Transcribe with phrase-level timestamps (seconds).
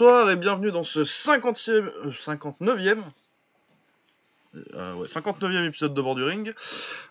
[0.00, 1.90] Bonsoir et bienvenue dans ce 50e,
[2.24, 3.00] 59e,
[4.72, 6.52] euh, ouais, 59e épisode de Borduring.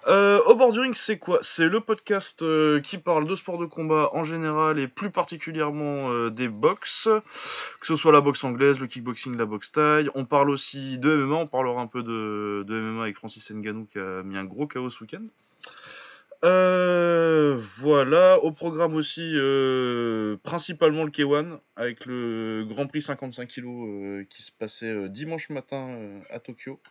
[0.07, 1.37] Euh, au Borduring, c'est quoi?
[1.43, 6.09] C'est le podcast euh, qui parle de sport de combat en général et plus particulièrement
[6.09, 7.07] euh, des box,
[7.79, 10.09] que ce soit la boxe anglaise, le kickboxing, la boxe taille.
[10.15, 13.85] On parle aussi de MMA, on parlera un peu de, de MMA avec Francis Nganou
[13.85, 15.25] qui a mis un gros chaos ce week-end.
[16.45, 23.65] Euh, voilà, au programme aussi euh, principalement le K1 avec le Grand Prix 55 kg
[23.67, 25.99] euh, qui se passait dimanche matin
[26.29, 26.81] à Tokyo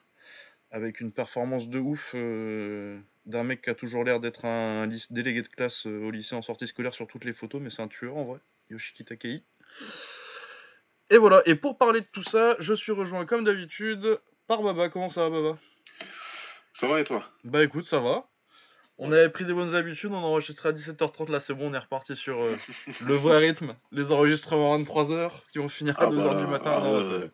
[0.70, 5.40] avec une performance de ouf d'un mec qui a toujours l'air d'être un, lyc- délégué
[5.40, 8.18] de classe au lycée en sortie scolaire sur toutes les photos, mais c'est un tueur
[8.18, 9.42] en vrai, Yoshiki Takei.
[11.08, 14.90] Et voilà, et pour parler de tout ça, je suis rejoint comme d'habitude par Baba.
[14.90, 15.58] Comment ça va Baba?
[16.74, 17.24] Ça va et toi?
[17.44, 18.28] Bah écoute, ça va.
[19.00, 21.78] On avait pris des bonnes habitudes, on enregistrait à 17h30, là c'est bon, on est
[21.78, 22.56] reparti sur euh,
[23.06, 23.72] le vrai rythme.
[23.92, 26.72] Les enregistrements à 23h qui vont finir à Ah 2h bah, du matin.
[26.76, 27.30] ah Non, ouais,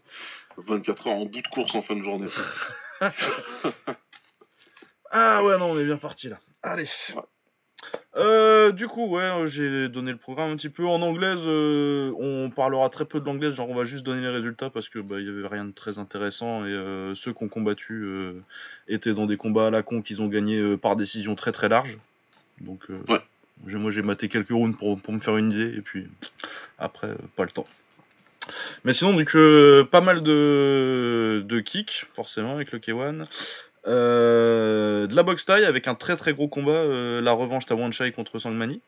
[0.59, 2.29] 24 heures en bout de course en fin de journée.
[5.17, 6.39] Ah ouais, non, on est bien parti là.
[6.63, 6.89] Allez.
[7.15, 7.23] Ouais.
[8.17, 11.41] Euh, du coup, ouais, euh, j'ai donné le programme un petit peu en anglaise.
[11.47, 14.89] euh, on parlera très peu de l'anglaise, genre on va juste donner les résultats parce
[14.89, 18.03] que bah il y avait rien de très intéressant et euh, ceux qui ont combattu
[18.05, 18.35] euh,
[18.87, 21.99] étaient dans des combats à la con qu'ils ont gagné par décision très très large.
[22.61, 23.21] Donc euh, Ouais.
[23.67, 26.07] j'ai- moi j'ai maté quelques rounds pour, pour me faire une idée et puis
[26.79, 27.67] après pas le temps.
[28.85, 33.25] Mais sinon donc euh, pas mal de de kicks forcément avec le K1.
[33.87, 38.13] Euh, de la boxe taille avec un très très gros combat, euh, la revanche Tawanchai
[38.13, 38.81] contre Sangmani.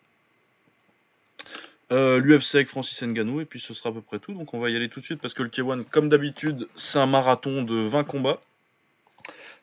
[1.92, 4.32] Euh, L'UFC avec Francis Ngannou et puis ce sera à peu près tout.
[4.32, 6.98] Donc on va y aller tout de suite parce que le K1 comme d'habitude c'est
[6.98, 8.40] un marathon de 20 combats.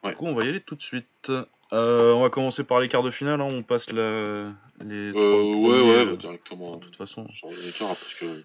[0.04, 0.12] Ouais.
[0.12, 1.32] Du coup on va y aller tout de suite.
[1.72, 4.52] On va commencer par les quarts de finale, hein, on passe la...
[4.86, 6.76] les trois ouais, ouais, bah, directement.
[6.76, 7.26] de toute façon.
[7.42, 8.44] Parce que.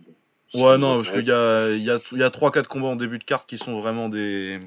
[0.55, 3.19] Ouais, non, parce qu'il y a, il y, a, y a 3-4 combats en début
[3.19, 4.59] de carte qui sont vraiment des,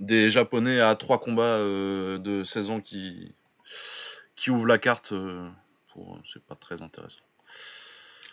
[0.00, 3.32] des Japonais à 3 combats euh, de 16 ans qui,
[4.36, 5.12] qui ouvrent la carte.
[5.12, 5.48] euh,
[5.92, 7.20] pour, c'est pas très intéressant.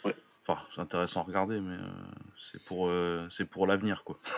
[0.04, 0.16] Ouais.
[0.48, 1.90] Enfin, c'est intéressant à regarder, mais euh,
[2.52, 2.90] c'est pour,
[3.30, 4.20] c'est pour l'avenir, quoi.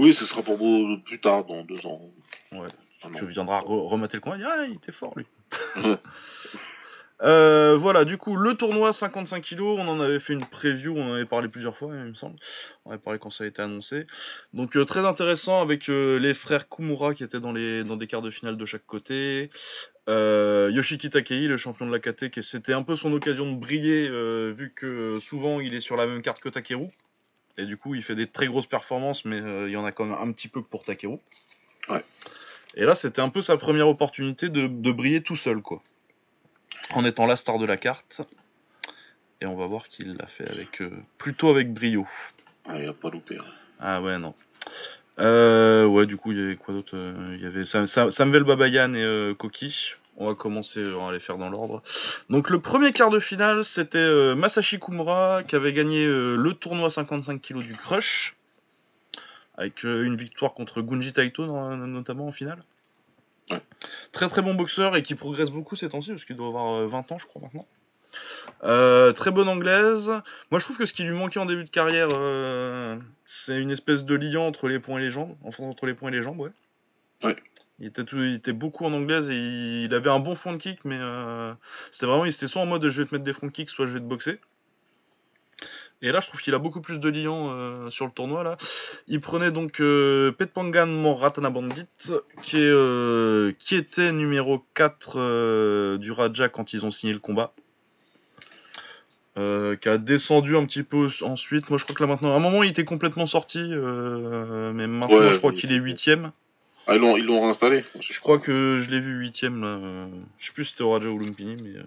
[0.00, 2.00] Oui, ce sera pour beau plus tard, dans deux ans.
[2.50, 2.66] Ouais.
[3.04, 5.24] Un Tu viendras re- remater le combat et dire, ah, il était fort, lui.
[7.22, 11.10] Euh, voilà, du coup, le tournoi 55 kg, on en avait fait une preview, on
[11.10, 12.36] en avait parlé plusieurs fois, il me semble.
[12.84, 14.06] On avait parlé quand ça a été annoncé.
[14.52, 18.06] Donc, euh, très intéressant avec euh, les frères Kumura qui étaient dans, les, dans des
[18.06, 19.50] quarts de finale de chaque côté.
[20.08, 24.08] Yoshiki Takei, le champion de la KT, qui c'était un peu son occasion de briller,
[24.52, 26.88] vu que souvent il est sur la même carte que Takeru.
[27.58, 30.06] Et du coup, il fait des très grosses performances, mais il y en a quand
[30.06, 31.18] même un petit peu pour Takeru.
[31.90, 32.02] Ouais.
[32.74, 35.82] Et là, c'était un peu sa première opportunité de, de briller tout seul, quoi.
[36.94, 38.22] En étant la star de la carte.
[39.40, 42.06] Et on va voir qu'il l'a fait avec euh, plutôt avec brio.
[42.66, 43.36] Ah, il a pas loupé.
[43.38, 43.44] hein.
[43.78, 44.34] Ah ouais, non.
[45.20, 48.10] Euh, ouais, du coup, il y avait quoi d'autre Euh, Il y avait Sam- Sam-
[48.10, 49.94] Samuel Babayan et euh, Koki.
[50.16, 51.80] On va commencer, on va les faire dans l'ordre.
[52.28, 57.40] Donc le premier quart de finale, c'était Masashi Kumura qui avait gagné le tournoi 55
[57.40, 58.34] kg du Crush.
[59.56, 62.64] Avec une victoire contre Gunji Taito no- notamment en finale.
[63.50, 63.60] Ouais.
[64.12, 66.86] Très très bon boxeur et qui progresse beaucoup ces temps-ci parce qu'il doit avoir euh,
[66.86, 67.66] 20 ans je crois maintenant.
[68.64, 70.08] Euh, très bonne anglaise.
[70.50, 73.70] Moi je trouve que ce qui lui manquait en début de carrière, euh, c'est une
[73.70, 75.36] espèce de lien entre les poings et les jambes.
[75.44, 76.50] Enfin entre les poings et les jambes, ouais.
[77.22, 77.36] Ouais.
[77.80, 80.56] Il était, tout- il était beaucoup en anglaise et il, il avait un bon front
[80.58, 81.52] kick, mais euh,
[81.92, 83.86] c'était vraiment, il était soit en mode je vais te mettre des front kicks, soit
[83.86, 84.40] je vais te boxer.
[86.00, 88.44] Et là, je trouve qu'il a beaucoup plus de liant euh, sur le tournoi.
[88.44, 88.56] Là.
[89.08, 91.86] Il prenait donc euh, Petpangan Moratana Bandit,
[92.42, 97.18] qui, est, euh, qui était numéro 4 euh, du Raja quand ils ont signé le
[97.18, 97.52] combat.
[99.36, 101.70] Qui a descendu un petit peu ensuite.
[101.70, 105.16] Moi, je crois que là maintenant, à un moment, il était complètement sorti, mais maintenant,
[105.16, 105.56] Ouais, je crois oui.
[105.56, 106.32] qu'il est huitième.
[106.90, 109.66] Ah, ils l'ont, ils l'ont réinstallé Je crois que je l'ai vu huitième là.
[109.68, 110.08] euh,
[110.38, 111.82] Je sais plus si c'était Raja ou Lumpini, mais, euh,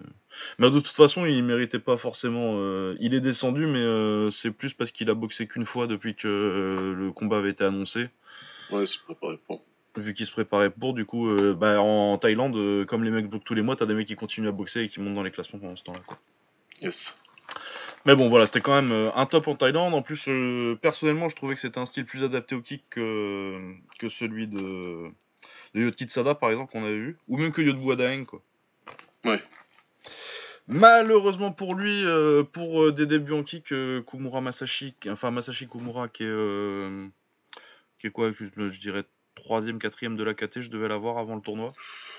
[0.58, 2.52] mais de toute façon, il méritait pas forcément.
[2.58, 6.94] euh, Il est descendu, mais c'est plus parce qu'il a boxé qu'une fois depuis que
[6.96, 8.10] le combat avait été annoncé.
[8.70, 9.64] Ouais, c'est préparé pour.
[9.96, 13.54] Vu qu'il se préparait pour, du coup, bah, en Thaïlande, comme les mecs bloquent tous
[13.54, 15.58] les mois, t'as des mecs qui continuent à boxer et qui montent dans les classements
[15.58, 16.00] pendant ce temps-là.
[16.06, 16.16] quoi.
[16.80, 17.12] Yes.
[18.04, 19.94] Mais bon, voilà, c'était quand même euh, un top en Thaïlande.
[19.94, 23.74] En plus, euh, personnellement, je trouvais que c'était un style plus adapté au kick que,
[23.98, 25.08] que celui de,
[25.74, 27.16] de Yotki Tsada, par exemple, qu'on avait vu.
[27.28, 28.42] Ou même que Yotbu Adaeng, quoi.
[29.24, 29.40] Ouais.
[30.66, 36.08] Malheureusement pour lui, euh, pour des débuts en kick, euh, Kumura Masashi, enfin Masashi Kumura,
[36.08, 36.90] qui est,
[37.98, 39.04] qui est quoi, je, je dirais
[39.34, 41.72] troisième, quatrième de la KT, je devais l'avoir avant le tournoi.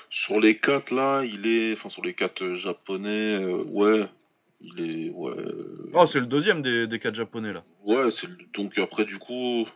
[0.10, 1.74] Sur les quatre là, il est.
[1.74, 3.38] Enfin, sur les quatre japonais,
[3.70, 4.08] ouais.
[4.64, 5.10] Il est.
[5.12, 5.32] Ouais.
[5.38, 7.64] euh, Oh, c'est le deuxième des, des quatre japonais là.
[7.84, 9.68] Ouais, c'est le- donc après du coup.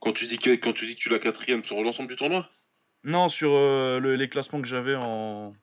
[0.00, 2.48] Quand tu dis que quand tu dis que tu l'as quatrième sur l'ensemble du tournoi?
[3.04, 5.54] Non, sur euh, le- les classements que j'avais en.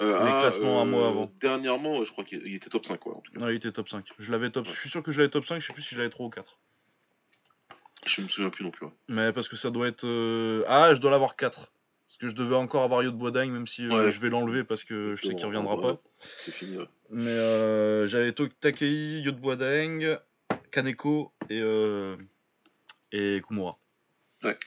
[0.00, 1.30] Euh, Les ah, classements un mois avant.
[1.40, 3.40] Dernièrement, je crois qu'il il était top 5 ouais, en tout cas.
[3.40, 4.06] Non, il était top 5.
[4.18, 4.66] Je l'avais top.
[4.66, 4.72] Ouais.
[4.72, 6.26] Je suis sûr que je l'avais top 5, je sais plus si je l'avais 3
[6.26, 6.58] ou 4.
[8.06, 8.86] Je me souviens plus non plus.
[8.86, 8.92] ouais.
[9.08, 10.06] Mais parce que ça doit être.
[10.06, 11.70] euh, Ah, je dois l'avoir 4.
[12.10, 14.10] Parce que je devais encore avoir Yo de Boisdagne, même si euh, Ouais.
[14.10, 16.00] je vais l'enlever parce que je sais qu'il reviendra Ouais, pas.
[16.44, 16.76] C'est fini.
[16.76, 16.88] ouais.
[17.10, 20.18] Mais euh, j'avais Takei, Yo de Boisdagne,
[20.72, 22.16] Kaneko et, euh,
[23.12, 23.78] et Kumura.
[24.42, 24.58] Ouais.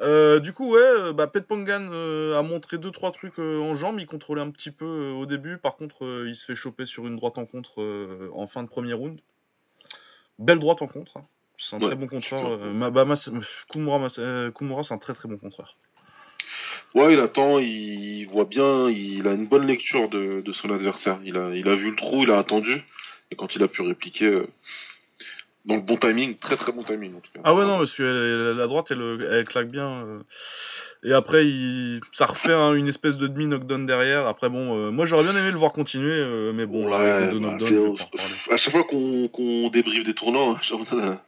[0.00, 3.74] Euh, du coup, ouais, euh, bah, Pet Pangan euh, a montré 2-3 trucs euh, en
[3.74, 3.98] jambes.
[3.98, 5.56] Il contrôlait un petit peu euh, au début.
[5.56, 8.62] Par contre, euh, il se fait choper sur une droite en contre euh, en fin
[8.62, 9.18] de premier round.
[10.38, 11.16] Belle droite en contre.
[11.16, 11.26] hein.
[11.56, 12.44] C'est un Ouais, très bon contreur.
[12.46, 13.16] euh, bah,
[13.70, 15.78] Kumura, euh, Kumura, c'est un très très bon contreur.
[16.96, 21.18] Ouais, il attend, il voit bien, il a une bonne lecture de, de son adversaire.
[21.24, 22.82] Il a, il a vu le trou, il a attendu,
[23.30, 24.46] et quand il a pu répliquer, euh,
[25.66, 27.40] dans le bon timing, très très bon timing en tout cas.
[27.44, 29.88] Ah ouais, non, parce que elle- la droite, elle, elle claque bien.
[29.88, 30.18] euh.
[31.04, 32.00] Et après, il...
[32.12, 34.26] ça refait hein, une espèce de demi-knockdown derrière.
[34.26, 37.38] Après, bon, euh, moi j'aurais bien aimé le voir continuer, euh, mais bon, Ouais, de
[37.38, 37.96] bah, knockdown,
[38.50, 41.24] à chaque fois qu'on qu'on débriefe des tournois, on a la,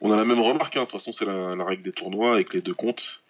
[0.00, 0.76] on a la même remarque.
[0.76, 0.80] hein.
[0.80, 3.20] De toute façon, c'est la, la règle des tournois avec les deux comptes.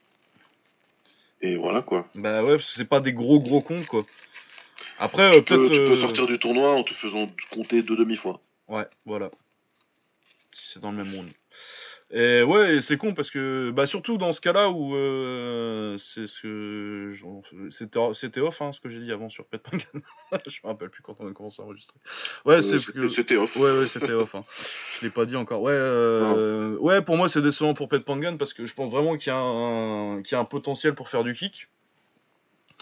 [1.45, 2.09] Et voilà quoi.
[2.15, 4.07] Bah ouais, parce que c'est pas des gros gros comptes, quoi.
[4.99, 5.75] Après, euh, Tu peux, peut-être.
[5.75, 8.41] tu peux euh, sortir du tournoi en te faisant compter deux demi-fois.
[8.67, 9.31] Ouais, voilà.
[10.53, 11.29] Si c'est dans le même round.
[12.11, 16.41] Et ouais, c'est con parce que, bah surtout dans ce cas-là où euh, c'est ce
[16.43, 19.83] que j'en- c'était off hein, ce que j'ai dit avant sur Pet Pangan.
[20.47, 21.99] je me rappelle plus quand on a commencé à enregistrer.
[22.45, 22.79] Ouais, Euh, c'est
[23.09, 23.57] c'était- off.
[23.57, 24.35] Ouais, ouais, c'était off.
[24.35, 24.45] Hein.
[25.01, 25.63] Je l'ai pas dit encore.
[25.63, 29.17] Ouais, euh, ouais pour moi, c'est décevant pour Pet Pangan parce que je pense vraiment
[29.17, 30.23] qu'il y, a un...
[30.23, 31.69] qu'il y a un potentiel pour faire du kick.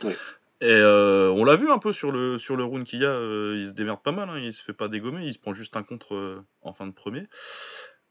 [0.05, 0.17] Ouais.
[0.61, 3.09] Et euh, on l'a vu un peu sur le, sur le round qu'il y a.
[3.11, 4.29] euh, il se démerde pas mal.
[4.29, 5.25] Hein, il se fait pas dégommer.
[5.27, 7.25] Il se prend juste un contre euh, en fin de premier.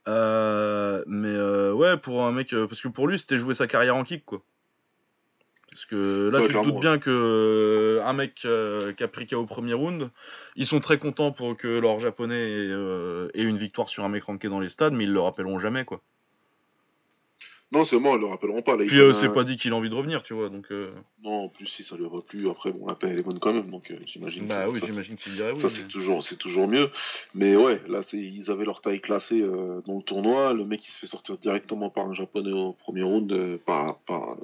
[0.07, 2.53] Euh, mais euh, ouais, pour un mec.
[2.53, 4.41] euh, parce que pour lui, c'était jouer sa carrière en kick, quoi.
[5.69, 8.47] Parce que là, Ouais, tu te doutes bien que un mec qui
[9.03, 10.09] a pris KO au premier round,
[10.57, 12.71] ils sont très contents pour que leur japonais ait,
[13.33, 15.85] ait une victoire sur un mec ranké dans les stades, mais ils le rappelleront jamais,
[15.85, 16.01] quoi.
[17.73, 18.75] Non, c'est moi, ils le rappelleront pas.
[18.75, 20.67] Là, Puis euh, c'est pas dit qu'il a envie de revenir, tu vois, donc.
[20.71, 20.91] euh,
[21.23, 23.39] Non, en plus, si ça lui va plus, après, bon, la paix, elle est bonne
[23.39, 24.45] quand même, donc euh, j'imagine.
[24.45, 25.61] Bah que oui, ça, j'imagine qu'il dirait oui.
[25.61, 26.89] Ça, mais- c'est toujours, c'est toujours mieux.
[27.33, 30.53] Mais ouais, là, c'est- ils avaient leur taille classée euh, dans le tournoi.
[30.53, 34.35] Le mec, il se fait sortir directement par un japonais au premier round par, par,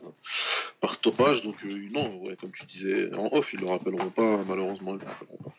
[0.79, 1.43] par stoppage.
[1.43, 1.55] Donc,
[1.91, 4.37] non, ouais, comme tu disais, en off, ils le rappelleront pas.
[4.47, 5.53] Malheureusement, ils le rappelleront pas.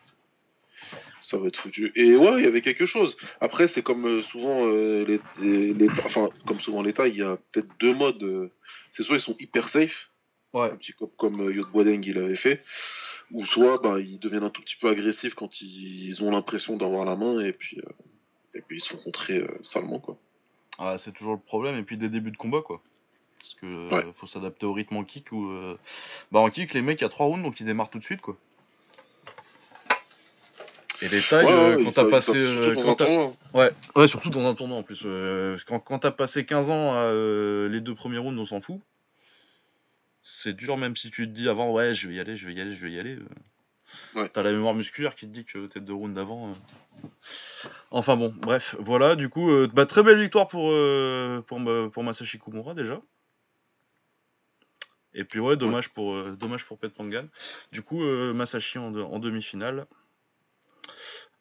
[1.21, 1.93] Ça va être foutu.
[1.97, 3.17] Et ouais, il y avait quelque chose.
[3.41, 7.23] Après, c'est comme euh, souvent euh, les, les, les- enfin, comme souvent tailles, il y
[7.23, 8.23] a peut-être deux modes.
[8.23, 8.51] euh,
[8.95, 10.11] c'est soit ils sont hyper safe,
[10.55, 10.71] Ouais.
[10.71, 12.65] un petit peu comme euh, Yod Boadeng il avait fait,
[13.33, 16.77] ou soit bah, ils deviennent un tout petit peu agressifs quand ils, ils ont l'impression
[16.77, 17.79] d'avoir la main et puis,
[18.55, 20.17] et puis ils se font contrer euh, salement quoi.
[20.79, 22.81] Ah, c'est toujours le problème, et puis des débuts de combat, quoi.
[23.41, 24.05] Parce que Ouais.
[24.15, 25.51] faut s'adapter au rythme en kick ou.
[26.33, 28.05] Bah, en kick, les mecs, il y a 3 rounds, donc ils démarrent tout de
[28.05, 28.37] suite, quoi.
[31.01, 32.37] Et les tailles, Ouais, euh, ouais, quand t'as passé.
[32.37, 33.33] euh, quand tournoi.
[33.55, 35.03] Ouais, ouais, surtout dans un tournoi en plus.
[35.05, 38.61] euh, quand quand t'as passé 15 ans à euh, les deux premiers rounds, on s'en
[38.61, 38.81] fout.
[40.23, 42.55] C'est dur, même si tu te dis avant, ouais, je vais y aller, je vais
[42.55, 43.17] y aller, je vais y aller.
[44.15, 44.29] Ouais.
[44.29, 46.51] T'as la mémoire musculaire qui te dit que t'es deux rounds d'avant.
[46.51, 47.09] euh.
[47.91, 51.61] Enfin bon, bref, voilà, du coup, euh, bah, très belle victoire pour, euh, pour,
[51.93, 53.01] pour Masashi Kumura déjà.
[55.15, 57.25] Et puis ouais, dommage pour, euh, dommage pour Pet Pangan.
[57.73, 59.87] Du coup, euh, Masashi en, de- en demi-finale.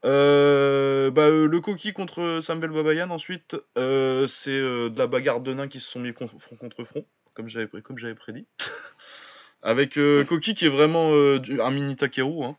[0.06, 5.40] Euh, bah, euh, le Koki contre Samuel Babayan ensuite, euh, c'est euh, de la bagarre
[5.42, 8.16] de nains qui se sont mis con- front contre front, comme j'avais pré- comme j'avais
[8.16, 8.46] prédit.
[9.64, 10.24] Avec euh.
[10.24, 12.44] Koki qui est vraiment euh, du- un mini Takeru.
[12.44, 12.56] Hein.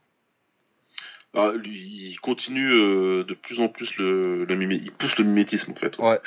[1.35, 5.25] Ah, lui, il continue euh, de plus en plus le, le mimé- il pousse le
[5.25, 5.97] mimétisme en fait.
[5.99, 6.19] Ouais.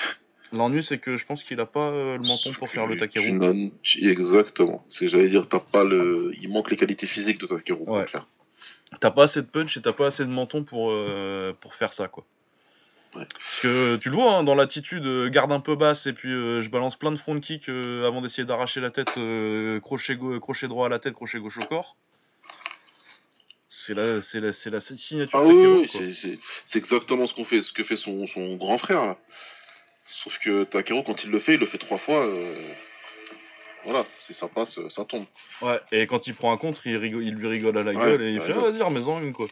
[0.53, 3.39] L'ennui c'est que je pense qu'il a pas euh, le menton pour faire le Takeru.
[4.01, 4.86] Exactement.
[4.89, 8.01] C'est j'allais dire t'as pas le, il manque les qualités physiques de Takeru pour Ouais.
[8.01, 8.27] le faire.
[9.00, 11.94] T'as pas assez de punch et t'as pas assez de menton pour, euh, pour faire
[11.94, 12.26] ça quoi.
[13.16, 13.26] Ouais.
[13.26, 16.32] Parce que tu le vois hein, dans l'attitude, euh, garde un peu basse et puis
[16.32, 19.10] euh, je balance plein de front kick avant d'essayer d'arracher la tête,
[19.82, 21.96] crochet, droit à la tête, crochet gauche au corps.
[23.70, 25.90] C'est la, c'est la, c'est la signature Ah oui,
[26.66, 29.06] c'est- exactement ce qu'on fait, ce que fait son, son grand frère.
[29.06, 29.18] là.
[30.08, 32.28] Sauf que Takeru, quand il le fait, il le fait trois fois.
[33.84, 35.26] Voilà, si ça passe, euh, ça tombe.
[35.62, 37.98] Ouais, et quand il prend un contre, il, rigole, il lui rigole à la Ouais,
[37.98, 39.48] gueule et il fait ah, vas-y, remets-en une quoi.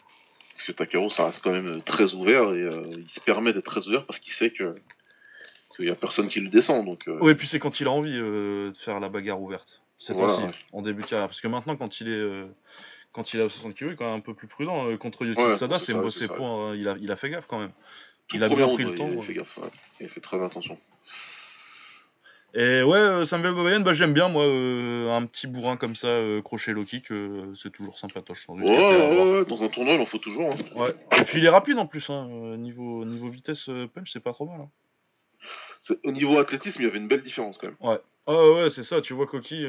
[0.53, 3.65] Parce que Takeru, ça reste quand même très ouvert et euh, il se permet d'être
[3.65, 4.75] très ouvert parce qu'il sait que
[5.75, 6.85] qu'il y a personne qui le descend.
[6.85, 9.41] Donc, euh, Ouais, et puis c'est quand il a envie euh, de faire la bagarre
[9.41, 9.81] ouverte.
[9.97, 10.43] C'est Voilà, aussi
[10.73, 11.27] en début de carrière.
[11.27, 12.47] Parce que maintenant, quand il est,
[13.11, 14.95] quand il a 60 kg, il est quand même un peu plus prudent.
[14.97, 16.33] Contre Ouais, Sada, c'est c'est ça, c'est ses ça.
[16.35, 17.71] points, euh, il, a, il a fait gaffe quand même.
[18.27, 19.25] Tout Il a bien pris le temps, Il a ouais.
[19.25, 19.69] fait gaffe, ouais.
[19.99, 20.77] Il a fait très attention.
[22.55, 26.07] Et ouais, euh, Samuel Babayan, bah, j'aime bien, moi, euh, un petit bourrin comme ça,
[26.07, 28.45] euh, crochet low kick, euh, c'est toujours sympatoche.
[28.45, 30.51] sans doute, Ouais, ouais, ouais, dans un tournoi, il en faut toujours.
[30.51, 30.57] hein.
[30.75, 30.95] Ouais.
[31.19, 32.27] Et puis il est rapide en plus, hein.
[32.57, 34.61] niveau, niveau vitesse punch, c'est pas trop mal.
[34.61, 35.95] Hein.
[36.03, 37.97] Au niveau athlétisme, il y avait une belle différence quand même.
[38.27, 39.65] Ah ouais, c'est ça, tu vois Koki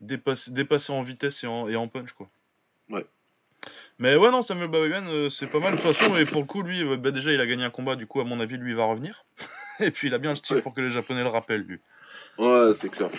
[0.00, 2.28] dépassé, dépassé en vitesse et en, et en punch, quoi.
[2.90, 3.06] Ouais.
[3.98, 6.46] Mais ouais, non, Samuel Babagan, euh, c'est pas mal de toute façon, et pour le
[6.46, 8.72] coup, lui, bah, déjà, il a gagné un combat, du coup, à mon avis, lui,
[8.72, 9.24] il va revenir.
[9.80, 10.62] Et puis il a bien le style Ouais.
[10.62, 11.78] pour que les Japonais le rappellent, lui.
[12.38, 13.10] Ouais, c'est clair.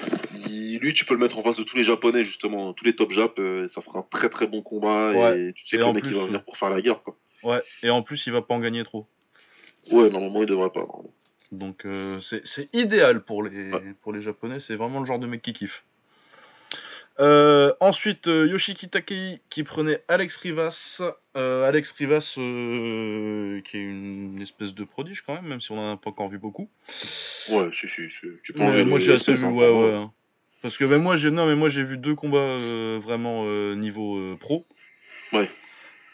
[0.47, 2.95] Il- Lui, tu peux le mettre en face de tous les Japonais, justement, tous les
[2.95, 5.39] top Jap, euh, ça fera un très très bon combat Ouais.
[5.49, 7.01] et tu sais que le mec plus, il va euh, venir pour faire la guerre,
[7.01, 7.15] quoi.
[7.43, 9.05] Ouais, et en plus, il va pas en gagner trop.
[9.91, 10.79] Ouais, normalement il devrait pas.
[10.79, 11.11] normalement.
[11.51, 13.93] Donc euh, c'est c'est idéal pour les, Ouais.
[14.01, 15.83] pour les Japonais, c'est vraiment le genre de mec qui kiffe.
[17.19, 21.01] Euh, ensuite, euh, Yoshiki Takei qui prenait Alex Rivas.
[21.37, 25.79] Euh, Alex Rivas euh, qui est une espèce de prodige quand même, même si on
[25.79, 26.69] en a pas encore vu beaucoup.
[27.49, 28.27] Ouais, si, si, si.
[28.43, 30.05] Tu peux moi j'ai assez vu, ouais, ouais.
[30.61, 33.45] Parce que même moi j'ai non mais moi j'ai vu deux combats euh, vraiment
[33.75, 34.65] niveau pro.
[35.31, 35.49] Ouais.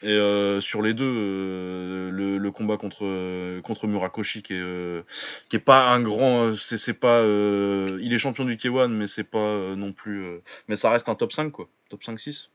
[0.04, 5.06] Et euh, sur les deux, euh, le, le combat contre euh, contre Murakoshi qui est
[5.50, 9.24] qui est pas un grand, c'est c'est pas, il est champion du K1 mais c'est
[9.24, 10.26] pas non plus,
[10.68, 12.50] mais ça reste un top 5 quoi, top 5-6.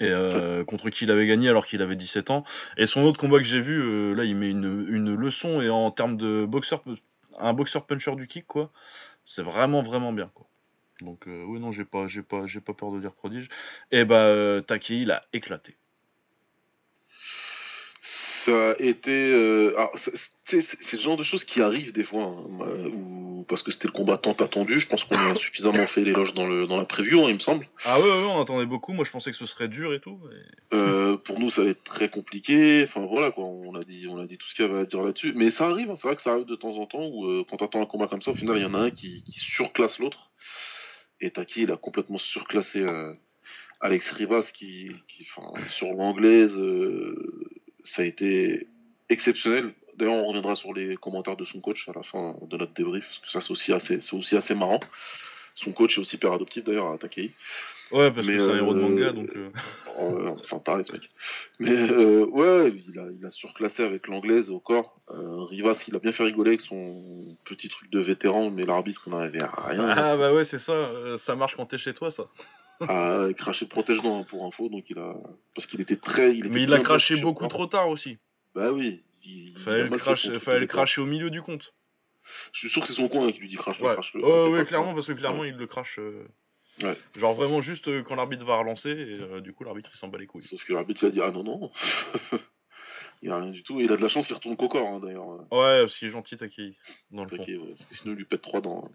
[0.00, 2.44] Et euh, contre qui il avait gagné alors qu'il avait 17 ans.
[2.78, 5.68] Et son autre combat que j'ai vu, euh, là il met une, une leçon et
[5.68, 6.82] en termes de boxeur,
[7.38, 8.70] un boxeur puncher du kick quoi,
[9.24, 10.46] c'est vraiment vraiment bien quoi.
[11.02, 13.48] Donc euh, oui non j'ai pas j'ai pas j'ai pas peur de dire prodige.
[13.92, 15.76] Et bah Takei il a éclaté.
[18.44, 19.10] Ça a été.
[19.10, 19.74] euh,
[20.44, 23.92] c'est- le genre de choses qui arrivent des fois, hein, où- parce que c'était le
[23.92, 24.78] combat tant attendu.
[24.80, 27.38] Je pense qu'on a suffisamment fait l'éloge dans, le, dans la preview, hein, il me
[27.40, 27.66] semble.
[27.84, 28.92] Ah ouais, ouais, on attendait beaucoup.
[28.92, 30.20] Moi, je pensais que ce serait dur et tout.
[30.72, 32.84] Euh, pour nous, ça allait être très compliqué.
[32.86, 34.84] Enfin voilà quoi, on a dit, on a dit tout ce qu'il y avait à
[34.84, 35.32] dire là-dessus.
[35.34, 37.44] Mais ça arrive, hein, c'est vrai que ça arrive de temps en temps où euh,
[37.48, 39.38] quand t'attends un combat comme ça, au final, il y en a un qui, qui
[39.40, 40.30] surclasse l'autre.
[41.20, 43.12] Et Taki, il a complètement surclassé euh,
[43.80, 44.90] Alex Rivas qui,
[45.70, 47.14] sur l'anglaise, euh,
[47.84, 48.66] ça a été
[49.08, 49.72] exceptionnel.
[49.96, 53.04] D'ailleurs, on reviendra sur les commentaires de son coach à la fin de notre débrief,
[53.06, 54.80] parce que ça, c'est aussi assez, c'est aussi assez marrant.
[55.56, 57.32] Son coach est aussi père adoptif d'ailleurs à Takei.
[57.90, 59.28] Ouais, parce Mais, que c'est un héros de euh, manga, donc.
[59.36, 59.50] euh,
[59.98, 61.10] Oh, ouais, c'est un taré ce mec.
[61.58, 64.96] Mais euh, ouais, il a, il a surclassé avec l'anglaise au corps.
[65.10, 69.10] Euh, Rivas, il a bien fait rigoler avec son petit truc de vétéran, mais l'arbitre
[69.10, 70.72] n'en avait rien Ah bah ouais, c'est ça.
[70.72, 72.28] euh, ça marche quand t'es chez toi, ça.
[72.80, 75.14] À cracher de protège-dents pour info, donc il a
[75.54, 78.18] parce qu'il était très, il était Mais il l'a craché beaucoup trop tard aussi.
[78.54, 79.02] Bah oui.
[79.24, 81.74] Il, Fallait a le cracher, fallait le au milieu du compte.
[82.52, 84.64] Je suis sûr que c'est son coin qui lui dit crache-le, Ouais, ouais, Fais ouais,
[84.64, 85.98] clairement, parce que clairement, il le crache.
[85.98, 86.26] euh,
[86.82, 86.96] Ouais.
[87.14, 90.08] Genre vraiment juste euh, quand l'arbitre va relancer, et euh, du coup, l'arbitre il s'en
[90.08, 90.42] bat les couilles.
[90.42, 91.70] Sauf que l'arbitre il a dit ah non non.
[93.22, 93.80] il a rien du tout.
[93.80, 95.28] Et il a de la chance qu'il retourne corps hein, d'ailleurs.
[95.52, 96.76] Ouais, parce qu'il est gentil, Taki,
[97.10, 97.36] dans le fond.
[97.42, 98.90] ouais, parce que sinon il lui pète trois dents.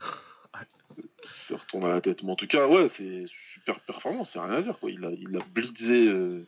[1.47, 2.23] Ça retourne à la tête.
[2.23, 4.89] Mais en tout cas, ouais, c'est super performance, c'est rien à dire quoi.
[4.91, 6.45] Il a, il a blitzé euh,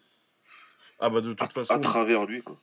[0.99, 2.59] Ah bah de à, toute à façon, travers lui quoi.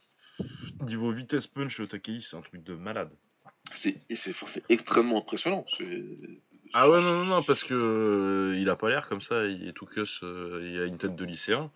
[0.81, 3.11] niveau vitesse punch, Takei, c'est un truc de malade.
[3.75, 3.97] C'est
[4.69, 5.65] extrêmement impressionnant.
[6.75, 9.69] Ah ouais, non, non, non, parce que euh, il a pas l'air comme ça, il
[9.69, 11.71] est tout cuss, euh, il a une tête de lycéen.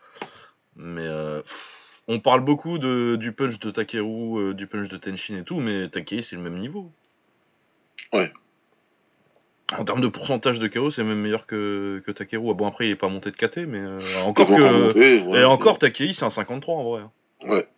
[0.77, 5.39] Mais euh, pff, on parle beaucoup de, du punch de Takeru, du punch de Tenshin
[5.39, 6.93] et tout, mais Takei c'est le même niveau.
[8.13, 8.33] Ouais.
[9.77, 12.49] En termes de pourcentage de KO, c'est même meilleur que, que Takeru.
[12.51, 14.93] Ah bon, après, il est pas monté de KT, mais euh, encore que.
[15.29, 17.03] ouais, et encore, Takei, c'est un 53 en vrai.
[17.03, 17.11] hein.
[17.47, 17.69] Ouais.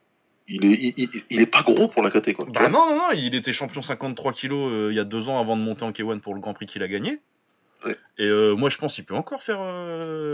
[0.47, 2.47] Il est, il, il- il est pas gros pour la KT quoi.
[2.49, 5.41] Bah non, non, non, il était champion 53 kilos euh, il y a deux ans
[5.41, 7.21] avant de monter en K1 pour le Grand Prix qu'il a gagné.
[7.85, 7.97] Ouais.
[8.19, 9.59] Et euh, moi, je pense qu'il peut encore faire,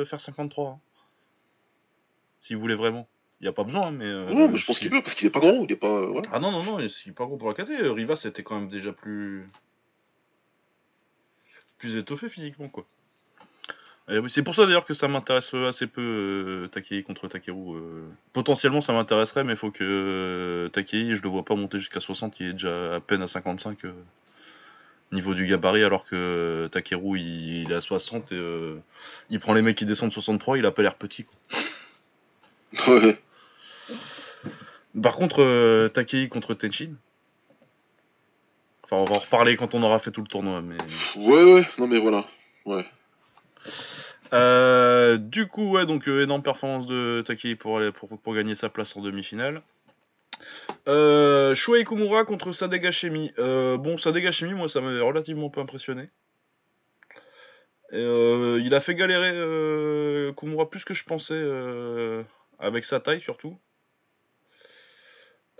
[0.06, 0.68] faire 53.
[0.70, 0.78] hein.
[2.40, 3.08] S'il voulait vraiment.
[3.40, 4.06] Il n'y a pas besoin, mais.
[4.06, 6.06] euh, Ouais, mais je pense qu'il peut parce qu'il est pas gros, il est pas.
[6.06, 6.28] voilà.
[6.32, 7.70] Ah non, non, non, il est pas gros pour la KT.
[7.82, 9.46] Euh, Rivas était quand même déjà plus.
[11.78, 12.86] Plus étoffé physiquement, quoi.
[14.28, 17.76] C'est pour ça d'ailleurs que ça m'intéresse assez peu euh, Takei contre Takeru.
[17.76, 18.04] euh.
[18.32, 21.98] Potentiellement ça m'intéresserait, mais il faut que euh, Takei, je le vois pas monter jusqu'à
[21.98, 23.92] 60, il est déjà à peine à 55 euh,
[25.10, 28.74] niveau du gabarit, alors que euh, Takeru il, il est à 60 et
[29.30, 31.24] il prend les mecs qui descendent 63, il a pas l'air petit.
[31.24, 31.58] Quoi.
[32.94, 33.18] Ouais.
[35.02, 36.94] Par contre, Takei contre Tenshin.
[38.88, 40.76] Enfin, on va en reparler quand on aura fait tout le tournoi, mais.
[41.16, 42.24] ouais, ouais, non mais voilà.
[42.64, 42.86] Ouais.
[44.32, 48.54] Euh, du coup, ouais, donc euh, énorme performance de Takei pour, aller- pour, pour gagner
[48.54, 49.62] sa place en demi-finale.
[50.86, 53.32] Euh, Shuei Kumura contre Sadega Shemi.
[53.40, 56.08] Euh, bon, Sadega Shemi, moi, ça m'avait relativement peu impressionné.
[57.92, 61.40] Et, il a fait galérer Kumura plus que je pensais,
[62.60, 63.58] avec sa taille surtout.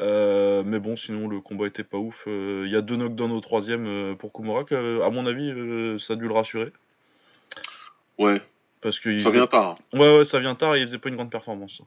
[0.00, 2.25] Euh, mais bon, sinon le combat était pas ouf.
[2.26, 5.50] Euh, Il y a deux knockdowns au troisième euh, pour Kumura, que, à mon avis,
[5.50, 6.71] euh, ça a dû le rassurer.
[8.19, 8.41] Ouais,
[8.81, 9.79] Parce que ça faisait- vient tard.
[9.93, 11.83] Ouais, ouais, ça vient tard et il faisait pas une grande performance.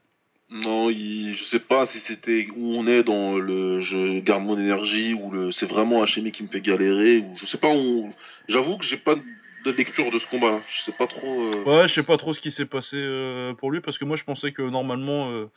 [0.52, 1.34] Non, il...
[1.36, 5.30] je sais pas si c'était où on est dans le je garde mon énergie ou
[5.30, 8.10] le c'est vraiment Hachemi qui me fait galérer ou je sais pas où.
[8.48, 9.16] J'avoue que j'ai pas
[9.64, 10.62] de lecture de ce combat.
[10.68, 11.44] Je sais pas trop.
[11.44, 14.06] euh, Ouais, je sais pas trop ce qui s'est passé euh, pour lui parce que
[14.06, 15.50] moi je pensais que normalement, euh,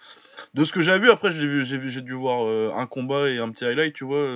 [0.55, 3.95] de ce que j'ai vu, après j'ai dû voir un combat et un petit highlight,
[3.95, 4.27] tu vois.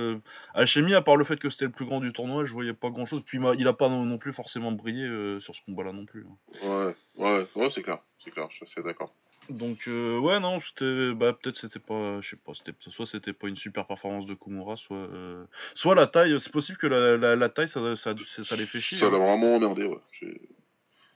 [0.53, 2.89] Alchemy, à part le fait que c'était le plus grand du tournoi, je voyais pas
[2.89, 3.21] grand chose.
[3.25, 5.07] Puis il a pas non, non plus forcément brillé
[5.41, 6.25] sur ce combat-là non plus.
[6.29, 6.95] hein.
[7.17, 9.13] Ouais, ouais, ouais, c'est clair, c'est clair, je suis d'accord.
[9.49, 13.33] Donc euh, ouais, non, c'était, bah peut-être c'était pas, je sais pas, c'était, soit c'était
[13.33, 16.39] pas une super performance de Kumura, soit, euh, soit la taille.
[16.39, 18.97] C'est possible que la, la, la taille ça, ça, ça, ça les fait chier.
[18.97, 19.11] Ça hein.
[19.11, 19.99] l'a vraiment emmerdé, ouais.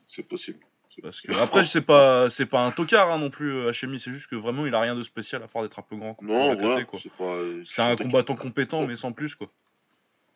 [0.08, 0.60] C'est possible.
[1.02, 4.12] Parce que après c'est pas c'est pas un tocard hein, non plus euh, Hachemi, c'est
[4.12, 6.18] juste que vraiment il a rien de spécial à part d'être un peu grand.
[6.22, 6.84] Non, quoi.
[7.00, 9.50] c'est euh, un combattant compétent mais sans plus quoi.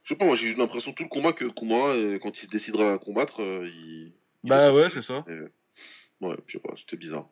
[0.04, 2.46] Je sais pas, moi j'ai eu l'impression tout le combat que Kumara, euh, quand il
[2.46, 4.14] se décidera à combattre, euh, il.
[4.44, 5.26] il Bah ouais, c'est ça.
[5.28, 5.50] Et-
[6.22, 7.28] Ouais, je sais pas, c'était bizarre.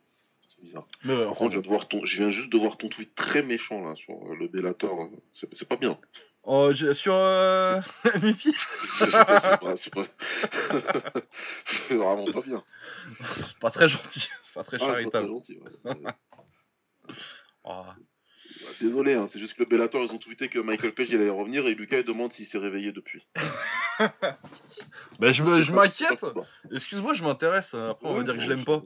[0.63, 0.87] Bizarre.
[1.03, 2.05] Mais ouais, Par enfin, contre, je viens, de voir ton...
[2.05, 5.09] je viens juste de voir ton tweet très méchant là sur euh, le Bellator.
[5.33, 5.99] C'est pas bien.
[6.43, 7.81] oh, sur euh...
[8.23, 8.53] Mipi,
[8.99, 11.21] pas, c'est pas- pas-
[11.89, 12.63] vraiment pas bien.
[13.35, 15.27] c'est pas très gentil, c'est pas très Ah, c'est pas très charitable.
[15.27, 15.59] gentil.
[15.59, 15.93] ouais.
[17.65, 17.73] Ouais,
[18.65, 18.71] Ah.
[18.81, 21.29] Désolé, hein, c'est juste que le Bellator, ils ont tweeté que Michael Page il allait
[21.29, 23.25] revenir et Lucas il demande s'il s'est réveillé depuis.
[25.19, 26.25] Bah je me- je m'inquiète.
[26.71, 27.73] Excuse-moi, je m'intéresse.
[27.75, 28.81] Après on va dire que je l'aime pas.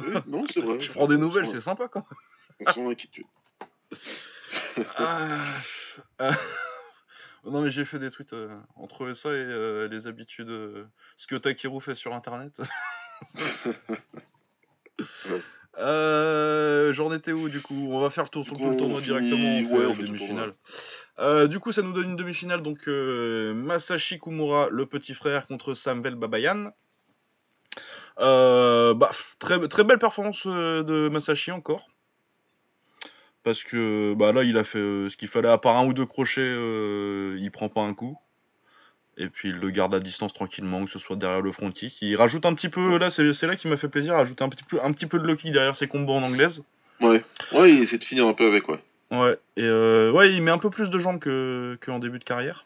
[0.00, 0.78] Oui, non, c'est vrai.
[0.80, 2.04] Je prends des nouvelles, c'est sympa quoi.
[2.60, 3.26] On sent l'inquiétude.
[6.18, 6.30] Ah.
[7.44, 10.84] Non mais j'ai fait des tweets euh, entre ça et euh, les habitudes, euh,
[11.16, 12.52] ce que Takeru fait sur internet.
[15.28, 15.42] Ouais.
[15.78, 17.88] Euh, J'en étais où du coup?
[17.90, 20.54] On va faire le tour coup, le tournoi directement, finit- ouais, le demi-finale.
[21.18, 25.46] Euh, du coup ça nous donne une demi-finale, donc euh, Masashi Kumura, le petit frère,
[25.46, 26.72] contre Samvel Babayan.
[28.20, 31.86] Euh, bah, très, très belle performance euh, de Masashi encore.
[33.42, 36.06] Parce que bah, là, il a fait ce qu'il fallait, à part un ou deux
[36.06, 36.54] crochets,
[37.38, 38.16] il prend pas un coup.
[39.18, 42.00] Et puis il le garde à distance tranquillement, que ce soit derrière le front kick.
[42.00, 44.64] Il rajoute un petit peu, là, c'est là qui m'a fait plaisir, rajouter un petit
[44.64, 46.64] peu, un petit peu de low kick derrière ses combos en anglaise.
[47.00, 47.22] Ouais,
[47.52, 48.78] ouais, il essaie de finir un peu avec, ouais.
[49.10, 52.24] Ouais, et euh, ouais, il met un peu plus de jambes que qu'en début de
[52.24, 52.64] carrière.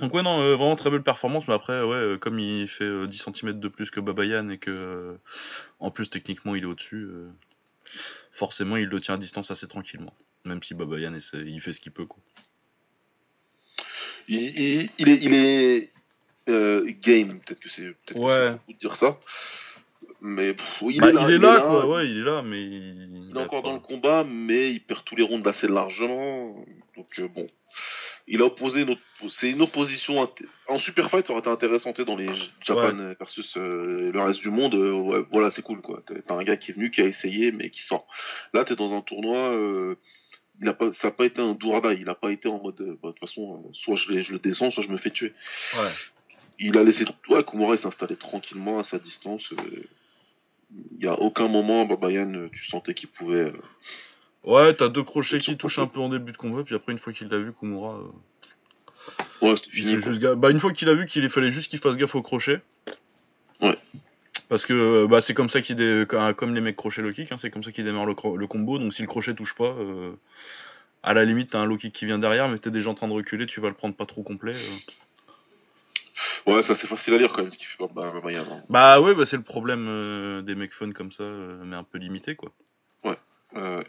[0.00, 2.84] Donc ouais, non, euh, vraiment très belle performance, mais après, ouais, euh, comme il fait
[2.84, 5.16] euh, 10 cm de plus que Babayan et que,
[5.80, 7.08] en plus, techniquement, il est au-dessus,
[8.32, 10.12] forcément, il le tient à distance assez tranquillement.
[10.44, 12.20] Même si Babayan, essaie- il fait ce qu'il peut, quoi.
[14.28, 15.90] Il, il, il est, il est
[16.48, 18.56] euh, game, peut-être que c'est peut-être Ouais.
[18.68, 19.18] de dire ça.
[20.20, 22.62] Mais pff, il, Bah, est là, il est là, quoi, ouais, il est là, mais
[22.62, 25.68] il, Il est encore pas- dans le combat, mais il perd tous les rounds assez
[25.68, 26.64] largement.
[26.96, 27.46] Donc euh, bon.
[28.26, 30.26] Il a opposé oppo- c'est une opposition
[30.68, 32.30] en super fight ça aurait été intéressant sais, dans les
[32.62, 36.42] Japan versus euh, le reste du monde euh, ouais, voilà c'est cool quoi t'as un
[36.42, 38.06] gars qui est venu qui a essayé mais qui sort
[38.54, 39.96] là t'es dans un tournoi euh,
[40.60, 42.80] il a pas ça a pas été un Dourada il a pas été en mode
[42.80, 45.32] euh, bah, de toute façon euh, soit je, le descends soit je me fais tuer
[45.76, 45.90] Ouais.
[46.58, 49.82] il a laissé ouais, Kumura il s'installait tranquillement à sa distance euh,
[50.98, 53.52] il y a aucun moment Babayan euh, tu sentais qu'il pouvait euh,
[54.44, 56.98] Ouais, t'as deux crochets qui touchent un peu en début de combat, puis après, une
[56.98, 57.96] fois qu'il l'a vu, Kumura.
[57.96, 61.78] euh, ouais c'était fini juste bah, une fois qu'il a vu qu'il fallait juste qu'il
[61.78, 62.60] fasse gaffe au crochet.
[63.62, 63.78] Ouais.
[64.48, 66.04] Parce que euh, bah, c'est comme ça qu'il dé...
[66.36, 68.46] comme les mecs crochet low kick, hein, c'est comme ça qu'il démarre le, cro- le
[68.46, 68.78] combo.
[68.78, 70.12] Donc si le crochet touche pas, euh,
[71.02, 73.08] à la limite t'as un low kick qui vient derrière, mais t'es déjà en train
[73.08, 74.54] de reculer, tu vas le prendre pas trop complet.
[74.54, 76.52] euh.
[76.52, 78.62] Ouais, ça c'est facile à lire quand même, ce qui fait pas bah, hein.
[78.68, 81.98] Bah ouais, bah, c'est le problème euh, des mecs fun comme ça, mais un peu
[81.98, 82.52] limité quoi.
[83.56, 83.82] Euh,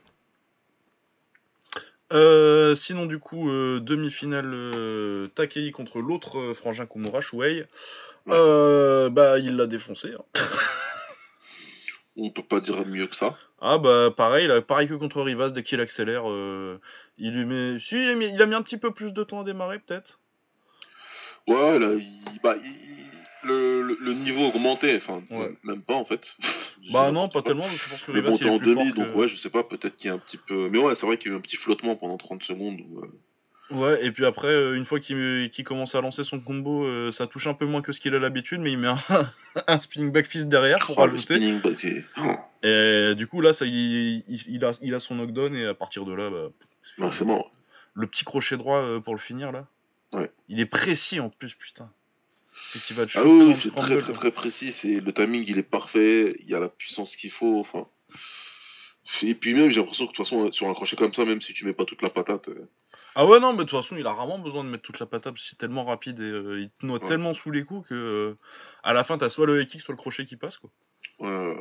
[2.14, 7.66] Euh, sinon du coup, euh, demi-finale euh, Takei contre l'autre frangin Kumura, Shuei.
[8.30, 10.14] Euh, bah il l'a défoncé.
[10.14, 10.24] hein.
[12.18, 13.38] on peut pas dire mieux que ça.
[13.62, 16.80] Ah bah pareil, là, pareil que contre Rivas, dès qu'il accélère, euh,
[17.18, 17.80] il lui met.
[17.80, 19.80] Si, il a, mis, il a mis un petit peu plus de temps à démarrer
[19.80, 20.20] peut-être.
[21.48, 23.06] Ouais, là, il- bah, il-
[23.44, 25.56] le, le- le niveau augmentait, enfin, Ouais.
[25.64, 26.22] même pas en fait.
[26.94, 28.58] Bah non, pas tellement, parce que je pense que Mais Rivas bon, il est en
[28.60, 30.70] plus demi, fort donc ouais, je sais pas, peut-être qu'il y a un petit peu.
[30.70, 32.80] Mais ouais, c'est vrai qu'il y a eu un petit flottement pendant 30 secondes.
[32.80, 33.12] où, euh,
[33.72, 37.26] Ouais, et puis après, euh, une fois qu'il commence à lancer son combo, euh, ça
[37.26, 38.98] touche un peu moins que ce qu'il a l'habitude, mais il met un,
[39.68, 41.40] un spinning back fist derrière pour oh, rajouter.
[42.18, 44.24] oh, Et du coup, là, ça, il,
[44.64, 46.30] a, il a son knockdown, et à partir de là,
[47.00, 47.52] bah, c'est mort.
[47.96, 49.66] le petit crochet droit euh, pour le finir là.
[50.14, 50.32] Ouais.
[50.48, 51.90] Il est précis en plus, putain.
[52.72, 54.74] C'est qu'il va te Ah oui, c'est très très très précis.
[54.74, 56.36] C'est le timing, il est parfait.
[56.40, 57.60] Il y a la puissance qu'il faut.
[57.60, 57.88] Enfin.
[59.24, 61.42] Et puis même, j'ai l'impression que de toute façon, sur un crochet comme ça, même
[61.42, 62.50] si tu mets pas toute la patate,
[63.16, 65.06] Ah ouais, non, mais de toute façon, il a rarement besoin de mettre toute la
[65.06, 67.08] patate, parce que c'est tellement rapide et euh, il te noie Ouais.
[67.08, 68.38] tellement sous les coups que euh,
[68.84, 70.70] à la fin, t'as soit le kick, soit le crochet qui passe, quoi.
[71.20, 71.56] ouais.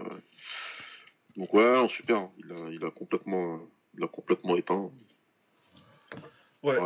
[1.37, 2.17] Donc ouais, non, super.
[2.17, 2.33] hein.
[2.39, 3.61] Il a, il a complètement,
[3.97, 4.91] il a complètement éteint.
[6.63, 6.79] Ouais.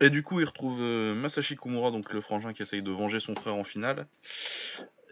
[0.00, 3.20] Et du coup, il retrouve euh, Masashi Kumura, donc le frangin qui essaye de venger
[3.20, 4.06] son frère en finale.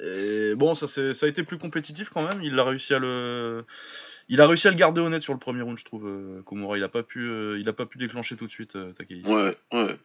[0.03, 2.43] Et bon, ça, a été plus compétitif quand même.
[2.43, 3.65] Il a réussi à le,
[4.29, 6.07] il a réussi à le garder honnête sur le premier round, je trouve.
[6.07, 8.77] euh, Kumura, il a pas pu, euh, il a pas pu déclencher tout de suite
[8.77, 9.23] euh, Takei.
[9.27, 9.99] Ouais, ouais.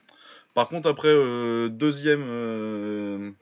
[0.54, 3.36] Par contre, après euh, deuxième,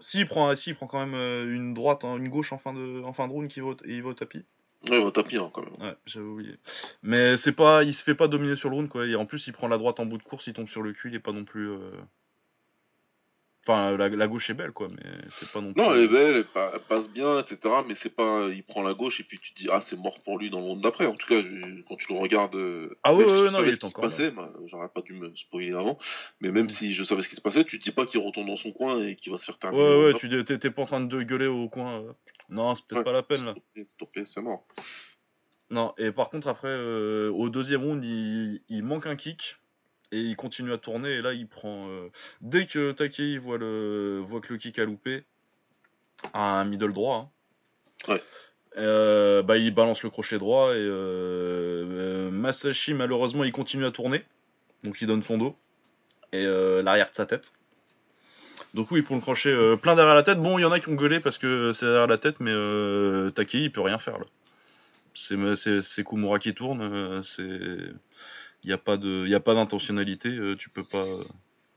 [0.00, 2.72] si il prend, si il prend quand même une droite, hein, une gauche en fin
[2.74, 4.44] de, en fin de round, qui au- et il va au tapis.
[4.90, 5.80] Ouais, il va taper hein, quand même.
[5.80, 6.56] Ouais, j'avais oublié.
[7.02, 9.06] Mais c'est pas, il se fait pas dominer sur le round quoi.
[9.06, 10.92] Et en plus, il prend la droite en bout de course, il tombe sur le
[10.92, 11.70] cul, il est pas non plus.
[13.68, 15.82] Euh, Enfin, la, la gauche est belle quoi, mais c'est pas non plus.
[15.82, 17.58] Non, elle est belle, elle, pa- elle passe bien, etc.
[17.88, 20.20] Mais c'est pas, il prend la gauche et puis tu te dis ah c'est mort
[20.22, 21.06] pour lui dans le monde d'après.
[21.06, 21.40] En tout cas,
[21.88, 24.88] quand tu le regardes, euh, Ah ouais, ouais, non, il est encore passait, bah, j'aurais
[24.88, 25.98] pas dû me spoiler avant.
[26.40, 26.70] Mais même Mm.
[26.70, 28.72] si je savais ce qui se passait, tu te dis pas qu'il retourne dans son
[28.72, 29.82] coin et qu'il va se faire terminer.
[29.82, 32.00] Ouais, ouais, tu t'es pas en train de gueuler au coin.
[32.02, 32.12] euh.
[32.50, 33.04] Non, c'est peut-être Ouais.
[33.04, 33.54] pas la peine là.
[33.54, 33.84] d'après.
[33.84, 34.66] S'il te plaît, c'est mort.
[35.70, 39.56] Non, et par contre, après, euh, au deuxième round, il, il manque un kick.
[40.14, 41.10] Et il continue à tourner.
[41.14, 41.88] Et là, il prend.
[41.88, 42.08] euh,
[42.40, 45.24] dès que Takei voit, le, voit que le kick a loupé,
[46.34, 47.32] un middle droit.
[48.08, 48.22] hein, Ouais.
[48.78, 50.70] euh, bah, il balance le crochet droit.
[50.72, 54.22] Et euh, Masashi, malheureusement, il continue à tourner.
[54.84, 55.56] Donc, il donne son dos.
[56.32, 57.52] Et l'arrière de sa tête.
[58.74, 60.38] Donc, oui, pour le crochet plein derrière la tête.
[60.38, 62.36] Bon, il y en a qui ont gueulé parce que c'est derrière la tête.
[62.38, 62.52] Mais
[63.32, 64.26] Takei, il peut rien faire là
[65.14, 67.92] c'est Kumura qui tourne, c'est
[68.64, 71.04] il n'y a pas de y a pas d'intentionnalité, euh, tu peux pas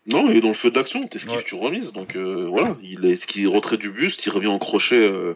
[0.06, 1.44] Non, il est dans le feu d'action, t'esquives, Ouais.
[1.44, 1.92] tu remises.
[1.92, 5.36] Donc euh, voilà, il est ce qui retrait du buste, il revient en crochet euh,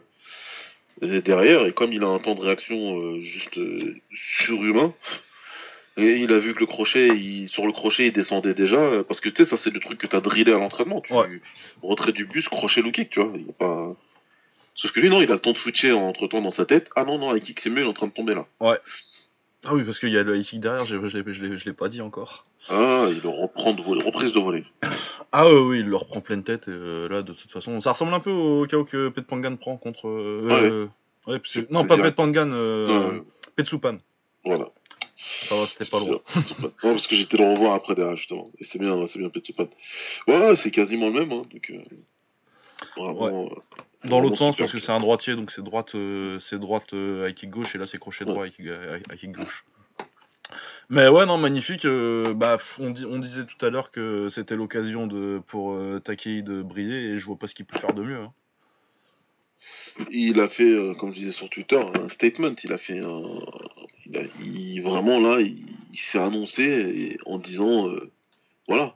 [1.02, 4.94] derrière, et comme il a un temps de réaction euh, juste euh, surhumain,
[5.98, 9.04] et il a vu que le crochet, il- sur le crochet, il descendait déjà, euh,
[9.04, 11.42] parce que tu sais, ça c'est le truc que t'as drillé à l'entraînement, tu Ouais.
[11.82, 13.96] retrait du buste, crochet low kick, tu vois, il y a pas...
[14.74, 16.88] Sauf que lui, non, il a le temps de switcher entre temps dans sa tête.
[16.96, 18.48] Ah non, non, high kick c'est mieux, il est en train de tomber là.
[19.64, 22.02] Ah oui parce qu'il y a le high kick derrière, je je l'ai pas dit
[22.02, 22.46] encore.
[22.70, 24.66] Ah, il le reprend de voler, reprise de voler.
[25.34, 27.94] Ah oui, oui, il le reprend pleine tête et, euh, là de toute façon, ça
[27.94, 30.90] ressemble un peu au KO que Pet Pangan prend contre euh,
[31.28, 32.18] euh, ouais, non pas direct.
[32.18, 33.20] Pet Pangan Euh,
[33.56, 33.98] Petsupan.
[34.44, 34.66] voilà.
[35.48, 36.20] Ça va, c'était pas loin.
[36.60, 38.50] Non, parce que j'étais le revoir après derrière, justement.
[38.60, 39.68] Et c'est bien, c'est bien Petsopan.
[40.28, 41.44] Ouais, c'est quasiment le même, hein.
[41.54, 41.78] Donc, euh,
[42.98, 43.50] vraiment,
[44.06, 47.28] Dans l'autre sens parce que c'est un droitier donc c'est droite euh, c'est droite euh,
[47.30, 49.64] high kick gauche et là c'est crochet droit high kick, euh, high kick gauche.
[50.90, 54.56] Mais ouais non magnifique euh, bah on, di- on disait tout à l'heure que c'était
[54.56, 57.94] l'occasion de pour euh, Takei de briller et je vois pas ce qu'il peut faire
[57.94, 58.18] de mieux.
[58.18, 58.34] hein.
[60.10, 62.56] Il a fait, euh, comme je disais sur Twitter, un statement.
[62.64, 63.40] Il a fait un.
[64.06, 68.12] Il a, il- vraiment, là, il, il s'est annoncé et- en disant euh,
[68.68, 68.96] voilà.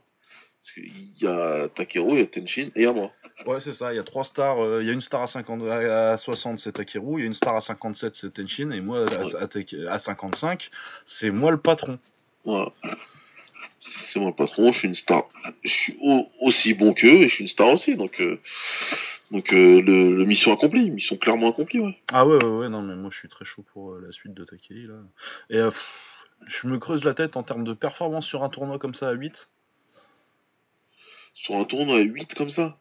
[0.63, 3.11] Parce qu'il y a Takeru, il y a Tenshin et il y a moi.
[3.45, 5.27] Ouais c'est ça, il y a trois stars, euh, il y a une star à
[5.27, 8.71] 50 à à 60 c'est Takeru, il y a une star à 57 c'est Tenshin
[8.71, 9.35] et moi à, Ouais.
[9.35, 10.71] à Take- à 55
[11.05, 11.99] c'est moi le patron.
[12.45, 12.71] Voilà.
[14.09, 15.23] C'est moi le patron, je suis une star.
[15.63, 17.95] Je suis au- aussi bon qu'eux et je suis une star aussi.
[17.95, 18.39] Donc, euh,
[19.31, 21.95] donc euh, le, le mission accomplie, mission clairement accomplie, ouais.
[22.13, 24.33] Ah ouais, ouais, ouais, non, mais moi je suis très chaud pour euh, la suite
[24.33, 24.95] de Takei là.
[25.51, 28.79] Et euh, pff, je me creuse la tête en termes de performance sur un tournoi
[28.79, 29.49] comme ça à 8.
[31.33, 32.77] Sur un tournoi à 8 comme ça?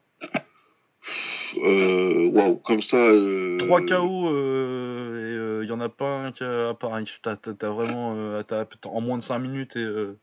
[1.57, 2.97] Waouh, comme ça.
[2.97, 3.59] Euh...
[3.59, 6.75] 3 KO, euh, et il y en a pas un qui a.
[6.75, 8.14] Pareil, t'as vraiment.
[8.17, 9.85] euh, t'as- t'as- en moins de 5 minutes et.
[9.85, 10.17] euh,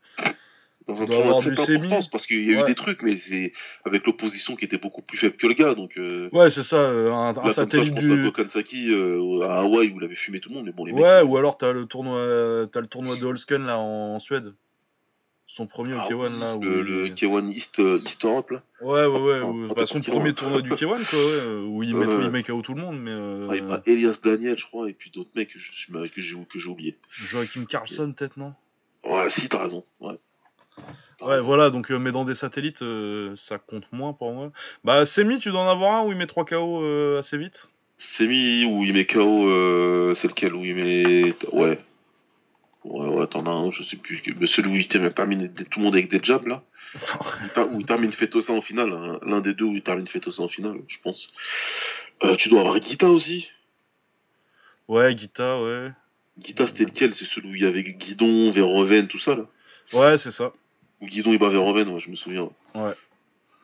[0.88, 3.18] Dans un tournoi de cette du importance, parce qu'il y a eu des trucs, mais
[3.18, 3.54] c'est
[3.86, 5.76] avec l'opposition qui était beaucoup plus faible que le gars.
[5.76, 8.08] Donc, euh, Ouais, c'est ça, euh, un, un là, comme ça, je satellite pense à
[8.08, 8.24] du.
[8.24, 10.66] Gokansaki euh, à Hawaï où il avait fumé tout le monde.
[10.66, 11.02] Mais bon, les mecs.
[11.04, 14.54] Ouais, ou alors t'as le tournoi, t'as le tournoi de Holsken là en, Suède.
[15.54, 16.56] Son premier Ah au K1 oui, là.
[16.56, 18.64] Où le, le K1 East, euh, East Europe, là.
[18.80, 19.42] Ouais, ouais, ouais.
[19.44, 20.46] Ah, ah, bah, son premier content.
[20.46, 22.24] tournoi du K1 quoi, ouais, où il met, Ouais.
[22.24, 23.12] il met KO tout le monde, mais.
[23.12, 26.22] euh, Ah, il Elias Daniel, je crois, et puis d'autres mecs que je suis que
[26.22, 26.98] j'ai que j'ai oublié.
[27.12, 28.54] Joachim Carlson peut-être, non?
[29.04, 29.84] Ouais, si, t'as raison.
[30.00, 30.16] Ouais.
[31.20, 31.44] T'as Ouais, raison.
[31.46, 34.54] voilà, donc, euh, mais dans des satellites, euh, ça compte moins pour moi.
[34.86, 37.68] Bah, Semi, tu dois en avoir un où il met 3 KO assez vite?
[37.98, 41.34] Semi où il met KO, euh, c'est lequel où il met.
[41.52, 41.78] Ouais.
[42.84, 44.24] Ouais, ouais, t'en as un, je sais plus.
[44.40, 46.64] Mais celui où il termine tout le monde avec des jabs, là.
[47.72, 48.92] Où il termine Fetosa en finale.
[48.92, 49.18] hein.
[49.26, 51.30] L'un des deux où il termine Fetosa en finale, je pense.
[52.24, 53.50] Euh, tu dois avoir Guita aussi.
[54.90, 55.92] Ouais, Guita, ouais.
[56.38, 57.16] Guita, c'était lequel?
[57.16, 59.46] C'est celui où il y avait Guidon, Verhoeven, tout ça, là.
[59.94, 60.52] Ouais, c'est ça.
[61.00, 62.50] Où Guidon, il bat Verhoeven, ouais, je me souviens.
[62.76, 62.94] Ouais.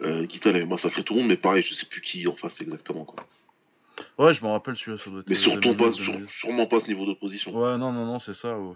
[0.01, 2.35] Euh, Guita, il avait massacré tout le monde, mais pareil, je sais plus qui en
[2.35, 3.03] face exactement.
[3.03, 3.25] Quoi.
[4.17, 5.27] Ouais, je me rappelle celui-là, ça doit être.
[5.29, 6.31] Mais euh, surtout pas, 2009, sur- 2010.
[6.31, 7.51] sûrement pas ce niveau d'opposition.
[7.51, 8.57] Ouais, non, non, non, c'est ça.
[8.57, 8.73] ouais.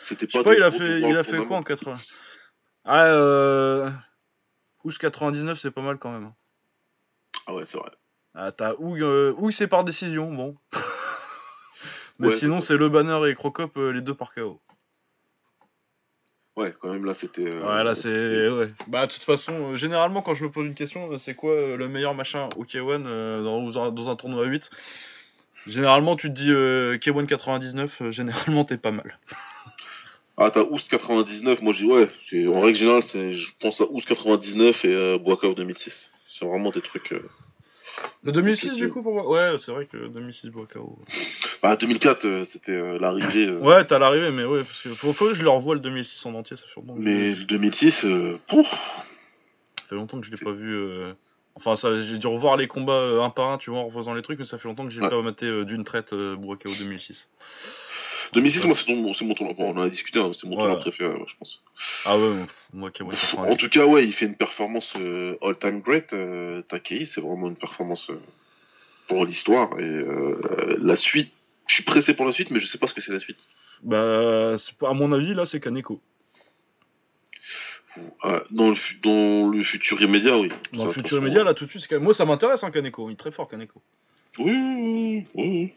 [0.00, 0.44] C'était Je sais pas.
[0.50, 1.64] pas, il a fait, il a fait quoi en tournament.
[1.64, 1.98] 80
[2.84, 3.90] Ah, euh.
[4.84, 6.24] Ous 99, c'est pas mal quand même.
[6.24, 6.34] hein.
[7.46, 7.90] Ah ouais, c'est vrai.
[8.34, 10.56] Ah, t'as Oug, euh, c'est par décision, bon.
[12.18, 14.60] Mais Ouais, sinon, c'est Le Banner et Crocop, euh, les deux par KO.
[16.56, 17.42] Ouais, quand même, là, c'était.
[17.46, 18.48] euh, Ouais, là, c'est.
[18.48, 18.72] Ouais.
[18.88, 21.88] Bah, de toute façon, euh, généralement, quand je me pose une question, c'est quoi le
[21.88, 24.70] meilleur machin au K1 euh, dans, dans un tournoi à 8
[25.66, 29.18] Généralement, tu te dis euh, K1 99, euh, généralement, t'es pas mal.
[30.42, 32.08] Ah, t'as Oust 99, moi j'ai ouais,
[32.48, 35.92] en règle générale, c'est je pense à Oust 99 et euh, Boakao 2006.
[36.30, 37.12] C'est vraiment des trucs.
[37.12, 37.28] euh,
[38.24, 38.76] Le 2006, Ok.
[38.76, 39.28] du coup, pour moi?
[39.28, 40.98] Ouais, c'est vrai que 2006 boit KO.
[41.62, 43.48] Bah 2004, euh, c'était euh, l'arrivée.
[43.48, 45.82] euh, Ouais, t'as l'arrivée, mais ouais, parce que faut, faut que je le revoie le
[45.82, 50.30] 2006 en entier, ça que, Mais le 2006, euh, pouf, ça fait longtemps que je
[50.30, 50.74] l'ai pas vu.
[51.54, 54.22] Enfin, ça, j'ai dû revoir les combats un par un, tu vois, en refaisant les
[54.22, 55.10] trucs, mais ça fait longtemps que j'ai Ouais.
[55.10, 56.70] pas maté d'une traite euh, Burakao
[58.32, 58.62] 2006.
[58.62, 59.54] 2006, moi c'est mon, c'est mon tournoi.
[59.54, 60.58] Bon, on en a discuté, hein, c'est mon Ouais.
[60.62, 61.60] tournoi préféré, je pense.
[62.04, 63.56] Ah ouais, moi K1 En 90.
[63.56, 66.12] tout cas, ouais, il fait une performance euh, all-time great.
[66.12, 68.20] Euh, Takei, c'est vraiment une performance euh,
[69.08, 71.32] pour l'histoire et euh, la suite.
[71.66, 73.38] Je suis pressé pour la suite, mais je sais pas ce que c'est la suite.
[73.82, 76.00] Bah, à mon avis, là, c'est Kaneko.
[78.22, 80.48] Ah, dans, le, dans le futur immédiat, oui.
[80.72, 83.08] Dans le futur immédiat, là, tout de suite, moi, ça m'intéresse, hein, Kaneko.
[83.10, 83.82] Il est très fort, Kaneko.
[84.38, 85.72] Oui, oui,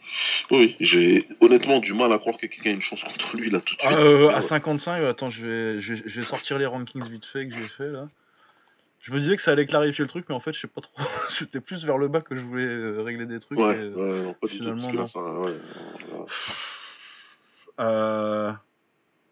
[0.51, 0.75] oui.
[0.79, 3.75] j'ai honnêtement du mal à croire que quelqu'un a une chance contre lui là tout
[3.75, 3.91] de suite.
[3.93, 4.41] Ah, euh, Ah à ouais.
[4.41, 7.53] 55, euh, attends, je vais, je, vais, je vais sortir les rankings vite fait que
[7.55, 8.07] j'ai fait là.
[8.99, 10.79] Je me disais que ça allait clarifier le truc, mais en fait, je sais pas
[10.81, 10.93] trop.
[11.29, 13.59] C'était plus vers le bas que je voulais euh, régler des trucs.
[13.59, 14.63] Ouais, et, ouais, non, pas du tout.
[14.93, 15.53] Là, ça, ouais.
[17.79, 18.51] Euh...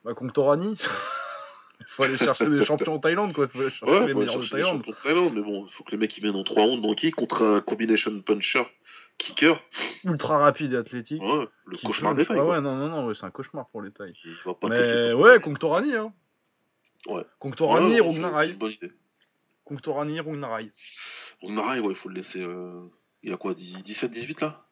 [0.03, 0.77] Bah, Conctorani.
[1.79, 3.45] Il faut aller chercher des champions en Thaïlande, quoi.
[3.45, 4.77] Il faut aller chercher Ouais, les meilleurs de des Thaïlande.
[4.77, 6.81] champions de Thaïlande, mais bon, il faut que les mecs ils viennent en 3 rounds.
[6.81, 8.63] Donc, qui contre un combination puncher,
[9.21, 9.61] kicker,
[10.03, 11.21] Ultra rapide et athlétique.
[11.21, 12.19] ouais, le qui cauchemar punch.
[12.21, 12.39] des tailles.
[12.39, 14.13] Ah ouais, non, non, non, ouais, c'est un cauchemar pour les tailles.
[14.63, 15.39] Mais ouais.
[15.39, 16.13] Conctorani, hein.
[17.07, 17.23] Ouais.
[17.39, 18.53] Conctorani, Ouais, ouais, Rugnarai.
[18.53, 18.91] bonne idée.
[19.65, 20.71] Conctorani, Rugnarai.
[21.41, 22.41] Rugnarai, ouais, il faut le laisser.
[22.41, 22.87] euh,
[23.23, 24.65] Il a quoi, 17, 18 là?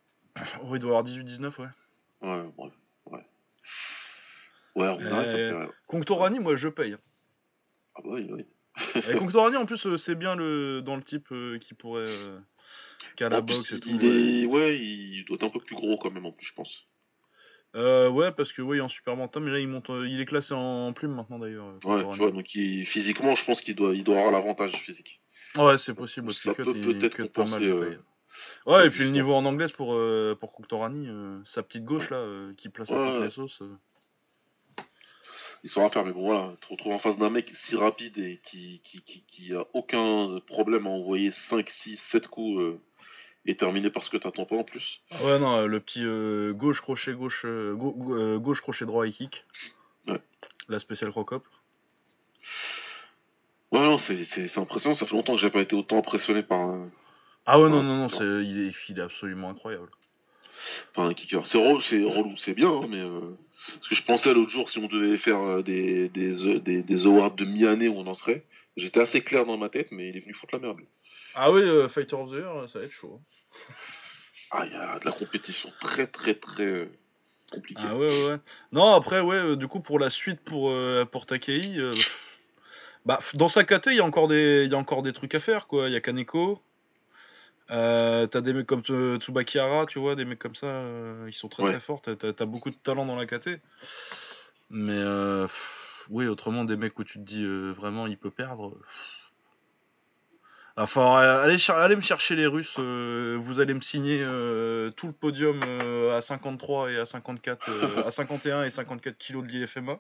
[0.63, 1.67] Oh, il doit avoir 18-19, ouais.
[2.21, 2.71] Ouais, ouais,
[3.07, 3.25] ouais.
[4.75, 6.95] Ouais, Rugnarai, ça me moi, je paye.
[7.95, 8.45] Ah bah oui, oui.
[9.09, 12.05] Et Conctorani, en plus, euh, c'est bien le dans le type euh, qui pourrait.
[12.07, 12.39] euh,
[13.19, 13.89] qui a la boxe et tout.
[13.89, 14.43] il ouais.
[14.43, 14.45] est...
[14.45, 16.87] ouais, il doit être un peu plus gros quand même en plus, je pense.
[17.75, 20.53] Euh, ouais, parce que est en super mental, mais là, il monte, il est classé
[20.53, 21.65] en plume maintenant d'ailleurs.
[21.65, 22.85] euh, Ouais, tu vois, donc il...
[22.85, 25.19] physiquement, je pense qu'il doit, il doit avoir l'avantage physique.
[25.57, 26.27] Ouais, c'est possible.
[26.27, 27.97] parce Ça peut peut-être compenser, euh.
[28.65, 30.53] Ouais, et puis le niveau en anglaise pour, euh, pour
[31.43, 33.61] sa petite gauche là, qui place à toutes les sauces.
[33.61, 33.75] euh.
[35.65, 38.39] Il saura faire, mais bon, voilà, te retrouver en face d'un mec si rapide et
[38.45, 42.79] qui, qui, qui, qui a aucun problème à envoyer 5, 6, 7 coups euh,
[43.45, 45.01] et terminer par ce que t'attends pas en plus.
[45.21, 49.07] Ouais, non, euh, le petit euh, gauche, crochet, gauche, euh, gau- gau- gauche, crochet droit
[49.07, 49.45] et kick.
[50.07, 50.19] Ouais.
[50.67, 51.45] La spéciale crocop.
[53.71, 56.89] Ouais, non, c'est impressionnant, ça fait longtemps que j'ai pas été autant impressionné par un,
[57.45, 58.07] Ah ouais, non, non, non,
[58.41, 59.89] il, est, il est absolument incroyable.
[60.93, 61.45] par un kicker.
[61.45, 62.99] C'est relou, c'est relou, c'est bien, hein, mais.
[62.99, 63.37] euh,
[63.75, 67.35] Parce que je pensais l'autre jour, si on devait faire des, des, des, des awards
[67.35, 68.43] de mi-année où on en serait,
[68.75, 70.79] j'étais assez clair dans ma tête, mais il est venu foutre la merde.
[71.35, 73.21] Ah oui, euh, Fighter of the Year, ça va être chaud.
[74.51, 76.85] Ah, il y a de la compétition très, très, très euh,
[77.51, 77.81] compliquée.
[77.85, 78.37] Ah ouais, ouais.
[78.71, 81.93] Non, après, ouais, euh, du coup, pour la suite, pour, euh, pour Takei, euh,
[83.05, 85.35] bah, dans sa KT, il y, a encore des- il y a encore des trucs
[85.35, 85.87] à faire, quoi.
[85.87, 86.61] Il y a Kaneko.
[87.71, 91.25] Euh, t'as des mecs comme euh, Tsubaki Hara, tu vois, des mecs comme ça, euh,
[91.27, 91.69] ils sont très Ouais.
[91.69, 92.01] très forts.
[92.01, 93.61] T'as, t'as beaucoup de talent dans la KT.
[94.71, 98.31] Mais, euh, pff, oui, autrement, des mecs où tu te dis euh, vraiment, il peut
[98.31, 98.71] perdre.
[98.79, 99.18] pff.
[100.79, 105.13] Enfin, euh, allez, me chercher les Russes, euh, vous allez me signer euh, tout le
[105.13, 109.99] podium euh, à 53 et à 54, euh, à 51 et 54 kilos de l'IFMA,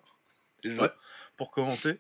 [0.63, 0.91] déjà, Ouais.
[1.37, 1.99] pour commencer.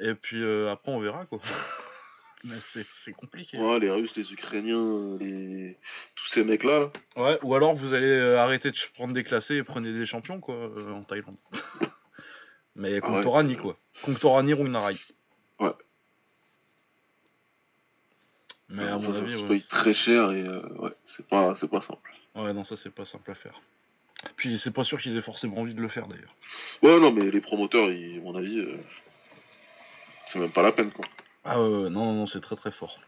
[0.00, 1.38] Et puis après, on verra quoi.
[2.46, 3.56] Mais c'est compliqué.
[3.58, 5.78] Ouais, les Russes, les Ukrainiens, les...
[6.16, 6.90] tous ces mecs-là, là.
[7.16, 10.68] Ouais, ou alors vous allez arrêter de prendre des classés et prenez des champions quoi
[10.92, 11.36] en Thaïlande.
[12.74, 13.00] Mais Ah ouais.
[13.00, 13.78] Conctorani quoi.
[14.02, 14.96] Conctorani Rungnarai.
[15.60, 15.70] Ouais.
[18.74, 19.48] Mais à ça, mon ça avis, se ouais.
[19.48, 22.12] paye très cher et euh, ouais, c'est pas, c'est pas simple.
[22.34, 23.60] Ouais, non, ça c'est pas simple à faire.
[24.36, 26.34] Puis c'est pas sûr qu'ils aient forcément envie de le faire d'ailleurs.
[26.82, 28.78] Ouais, non, mais les promoteurs, ils, à mon avis, euh,
[30.26, 31.04] c'est même pas la peine, quoi.
[31.44, 32.98] Ah ouais, ouais, non, non, non, c'est très très fort.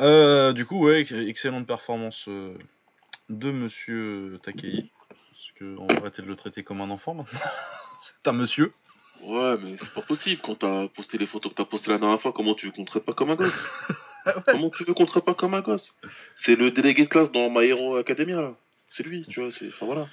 [0.00, 2.56] Euh, du coup, ouais, excellente performance euh,
[3.28, 4.90] de monsieur Takei.
[5.08, 7.38] Parce qu'on va arrêter de le traiter comme un enfant maintenant.
[8.00, 8.72] c'est un monsieur.
[9.20, 10.40] Ouais, mais c'est pas possible.
[10.42, 12.84] Quand t'as posté les photos que t'as postées la dernière fois, comment tu veux qu'on
[12.84, 13.52] te traite pas comme un gosse?
[14.46, 15.96] Comment tu veux qu'on traite pas comme un gosse
[16.36, 18.54] C'est le délégué de classe dans My Hero Academia, là.
[18.90, 19.50] C'est lui, tu vois.
[19.50, 20.06] Enfin voilà.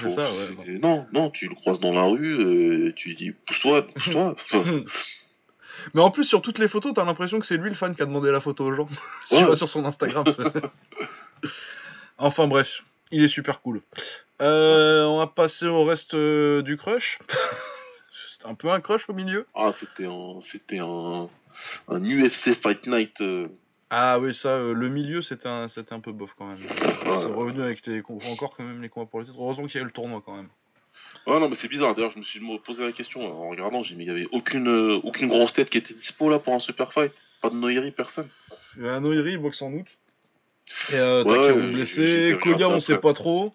[0.00, 0.78] C'est ça, ouais.
[0.80, 4.36] Non, non, tu le croises dans la rue, euh, tu dis pousse-toi, pousse-toi.
[5.94, 8.02] Mais en plus, sur toutes les photos, t'as l'impression que c'est lui le fan qui
[8.02, 8.88] a demandé la photo aux gens.
[9.26, 10.24] si tu vas sur son Instagram.
[12.18, 13.82] enfin bref, il est super cool.
[14.42, 17.18] Euh, on va passer au reste euh, du crush.
[18.10, 19.46] c'était un peu un crush au milieu.
[19.54, 21.28] Ah, c'était un, c'était un,
[21.88, 23.20] un UFC Fight Night.
[23.20, 23.48] Euh.
[23.90, 26.58] Ah oui, ça, le milieu, c'était un, c'était un peu bof quand même.
[26.58, 29.38] C'est revenu avec les, encore quand même les combats pour le titre.
[29.38, 30.48] Heureusement qu'il y a eu le tournoi quand même.
[31.26, 31.94] Ah non, mais c'est bizarre.
[31.94, 33.82] D'ailleurs, je me suis posé la question en regardant.
[33.82, 36.54] J'ai dit, mais il n'y avait aucune, aucune grosse tête qui était dispo là pour
[36.54, 37.12] un super fight.
[37.40, 38.28] Pas de Noiri, personne.
[38.76, 39.86] Il y a Noiri, il boxe en août.
[40.90, 42.36] Et euh, ouais, blessé.
[42.42, 43.54] Koya, on sait pas trop.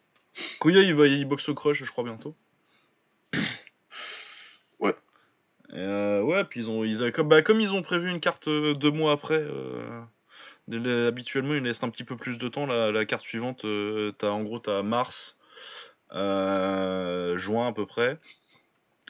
[0.60, 2.36] Koya, il va il boxe au crush, je crois, bientôt.
[4.80, 4.96] Ouais.
[5.74, 8.74] Euh, ouais, puis ils ont, ils comme, bah, comme ils ont prévu une carte euh,
[8.74, 12.66] deux mois après, euh, habituellement, ils laissent un petit peu plus de temps.
[12.66, 15.38] La, la carte suivante, as, en gros, tu as mars,
[16.12, 18.20] juin à peu près.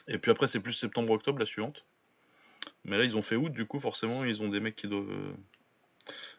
[0.08, 1.84] Et puis après, c'est plus septembre-octobre la suivante.
[2.84, 5.06] Mais là, ils ont fait août, du coup, forcément, ils ont des mecs qui doivent.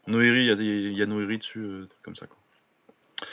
[0.08, 2.38] Noiri, il y, a y a Noiri dessus, comme ça, quoi.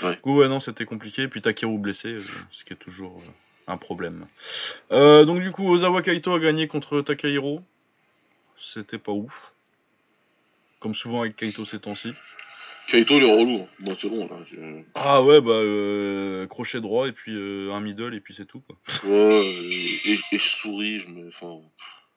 [0.03, 0.15] Ouais.
[0.15, 1.29] Du coup, ouais, non, c'était compliqué.
[1.29, 3.31] Puis Takeru blessé, euh, ce qui est toujours euh,
[3.71, 4.27] un problème.
[4.93, 7.63] Euh, donc, du coup, Ozawa Kaito a gagné contre Takahiro.
[8.59, 9.53] C'était pas ouf.
[10.81, 12.13] Comme souvent avec Kaito ces temps-ci.
[12.89, 13.67] Kaito, il est relou.
[13.81, 14.37] Moi, c'est bon, là.
[14.95, 18.77] Ah ouais, bah, crochet droit et puis un middle et puis c'est tout, quoi.
[19.05, 19.47] Ouais,
[20.05, 21.29] et, je souris, je me.
[21.29, 21.61] Enfin.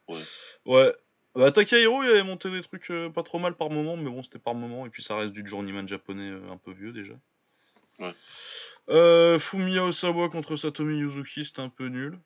[0.07, 0.21] Ouais.
[0.65, 0.93] Ouais.
[1.35, 4.39] Bah, Takahiro, il avait monté des trucs pas trop mal par moment, mais bon, c'était
[4.39, 4.85] par moment.
[4.85, 7.13] Et puis ça reste du journeyman japonais un peu vieux déjà.
[7.99, 8.13] Ouais.
[8.89, 12.19] Euh, Fumiya Osawa contre Satomi Yuzuki, c'était un peu nul.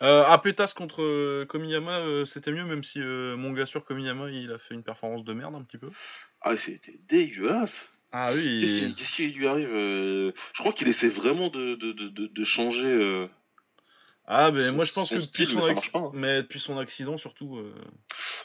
[0.00, 4.52] Euh, Apetas contre euh, Komiyama, euh, c'était mieux, même si mon gars sur Komiyama, il
[4.52, 5.90] a fait une performance de merde un petit peu.
[6.40, 7.74] Ah, c'était dégueulasse.
[8.12, 8.94] Ah oui.
[8.96, 13.28] Qu'est-ce qui lui arrive Je crois qu'il essaie vraiment de, de, de, de changer
[14.30, 16.10] ah, mais moi je pense que depuis son, hein.
[16.12, 17.56] mais depuis son accident surtout.
[17.56, 17.74] Euh...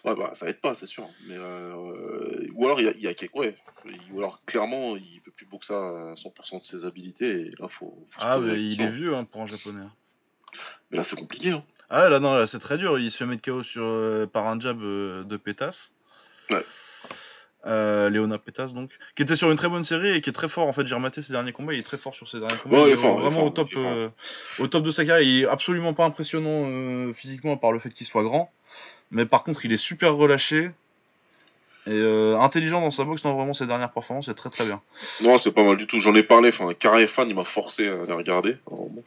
[0.05, 1.09] Ouais, bah ça aide pas, c'est sûr.
[1.27, 2.47] Mais euh...
[2.53, 3.37] Ou alors il y a, y a quelque...
[3.37, 3.57] ouais.
[4.11, 8.07] Ou alors clairement il peut plus boxer à 100% de ses habilités et là faut.
[8.11, 9.83] faut ah, mais il est vieux hein, pour un japonais.
[10.89, 11.51] Mais là c'est compliqué.
[11.51, 11.65] Hein.
[11.89, 12.97] Ah, là non, là c'est très dur.
[12.97, 15.93] Il se fait mettre KO sur, euh, par un jab euh, de pétasse.
[16.49, 16.63] Ouais.
[17.65, 20.49] Euh, Léona Pétas donc, qui était sur une très bonne série et qui est très
[20.49, 20.85] fort en fait.
[20.85, 22.79] J'ai rematé ses derniers combats, il est très fort sur ses derniers combats.
[22.87, 24.09] il, est vraiment au top, euh,
[24.59, 25.25] au top de sa carrière.
[25.25, 28.51] Il est absolument pas impressionnant euh, physiquement par le fait qu'il soit grand,
[29.11, 30.71] mais par contre il est super relâché
[31.87, 32.01] et
[32.37, 33.23] intelligent dans sa boxe.
[33.23, 34.81] Non vraiment ses dernières performances c'est très très bien.
[35.21, 36.01] Non c'est pas mal du tout.
[36.01, 36.49] J'en ai parlé.
[36.49, 38.57] Enfin Carré fan il m'a forcé à les regarder.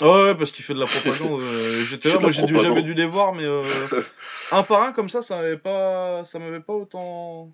[0.00, 1.42] ouais parce qu'il fait de la propagande.
[1.90, 3.44] J'étais là, moi j'ai jamais dû les voir, mais
[4.52, 7.50] un par un comme ça ça m'avait pas ça m'avait pas autant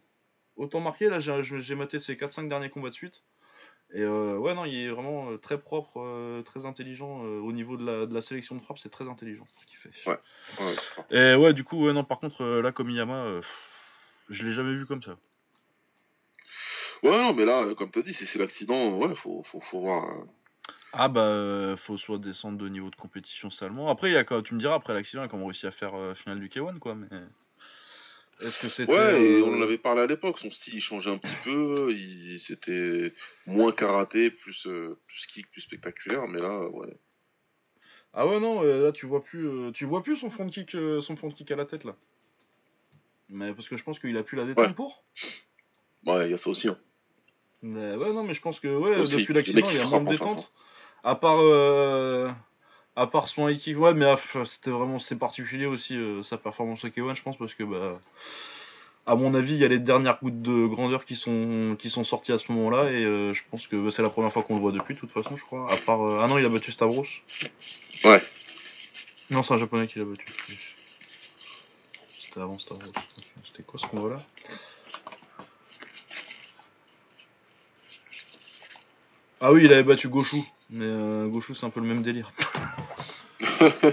[0.57, 1.09] autant marqué.
[1.09, 3.23] Là, j'ai maté ses 4-5 derniers combats de suite.
[3.95, 7.77] Et euh, ouais, non, il est vraiment euh, très propre, euh, très intelligent au niveau
[7.77, 8.79] de la, de la, sélection de frappe.
[8.79, 9.91] C'est très intelligent ce qu'il fait.
[10.09, 10.19] Ouais.
[11.11, 13.41] Et ouais, du coup, ouais, non, par contre, là, comme Yama,
[14.31, 15.17] je l'ai jamais vu comme ça.
[17.03, 19.81] Ouais, non, mais là, comme tu as dit, si c'est l'accident, ouais, faut, faut, faut
[19.81, 20.09] voir.
[20.95, 23.91] Ah bah, faut soit descendre de niveau de compétition salement.
[23.91, 26.41] Après, il y a, tu me diras, après l'accident, il a réussi à faire finale
[26.41, 26.95] du K1, quoi.
[26.95, 27.09] Mais...
[28.41, 28.93] Est-ce que c'était.
[28.93, 30.39] Ouais, on en avait parlé à l'époque.
[30.39, 31.93] Son style, il changeait un petit peu.
[31.93, 32.41] Il...
[32.41, 33.13] C'était
[33.47, 36.27] moins karaté, plus, euh, plus kick, plus spectaculaire.
[36.29, 36.97] Mais là, ouais.
[38.15, 40.77] Ah ouais, non, euh, là, tu vois plus, euh, tu vois plus son front kick,
[41.01, 41.97] son front kick à la tête, là.
[43.29, 45.05] Mais parce que je pense qu'il a pu la détendre pour.
[46.05, 46.69] Ouais, il y a ça aussi.
[46.69, 46.79] Hein.
[47.63, 50.11] Mais ouais, non, mais je pense que ouais, depuis l'accident, il y a moins de
[50.11, 50.53] détente.
[51.05, 51.39] À part
[52.97, 56.37] à part son high kick, ouais, mais ah, c'était vraiment c'est particulier aussi euh, sa
[56.37, 58.01] performance au K1, je pense, parce que bah,
[59.07, 62.05] à mon avis, il y a les dernières gouttes de grandeur qui sont qui sont
[62.05, 64.55] sorties à ce moment-là, et euh, je pense que bah, c'est la première fois qu'on
[64.55, 65.71] le voit depuis, de toute façon, je crois.
[65.73, 67.07] À part euh, ah non, il a battu Stavros.
[68.05, 68.23] Ouais.
[69.31, 70.27] Non, c'est un japonais qui l'a battu.
[72.21, 72.93] C'était avant Stavros.
[73.45, 74.23] C'était quoi ce combat-là?
[79.41, 80.41] Ah oui, il avait battu Goshu,
[80.73, 82.33] mais Goshu c'est un peu le même délire.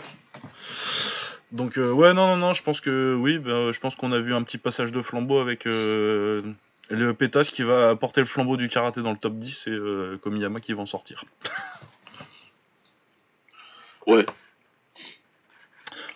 [1.51, 4.19] Donc euh, ouais non non non je pense que oui ben, je pense qu'on a
[4.19, 6.43] vu un petit passage de flambeau avec euh,
[6.89, 10.19] le Pétas qui va porter le flambeau du karaté dans le top 10 et euh,
[10.21, 11.25] Komiyama qui va en sortir.
[14.07, 14.25] ouais.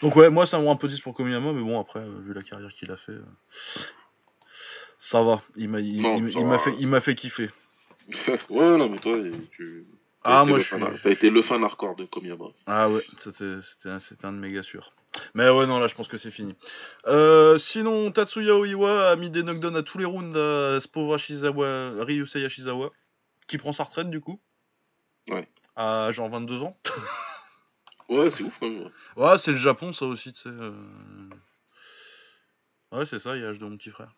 [0.04, 2.34] Donc ouais moi ça me rend un peu 10 pour Komiyama mais bon après vu
[2.34, 3.18] la carrière qu'il a fait
[5.00, 6.00] ça va il m'a il,
[6.60, 7.50] fait il m'a fait kiffer.
[8.50, 9.18] ouais non mais toi
[9.52, 9.86] tu
[10.24, 10.76] ah, moi je suis.
[11.04, 12.46] T'as été le fan hardcore de Komiyama.
[12.66, 13.46] Ah ouais, c'était
[13.90, 14.94] un, un de mes gars sûrs.
[15.36, 16.56] Mais ouais, non, là, je pense que c'est fini.
[17.08, 21.14] Euh, sinon, Tatsuya Oiwa a mis des knockdowns à tous les rounds à ce pauvre
[21.16, 22.90] Ashizawa, Ryusei Ashizawa,
[23.48, 24.42] qui prend sa retraite du coup.
[25.30, 25.48] Ouais.
[25.76, 26.78] À genre 22 ans.
[28.10, 28.90] ouais, c'est ouf quand même.
[29.16, 30.50] Ouais, c'est le Japon, ça aussi, tu sais.
[30.50, 30.72] euh.
[32.92, 34.12] Ouais, c'est ça, il y a l'âge de mon petit frère.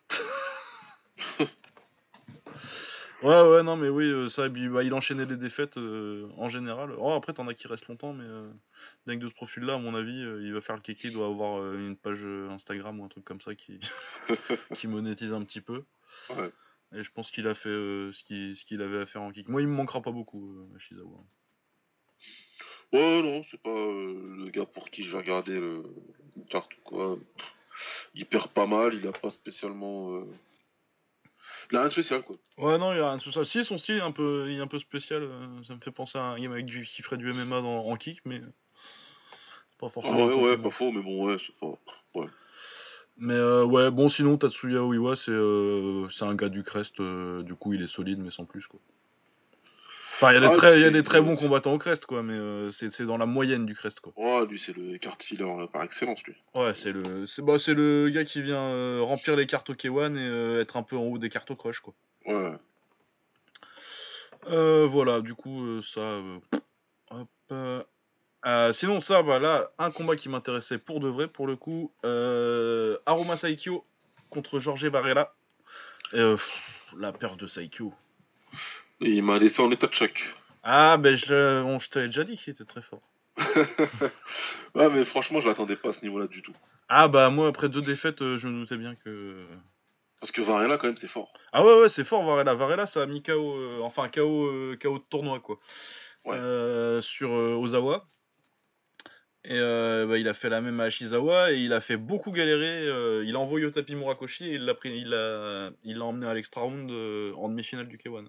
[3.22, 6.90] Ouais, ouais, non, mais oui, euh, ça, bah, il enchaînait les défaites euh, en général.
[6.98, 8.50] Oh, après, t'en as qui restent longtemps, mais euh,
[9.06, 11.26] dingue de ce profil-là, à mon avis, euh, il va faire le kéké, il doit
[11.26, 13.80] avoir euh, une page Instagram ou un truc comme ça qui,
[14.74, 15.84] qui monétise un petit peu.
[16.30, 16.50] Ouais.
[16.94, 19.48] Et je pense qu'il a fait ce qu'il ce qu'il avait à faire en kick.
[19.48, 21.18] Moi, il me manquera pas beaucoup, euh, Shizawa.
[22.92, 25.82] Ouais, non, c'est pas le gars pour qui je vais regarder le
[26.36, 27.18] une carte ou quoi.
[28.14, 30.22] Il perd pas mal, il a pas spécialement.
[31.70, 32.36] Il a rien de spécial quoi.
[32.58, 33.44] Ouais, non, il a rien de spécial.
[33.46, 35.22] Si, son style est un peu, il est un peu spécial.
[35.22, 37.86] euh, ça me fait penser à un game avec du, qui ferait du MMA dans,
[37.86, 38.40] en kick, mais
[39.68, 40.18] c'est pas Ah forcément.
[40.26, 40.62] ouais, ouais, compliment.
[40.62, 41.78] pas faux, mais bon, ouais, c'est pas.
[42.14, 42.26] Ouais.
[43.18, 47.00] Mais euh, ouais, bon, sinon, Tatsuya Oiwa, c'est euh, c'est un gars du Crest.
[47.00, 48.80] euh, du coup, il est solide, mais sans plus, quoi.
[50.16, 52.06] Enfin, il y a des, Ah, très, y a des très bons combattants au Crest,
[52.06, 54.14] quoi, mais euh, c'est dans la moyenne du Crest, quoi.
[54.16, 56.34] Ouais, lui, c'est le filler euh, par excellence, lui.
[56.54, 59.74] Ouais, c'est le, c'est bah, c'est le gars qui vient euh, remplir les cartes au
[59.74, 61.92] K1 et euh, être un peu en haut des cartes au Crush, quoi.
[62.24, 62.52] Ouais.
[64.48, 66.22] Euh, voilà, du coup, ça.
[67.10, 67.28] hop,
[68.72, 71.92] sinon, ça, bah là, un combat qui m'intéressait pour de vrai, pour le coup.
[73.04, 73.84] Aruma Saikyo
[74.30, 75.34] contre Jorge Varela.
[76.10, 77.92] Pff, la perte de Saikyo.
[79.00, 80.34] Et il m'a laissé en état de choc.
[80.62, 83.02] Ah, ben je, l'ai- bon, je t'avais déjà dit qu'il était très fort.
[84.74, 86.54] ouais, mais franchement, je l'attendais pas à ce niveau-là du tout.
[86.88, 89.46] Ah, bah moi, après deux défaites, euh, je me doutais bien que.
[90.20, 91.32] Parce que Varela, quand même, c'est fort.
[91.52, 92.54] Ah ouais, ouais, c'est fort Varela.
[92.54, 95.58] Varela, ça a mis KO, euh, enfin KO, euh, KO de tournoi, quoi.
[96.24, 96.38] Ouais.
[97.02, 98.08] Sur Ozawa.
[99.44, 102.86] Et bah, il a fait la même à Ashizawa et il a fait beaucoup galérer.
[103.24, 106.26] il a envoyé au tapis Murakoshi et il l'a pris, il l'a, il l'a emmené
[106.26, 108.26] à l'extra round en demi-finale du K1.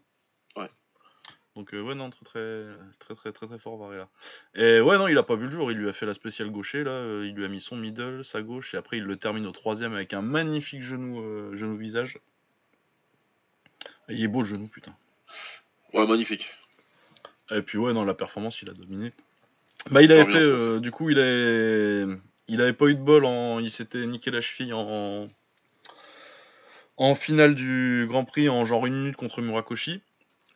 [1.57, 2.65] Donc euh, ouais non très très
[2.99, 4.07] très très très très fort Varela.
[4.55, 5.71] Et ouais non il a pas vu le jour.
[5.71, 6.91] Il lui a fait la spéciale gaucher là.
[6.91, 9.51] euh, il lui a mis son middle, sa gauche et après il le termine au
[9.51, 12.19] troisième avec un magnifique genou euh, genou visage.
[14.07, 14.95] Et il est beau le genou putain.
[15.93, 16.53] Ouais, magnifique.
[17.49, 19.13] Et puis ouais, non, la performance, il a dominé.
[19.89, 22.05] Bah, il avait fait, du coup, il avait,
[22.49, 23.59] il avait pas eu de bol, en...
[23.59, 25.29] il s'était niqué la cheville en...
[26.97, 30.01] en finale du Grand Prix en genre une minute contre Murakoshi.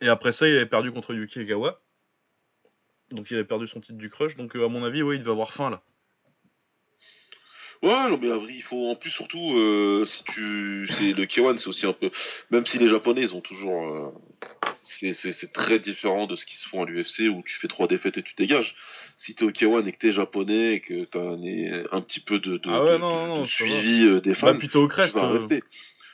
[0.02, 1.80] Et après ça, il avait perdu contre Yuki Egawa.
[3.12, 4.36] Donc il avait perdu son titre du crush.
[4.36, 5.82] Donc euh, à mon avis, ouais, il devait avoir faim là.
[7.84, 11.68] Ouais, non, mais il faut en plus surtout euh, si tu c'est le K1 c'est
[11.68, 12.12] aussi un peu
[12.52, 14.12] même si les japonais ils ont toujours euh,
[14.84, 18.20] c'est très différent de ce qui se font à l'UFC où tu fais trois défaites
[18.20, 18.76] et tu dégages.
[19.18, 22.38] Si t'es au K1 et que t'es japonais et que t'as un, un petit peu
[22.40, 23.70] de, de, Ah ouais, de- non, de- non, de ça va.
[23.72, 25.16] suivi euh, des Bah, fans, plutôt au tu crest.
[25.16, 25.64] vas euh, rester.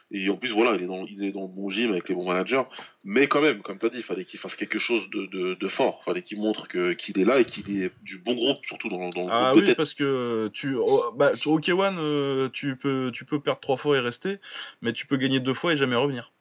[0.10, 2.16] Et en plus voilà, il est dans il est dans le bon gym avec les
[2.16, 2.64] bons managers,
[3.04, 5.68] mais quand même, comme t'as dit, il fallait qu'il fasse quelque chose de, de, de
[5.68, 8.88] fort, fallait qu'il montre que qu'il est là et qu'il est du bon groupe surtout
[8.88, 9.76] dans, dans le Ah groupe de oui, tête.
[9.78, 13.98] parce que tu, au, bah, au K1, euh, tu peux, tu peux perdre trois fois
[13.98, 14.38] et rester,
[14.82, 16.32] mais tu peux gagner deux fois et jamais revenir.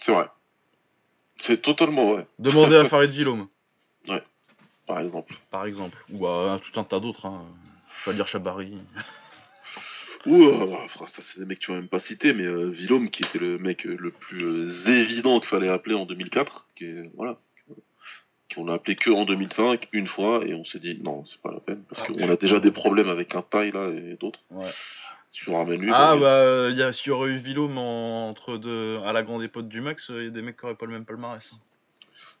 [0.00, 0.26] C'est vrai.
[1.40, 3.48] C'est totalement vrai, Demandez à Farid Villaume.
[4.86, 5.34] par exemple.
[5.50, 5.98] par exemple.
[6.12, 7.26] Ou à tout un tas d'autres.
[7.26, 7.44] Hein.
[8.12, 8.78] Dire Chabari.
[10.26, 10.76] Ou, euh,
[11.08, 13.38] ça c'est des mecs que tu vas même pas citer, mais euh, Villaume qui était
[13.38, 17.38] le mec euh, le plus euh, évident qu'il fallait appeler en 2004, qui est, voilà,
[18.54, 21.52] qu'on a appelé que en 2005 une fois et on s'est dit non c'est pas
[21.52, 24.40] la peine parce Ah, qu'on a déjà des problèmes avec un taille là et d'autres.
[24.50, 24.70] Ouais.
[25.30, 25.42] Si
[25.92, 29.42] Ah bah, y a, s'il y aurait eu Villaume en- entre deux, à la grande
[29.42, 31.52] époque du Max, il y a des mecs qui auraient pas le même palmarès.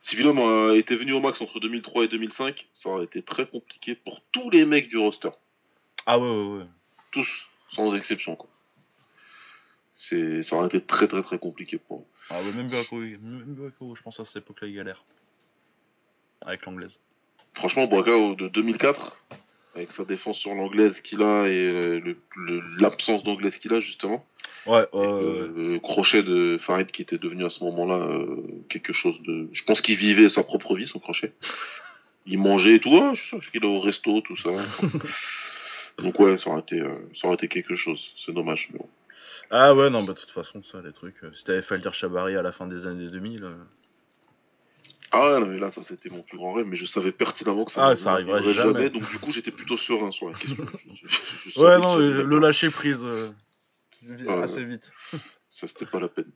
[0.00, 3.46] si Villaume euh, était venu au max entre 2003 et 2005, ça aurait été très
[3.46, 5.28] compliqué pour tous les mecs du roster,
[6.06, 6.64] Ah ouais, ouais, ouais.
[7.12, 8.48] tous sans exception quoi.
[9.94, 12.04] C'est, ça aurait été très très très compliqué pour eux.
[12.30, 15.04] Ah ouais, même Buako, même je pense à cette époque-là, il galère.
[16.46, 16.98] Avec l'anglaise.
[17.54, 19.16] Franchement, Boakao de 2004,
[19.74, 24.24] avec sa défense sur l'anglaise qu'il a et le- le- l'absence d'anglaise qu'il a justement,
[24.66, 29.48] Ouais, le, crochet de Farid qui était devenu à ce moment-là euh, quelque chose de...
[29.52, 31.32] Je pense qu'il vivait sa propre vie, son crochet.
[32.26, 34.50] Il mangeait et tout, ouais, je suis sûr qu'il est au resto, tout ça.
[35.98, 38.68] Donc ouais, ça aurait été, euh, ça aurait été quelque chose, c'est dommage.
[38.72, 38.88] Mais bon.
[39.50, 41.22] Ah ouais, non, bah de toute façon, ça, les trucs.
[41.24, 43.44] euh, Si t'avais dire Chabari à la fin des années 2000.
[43.44, 43.54] euh,
[45.10, 47.64] Ah ouais, non, mais là, ça c'était mon plus grand rêve, mais je savais pertinemment
[47.64, 48.90] que ça, Ah, ça arriverait jamais.
[48.90, 50.56] Donc du coup, j'étais plutôt serein sur la question.
[50.94, 53.30] Je- je- je Ouais, non, le, lâcher prise euh,
[54.42, 54.92] assez vite.
[55.50, 56.30] Ça, c'était pas la peine.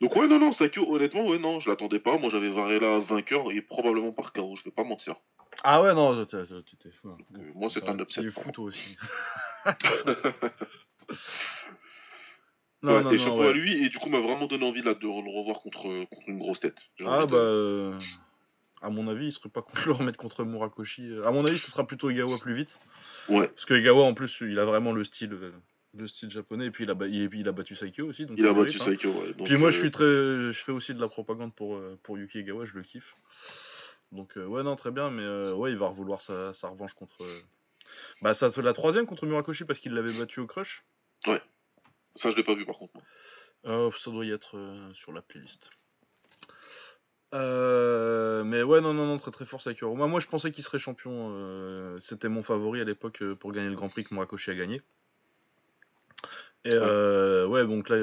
[0.00, 2.16] Donc ouais, non, non, Sakyo, honnêtement, ouais, non, je l'attendais pas.
[2.18, 5.16] Moi, j'avais Varela vainqueur et probablement par KO, je vais pas mentir.
[5.64, 7.10] Ah ouais, non, t'étais fou.
[7.10, 7.18] hein.
[7.36, 8.28] Euh, moi, c'est un upset.
[8.30, 8.96] Pour fou, toi aussi.
[12.84, 13.48] Ouais, non, non, et non, chapeau ouais.
[13.48, 15.08] à lui, et du coup, m'a vraiment donné envie là, de le
[15.38, 16.74] revoir contre, contre une grosse tête.
[17.06, 17.36] Ah bah...
[17.36, 17.92] de-
[18.80, 21.08] À mon avis, il serait pas contre le remettre contre Murakoshi.
[21.24, 22.80] À mon avis, ce sera plutôt Egawa plus vite.
[23.28, 25.52] Ouais, Parce que Egawa, en plus, il a vraiment le style,
[25.96, 26.66] le style japonais.
[26.66, 28.26] Et puis, il a, il, il a battu Saikyo aussi.
[28.26, 28.84] Donc il a battu hein.
[28.84, 29.32] Saikyo, ouais.
[29.34, 31.96] Donc, Puis moi, je euh, suis très, je fais aussi de la propagande pour euh,
[32.02, 33.14] pour Yuki Egawa, je le kiffe.
[34.12, 36.92] Donc euh, ouais non très bien, mais euh, ouais il va vouloir sa, sa revanche
[36.94, 37.16] contre.
[37.22, 37.40] euh,
[38.20, 40.84] Bah ça fait la troisième contre Murakoshi parce qu'il l'avait battu au crush.
[42.16, 42.92] Ça, je l'ai pas vu par contre.
[43.64, 44.58] Euh, ça doit y être
[44.92, 45.70] sur la playlist.
[47.34, 49.94] Euh, mais ouais non non non très très fort Sakura.
[49.94, 51.30] Moi moi je pensais qu'il serait champion.
[51.32, 54.82] euh, C'était mon favori à l'époque pour gagner le Grand Prix que Murakoshi a gagné.
[56.64, 57.96] Et euh, ouais donc là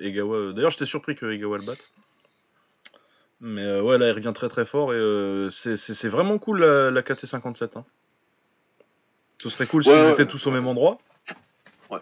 [0.00, 0.52] Egawa.
[0.54, 1.92] D'ailleurs j'étais surpris que Egawa le batte.
[3.40, 6.90] Mais euh, ouais là il revient très très fort et euh, c'est- vraiment cool la,
[6.90, 7.76] la KT57.
[7.78, 7.84] Hein.
[9.42, 10.28] Ce serait cool s'ils ouais, étaient ouais.
[10.28, 10.98] tous au même endroit.
[11.90, 11.98] Ouais.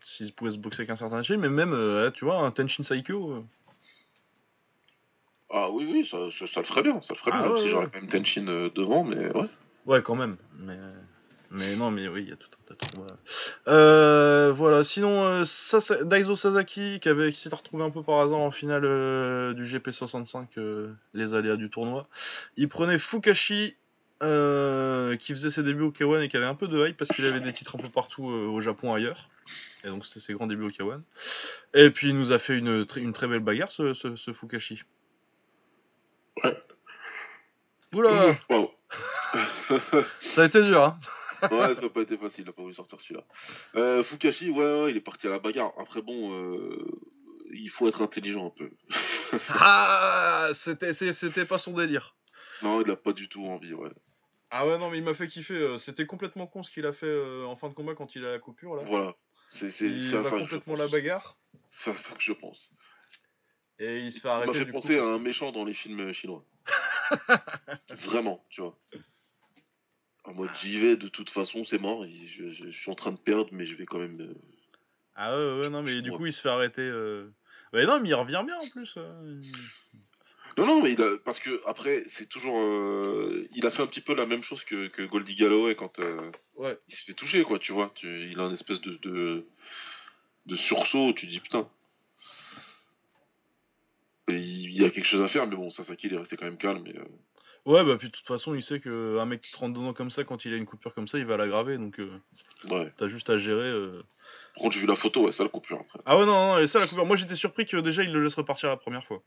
[0.00, 2.82] S'ils pouvaient se boxer avec un certain style, mais même euh, tu vois un Tenshin
[2.82, 3.32] Saikyo.
[3.32, 3.42] euh,
[5.50, 7.56] Ah oui, oui, ça, ça, ça le ferait bien, ça le ferait Ah bien, même
[7.56, 9.48] ouais, si j'aurais quand même Tenshin devant, mais ouais.
[9.86, 10.36] Ouais, quand même.
[10.58, 10.76] Mais,
[11.52, 12.96] mais non, mais oui, il y a tout un tas de.
[12.96, 13.16] Voilà.
[13.68, 14.82] Euh, voilà.
[14.84, 18.50] Sinon, euh, Sasa- Daiso Sasaki, qui avait qui s'était retrouvé un peu par hasard en
[18.50, 22.08] finale euh, du GP65, euh, les aléas du tournoi.
[22.56, 23.76] Il prenait Fukashi,
[24.20, 27.24] qui faisait ses débuts au K1 et qui avait un peu de hype parce qu'il
[27.26, 29.28] avait des titres un peu partout au Japon ailleurs.
[29.84, 31.00] Et donc, c'était ses grands débuts au K1.
[31.74, 34.32] Et puis, il nous a fait une, tr- une très belle bagarre, ce, ce, ce
[34.32, 34.82] Fukashi.
[36.44, 36.58] Ouais.
[37.94, 38.70] Oula, Waouh.
[40.20, 40.98] ça a été dur, hein.
[41.50, 43.24] Ouais, ça n'a pas été facile, il a pas voulu sortir celui-là.
[43.76, 45.72] Euh, Fukashi, ouais, ouais, il est parti à la bagarre.
[45.78, 46.84] Après, bon, euh,
[47.52, 48.70] il faut être intelligent un peu.
[49.48, 52.16] Ah, c'était pas son délire.
[52.62, 53.90] Non, il a pas du tout envie, ouais.
[54.50, 55.54] Ah ouais non mais il m'a fait kiffer.
[55.54, 58.32] euh, C'était complètement con ce qu'il a fait en fin de combat quand il a
[58.32, 58.82] la coupure là.
[58.84, 59.14] Voilà.
[59.48, 61.38] C'est c'est- il c'est va complètement la bagarre
[61.70, 62.70] C'est ça que je pense.
[63.78, 64.58] et il se fait Il m'a arrêter.
[64.58, 65.02] fait du penser coup.
[65.02, 66.44] à un méchant dans les films chinois.
[68.04, 68.78] Vraiment, tu vois.
[70.24, 72.06] En mode j'y vais, de toute façon, c'est mort.
[72.06, 74.20] Je, je- je suis en train de perdre, mais je vais quand même.
[74.20, 74.34] euh,
[75.16, 76.80] Ah ouais ouais non mais du coup il se fait arrêter.
[76.82, 77.28] euh.
[77.72, 78.94] Ouais non mais il revient bien en plus.
[78.96, 79.40] euh.
[80.58, 81.16] Non, non, mais il a...
[81.24, 82.58] parce que après, c'est toujours.
[82.60, 85.98] euh, Il a fait un petit peu la même chose que, que Goldie Galloway quand
[85.98, 86.78] euh, Ouais.
[86.88, 87.90] il se fait toucher, quoi, tu vois.
[87.94, 89.46] Tu- Il a une espèce de, de,
[90.44, 91.66] de sursaut, où tu dis putain.
[94.28, 96.44] Et il y a quelque chose à faire, mais bon, Sasaki, il est resté quand
[96.44, 96.86] même calme.
[96.86, 97.04] Et, euh,
[97.64, 99.92] Ouais bah puis de toute façon il sait que un mec qui te rentre dedans
[99.92, 102.10] comme ça quand il a une coupure comme ça il va l'aggraver donc euh,
[102.70, 102.92] ouais.
[102.96, 103.68] t'as juste à gérer.
[103.68, 104.02] euh.
[104.54, 106.00] Par contre, j'ai vu la photo, ouais, ça le coupure après.
[106.04, 107.06] Ah ouais non non et ça la coupure.
[107.06, 109.22] Moi j'étais surpris que déjà il le laisse repartir la première fois.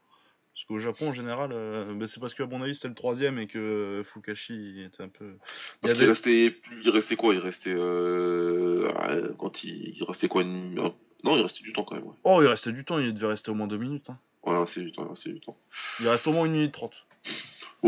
[0.54, 3.40] Parce qu'au Japon en général euh, bah, c'est parce qu'à mon avis c'était le troisième
[3.40, 5.38] et que euh, Fukashi il était un peu.
[5.82, 7.34] Parce a qu'il restait plus, il restait quoi?
[7.34, 11.72] Il restait euh, ah, quand il, il restait quoi une- un- Non, il restait du
[11.74, 12.06] temps quand même.
[12.06, 12.14] Ouais.
[12.24, 14.10] Oh, il restait du temps, il devait rester au moins deux minutes.
[14.10, 14.20] hein.
[14.44, 15.58] Voilà, c'est du temps, c'est du temps.
[16.00, 17.06] Il reste au moins une minute trente.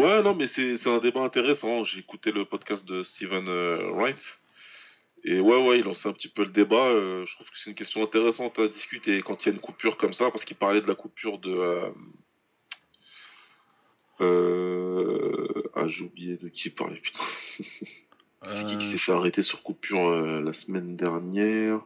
[0.02, 1.84] Ouais, non, mais c'est un débat intéressant.
[1.84, 4.18] J'ai écouté le podcast de Steven euh, Wright.
[5.24, 6.86] Et ouais, ouais, il lançait un petit peu le débat.
[6.88, 9.60] euh, je trouve que c'est une question intéressante à discuter quand il y a une
[9.60, 11.52] coupure comme ça, parce qu'il parlait de la coupure de.
[11.52, 11.90] Euh...
[14.22, 17.24] euh, Ah, j'ai oublié de qui il parlait, putain.
[18.46, 21.82] C'est qui qui s'est fait arrêter sur coupure euh, la semaine dernière?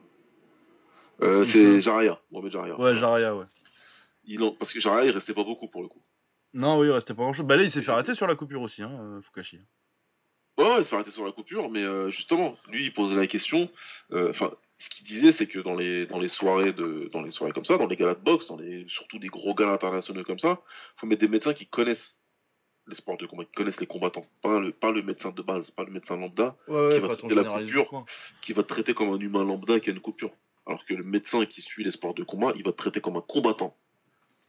[1.22, 2.80] Euh, C'est Jaria, Mohamed Jaria.
[2.80, 3.46] Ouais, Jaria, ouais.
[4.26, 6.02] Il en- Parce que Jaria, il restait pas beaucoup pour le coup.
[6.54, 7.46] Non, oui, il restait pas grand chose.
[7.46, 9.60] Bah là, il s'est fait arrêter sur la coupure aussi, hein, euh, Fukashi.
[10.58, 13.28] Ouais, ouais, il s'est arrêté sur la coupure, mais euh, justement, lui, il posait la
[13.28, 13.70] question.
[14.12, 17.32] euh, Enfin, ce qu'il disait, c'est que dans les dans les soirées de dans les
[17.32, 20.24] soirées comme ça, dans les galas de boxe, dans les surtout des gros galas internationaux
[20.24, 20.62] comme ça,
[20.98, 22.18] faut mettre des médecins qui connaissent
[22.88, 25.70] les sports de combat, qui connaissent les combattants, pas le pas le médecin de base,
[25.72, 28.06] pas le médecin lambda, Ouais, Qui ouais, va traiter la coupure.
[28.42, 30.32] qui va te traiter comme un humain lambda qui a une coupure.
[30.66, 33.16] Alors que le médecin qui suit les sports de combat, il va te traiter comme
[33.18, 33.78] un combattant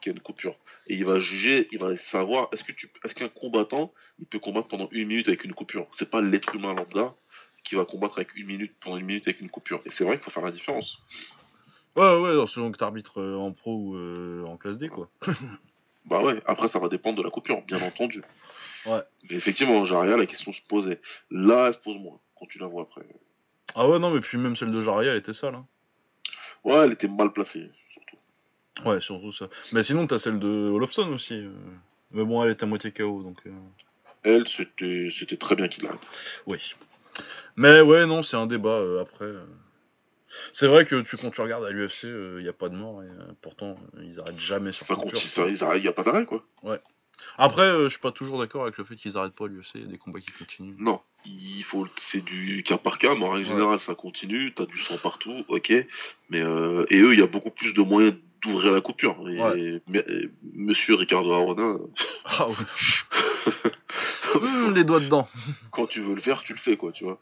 [0.09, 0.57] a une coupure.
[0.86, 4.38] Et il va juger, il va savoir est-ce que tu, est-ce qu'un combattant, il peut
[4.38, 5.86] combattre pendant une minute avec une coupure?
[5.92, 7.14] C'est pas l'être humain lambda
[7.64, 9.80] qui va combattre avec une minute pendant une minute avec une coupure.
[9.86, 10.98] Et c'est vrai qu'il faut faire la différence.
[11.94, 15.09] Ouais, ouais, alors, selon que t'arbitres euh, en pro ou euh, en classe D, quoi.
[16.05, 16.42] Bah ouais.
[16.46, 18.22] Après, ça va dépendre de la coupure, bien entendu.
[18.86, 19.03] Ouais.
[19.30, 21.00] Mais effectivement, Jaria, la question se posait.
[21.30, 23.03] Là, elle se pose moins quand tu la vois après.
[23.76, 25.55] Ah ouais, non, mais puis même celle de Jaria, elle était sale.
[25.55, 25.66] Hein.
[26.64, 27.70] Ouais, elle était mal placée.
[28.84, 29.48] Ouais, surtout ça.
[29.72, 31.34] Mais sinon, t'as celle de Olofsson aussi.
[31.34, 31.50] euh.
[32.10, 33.38] Mais bon, elle est à moitié KO, donc.
[33.46, 33.50] euh,
[34.22, 36.00] Elle, c'était, c'était très bien qu'il l'arrête.
[36.46, 36.74] Oui.
[37.56, 39.24] Mais ouais, non, c'est un débat euh, après.
[39.26, 39.44] euh.
[40.54, 43.02] C'est vrai que tu, quand tu regardes à l'UFC, il n'y a pas de mort
[43.02, 46.02] et euh, pourtant euh, ils arrêtent jamais sur Ça continue, ça, il n'y a pas
[46.04, 46.42] d'arrêt, quoi.
[47.36, 49.82] Après, euh, je suis pas toujours d'accord avec le fait qu'ils arrêtent pas l'UFC, il
[49.82, 50.74] y a des combats qui continuent.
[50.78, 54.64] Non, il faut, c'est du cas par cas, mais en règle générale, ça continue, t'as
[54.66, 55.72] du sang partout, ok,
[56.30, 59.16] mais euh, et eux, il y a beaucoup plus de moyens d'ouvrir la coupure.
[59.57, 59.80] Et,
[60.55, 61.78] Monsieur Ricardo Arona.
[62.24, 62.49] Ah
[64.34, 65.28] hum, les doigts dedans.
[65.70, 67.18] Quand tu veux le faire, tu le fais, quoi, tu vois.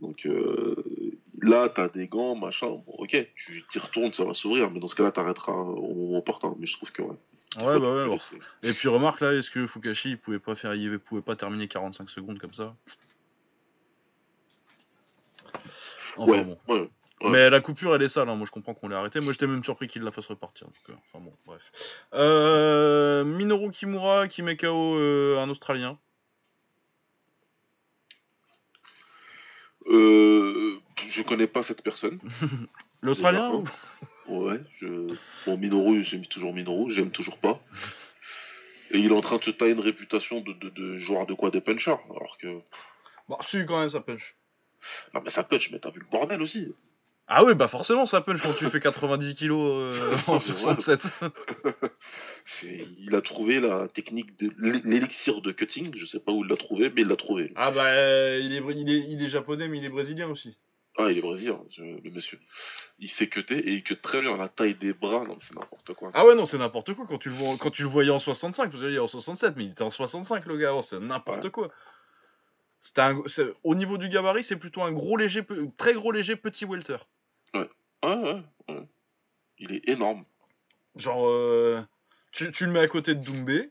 [0.00, 0.74] Donc euh,
[1.40, 4.88] là, t'as des gants, machin, bon, ok, tu t'y retournes, ça va s'ouvrir, mais dans
[4.88, 6.54] ce cas-là, t'arrêteras au moment opportun.
[6.58, 7.16] Mais je trouve que ouais.
[7.56, 8.06] Ouais, bah ouais.
[8.08, 8.16] Bon.
[8.62, 11.68] Et puis remarque là, est-ce que Fukashi il pouvait pas faire, il pouvait pas terminer
[11.68, 12.74] 45 secondes comme ça?
[16.16, 16.58] Enfin bon.
[16.68, 16.88] Ouais,
[17.22, 18.34] Mais la coupure elle est sale, hein.
[18.34, 19.20] moi je comprends qu'on l'ait arrêté.
[19.20, 20.66] Moi j'étais même surpris qu'il la fasse repartir.
[20.66, 21.62] Donc, enfin bon, bref.
[22.12, 25.98] Euh, Minoru Kimura qui met KO euh, un Australien.
[29.86, 32.18] Euh, je connais pas cette personne.
[33.02, 33.62] L'Australien
[34.26, 35.14] Ouais, je...
[35.44, 37.60] bon, Minoru, j'aime toujours Minoru, j'aime toujours pas.
[38.90, 41.34] Et il est en train de se tailler une réputation de, de, de joueur de
[41.34, 42.58] quoi Des punchers, alors que.
[43.28, 44.34] Bah, si, quand même, ça punch.
[45.12, 46.74] Non, mais ça punch, mais t'as vu le bordel aussi.
[47.26, 51.06] Ah oui, bah forcément, ça punch quand tu fais 90 kilos euh, en 67.
[52.62, 56.56] il a trouvé la technique de l'élixir de cutting, je sais pas où il l'a
[56.56, 57.52] trouvé, mais il l'a trouvé.
[57.56, 60.58] Ah bah, euh, il, est, il, est, il est japonais, mais il est brésilien aussi.
[60.98, 62.38] Ah, il est brésilien, le monsieur.
[62.98, 65.94] Il s'est cuté et il cut très bien la taille des bras, non, c'est n'importe
[65.94, 66.10] quoi.
[66.12, 68.18] Ah ouais, non, c'est n'importe quoi quand tu, le vois, quand tu le voyais en
[68.18, 71.00] 65, parce qu'il est en 67, mais il était en 65 le gars avant, c'est
[71.00, 71.70] n'importe quoi.
[72.82, 73.22] C'était un,
[73.64, 75.40] au niveau du gabarit, c'est plutôt un gros léger,
[75.78, 76.98] très gros léger petit welter.
[77.54, 77.68] Ouais,
[78.04, 78.42] ouais, ouais.
[78.68, 78.88] ouais.
[79.58, 80.24] Il est énorme.
[80.96, 81.82] Genre, euh,
[82.32, 83.70] tu, tu, le mets à côté de Doumbé.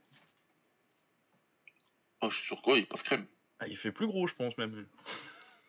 [2.21, 3.27] Ah, je suis sûr quoi, il passe crème.
[3.59, 4.87] Ah, il fait plus gros, je pense même.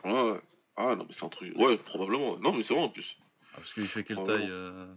[0.05, 0.41] Ouais, ouais.
[0.77, 1.57] Ah non, mais c'est un truc.
[1.57, 2.39] Ouais, probablement.
[2.39, 3.17] Non, mais c'est vrai en plus.
[3.53, 4.93] Ah, parce qu'il fait quelle taille euh...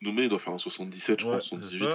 [0.00, 1.88] Nommé, il doit faire un 77, je crois, 78.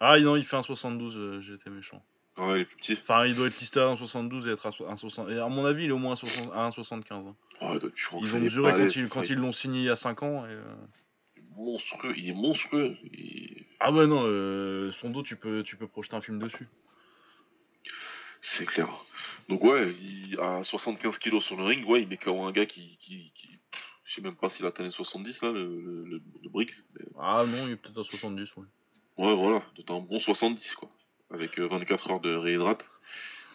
[0.00, 2.04] Ah non, il fait un 72, euh, j'étais méchant.
[2.36, 2.98] Ah ouais, il est plus petit.
[3.00, 5.32] Enfin, il doit être listé à 1,72 et être à 1,60.
[5.32, 7.12] Et à mon avis, il est au moins à 1,75.
[7.12, 7.34] Hein.
[7.60, 7.78] Ouais,
[8.22, 10.44] ils ont mesuré quand, ils, quand ils l'ont signé il y a 5 ans.
[10.46, 10.62] Et, euh...
[11.56, 12.96] Monstrueux, il est monstrueux.
[13.78, 16.66] Ah ouais, non, euh, son dos, tu peux, tu peux projeter un film dessus.
[18.42, 18.88] C'est clair.
[19.48, 22.66] Donc ouais, il a 75 kilos sur le ring, ouais, il met KO un gars
[22.66, 23.48] qui, qui, qui...
[24.04, 26.72] je sais même pas s'il atteint les 70 là, le, le, le, Briggs.
[27.18, 28.64] Ah non, il est peut-être à 70, ouais.
[29.16, 30.90] Ouais, voilà, c'est un bon 70 quoi.
[31.34, 32.84] Avec 24 euh, heures de réhydrate,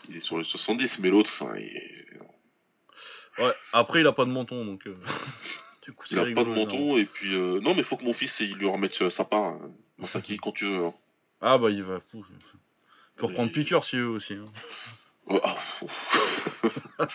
[0.09, 2.09] il est sur les 70, mais l'autre, ça, il
[3.37, 4.85] Ouais, après il a pas de menton donc.
[4.85, 4.95] Euh,
[5.83, 7.61] du coup, il a pas de menton et puis euh...
[7.61, 9.71] non mais faut que mon fils il lui remette euh, sa part, hein.
[9.97, 10.85] Masaki quand tu veux.
[10.85, 10.93] Hein.
[11.39, 12.01] Ah bah il va.
[13.15, 14.33] Pour prendre piqueur si veut aussi.
[14.33, 14.51] Hein.
[15.29, 15.55] Ah,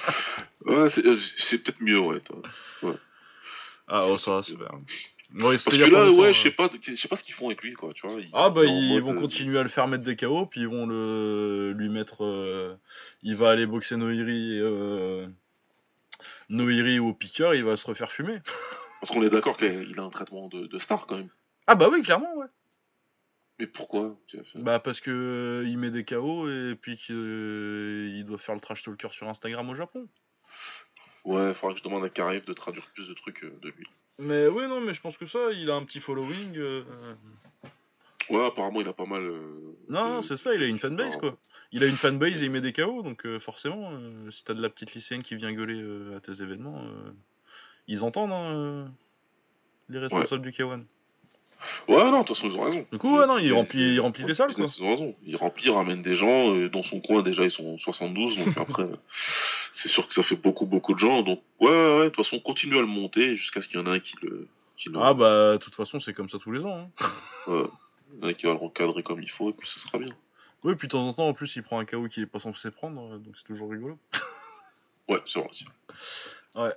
[0.64, 2.22] ouais, euh, c'est peut-être mieux, ouais,
[2.82, 2.94] ouais.
[3.88, 4.56] Ah, oh, ça va, c'est
[5.34, 5.48] bien.
[5.50, 7.74] Parce que là, ouais, je sais pas, je sais pas ce qu'ils font avec lui,
[7.74, 8.18] quoi, tu vois.
[8.32, 11.72] Ah bah ils vont continuer à le faire mettre des KO, puis ils vont le
[11.76, 12.76] lui mettre, euh,
[13.22, 15.26] il va aller boxer Noiri, euh...
[16.48, 18.38] Noiri au piqueur, il va se refaire fumer.
[19.00, 21.28] Parce qu'on est d'accord qu'il a un traitement de, de, star quand même.
[21.66, 22.46] Ah bah oui, clairement, ouais.
[23.58, 24.16] Mais pourquoi
[24.56, 28.60] Bah parce que euh, il met des KO et puis qu'il euh, doit faire le
[28.60, 30.08] trash talker sur Instagram au Japon.
[31.24, 33.68] Ouais, il faudra que je demande à Karev de traduire plus de trucs euh, de
[33.70, 33.86] lui.
[34.18, 36.58] Mais ouais, non, mais je pense que ça, il a un petit following.
[38.30, 39.22] Ouais, apparemment il a pas mal.
[39.88, 41.36] non, non, c'est ça, il a une fanbase quoi.
[41.72, 43.90] Il a une fanbase et il met des KO, donc forcément,
[44.30, 46.82] si t'as de la petite lycéenne qui vient gueuler à tes événements,
[47.86, 48.90] ils entendent hein,
[49.90, 50.84] les responsables du K1.
[51.88, 52.86] Ouais, non, de toute façon, ils ont raison.
[52.90, 54.66] Du coup, ouais, non, il remplit, il remplit les salles, quoi.
[54.66, 55.14] Ils ont raison.
[55.24, 56.54] Il remplit, ramène des gens.
[56.54, 58.36] Et dans son coin, déjà, ils sont 72.
[58.36, 58.86] Donc après,
[59.74, 61.22] c'est sûr que ça fait beaucoup, beaucoup de gens.
[61.22, 63.86] Donc, ouais, ouais, de toute façon, continue à le monter jusqu'à ce qu'il y en
[63.86, 64.48] ait un qui le.
[64.76, 64.98] Qui le...
[65.00, 66.90] Ah, bah, de toute façon, c'est comme ça tous les ans.
[67.00, 67.06] Hein.
[67.46, 67.66] ouais.
[68.16, 69.98] Il y en a qui va le recadrer comme il faut, et puis ce sera
[69.98, 70.14] bien.
[70.62, 72.40] Oui, puis de temps en temps, en plus, il prend un KO qu'il est pas
[72.40, 73.18] censé prendre.
[73.18, 73.98] Donc c'est toujours rigolo.
[75.08, 75.66] ouais, c'est vrai aussi.
[76.54, 76.72] Ouais.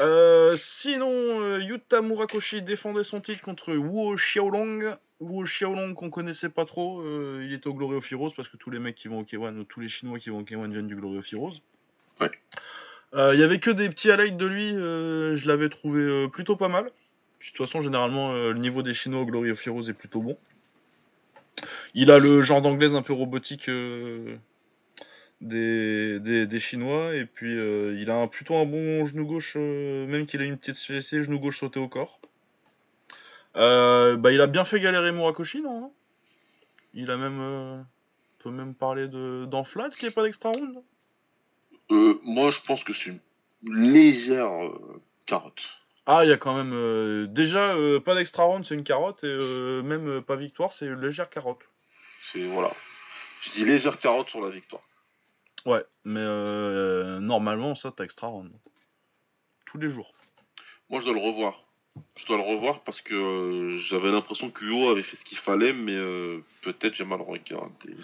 [0.00, 4.96] Euh, sinon, euh, Yuta Murakoshi défendait son titre contre Wu Xiaolong.
[5.20, 8.56] Wu Xiaolong qu'on connaissait pas trop, euh, il était au Glory of Heroes parce que
[8.56, 10.86] tous les mecs qui vont au K1, tous les Chinois qui vont au K1 viennent
[10.86, 11.56] du Glory of Heroes.
[12.20, 12.30] Ouais.
[13.14, 16.84] Il y avait que des petits highlights de lui, je l'avais trouvé plutôt pas mal.
[16.84, 20.36] De toute façon, généralement, le niveau des Chinois au Glory of Heroes est plutôt bon.
[21.94, 23.70] Il a le genre d'anglaise un peu robotique
[25.40, 27.14] des, des, Chinois.
[27.14, 30.58] Et puis euh, il a plutôt un bon genou gauche, euh, même qu'il a une
[30.58, 32.20] petite spécialité genou gauche sauté au corps.
[33.56, 35.90] Euh, bah, il a bien fait galérer Murakoshi, non hein?
[36.94, 37.84] Il a même.
[38.38, 40.82] peut même parler d'enflate qui est pas d'extra round?
[41.90, 43.20] Moi je pense que c'est une
[43.92, 44.50] légère
[45.26, 45.62] carotte.
[46.06, 47.26] Ah, il y a quand même.
[47.32, 47.74] déjà,
[48.04, 51.60] pas d'extra round, c'est une carotte, et même pas victoire, c'est une légère carotte.
[52.32, 52.46] C'est.
[52.46, 52.72] Voilà.
[53.42, 54.82] Je dis légère carotte sur la victoire.
[55.66, 58.50] Ouais, mais euh, normalement, ça, t'as extra round.
[59.66, 60.12] Tous les jours.
[60.88, 61.64] Moi, je dois le revoir.
[62.16, 65.36] Je dois le revoir parce que euh, j'avais l'impression que Hugo avait fait ce qu'il
[65.38, 67.96] fallait, mais euh, peut-être j'ai mal regardé.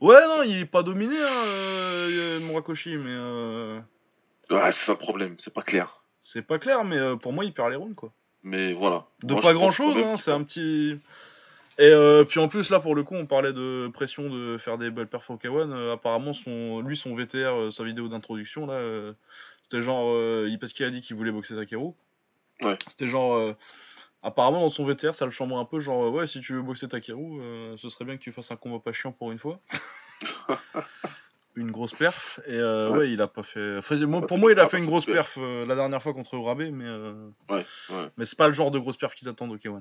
[0.00, 3.10] Ouais, non, il est pas dominé, hein, euh, Murakoshi, mais.
[3.10, 3.80] euh,
[4.50, 6.02] Ouais, c'est ça le problème, c'est pas clair.
[6.22, 8.12] c'est pas clair, mais pour moi, il perd les rounds, quoi.
[8.42, 9.06] Mais voilà.
[9.22, 10.98] De Moi, pas je pense grand chose, quand même hein, c'est un petit.
[11.78, 14.78] Et euh, puis en plus, là, pour le coup, on parlait de pression de faire
[14.78, 15.70] des belles perfs au K1.
[15.70, 18.80] euh, apparemment, son, lui, son VTR, euh, sa vidéo d'introduction, là,
[19.62, 20.16] c'était genre.
[20.60, 21.92] parce qu'il a dit qu'il voulait boxer Takeru.
[22.62, 22.76] Ouais.
[22.88, 23.54] C'était genre.
[24.24, 26.88] apparemment, dans son VTR, ça le chambre un peu, genre, ouais, si tu veux boxer
[26.88, 27.40] Takeru,
[27.76, 29.60] ce serait bien que tu fasses un combat pas chiant pour une fois.
[31.54, 32.40] une grosse perf.
[32.48, 32.88] Et ouais.
[32.90, 33.12] Ouais.
[33.12, 33.76] il a pas fait.
[33.78, 36.62] enfin, moi- pour moi, il a fait une grosse perf la dernière fois contre Urabe,
[36.72, 36.90] mais.
[37.50, 37.64] ouais.
[38.16, 39.80] mais c'est pas le genre de grosse perf qu'ils attendent au K1.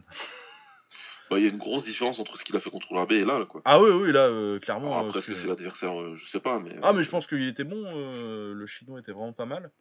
[1.30, 3.26] Bah, il y a une grosse différence entre ce qu'il a fait contre l'AB et
[3.26, 3.62] là, quoi.
[3.66, 4.94] Ah oui, oui, là, euh, clairement.
[4.94, 6.76] Alors, euh, après, est-ce que que- c'est l'adversaire euh, Je sais pas, mais.
[6.84, 7.84] Ah, mais je pense qu'il était bon.
[7.86, 9.72] euh, le chinois était vraiment pas mal.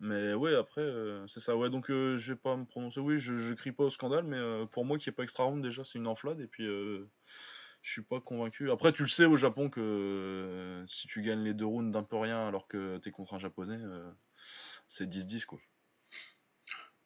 [0.00, 1.56] Mais ouais, après, euh, c'est ça.
[1.56, 3.00] Ouais, donc euh, je vais pas me prononcer.
[3.00, 5.44] Oui, je, je crie pas au scandale, mais euh, pour moi, qui est pas extra
[5.44, 6.40] round, déjà, c'est une enflade.
[6.40, 7.06] Et puis, euh,
[7.82, 8.70] je suis pas convaincu.
[8.70, 12.02] Après, tu le sais au Japon que euh, si tu gagnes les deux rounds d'un
[12.02, 14.10] peu rien alors que t'es contre un japonais, euh,
[14.88, 15.58] c'est 10-10 quoi.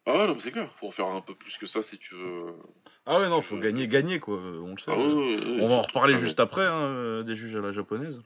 [0.07, 0.69] Ah ouais, non, c'est clair.
[0.79, 2.53] Faut en faire un peu plus que ça si tu veux.
[3.07, 4.35] Ah ouais, non, faut Euh, gagner, gagner quoi.
[4.37, 4.91] On le sait.
[4.93, 7.61] Ah ouais, ouais, ouais, On va en reparler juste après, hein, euh, des juges à
[7.61, 8.21] la japonaise.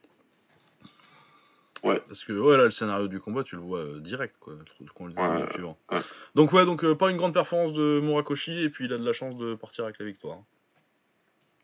[1.84, 2.02] Ouais.
[2.10, 4.54] Parce que ouais, là, le scénario du combat, tu le vois euh, direct, quoi.
[4.54, 5.78] le Ouais, suivant.
[5.92, 6.00] ouais.
[6.36, 9.06] Donc ouais, donc euh, pas une grande performance de Murakoshi, et puis il a de
[9.06, 10.40] la chance de partir avec la victoire.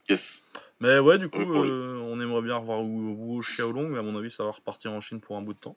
[0.07, 0.41] Yes.
[0.79, 4.17] Mais ouais, du coup, euh, on aimerait bien revoir Wu Wu Xiaolong, mais à mon
[4.17, 5.75] avis, ça va repartir en Chine pour un bout de temps.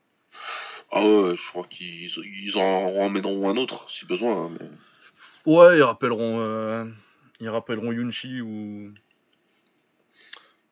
[0.91, 4.47] Ah ouais, je crois qu'ils ils en ramèneront un autre si besoin.
[4.47, 5.53] hein, mais...
[5.53, 6.85] Ouais, ils rappelleront, euh,
[7.41, 8.93] ils rappelleront Yunchi ou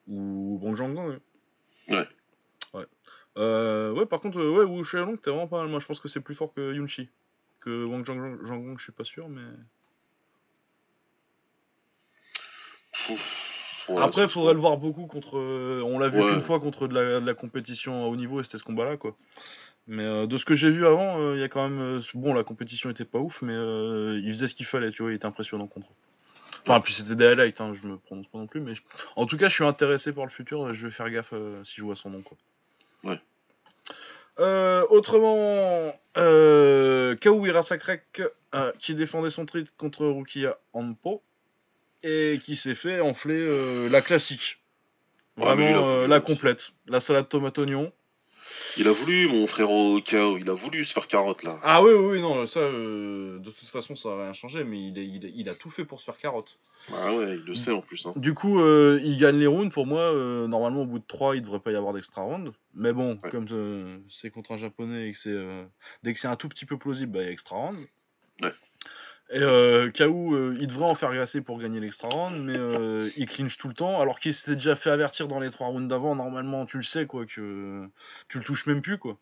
[0.09, 1.09] ou Bang Jianggang.
[1.09, 1.19] Ouais.
[1.89, 2.09] Ouais.
[2.75, 2.87] Ouais.
[3.37, 5.69] Euh, ouais, par contre, euh, ouais, Wu Xiaolong, t'es vraiment pas mal.
[5.69, 7.09] Moi, je pense que c'est plus fort que Yunchi.
[7.61, 9.43] Que Wang Jianggang, je suis pas sûr, mais.
[13.11, 13.21] Ouf.
[13.89, 15.39] Ouais, Après, il faudrait le voir beaucoup contre.
[15.39, 16.29] euh, on l'a vu Ouais.
[16.31, 18.97] qu'une fois contre de la, de la compétition à haut niveau et c'était ce combat-là,
[18.97, 19.17] quoi.
[19.89, 21.81] Mais euh, de ce que j'ai vu avant, euh, il y a quand même.
[21.81, 25.13] euh, bon, la compétition était pas ouf, mais il faisait ce qu'il fallait, tu vois,
[25.13, 25.95] il était impressionnant contre eux.
[26.63, 28.83] Enfin, puis c'était des highlights, hein, je me prononce pas non plus, mais je-
[29.15, 31.33] en tout cas, je suis intéressé par le futur, je vais faire gaffe
[31.63, 32.37] si je vois son nom, quoi.
[33.05, 33.21] Ouais.
[34.91, 38.23] Autrement, euh, Kao Irasakrek,
[38.55, 41.23] euh, qui défendait son titre contre Rukia Anpo
[42.03, 44.59] et qui s'est fait enfler la classique.
[45.37, 46.73] Mais Vraiment la complète.
[46.87, 47.93] La salade tomate oignon.
[48.77, 51.59] Il a voulu, mon frérot Kao, il a voulu se faire carotte là.
[51.63, 54.89] Ah oui, oui, oui, non, ça, euh, de toute façon, ça n'a rien changé, mais
[54.89, 56.59] il, est- il, est- il a tout fait pour se faire carotte.
[56.93, 58.07] Ah ouais, il le sait en plus.
[58.07, 58.13] Hein.
[58.17, 59.73] Du coup, euh, il gagne les rounds.
[59.73, 62.53] Pour moi, euh, normalement, au bout de 3, il devrait pas y avoir d'extra round.
[62.75, 63.31] Mais bon, Ouais.
[63.31, 63.47] comme
[64.11, 65.37] c'est contre un japonais et que c'est.
[66.03, 67.79] dès que c'est un tout petit peu plausible, bah, il y a extra round.
[68.43, 68.53] Ouais.
[69.31, 73.11] Et euh, K.O., euh, il devrait en faire assez pour gagner l'extra round, mais euh,
[73.17, 74.01] il clinche tout le temps.
[74.01, 76.15] Alors qu'il s'était déjà fait avertir dans les 3 rounds d'avant.
[76.15, 77.89] Normalement, tu le sais, quoi, que
[78.29, 79.19] tu le touches même plus, quoi.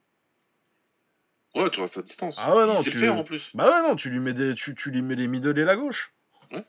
[1.55, 2.37] Ouais, tu restes à distance.
[2.39, 3.51] Ah ouais, non, il tu- faire en plus.
[3.55, 5.77] Bah ouais, non, tu lui mets, des, tu, tu lui mets les middle et la
[5.77, 6.13] gauche.
[6.53, 6.65] Ouais.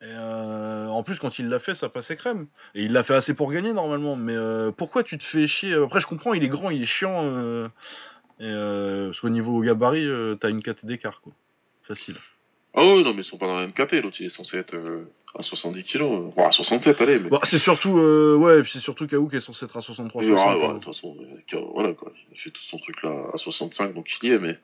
[0.00, 2.48] Et euh, en plus, quand il l'a fait, ça passait crème.
[2.74, 4.16] Et il l'a fait assez pour gagner normalement.
[4.16, 4.34] Mais
[4.76, 7.68] pourquoi tu te fais chier Après, je comprends, il est grand, il est chiant.
[8.40, 8.50] et
[9.06, 10.08] parce qu'au niveau gabarit,
[10.40, 11.32] t'as une 4 d'écart, quoi.
[11.82, 12.16] Facile.
[12.74, 13.94] Ah ouais, non, mais ils sont pas dans la même KT.
[14.02, 16.32] L'autre, il est censé être euh, à 70 kilos.
[16.34, 17.18] Bon, à 67, allez.
[17.18, 17.28] Mais...
[17.28, 19.26] Bon, c'est surtout, euh, ouais, c'est surtout K.O.
[19.26, 20.46] qui est censé être à 63 Oui, 60.
[20.46, 20.68] ah, ouais, hein.
[20.68, 22.12] de toute façon, euh, voilà quoi.
[22.30, 24.38] Il a fait tout son truc là à 65, donc il y est.
[24.38, 24.58] Mais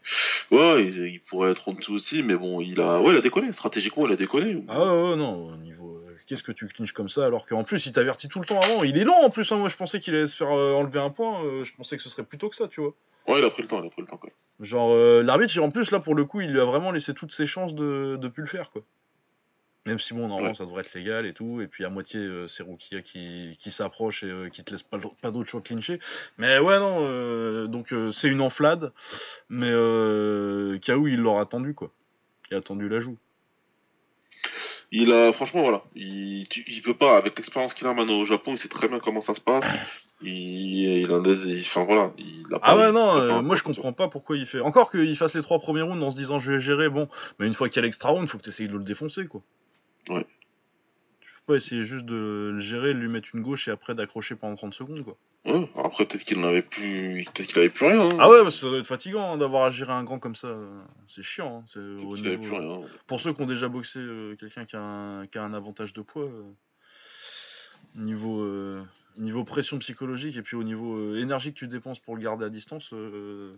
[0.51, 2.23] ouais, il, il pourrait être en dessous aussi.
[2.23, 3.53] Mais bon, il a, ouais, il a déconné.
[3.53, 4.63] Stratégiquement, il a déconné.
[4.69, 5.97] Ah ouais, ouais, non, au niveau.
[5.97, 8.61] euh, Qu'est-ce que tu clinches comme ça alors qu'en plus il t'avertit tout le temps
[8.61, 10.75] avant Il est lent en plus, hein, moi je pensais qu'il allait se faire euh,
[10.75, 12.95] enlever un point, euh, je pensais que ce serait plus tôt que ça, tu vois.
[13.27, 14.33] Ouais, il a pris le temps, il a pris le temps même.
[14.61, 17.33] Genre, euh, l'arbitre, en plus, là, pour le coup, il lui a vraiment laissé toutes
[17.33, 18.83] ses chances de, de plus le faire, quoi.
[19.87, 20.55] Même si, bon, normalement, Ouais.
[20.55, 23.71] ça devrait être légal et tout, et puis à moitié, euh, c'est Rukia qui, qui
[23.71, 25.99] s'approche et euh, qui te laisse pas, pas d'autre choix de clincher.
[26.37, 28.93] Mais ouais, non, euh, donc euh, c'est une enflade,
[29.49, 31.91] mais euh, Kao, il l'aura attendu, quoi.
[32.51, 33.17] Il a attendu la joue.
[34.93, 35.83] Il a, franchement, voilà.
[35.95, 38.99] Il, il peut pas, avec l'expérience qu'il a maintenant au Japon, il sait très bien
[38.99, 39.65] comment ça se passe.
[40.23, 40.29] Il,
[41.01, 42.13] il en a enfin voilà.
[42.19, 44.61] Il a Ah pas- ouais, il non, euh, moi je comprends pas pourquoi il fait.
[44.61, 47.09] Encore qu'il fasse les trois premiers rounds en se disant je vais gérer, bon,
[47.39, 49.25] mais une fois qu'il y a l'extra round, faut que tu essayes de le défoncer,
[49.27, 49.41] quoi.
[50.09, 50.27] Ouais.
[51.21, 53.95] Tu peux pas essayer juste de le gérer, de lui mettre une gauche et après
[53.95, 55.17] d'accrocher pendant 30 secondes, quoi.
[55.47, 58.03] Ouais, après, peut-être qu'il n'avait plus, peut-être qu'il avait plus rien.
[58.05, 58.09] hein.
[58.19, 60.35] Ah ouais, parce que ça doit être fatigant hein, d'avoir à gérer un grand comme
[60.35, 60.49] ça.
[60.49, 62.81] euh, C'est chiant, hein, c'est Peut-être au qu'il avait niveau- plus rien.
[63.07, 65.93] Pour ceux qui ont déjà boxé euh, quelqu'un qui, a un- qui a un avantage
[65.95, 66.43] de poids, euh,
[67.95, 68.83] niveau, euh,
[69.17, 72.45] Niveau pression psychologique et puis au niveau euh, énergie que tu dépenses pour le garder
[72.45, 73.57] à distance, euh,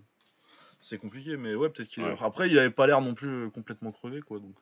[0.80, 1.36] c'est compliqué.
[1.36, 2.02] Mais ouais, peut-être qu'il.
[2.02, 2.16] Ouais.
[2.20, 4.38] Après, il avait pas l'air non plus euh, complètement crevé, quoi.
[4.38, 4.54] Donc.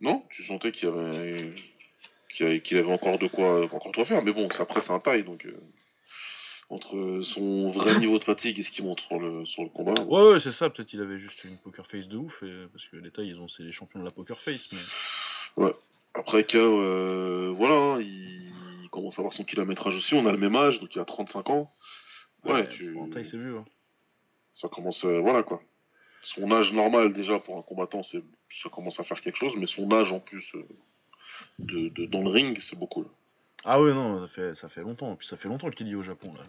[0.00, 1.52] Non, tu sentais qu'il avait
[2.30, 5.00] qu'il avait, qu'il avait encore de quoi encore de faire, mais bon, après c'est un
[5.00, 5.58] taille, donc euh,
[6.68, 9.94] entre son vrai niveau de fatigue et ce qu'il montre sur le sur le combat.
[10.04, 10.68] Ouais, ouais, c'est ça.
[10.68, 13.38] Peut-être qu'il avait juste une poker face de ouf, et- parce que les tailles, ils
[13.40, 14.68] ont, c'est les champions de la poker face.
[14.72, 14.80] Mais
[16.14, 18.52] Après K, euh, voilà, hein, il...
[18.82, 20.14] il commence à avoir son kilométrage aussi.
[20.14, 21.70] On a le même âge, donc il a 35 ans.
[22.44, 22.96] Ouais, tu...
[22.98, 23.56] en taille, c'est vu.
[23.56, 23.64] hein.
[24.54, 25.60] ça commence, euh, voilà quoi.
[26.28, 28.20] Son âge normal déjà pour un combattant, c'est
[28.50, 30.62] ça commence à faire quelque chose, mais son âge en plus euh,
[31.60, 33.02] de, de- dans le ring, c'est beaucoup.
[33.02, 33.08] Là.
[33.64, 35.12] Ah ouais, non, ça fait, ça fait longtemps.
[35.12, 36.40] Et puis ça fait longtemps qu'il est au Japon, là.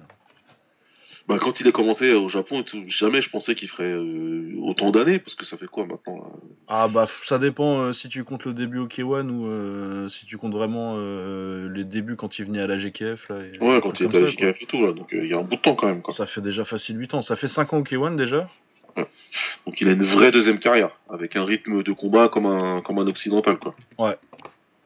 [1.27, 5.19] Bah, quand il a commencé au Japon jamais je pensais qu'il ferait euh, autant d'années,
[5.19, 6.29] parce que ça fait quoi maintenant là?
[6.69, 10.25] Ah bah ça dépend euh, si tu comptes le début au K1 ou euh, si
[10.25, 13.39] tu comptes vraiment euh, les débuts quand il venait à la GKF là.
[13.41, 14.47] et- Ouais, quand il était à la quoi.
[14.47, 16.01] JKF et tout, là, donc euh, il y a un bout de temps quand même.
[16.01, 16.13] Quoi.
[16.13, 17.21] Ça fait déjà facile 8 ans.
[17.21, 18.49] Ça fait 5 ans au K1 déjà.
[19.65, 22.99] Donc il a une vraie deuxième carrière, avec un rythme de combat comme un, comme
[22.99, 23.57] un occidental.
[23.59, 23.75] Quoi.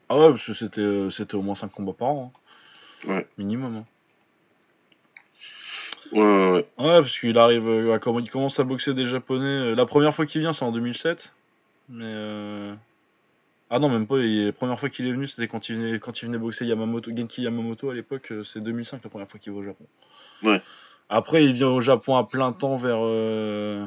[0.09, 2.34] Ah ouais, parce que c'était euh, c'était au moins 5 combats par an.
[3.05, 3.09] hein.
[3.14, 3.28] Ouais.
[3.38, 3.78] Minimum.
[3.78, 3.86] hein.
[6.12, 6.68] Ouais, ouais, ouais.
[6.78, 9.45] Ouais, parce qu'il arrive, euh, à il commence à boxer des japonais.
[9.45, 11.34] euh, La première fois qu'il vient, c'est en 2007.
[11.89, 12.03] Mais.
[12.05, 12.74] euh,
[13.70, 14.18] Ah non, même pas.
[14.18, 16.66] il- La première fois qu'il est venu, c'était quand il venait, quand il venait boxer
[16.66, 18.34] Yamamoto, Genki Yamamoto à l'époque.
[18.43, 19.86] C'est 2005 la première fois qu'il va au Japon.
[20.43, 20.62] Ouais.
[21.07, 22.97] Après, il vient au Japon à plein temps vers.
[22.99, 23.86] euh,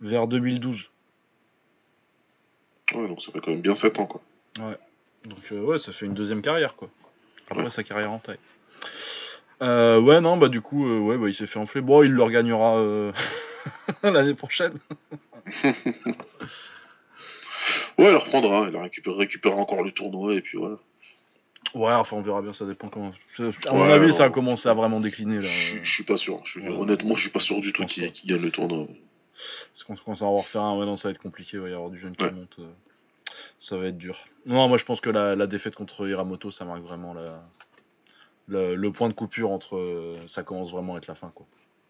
[0.00, 0.90] Vers 2012.
[2.94, 4.06] Ouais, donc ça fait quand même bien 7 ans.
[4.06, 4.20] Quoi.
[5.24, 6.88] Donc euh, ouais, ça fait une deuxième carrière quoi.
[7.50, 7.70] Après Ouais.
[7.70, 8.38] sa carrière en taille.
[9.60, 11.80] Euh, ouais non bah du coup euh, ouais bah il s'est fait enfler.
[11.80, 13.12] Bon il le regagnera
[14.02, 14.78] l'année prochaine.
[17.98, 20.76] Ouais, il reprendra, il récupérera encore le tournoi, et puis voilà.
[21.74, 23.12] Ouais enfin on verra bien ça dépend comment.
[23.38, 25.48] À mon Ouais, avis ça a commencé à vraiment décliner là.
[25.82, 26.40] Je, suis pas sûr.
[26.56, 26.68] Ouais.
[26.68, 28.86] Honnêtement, je suis pas sûr du tout qu'il gagne le tournoi.
[29.72, 31.68] Parce qu'on commence à en refaire un ouais non ça va être compliqué il va
[31.68, 32.30] y avoir du jeune qui Ouais.
[32.32, 32.56] monte.
[32.58, 32.70] euh,
[33.60, 34.18] Ça va être dur.
[34.46, 37.42] Non moi je pense que la, la défaite contre Hiramoto ça marque vraiment la,
[38.46, 41.46] le, le point de coupure entre euh, ça commence vraiment à être la fin quoi.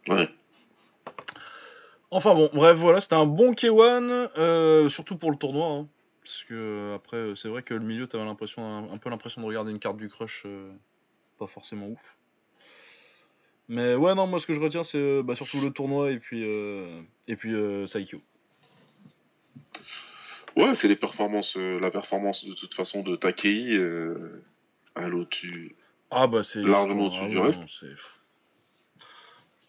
[0.08, 0.28] Ouais.
[2.10, 5.66] Enfin bon, bref, voilà, c'était un bon K1, euh, surtout pour le tournoi.
[5.66, 5.88] hein,
[6.24, 9.46] parce que après, c'est vrai que le milieu, t'avais l'impression, un, un peu l'impression de
[9.46, 10.72] regarder une carte du crush, euh,
[11.38, 12.16] pas forcément ouf.
[13.68, 16.18] Mais ouais, non, moi ce que je retiens, c'est euh, bah, surtout le tournoi et
[16.18, 18.20] puis euh, et puis euh, Saikyo.
[20.56, 23.78] Ouais, c'est les performances, la performance de toute façon de Takei
[24.96, 25.76] à l'au-dessus.
[26.10, 27.58] Ah bah c'est Largement ah au-dessus du reste.
[27.58, 27.88] non.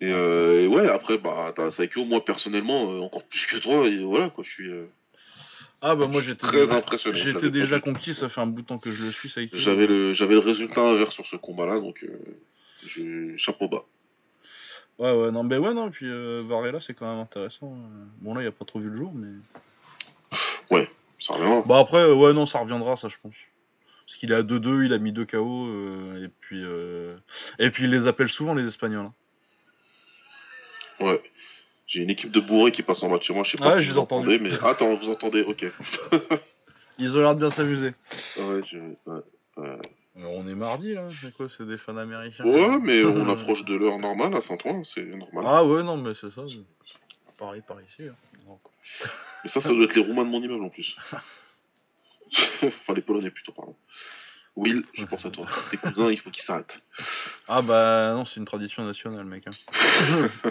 [0.01, 3.85] Et, euh, et ouais, après, bah, t'as Saikyo, moi personnellement, euh, encore plus que toi,
[3.85, 4.85] et voilà, quoi, je suis euh,
[5.81, 7.17] Ah bah moi j'étais très impressionné.
[7.17, 9.57] J'étais déjà conquis, ça fait un bout de temps que je le suis Saikyo.
[9.57, 12.17] J'avais le, j'avais le résultat inverse sur ce combat-là, donc euh,
[12.85, 13.85] je, chapeau bas.
[14.97, 17.75] Ouais ouais non mais ouais non puis euh, Varela c'est quand même intéressant.
[18.21, 19.27] Bon là il a pas trop vu le jour mais.
[21.19, 21.61] Ça reviendra.
[21.65, 23.35] Bah après, euh, ouais, non, ça reviendra, ça, je pense.
[24.05, 27.15] Parce qu'il est à 2-2, il a mis 2 KO, euh, et puis euh,
[27.59, 29.05] et puis il les appelle souvent, les Espagnols.
[29.05, 29.13] hein.
[30.99, 31.21] Ouais.
[31.85, 33.81] J'ai une équipe de bourrés qui passe en chez moi, je sais pas Ah ouais,
[33.81, 35.65] si je vous entendez, mais attends, vous entendez, ok.
[36.99, 37.93] Ils ont l'air de bien s'amuser.
[38.37, 38.77] Ouais, je...
[38.77, 39.21] ouais.
[39.57, 39.77] ouais.
[40.19, 43.63] Alors, on est mardi, là, c'est quoi, c'est des fans américains Ouais, mais on approche
[43.65, 45.45] de l'heure normale à Saint-Ouen, c'est normal.
[45.47, 46.41] Ah ouais, non, mais c'est ça.
[46.47, 48.03] c'est Pareil par ici.
[48.03, 48.15] hein.
[48.45, 48.59] Donc,
[49.45, 50.97] Et ça, ça doit être les Roumains de mon immeuble en plus.
[52.63, 53.75] enfin, les Polonais plutôt, pardon.
[54.57, 55.45] Will, je pense à toi.
[55.71, 56.81] Tes cousins, il faut qu'ils s'arrêtent.
[57.47, 59.45] Ah bah non, c'est une tradition nationale, mec.
[59.47, 60.29] hein.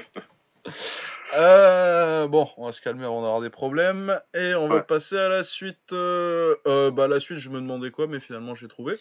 [1.37, 4.19] Euh, bon, on va se calmer, on va avoir des problèmes.
[4.35, 5.93] Et on va passer à la suite.
[5.93, 8.95] euh, euh, bah, la suite, je me demandais quoi, mais finalement, j'ai trouvé.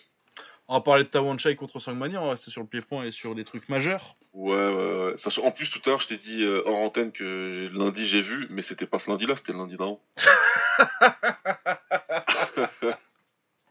[0.69, 3.11] On va parler de Tawan Chai contre Sangmani, on va rester sur le pied-point et
[3.13, 4.17] sur des trucs majeurs.
[4.33, 5.39] Ouais, ouais, ouais.
[5.43, 8.47] En plus, tout à l'heure, je t'ai dit euh, hors antenne que lundi j'ai vu,
[8.49, 10.01] mais c'était pas ce lundi-là, c'était le lundi d'avant.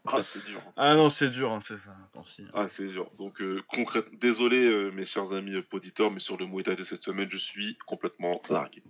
[0.05, 0.61] ah, c'est dur.
[0.75, 1.95] Ah non, c'est dur, hein, c'est ça.
[2.09, 2.43] Attends, si.
[2.53, 3.11] Ah, c'est dur.
[3.17, 6.75] Donc, euh, concrètement, désolé, euh, mes chers amis euh, poditeurs, mais sur le Muay Thai
[6.75, 8.81] de cette semaine, je suis complètement largué.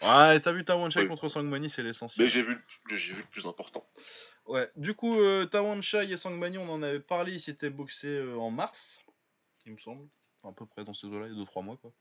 [0.00, 1.08] Ouais, t'as vu Tawan Chai Oui.
[1.08, 2.26] contre Sangmani, c'est l'essentiel.
[2.26, 2.58] Mais j'ai vu,
[2.90, 3.84] le- j'ai vu le plus important.
[4.46, 8.08] Ouais, du coup, euh, Tawan Chai et Sangmani, on en avait parlé, ils s'étaient boxés
[8.08, 9.00] euh, en mars,
[9.66, 10.08] il me semble.
[10.38, 11.92] Enfin, à peu près dans ces eaux-là, il y a 2-3 mois, quoi.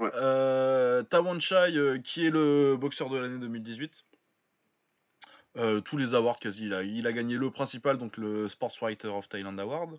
[0.00, 0.10] Ouais.
[0.14, 4.04] Euh, Tawan Chai, euh, qui est le boxeur de l'année 2018.
[5.58, 9.08] Euh, tous les awards quasi, il a, il a gagné le principal, donc le Sportswriter
[9.08, 9.98] of Thailand Award.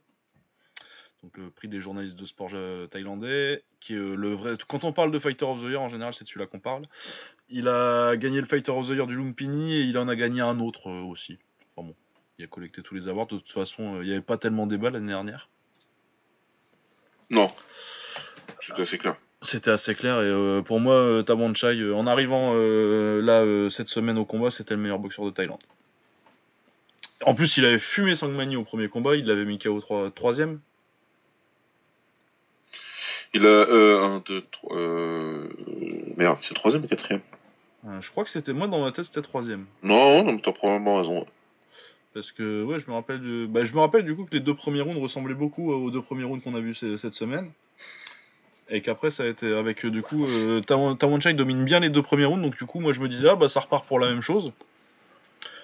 [1.24, 2.52] Donc le prix des journalistes de sport
[2.92, 4.56] thaïlandais, qui est le vrai.
[4.68, 6.84] Quand on parle de Fighter of the Year, en général, c'est de celui-là qu'on parle.
[7.50, 10.42] Il a gagné le Fighter of the Year du Lumpini et il en a gagné
[10.42, 11.40] un autre aussi.
[11.78, 11.96] Enfin bon,
[12.40, 13.28] Il a collecté tous les avoirs.
[13.28, 15.48] De toute façon, euh, il n'y avait pas tellement débat l'année dernière.
[17.30, 17.48] Non.
[18.62, 19.16] C'était assez clair.
[19.42, 20.22] C'était assez clair.
[20.22, 24.52] Et euh, pour moi, euh, Taman Chai, euh, en arrivant là cette semaine au combat,
[24.52, 25.62] c'était le meilleur boxeur de Thaïlande.
[27.26, 29.16] En plus, il avait fumé Sangmani au premier combat.
[29.16, 30.60] Il l'avait mis KO 3 troisième.
[33.34, 34.78] Il a euh, un, deux, trois.
[34.78, 35.50] Euh...
[36.16, 37.22] Merde, c'est troisième ou quatrième?
[37.86, 39.66] Euh, je crois que c'était moi dans ma tête, c'était troisième.
[39.84, 41.26] Non, non, t'as probablement raison.
[42.18, 44.56] Parce que ouais, je me rappelle, bah, je me rappelle du coup que les deux
[44.56, 47.52] premiers rounds ressemblaient beaucoup euh, aux deux premiers rounds qu'on a vus ce- cette semaine.
[48.70, 51.80] Et qu'après ça a été avec euh, du coup euh, Tawan Tawan Chai domine bien
[51.80, 53.86] les deux premiers rounds, donc du coup moi je me disais ah bah ça repart
[53.86, 54.52] pour la même chose.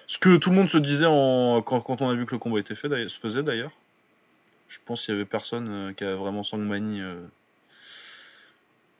[0.05, 1.63] Ce que tout le monde se disait en...
[1.63, 3.71] quand, on a vu que le combat était fait, se faisait d'ailleurs.
[4.67, 7.01] Je pense qu'il y avait personne euh, qui avait vraiment Sangmani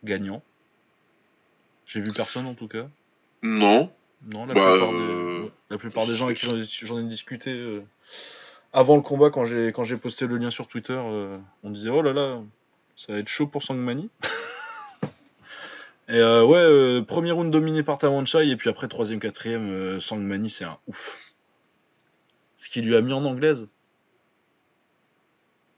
[0.04, 0.42] gagnant.
[1.86, 2.88] J'ai vu personne en tout cas.
[3.44, 3.92] Non.
[4.32, 6.46] Non, la Bah, plupart, euh, des, la plupart des gens avec qui
[6.86, 7.82] j'en ai, discuté euh,
[8.72, 11.90] avant le combat, quand j'ai quand j'ai posté le lien sur Twitter, euh, on disait
[11.90, 12.42] oh là là,
[12.96, 14.10] ça va être chaud pour Sangmani.
[16.08, 20.50] et euh, ouais, euh, premier round dominé par Tawanchai, et puis après troisième, quatrième, Sangmani
[20.50, 21.34] c'est un ouf.
[22.58, 23.68] Ce qu'il lui a mis en anglaise.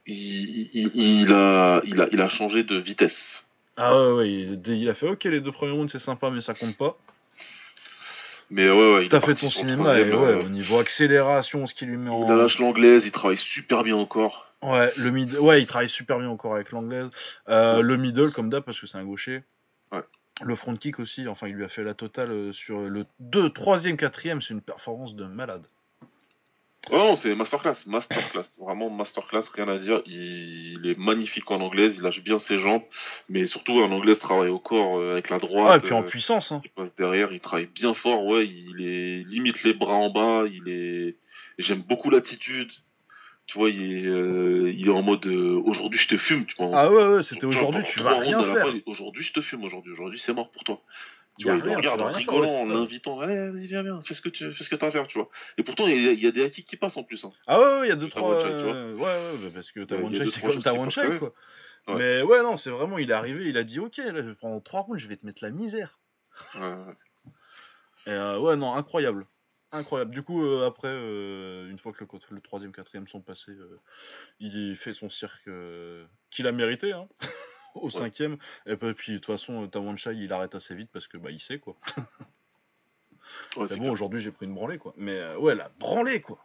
[0.08, 3.44] Il, il, il a, il, a, il a changé de vitesse.
[3.76, 6.42] Ah ouais, ouais, il, il a fait ok, les deux premiers rounds c'est sympa, mais
[6.42, 6.96] ça compte pas.
[8.50, 9.06] Mais ouais, ouais.
[9.06, 12.10] il T'as fait ton cinéma, et ouais, euh, au niveau accélération, ce qu'il lui met
[12.10, 12.24] en.
[12.24, 14.54] Il lâche l'anglaise, il travaille super bien encore.
[14.62, 15.36] Ouais, le mid...
[15.36, 17.10] ouais, il travaille super bien encore avec l'anglaise.
[17.50, 19.44] Euh, le middle, comme d'hab, parce que c'est un gaucher.
[19.92, 20.02] Ouais.
[20.42, 23.50] Le front kick aussi, enfin, il lui a fait la totale euh, sur le 2,
[23.50, 25.66] 3ème, 4ème, c'est une performance de malade.
[26.92, 28.58] Ouais, non, c'est masterclass, masterclass.
[28.60, 30.02] Vraiment masterclass, rien à dire.
[30.06, 32.84] Il, il est magnifique en anglaise, il lâche bien ses jambes.
[33.30, 35.70] Mais surtout, en anglaise, travaille au corps euh, avec la droite.
[35.72, 36.62] Ah, et puis en euh, puissance, hein.
[36.64, 40.44] Il passe derrière, il travaille bien fort, ouais, il est limite les bras en bas,
[40.46, 41.18] il est.
[41.58, 42.72] J'aime beaucoup l'attitude.
[43.48, 46.72] Tu vois, il est, euh, il est en mode aujourd'hui je te fume, tu vois.
[46.74, 48.66] Ah ouais, ouais, c'était aujourd'hui, tu vas rien faire.
[48.88, 50.82] Aujourd'hui je te fume, aujourd'hui, aujourd'hui c'est mort pour toi.
[51.38, 54.22] Tu vois, il rien, regarde en rigolant, en l'invitant, allez, vas-y, viens, viens, fais ce
[54.22, 55.30] que tu fais ce que t'as à faire, tu vois.
[55.58, 57.26] Et pourtant, il y a, il y a des hacks qui passent en plus.
[57.26, 57.34] Hein.
[57.48, 58.30] Ah ouais, ouais, il y a deux, trois.
[58.30, 58.74] one shot, tu vois.
[58.74, 61.02] euh, Ouais, ouais, parce que Il y a Tawanchai, deux, c'est trois comme qui Tawanchai,
[61.02, 61.34] peuvent quoi.
[61.88, 61.96] Ouais.
[61.98, 64.82] Mais ouais, non, c'est vraiment, il est arrivé, il a dit ok, là, pendant 3
[64.82, 66.00] rounds, je vais te mettre la misère.
[66.56, 66.94] Ouais, ouais.
[68.08, 69.28] Et euh, ouais, non, incroyable.
[69.72, 70.12] Incroyable.
[70.12, 73.80] Du coup, euh, après, euh, une fois que le, troisième, quatrième sont passés, euh,
[74.40, 75.50] il fait son cirque
[76.32, 77.08] qu'il a mérité, hein,
[77.84, 78.38] au cinquième.
[78.66, 81.40] Et puis, de toute façon, euh, Tawanchai, il arrête assez vite parce que bah, il
[81.40, 81.76] sait quoi.
[83.58, 84.94] Ouais, Mais c'est bon, aujourd'hui, j'ai pris une branlée quoi.
[84.98, 86.38] Mais euh, ouais, la branlée quoi.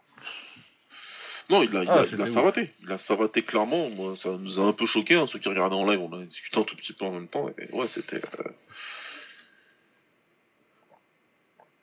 [1.49, 2.73] Non, il a, il Ah, savaté.
[2.81, 3.89] Il a savaté clairement.
[3.91, 5.99] Moi, ça nous a un peu choqué, hein, ceux qui regardaient en live.
[6.01, 7.49] On a discuté un tout petit peu en même temps.
[7.59, 8.17] Et ouais, c'était.
[8.39, 8.49] euh,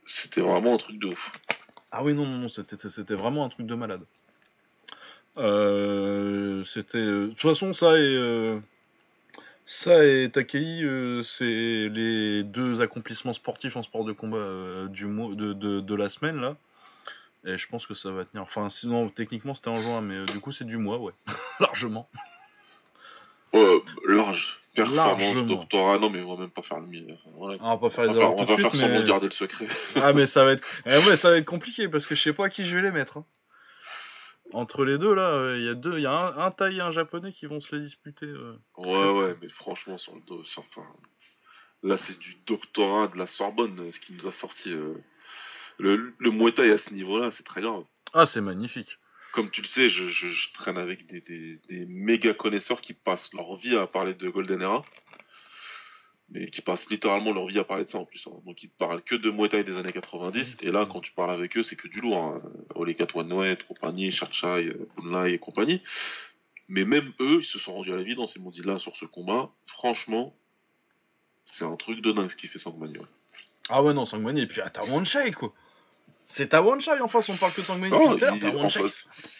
[0.07, 1.31] C'était vraiment un truc de ouf.
[1.93, 4.03] Ah oui, non, non, non, c'était vraiment un truc de malade.
[5.37, 6.99] Euh, c'était.
[7.05, 8.01] De toute façon, ça et.
[8.01, 8.59] euh,
[9.71, 11.45] Ça et Takei, euh, c'est
[11.91, 16.09] les deux accomplissements sportifs en sport de combat euh, du mois, de, de, de la
[16.09, 16.57] semaine là.
[17.45, 18.43] Et je pense que ça va tenir.
[18.45, 21.13] Enfin, sinon, techniquement, c'était en juin, mais euh, du coup, c'est du mois, ouais.
[21.61, 22.09] Largement.
[23.53, 24.59] Ouais, large.
[24.75, 25.43] Performance, Largement.
[25.43, 25.99] doctorat.
[25.99, 26.87] Non, mais on va même pas faire le.
[27.13, 27.59] Enfin, voilà.
[27.61, 29.01] On va pas faire les faire, erreurs on tout de faire suite, mais.
[29.03, 29.69] de garder le secret.
[29.97, 30.65] Ah, mais ça va être.
[30.87, 32.83] Eh ouais, ça va être compliqué parce que je sais pas à qui je vais
[32.83, 33.19] les mettre.
[33.19, 33.25] hein.
[34.53, 35.99] Entre les deux, là, euh, il y a deux.
[35.99, 38.27] Il y a un, un Thaï et un Japonais qui vont se les disputer.
[38.27, 38.57] euh.
[38.77, 40.87] Ouais, ouais, mais franchement, sur le dos, enfin,
[41.83, 44.71] là, c'est du doctorat de la Sorbonne, euh, ce qui nous a sorti.
[45.79, 47.85] Le, le Muay Thai à ce niveau-là, c'est très grave.
[48.15, 48.99] Ah, c'est magnifique.
[49.33, 52.95] Comme tu le sais, je, je- je traîne avec des, des- des méga connaisseurs qui
[52.95, 54.83] passent leur vie à parler de Golden Era.
[56.31, 58.27] Mais qui passent littéralement leur vie à parler de ça en plus.
[58.27, 58.37] hein.
[58.45, 60.59] Donc ils parlent que de Muay Thai des années 90.
[60.61, 62.19] Et là, quand tu parles avec eux, c'est que du lourd.
[62.19, 62.43] Hein.
[62.75, 63.07] Olekat
[63.67, 65.83] compagnie, Charchai, euh, Bunlai et compagnie.
[66.69, 68.35] Mais même eux, ils se sont rendus à l'évidence.
[68.37, 70.35] Ils m'ont dit là, sur ce combat, franchement,
[71.55, 72.99] c'est un truc de dingue ce qu'il fait Sangmani.
[72.99, 73.05] ouais.
[73.71, 74.43] Ah ouais, non, Sangmani.
[74.43, 75.55] Et puis, t'as One Shake, quoi.
[76.31, 78.85] C'est ta One en face, on parle que de Shake.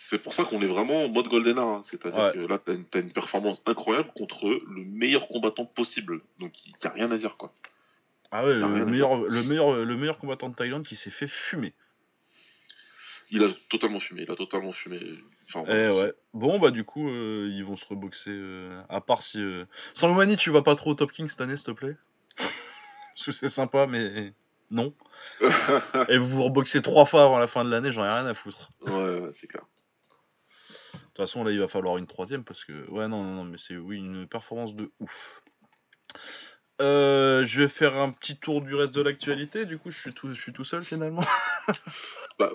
[0.09, 1.83] c'est pour ça qu'on est vraiment en mode Golden hein.
[1.89, 2.33] C'est-à-dire Ouais.
[2.33, 6.23] que là, t'as une, une performance incroyable contre le meilleur combattant possible.
[6.41, 7.53] Donc il n'y a rien à dire, quoi.
[8.31, 11.75] Ah ouais, le meilleur, le, meilleur, le meilleur combattant de Thaïlande qui s'est fait fumer.
[13.31, 14.99] Il a totalement fumé, il a totalement fumé.
[15.53, 16.15] Enfin, Eh ouais.
[16.33, 18.31] Bon, bah, du coup, euh, ils vont se reboxer.
[18.31, 19.39] euh, à part si.
[19.39, 19.67] Euh...
[19.93, 21.97] Sangmani, tu vas pas trop au Top King cette année, s'il te plaît?
[22.39, 24.33] Parce que c'est sympa, mais.
[24.71, 24.95] Non.
[26.09, 28.35] Et vous vous reboxez trois fois avant la fin de l'année, j'en ai rien à
[28.35, 28.69] foutre.
[28.83, 29.65] ouais, ouais, c'est clair.
[30.95, 32.89] De toute façon, là, il va falloir une troisième parce que.
[32.91, 35.43] Ouais, non, non, non, mais c'est oui, une performance de ouf.
[36.81, 39.67] Euh, je vais faire un petit tour du reste de l'actualité.
[39.67, 41.25] Du coup, je suis tout, je suis tout seul finalement.
[42.39, 42.53] Bah,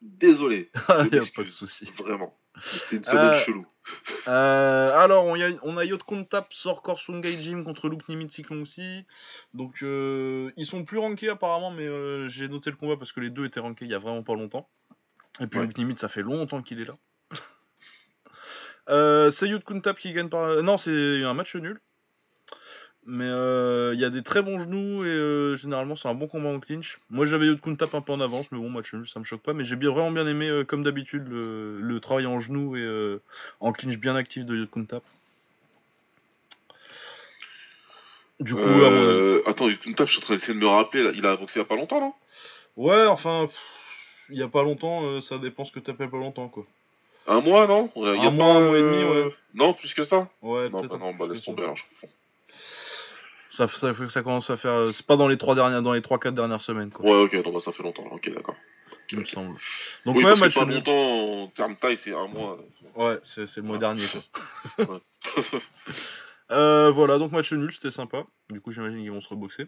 [0.00, 0.70] désolé.
[0.88, 1.90] Ah, Je y a pas de souci.
[1.98, 2.38] Vraiment.
[2.60, 3.66] C'était une semaine Euh, chelou.
[4.28, 8.40] Euh, alors, on, y a, on a Yot Kontap sort Korsungay Jim contre Luke Nimitz
[8.50, 9.06] aussi.
[9.54, 11.86] Donc, euh, ils sont plus rankés apparemment, mais
[12.28, 14.34] j'ai noté le combat parce que les deux étaient rankés il y a vraiment pas
[14.34, 14.68] longtemps.
[15.40, 15.66] Et puis Ouais.
[15.66, 16.96] Luke Nimitz, ça fait longtemps qu'il est là.
[19.30, 20.62] c'est Yot Kontap qui gagne par.
[20.62, 21.80] Non, c'est un match nul.
[23.08, 26.26] Mais euh, il y a des très bons genoux et euh, généralement c'est un bon
[26.26, 26.98] combat en clinch.
[27.08, 29.42] Moi j'avais Yot Kuntap un peu en avance, mais bon, match nul, ça me choque
[29.42, 29.52] pas.
[29.52, 32.80] Mais j'ai bien, vraiment bien aimé, euh, comme d'habitude, le, le travail en genoux et
[32.80, 33.22] euh,
[33.60, 35.04] en clinch bien actif de Yot Kuntap.
[38.40, 40.66] Du coup, à mon Euh, Attends, une table, je suis en train d'essayer de me
[40.66, 41.04] rappeler.
[41.04, 41.12] Là.
[41.14, 42.12] Il a boxé il y a pas longtemps, non?
[42.76, 43.56] Ouais, enfin, pff,
[44.30, 46.66] il y a pas longtemps, euh, ça dépend ce que t'appelles pas longtemps, quoi.
[47.28, 47.90] Un mois, non?
[47.96, 49.34] Il y a Un mois, un mois et demi, ouais.
[49.54, 50.28] Non, plus que ça?
[50.42, 52.12] Ouais, Non, bah non, bah laisse tomber alors, je confonds.
[53.56, 54.88] Ça, ça fait que ça commence à faire.
[54.92, 57.06] C'est pas dans les trois dernières, dans les trois quatre dernières semaines, quoi.
[57.06, 58.02] Ouais, ok, non, bah ça fait longtemps.
[58.10, 58.54] Ok, d'accord.
[59.10, 59.56] Il me semble.
[60.04, 62.58] Donc oui, ouais, match pas longtemps en termes taille, c'est un mois.
[62.96, 64.04] Ouais, c'est c'est le mois dernier,
[64.76, 65.00] quoi.
[66.52, 68.24] Euh, voilà, donc match nul, c'était sympa.
[68.50, 69.66] Du coup, j'imagine qu'ils vont se reboxer.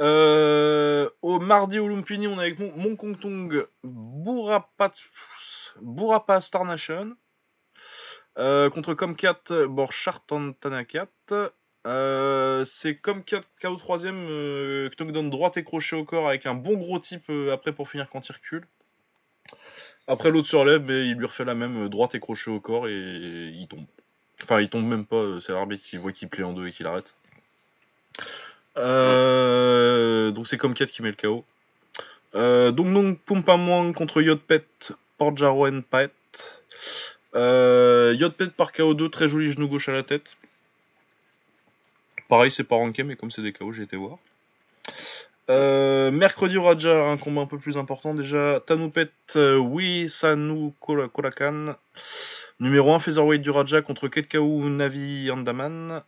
[0.00, 4.92] Euh, au mardi au Lumpini, on est avec mon, mon Kong Tong Bourapa,
[5.80, 7.16] Bourapa Star Nation.
[8.38, 11.08] Euh, contre Comcat Borchardt Tanakat.
[11.86, 16.74] Euh, c'est Comcat KO 3ème, euh, knockdown droite et crochet au corps avec un bon
[16.74, 18.66] gros type euh, après pour finir quand il recule.
[20.06, 22.60] Après l'autre se relève, mais il lui refait la même euh, droite et crochet au
[22.60, 23.86] corps et il tombe.
[24.42, 26.72] Enfin, il tombe même pas, euh, c'est l'arbitre qui voit qu'il plie en deux et
[26.72, 27.14] qu'il arrête.
[28.76, 31.44] Euh, donc c'est comme 4 qui met le KO.
[32.34, 36.12] Euh, donc non Pumpamwang contre Yotpet Porjaroen Paet.
[37.34, 40.36] Euh, Yotpet par KO2, très joli genou gauche à la tête.
[42.30, 44.16] Pareil, c'est pas ranké, mais comme c'est des KO, j'ai été voir.
[45.50, 48.60] Euh, mercredi au Raja, un combat un peu plus important déjà.
[48.64, 51.74] Tanupet euh, Wisanu Kola- Kolakan.
[52.60, 56.02] Numéro 1 featherweight du Raja contre Ketkau Navi Andaman.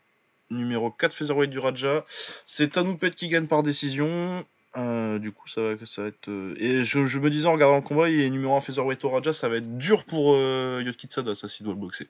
[0.50, 2.04] Numéro 4 featherweight du Raja.
[2.46, 4.44] C'est Tanupet qui gagne par décision.
[4.76, 6.28] Euh, du coup, ça va, ça va être.
[6.28, 9.04] euh, Et je, je me disais en regardant le combat, il est numéro 1 featherweight
[9.04, 12.06] au Raja, ça va être dur pour euh, Yotkitsada, ça, s'il doit le boxer.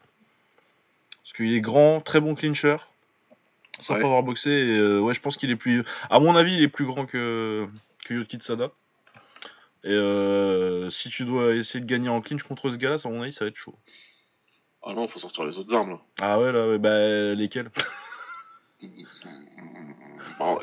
[1.23, 2.77] Parce qu'il est grand, très bon clincher.
[3.79, 4.01] Sans Ouais.
[4.01, 4.51] pas avoir boxé.
[4.51, 5.85] Et, euh, ouais, je pense qu'il est plus.
[6.11, 7.67] À mon avis, il est plus grand que,
[8.05, 8.71] que Yotkitsada.
[9.85, 13.23] Et euh, si tu dois essayer de gagner en clinch contre ce gars-là, à mon
[13.23, 13.75] avis, ça va être chaud.
[14.85, 16.01] Ah non, faut sortir les autres armes là.
[16.21, 17.71] Ah ouais, là, ouais, bah, lesquels?
[20.39, 20.59] Bon,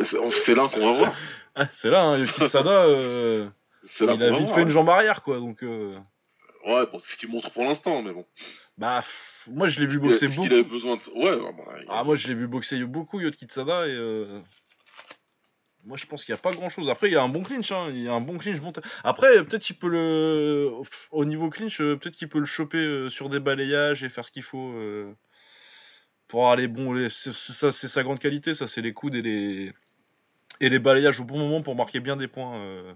[0.46, 1.14] c'est là qu'on va voir.
[1.56, 3.48] Ah, C'est là, hein, Yotkitsada, euh,
[4.02, 5.38] il a vite voir, fait une jambe arrière, quoi.
[5.40, 5.98] Donc, euh,
[6.66, 8.26] Ouais, bon, c'est ce qu'il montre pour l'instant, mais bon.
[8.80, 10.44] Bah, pff, moi, je l'ai vu boxer beaucoup.
[10.44, 11.02] qu'il avait besoin de.
[11.20, 14.40] Ouais, Ah, moi, je l'ai vu boxer beaucoup, Yotkitsada, et euh,
[15.84, 16.90] moi, je pense qu'il n'y a pas grand-chose.
[16.90, 18.62] Après, il y a un bon clinch, hein, il y a un bon clinch.
[18.62, 18.72] Bon
[19.04, 20.72] Après, peut-être qu'il peut le...
[21.12, 24.24] Au niveau clinch, euh, peut-être qu'il peut le choper euh, sur des balayages et faire
[24.26, 24.74] ce qu'il faut
[26.30, 26.94] pour aller bon.
[26.94, 29.74] les- C'est c'est ça, c'est sa grande qualité, ça, c'est les coudes et les...
[30.62, 32.94] et les balayages au bon moment pour marquer bien des points euh,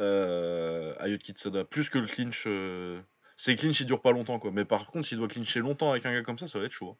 [0.00, 1.64] euh, à Yotkitsada.
[1.64, 2.44] Plus que le clinch...
[2.46, 3.00] euh,
[3.36, 4.50] Ses clinch, ils durent pas longtemps, quoi.
[4.50, 6.72] Mais par contre, s'il doit clincher longtemps avec un gars comme ça, ça va être
[6.72, 6.96] chaud.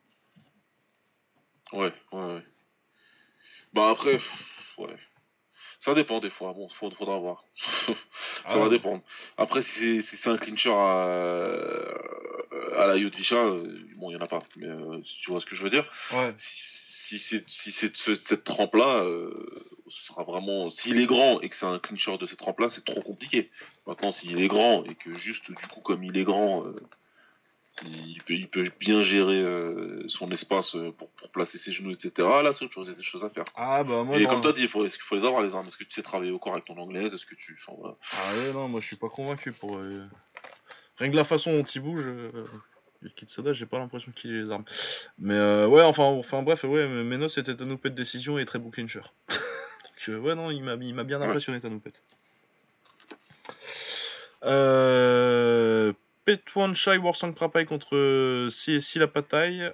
[1.72, 1.76] hein.
[1.78, 2.42] Ouais, ouais, ouais.
[3.72, 4.96] Bah après, pff, ouais.
[5.80, 7.44] Ça dépend des fois, bon, faudra, faudra voir.
[7.86, 7.94] ça
[8.44, 9.02] Ah, va dépendre.
[9.36, 11.02] Après, si c'est si c'est un clincher à,
[12.78, 14.38] à la Yodvisha, euh, bon, il y en a pas.
[14.56, 15.90] Mais euh, tu vois ce que je veux dire?
[16.12, 16.34] Ouais.
[16.38, 19.30] Si, si c'est si c'est de ce- cette trempe-là, euh,
[19.88, 20.70] ce sera vraiment.
[20.70, 23.50] S'il est grand et que c'est un clincher de cette trempe-là, c'est trop compliqué.
[23.86, 26.74] Maintenant, s'il est grand et que juste, du coup, comme il est grand, euh,
[27.84, 32.12] il, peut, il peut bien gérer euh, son espace pour, pour placer ses genoux, etc.
[32.42, 33.44] Là, c'est autre chose, il y a des choses à faire.
[33.54, 35.54] Ah bah moi et comme as dit, il faut, est-ce qu'il faut les avoir les
[35.54, 35.66] armes?
[35.68, 37.58] Est-ce que tu sais travailler au corps avec ton anglaise Est-ce que tu.
[37.66, 37.96] Enfin, voilà.
[38.12, 41.80] Ah ouais non moi je suis pas convaincu pour rien que la façon dont il
[41.82, 42.06] bouge
[43.14, 44.64] Kitsada j'ai pas l'impression qu'il ait les armes.
[45.18, 48.70] Mais euh, ouais enfin enfin bref ouais notes c'était Tanoupet de décision et très bon
[48.70, 51.93] clincher donc euh, ouais non il m'a il m'a bien impressionné Tanoupet
[54.44, 55.93] euh...
[56.24, 59.70] Petwan Shai Warsang Prapai contre euh, Si- Sila Patai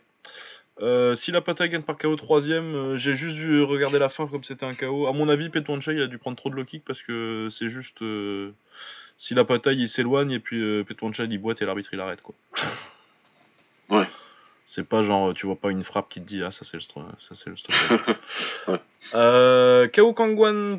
[0.81, 4.27] euh, si la Patai gagne par KO 3 ème j'ai juste vu regarder la fin
[4.27, 5.07] comme c'était un KO.
[5.07, 7.69] À mon avis, Petwanchai il a dû prendre trop de low kick parce que c'est
[7.69, 8.53] juste euh,
[9.19, 12.23] si la Patai il s'éloigne et puis euh, Petwanchai il boite et l'arbitre il arrête
[12.23, 12.35] quoi.
[14.65, 16.83] C'est pas genre tu vois pas une frappe qui te dit ah ça c'est le
[16.83, 17.57] ça c'est le.
[18.69, 18.79] Ouais.
[19.15, 20.79] euh, Kao Kangwan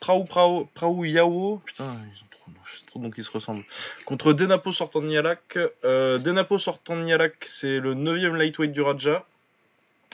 [0.00, 3.64] Prao Prao Prao Yao putain ils ont trop, c'est trop noms qui se ressemblent.
[4.04, 5.58] Contre Denapo sortant de Nialak.
[5.84, 9.24] Euh, Denapo sortant de Nialak c'est le 9ème lightweight du Raja.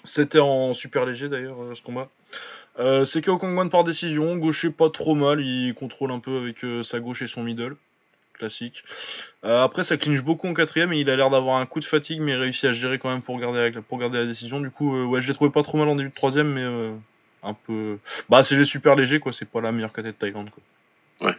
[0.04, 2.08] C'était en super léger d'ailleurs euh, ce combat.
[2.78, 6.64] Euh, c'est KO Kongman par décision, gaucher pas trop mal, il contrôle un peu avec
[6.84, 7.76] sa gauche et son middle.
[8.40, 8.84] Classique.
[9.44, 11.84] Euh, après, ça clinche beaucoup en quatrième et il a l'air d'avoir un coup de
[11.84, 14.60] fatigue, mais il réussit à gérer quand même pour garder, la, pour garder la décision.
[14.60, 16.64] Du coup, ouais, je l'ai trouvé pas trop mal en début de troisième, mais
[17.42, 17.98] un peu.
[18.28, 19.32] Bah, c'est les super légers, quoi.
[19.32, 21.28] C'est pas la meilleure KT de Thaïlande, quoi.
[21.28, 21.36] Ouais.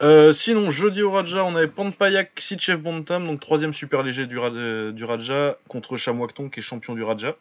[0.00, 4.38] Euh, sinon, jeudi au Raja, on avait Panpayak Sitchev Bontam, donc troisième super léger du,
[4.38, 7.36] euh, du Raja, contre Chamwakton qui est champion du Raja.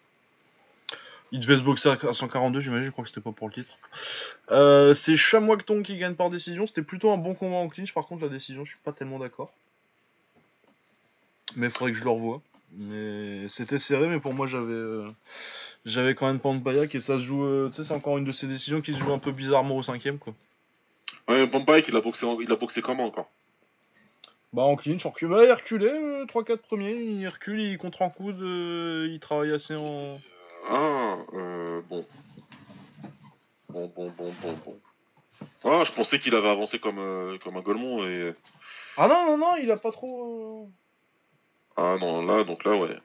[1.31, 3.77] Il devait se boxer à 142, j'imagine, je crois que c'était pas pour le titre.
[4.51, 6.65] Euh, c'est Chamwakton qui gagne par décision.
[6.65, 9.19] C'était plutôt un bon combat en clinch, par contre, la décision, je suis pas tellement
[9.19, 9.51] d'accord.
[11.55, 12.41] Mais il faudrait que je le revoie.
[12.77, 15.09] Mais c'était serré, mais pour moi, j'avais
[15.85, 17.69] j'avais quand même Panpayak et ça se joue.
[17.69, 19.83] tu sais, c'est encore une de ces décisions qui se joue un peu bizarrement au
[19.83, 20.33] cinquième, quoi.
[21.27, 23.29] Ouais, Pompike, il a boxé, il a boxé comment encore?
[24.53, 25.27] Bah en clinch, en recul.
[25.27, 29.51] Bah, il reculait, 3-4 euh, premiers, il recule, il contre en coude, euh, il travaille
[29.51, 30.19] assez en.
[30.69, 32.05] Ah, euh, bon.
[33.69, 34.79] Bon, bon, bon, bon, bon.
[35.63, 38.33] Ah, je pensais qu'il avait avancé comme, euh, comme un Golemont et.
[38.97, 40.69] Ah non, non, non, il a pas trop.
[41.75, 42.97] Ah non, là, donc là, ouais.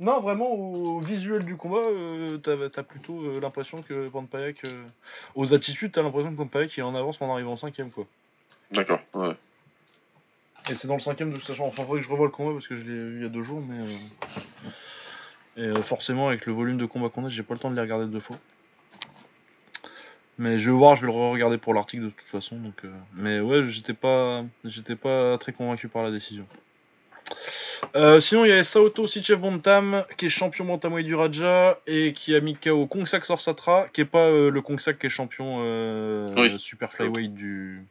[0.00, 4.84] Non, vraiment, au visuel du combat, euh, t'as plutôt euh, l'impression que Pampayak, euh,
[5.34, 8.06] aux attitudes, t'as l'impression que Pampayak il est en avance en arrivant en cinquième, quoi.
[8.70, 9.34] D'accord, ouais.
[10.70, 12.52] Et c'est dans le cinquième, de toute façon, enfin, faudrait que je revoie le combat
[12.52, 13.82] parce que je l'ai vu il y a deux jours, mais.
[15.58, 17.80] Et forcément, avec le volume de combat qu'on a, j'ai pas le temps de les
[17.80, 18.36] regarder deux fois.
[20.38, 22.82] Mais je vais voir, je vais le re-regarder pour l'article de toute façon, donc.
[23.14, 26.46] Mais ouais, j'étais pas, j'étais pas très convaincu par la décision.
[27.96, 32.12] Euh, sinon, il y a Saoto Sichev Bontam, qui est champion bantamweight du Raja et
[32.12, 35.58] qui a mis KO Kongsak Sorsatra, qui est pas euh, le Kongsak qui est champion
[35.60, 37.84] euh, super flyweight du,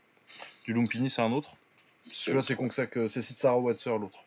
[0.66, 1.56] du Lumpini, c'est un autre.
[2.04, 4.20] Celui-là, c'est Kongsak, c'est Sitsara Watser, l'autre.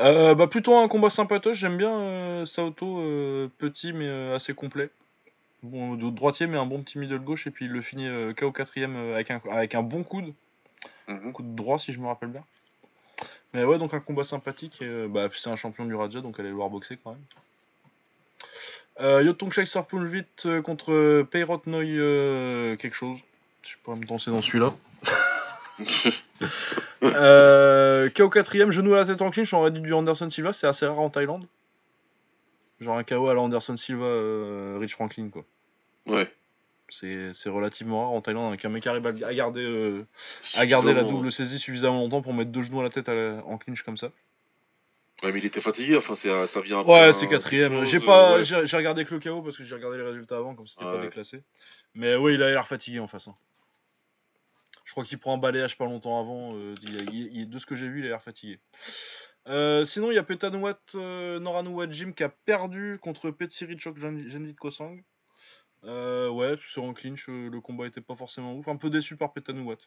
[0.00, 3.02] Bah, plutôt un combat sympatoche, j'aime bien Saoto,
[3.58, 4.90] petit mais assez complet.
[5.62, 8.72] Bon, droitier, mais un bon petit middle gauche, et puis il le finit KO 4
[9.14, 10.32] avec un, avec un bon coude.
[11.08, 12.44] Mm Coude droit, si je me rappelle bien.
[13.52, 14.80] Mais ouais, donc un combat sympathique.
[14.80, 17.20] Et, euh, bah, c'est un champion du Raja, donc allez le voir boxer quand même.
[19.00, 19.52] Euh, Yotong
[20.04, 23.18] vite euh, contre Peyrot Noy euh, quelque chose.
[23.62, 24.74] Je peux pas me danser dans celui-là.
[27.00, 30.66] KO 4ème, genou à la tête en clinch, on aurait dit du Anderson Silva, c'est
[30.66, 31.46] assez rare en Thaïlande.
[32.80, 35.44] Genre un KO à la Anderson Silva, Rich Franklin quoi.
[36.06, 36.30] Ouais.
[36.90, 40.06] C'est relativement rare en Thaïlande qu'un mec arrive à garder, euh,
[40.56, 43.58] à garder la double saisie suffisamment longtemps pour mettre deux genoux à la tête en
[43.58, 44.10] clinch comme ça.
[45.22, 47.84] Ouais, mais il était fatigué, enfin ça vient Ouais, c'est quatrième.
[47.84, 50.54] J'ai pas, euh, j'ai regardé que le KO parce que j'ai regardé les résultats avant,
[50.54, 51.42] comme c'était pas déclassé.
[51.94, 53.28] Mais ouais, il a l'air fatigué en face.
[53.28, 53.34] Hein.
[54.90, 56.56] Je crois qu'il prend un balayage pas longtemps avant.
[56.56, 58.58] Euh, de ce que j'ai vu, il a l'air fatigué.
[59.86, 65.00] sinon, il y a Petanouat Noranouat Jim qui a perdu contre Petsirichok Genvit Kosang.
[65.84, 68.66] Euh, ouais, sur un clinch, euh, le combat était pas forcément ouf.
[68.66, 69.78] Un peu déçu par Petanouat.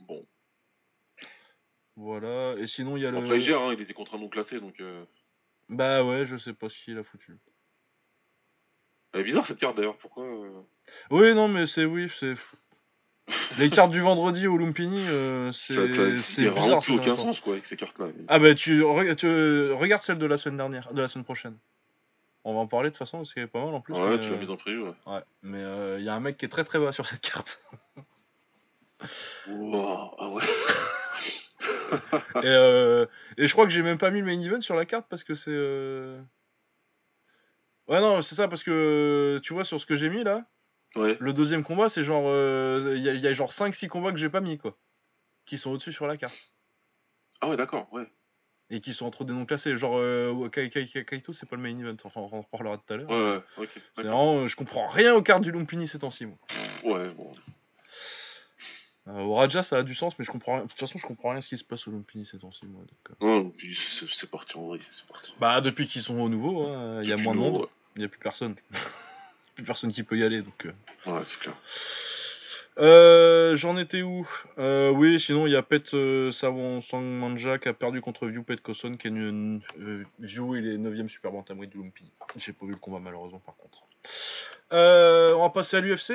[0.00, 0.26] Bon.
[1.94, 3.18] Voilà, et sinon il y a le.
[3.18, 4.80] Après, il gère, hein, il était contre un non classé donc.
[4.80, 5.04] Euh...
[5.68, 7.38] Bah ouais, je sais pas ce qu'il a foutu.
[9.12, 10.62] Elle est bizarre cette carte d'ailleurs, pourquoi euh
[11.12, 11.84] Oui, non, mais c'est.
[11.84, 12.34] Oui, c'est.
[13.58, 15.88] Les cartes du vendredi au Lumpini, euh, c'est.
[16.22, 16.80] C'est bizarre.
[16.80, 18.06] plus aucun sens quoi avec ces cartes-là.
[18.28, 18.84] Ah bah tu,
[19.16, 21.56] tu regarde celle de la semaine dernière, de la semaine prochaine.
[22.44, 23.94] On va en parler de toute façon parce qu'elle est pas mal en plus.
[23.94, 24.86] Ouais, tu l'as mise en preview.
[24.86, 24.94] Ouais.
[25.06, 25.20] ouais.
[25.42, 27.60] Mais il euh, y a un mec qui est très très bas sur cette carte.
[29.48, 30.42] wow, ah ouais.
[32.36, 34.86] et, euh, et, je crois que j'ai même pas mis le main event sur la
[34.86, 35.50] carte parce que c'est.
[35.52, 36.20] Euh...
[37.88, 40.46] Ouais, non, c'est ça parce que tu vois sur ce que j'ai mis là.
[40.96, 41.16] Ouais.
[41.20, 42.24] Le deuxième combat, c'est genre.
[42.26, 44.76] Euh, il y, y, a genre 5-6 combats que j'ai pas mis quoi.
[45.46, 46.52] Qui sont au-dessus sur la carte.
[47.40, 48.06] Ah ouais, d'accord, ouais
[48.70, 49.76] et qui sont entre des noms classés.
[49.76, 51.96] Genre euh, Kaito, c'est pas le main event.
[52.04, 53.10] Enfin, on en reparlera tout à l'heure.
[53.10, 53.80] Ouais, ok.
[53.96, 56.26] Vraiment, euh, je comprends rien aux cartes du Lumpini ces temps-ci.
[56.84, 57.32] Ouais, bon.
[59.08, 60.64] Euh, au Raja, ça a du sens, mais je comprends rien.
[60.64, 62.66] De toute façon, je comprends rien ce qui se passe au Lumpini ces temps-ci.
[62.66, 62.84] Moi,
[63.20, 63.54] donc,
[64.12, 65.34] c'est parti en vrai, c'est parti.
[65.40, 67.68] Bah, depuis qu'ils sont au nouveau, hein, il y a moins de monde.
[67.96, 68.54] Il n'y a plus personne.
[69.60, 70.66] Plus personne qui peut y aller, donc.
[71.06, 71.54] Ouais, c'est clair.
[72.78, 74.26] Euh, J'en étais où?
[74.58, 78.42] Euh, Oui, sinon il y a Pet euh, Sawon Sangmanja qui a perdu contre View
[78.42, 79.60] Pet Koson, qui est une.
[79.80, 82.10] Euh, View, il est 9ème Super Bantamweight de Lumpy.
[82.36, 83.82] J'ai pas vu le combat malheureusement par contre.
[84.72, 86.12] Euh, on va passer à l'UFC.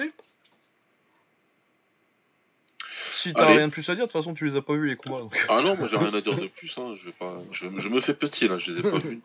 [3.16, 4.88] Si t'as rien de plus à dire, de toute façon tu les as pas vus
[4.88, 5.28] les combats.
[5.48, 6.74] Ah non, moi j'ai rien à dire de plus.
[6.78, 6.96] Hein.
[6.98, 7.34] Je, vais pas...
[7.52, 9.22] je, je, me fais petit là, je les ai pas vus.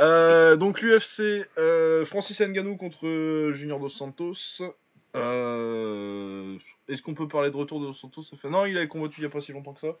[0.00, 4.62] Euh, donc l'UFC, euh, Francis Ngannou contre Junior Dos Santos.
[5.16, 6.56] Euh...
[6.88, 8.22] Est-ce qu'on peut parler de retour de Dos Santos.
[8.44, 9.96] Non, il a combattu il n'y a pas si longtemps que ça.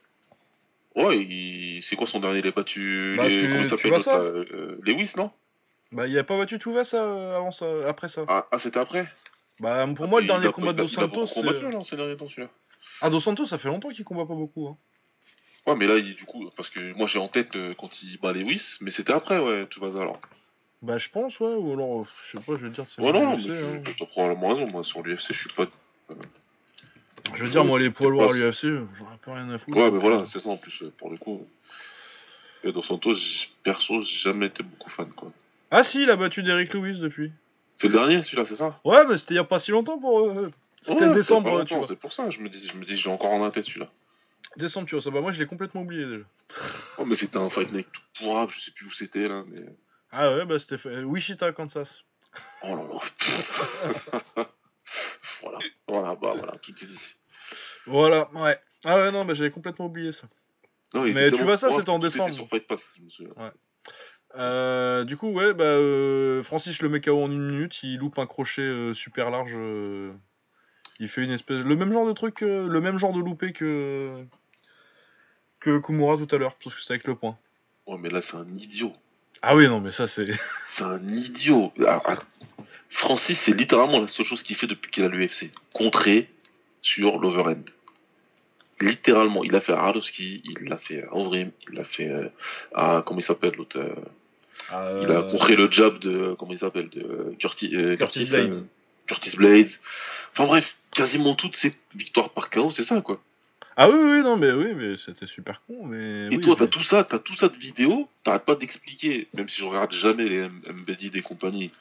[0.96, 1.82] Ouais, il...
[1.82, 3.48] c'est quoi son dernier Il a battu bah, les...
[3.48, 4.22] Comment ça s'appelle
[4.52, 5.30] euh, Lewis, non?
[5.92, 8.24] Bah, il a pas battu Tuva ça avant ça, après ça.
[8.28, 9.06] Ah, ah, c'était après?
[9.60, 11.40] Bah, pour moi, le dernier combat de Dos il a beaucoup Santos.
[11.40, 12.48] combattu, c'est- alors, ces derniers temps, celui-là.
[13.00, 14.68] Ah, Dos Santos, ça fait longtemps qu'il combat pas beaucoup.
[14.68, 14.76] Hein.
[15.66, 18.18] Ouais, mais là, il, du coup, parce que moi j'ai en tête euh, quand il
[18.18, 20.20] bat Lewis, mais c'était après, ouais, tout va alors.
[20.82, 23.12] Bah, je pense, ouais, ou alors, euh, je sais pas, je veux dire, c'est Ouais,
[23.12, 23.80] non, non, mais hein.
[23.96, 25.66] tu- probablement raison, moi sur l'UFC, je suis pas.
[27.34, 28.64] Je veux dire, moi, les poids lourds à l'UFC,
[28.98, 29.76] j'en ai pas rien à foutre.
[29.78, 31.46] Ouais, mais voilà, c'est ça en plus, euh, pour le coup.
[32.62, 33.14] Et Dos Santos,
[33.62, 35.30] perso, j'ai jamais été beaucoup fan, quoi.
[35.70, 37.32] Ah, si, il a battu Derrick Lewis depuis.
[37.78, 38.78] C'est le dernier, celui-là, c'est ça?
[38.84, 40.20] Ouais, mais c'était il y a pas si longtemps pour.
[40.20, 40.50] euh,
[40.86, 41.86] C'était Ouais, décembre, pas tu vois.
[41.86, 43.90] C'est pour ça, je me dis, je me dis, j'ai encore en tête celui-là.
[44.56, 45.10] Décembre, tu vois, ça.
[45.10, 46.24] Bah, moi, je l'ai complètement oublié déjà.
[46.98, 49.64] Oh, mais c'était un fight night tout pourrable, je sais plus où c'était là, mais.
[50.12, 51.02] Ah, ouais, bah, c'était fait.
[51.02, 52.04] Wichita, Kansas.
[52.62, 52.82] Oh là
[54.36, 54.46] là.
[55.42, 55.58] voilà,
[55.88, 57.14] voilà, bah voilà, tout est dit.
[57.86, 58.56] Voilà, ouais.
[58.84, 60.28] Ah, ouais, non, bah, j'avais complètement oublié ça.
[60.94, 62.32] Non, Mais tu vois, ça, c'était en décembre.
[62.32, 63.52] sur Fight Pass, je me souviens.
[64.36, 68.18] Euh, du coup, ouais, bah, euh, Francis le met KO en une minute, il loupe
[68.18, 69.56] un crochet euh, super large.
[71.00, 71.58] Il fait une espèce.
[71.58, 74.24] Le même genre de truc, euh, le même genre de loupé que.
[75.60, 77.36] que Kumura tout à l'heure, parce que c'était avec le point.
[77.86, 78.92] Ouais, mais là, c'est un idiot.
[79.42, 80.28] Ah oui, non, mais ça, c'est.
[80.74, 81.72] C'est un idiot.
[81.86, 82.16] Ah, ah.
[82.90, 85.50] Francis, c'est littéralement la seule chose qu'il fait depuis qu'il a l'UFC.
[85.72, 86.28] Contrer
[86.82, 87.64] sur l'overhand.
[88.80, 92.28] Littéralement, il l'a fait à Arlovski, il l'a fait à Overeem, il l'a fait euh,
[92.74, 93.04] à.
[93.06, 93.78] Comment il s'appelle l'autre
[94.72, 96.34] euh, Il a contré le jab de.
[96.38, 98.54] Comment il s'appelle De Curtis, euh, Curtis Curtis, Blades.
[98.54, 98.60] euh,
[99.06, 99.70] Curtis Blades.
[100.34, 103.22] Enfin bref, quasiment toutes ces victoires par KO, c'est ça quoi.
[103.76, 106.26] Ah oui, oui, non, mais oui, mais c'était super con, mais.
[106.26, 109.48] Et oui, toi, t'as tout ça, t'as tout ça de vidéo, t'arrêtes pas d'expliquer, même
[109.48, 111.72] si je regarde jamais les MBD des compagnies.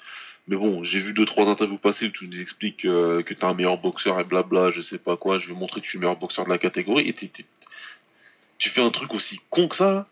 [0.48, 3.46] Mais bon, j'ai vu deux trois interviews passer où tu nous expliques euh, que t'es
[3.46, 6.00] un meilleur boxeur et blabla, je sais pas quoi, je vais montrer que je suis
[6.00, 7.32] le meilleur boxeur de la catégorie, et t'es-
[8.58, 10.08] tu fais un truc aussi con que ça, là?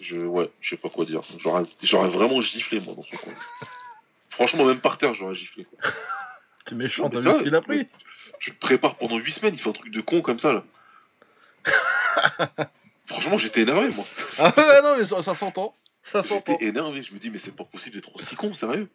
[0.00, 1.22] Je, ouais, je sais pas quoi dire.
[1.38, 3.32] J'aurais j'aurais vraiment giflé, moi, dans ce coin.
[4.30, 5.64] Franchement, même par terre, j'aurais giflé.
[5.64, 5.90] Quoi.
[6.66, 7.86] T'es méchant, t'as vu ce qu'il a pris
[8.40, 10.64] Tu te prépares pendant 8 semaines, il fait un truc de con comme ça, là.
[13.06, 14.04] Franchement, j'étais énervé, moi.
[14.38, 15.74] Ah ouais, non, mais ça, ça s'entend.
[16.02, 16.52] Ça s'entend.
[16.52, 18.88] J'étais énervé, je me dis mais c'est pas possible d'être aussi con, sérieux.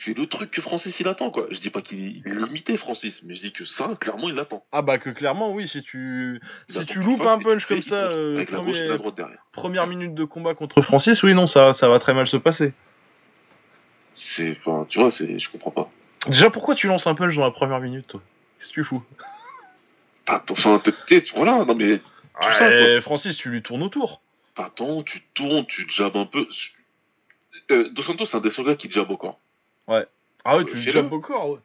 [0.00, 1.48] C'est le truc que Francis il attend quoi.
[1.50, 4.64] Je dis pas qu'il est limité Francis, mais je dis que ça, clairement il l'attend.
[4.70, 6.40] Ah bah que clairement, oui, si tu.
[6.68, 8.98] Il Si tu loupes un punch comme ça, euh, avec la gauche et premier- la
[8.98, 9.44] droite derrière.
[9.50, 12.72] Première minute de combat contre Francis, oui, non, ça, ça va très mal se passer.
[14.20, 15.90] C'est, enfin, tu vois, c'est, je comprends pas.
[16.26, 18.20] Déjà, pourquoi tu lances un punch dans la première minute, toi?
[18.58, 19.02] Qu'est-ce que tu fous?
[20.26, 24.20] T'attends, enfin, t'es- t'es- voilà, non mais Tout ça, Ouais, Francis, tu lui tournes autour.
[24.54, 26.46] t'attends, tu tournes, tu jabs un peu.
[27.70, 29.38] Euh, Dos Santos, c'est un des seuls gars qui jab au corps.
[30.44, 30.90] Ah ouais, Euh, tu fais-le.
[30.90, 31.58] jabs au corps, ouais.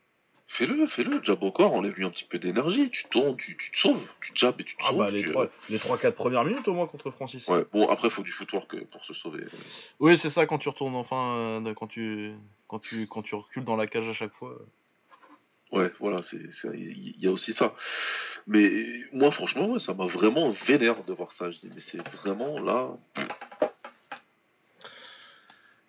[0.56, 3.78] Fais-le, fais-le, jab au corps, enlève-lui un petit peu d'énergie, tu tournes, tu, tu te
[3.80, 5.00] sauves, tu jabs et tu te Ah sauves.
[5.00, 7.48] bah les tu- 3, les 3-4 premières minutes au moins contre Francis.
[7.48, 9.46] Ouais, bon, après, faut du footwork euh, pour se sauver.
[10.00, 11.36] Oui, c'est ça quand tu retournes enfin,
[11.66, 12.36] euh, quand tu
[12.68, 14.56] quand tu quand tu recules dans la cage à chaque fois.
[15.72, 17.74] Ouais, voilà, il y a aussi ça.
[18.46, 21.50] Mais moi, franchement, ouais, ça m'a vraiment vénère de voir ça.
[21.50, 22.92] Je dis, mais c'est vraiment là.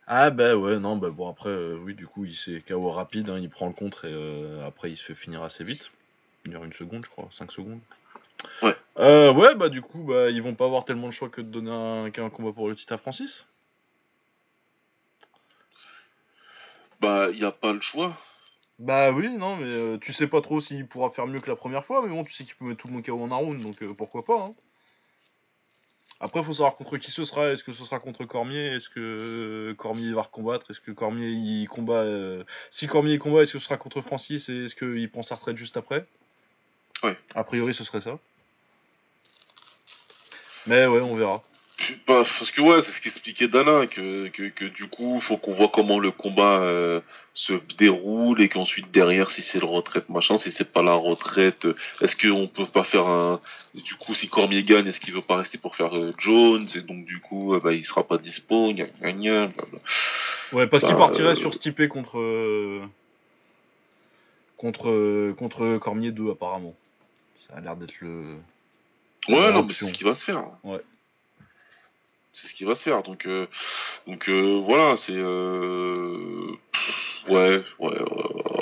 [0.06, 3.30] Ah bah ouais, non, bah bon après, euh, oui, du coup, il s'est KO rapide,
[3.30, 5.90] hein, il prend le contre et euh, après il se fait finir assez vite.
[6.44, 7.80] Finir une seconde, je crois, 5 secondes.
[8.62, 8.76] Ouais.
[8.98, 11.48] Euh, ouais, bah du coup, bah ils vont pas avoir tellement de choix que de
[11.48, 13.46] donner un, qu'un combat pour le titre à Francis.
[17.00, 18.14] Bah, il a pas le choix.
[18.78, 21.56] Bah oui, non, mais euh, tu sais pas trop s'il pourra faire mieux que la
[21.56, 23.36] première fois, mais bon, tu sais qu'il peut mettre tout le monde KO en un
[23.36, 24.38] round, donc pourquoi pas.
[24.38, 24.54] Hein.
[26.20, 27.50] Après, faut savoir contre qui ce sera.
[27.50, 28.66] Est-ce que ce sera contre Cormier?
[28.66, 30.70] Est-ce que euh, Cormier va recombattre?
[30.70, 34.48] Est-ce que Cormier il combat euh, Si Cormier combat, est-ce que ce sera contre Francis
[34.48, 36.06] et est-ce qu'il prend sa retraite juste après?
[37.02, 37.16] Ouais.
[37.34, 38.18] A priori, ce serait ça.
[40.66, 41.42] Mais ouais, on verra.
[42.06, 45.52] Bah, parce que, ouais, c'est ce qu'expliquait Dana, que, que, que du coup, faut qu'on
[45.52, 47.00] voit comment le combat euh,
[47.34, 51.64] se déroule et qu'ensuite, derrière, si c'est le retraite, machin, si c'est pas la retraite,
[51.64, 53.40] euh, est-ce qu'on peut pas faire un.
[53.74, 56.80] Du coup, si Cormier gagne, est-ce qu'il veut pas rester pour faire euh, Jones Et
[56.80, 59.46] donc, du coup, euh, bah, il sera pas dispo, gna gna gna.
[60.52, 62.82] Ouais, parce qu'il Bah, partirait sur Stipe contre
[64.56, 66.74] contre contre Cormier 2 apparemment.
[67.48, 68.36] Ça a l'air d'être le.
[69.28, 70.44] Ouais, non, mais c'est ce qui va se faire.
[70.62, 70.80] Ouais.
[72.34, 73.02] C'est ce qui va se faire.
[73.02, 73.46] Donc, euh,
[74.06, 75.12] donc euh, voilà, c'est.
[75.14, 76.50] Euh...
[77.28, 77.94] Ouais, ouais,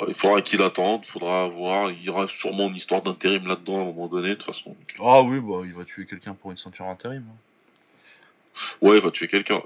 [0.07, 1.91] il faudra qu'il attende, il faudra voir.
[1.91, 4.69] Il y aura sûrement une histoire d'intérim là-dedans à un moment donné, de toute façon.
[4.69, 7.25] Donc, Ah oui, bah il va tuer quelqu'un pour une ceinture intérim.
[7.27, 8.57] hein.
[8.81, 9.61] Ouais, il va tuer quelqu'un.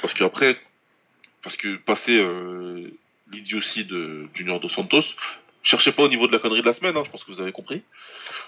[0.00, 0.58] Parce qu'après,
[1.42, 2.24] parce que passer
[3.30, 5.14] l'idiotie de Junior Dos Santos,
[5.62, 7.40] cherchez pas au niveau de la connerie de la semaine, hein, je pense que vous
[7.40, 7.82] avez compris.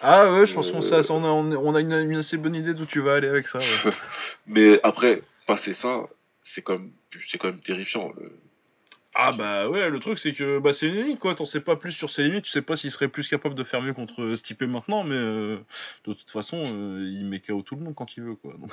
[0.00, 2.74] Ah ouais, je pense qu'on Euh, on a, on a- une, une assez bonne idée
[2.74, 3.58] d'où tu vas aller avec ça.
[3.58, 3.92] ouais.
[4.46, 6.02] Mais après, passer ça,
[6.42, 6.90] c'est quand même,
[7.28, 8.12] c'est quand même terrifiant.
[9.16, 11.76] Ah bah ouais, le truc c'est que bah, c'est une limite quoi, t'en sais pas
[11.76, 14.34] plus sur ses limites, tu sais pas s'il serait plus capable de faire mieux contre
[14.34, 15.58] Stipe maintenant, mais euh,
[16.04, 18.54] de toute façon, euh, il met KO tout le monde quand il veut quoi.
[18.58, 18.72] Donc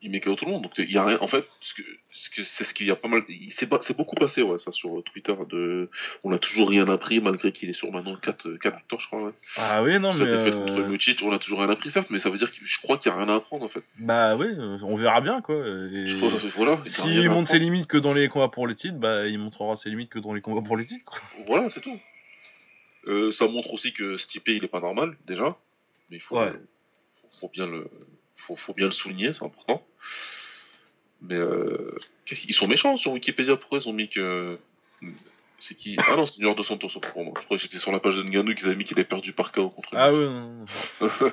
[0.00, 0.62] il met KO tout le monde.
[0.62, 1.18] Donc il y a rien.
[1.20, 3.22] En fait, ce que c'est ce qu'il y a pas mal.
[3.50, 5.34] C'est beaucoup passé ouais ça sur Twitter.
[5.48, 5.90] De,
[6.24, 9.22] on a toujours rien appris malgré qu'il est sur maintenant 4 4 victoires je crois.
[9.24, 9.32] Ouais.
[9.56, 10.44] Ah oui non ça mais.
[10.44, 12.80] Fait contre euh, on a toujours rien appris certes, mais ça veut dire que je
[12.80, 13.82] crois qu'il y a rien à apprendre en fait.
[13.98, 14.46] Bah oui,
[14.82, 15.56] on verra bien quoi.
[15.56, 16.14] Et...
[16.54, 16.80] voilà.
[16.84, 19.90] S'il montre ses limites que dans les combats pour les titres, bah il montrera ses
[19.90, 21.04] limites que dans les combats pour les titres.
[21.04, 21.20] Quoi.
[21.46, 21.98] Voilà c'est tout.
[23.06, 25.56] Euh, ça montre aussi que Stipe il est pas normal déjà,
[26.10, 26.38] mais il faut,
[27.40, 27.88] faut bien le
[28.38, 29.82] faut, faut bien le souligner, c'est important.
[31.20, 31.98] Mais euh,
[32.30, 33.56] ils sont méchants sur Wikipédia.
[33.56, 34.58] Pourquoi ils ont mis que.
[35.60, 35.96] C'est qui?
[35.98, 37.34] Ah non, c'est New York de Santos pour moi.
[37.40, 39.32] Je crois que c'était sur la page de Ngannou qu'ils avaient mis qu'il avait perdu
[39.32, 40.66] par KO contre Ah ouais, non.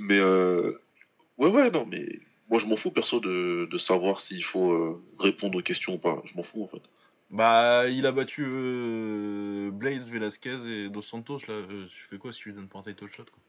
[0.00, 0.80] mais euh...
[1.36, 5.04] ouais, ouais, non, mais moi je m'en fous perso de, de savoir s'il faut euh,
[5.18, 6.22] répondre aux questions ou pas.
[6.24, 6.82] Je m'en fous en fait.
[7.30, 11.54] Bah, il a battu euh, Blaze, Velasquez et Dos Santos là.
[11.54, 13.42] Euh, je fais quoi si je lui donne pas un title shot quoi?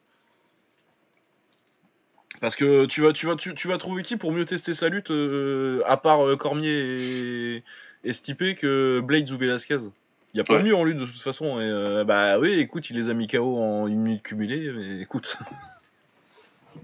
[2.44, 5.12] Parce que tu vas, tu vas, tu, vas trouver qui pour mieux tester sa lutte,
[5.12, 7.64] euh, à part euh, Cormier et,
[8.04, 11.22] et Stipe, que Blades ou Velasquez Il n'y a pas mieux en lutte de toute
[11.22, 11.62] façon.
[11.62, 15.00] Et, euh, bah oui, écoute, il les a mis KO en une minute cumulée, mais
[15.00, 15.38] écoute.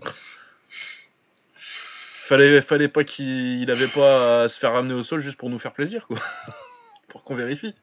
[2.23, 5.59] fallait, fallait pas qu'il avait pas à se faire ramener au sol juste pour nous
[5.59, 6.19] faire plaisir, quoi.
[7.09, 7.75] pour qu'on vérifie.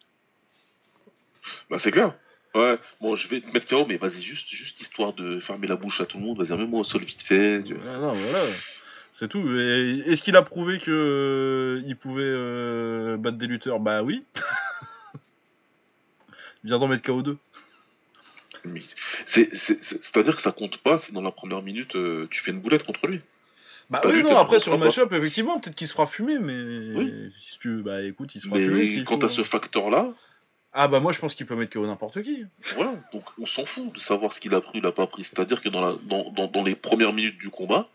[1.69, 2.15] Bah c'est clair.
[2.57, 5.77] Ouais, bon, je vais te mettre KO, mais vas-y, juste, juste histoire de fermer la
[5.77, 7.63] bouche à tout le monde, vas-y, mets-moi au sol vite fait.
[7.87, 8.47] Ah non, voilà.
[9.13, 9.47] C'est tout.
[9.59, 13.79] Est-ce qu'il a prouvé que euh, il pouvait euh, battre des lutteurs?
[13.79, 14.25] Bah oui.
[16.65, 17.37] Viens d'en mettre KO2.
[19.27, 22.85] C'est-à-dire que ça compte pas si dans la première minute euh, tu fais une boulette
[22.85, 23.21] contre lui.
[23.91, 27.59] Bah oui, non, après sur le match-up, effectivement, peut-être qu'il se fera fumer, mais si
[27.59, 28.97] tu bah écoute, il se fera fumer.
[28.97, 30.15] Mais quant à ce facteur-là,
[30.79, 32.45] ah bah moi je pense qu'il peut mettre KO n'importe qui.
[32.75, 35.25] Voilà, donc on s'en fout de savoir ce qu'il a pris, il a pas pris.
[35.25, 37.89] C'est-à-dire que dans, la, dans, dans, les premières minutes du combat,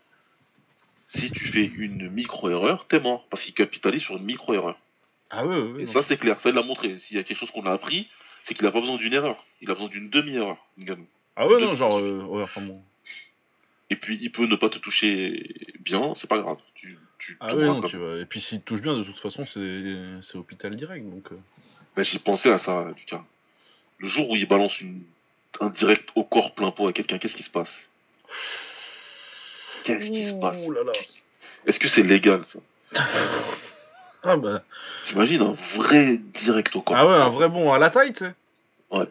[1.14, 3.24] si tu fais une micro-erreur, t'es mort.
[3.30, 4.76] Parce qu'il capitalise sur une micro-erreur.
[5.30, 6.98] Ah ouais, ouais Et ça c'est clair, ça il l'a montré.
[6.98, 8.08] S'il y a quelque chose qu'on a appris,
[8.44, 9.46] c'est qu'il a pas besoin d'une erreur.
[9.60, 10.58] Il a besoin d'une demi-erreur.
[11.36, 12.00] Ah ouais, non, genre...
[12.00, 12.82] Euh, ouais, enfin bon.
[13.90, 16.58] Et puis il peut ne pas te toucher bien, c'est pas grave.
[16.74, 18.18] Tu, tu ah ouais, non, tu vois.
[18.18, 21.08] Et puis s'il te touche bien, de toute façon, c'est hôpital direct.
[21.08, 21.30] Donc...
[21.30, 21.36] Euh.
[21.96, 23.22] Ben, j'ai pensé à ça, Lucas.
[23.98, 25.02] Le jour où il balance une,
[25.60, 27.70] un direct au corps plein pot à quelqu'un, qu'est-ce qui se passe?
[29.84, 30.58] Qu'est-ce qui se passe?
[31.66, 32.58] Est-ce que c'est légal ça?
[34.24, 34.62] Ah bah.
[35.04, 38.20] T'imagines un vrai direct au corps Ah ouais, un vrai bon à la taille, tu
[38.20, 38.34] sais
[38.90, 39.08] Ouais.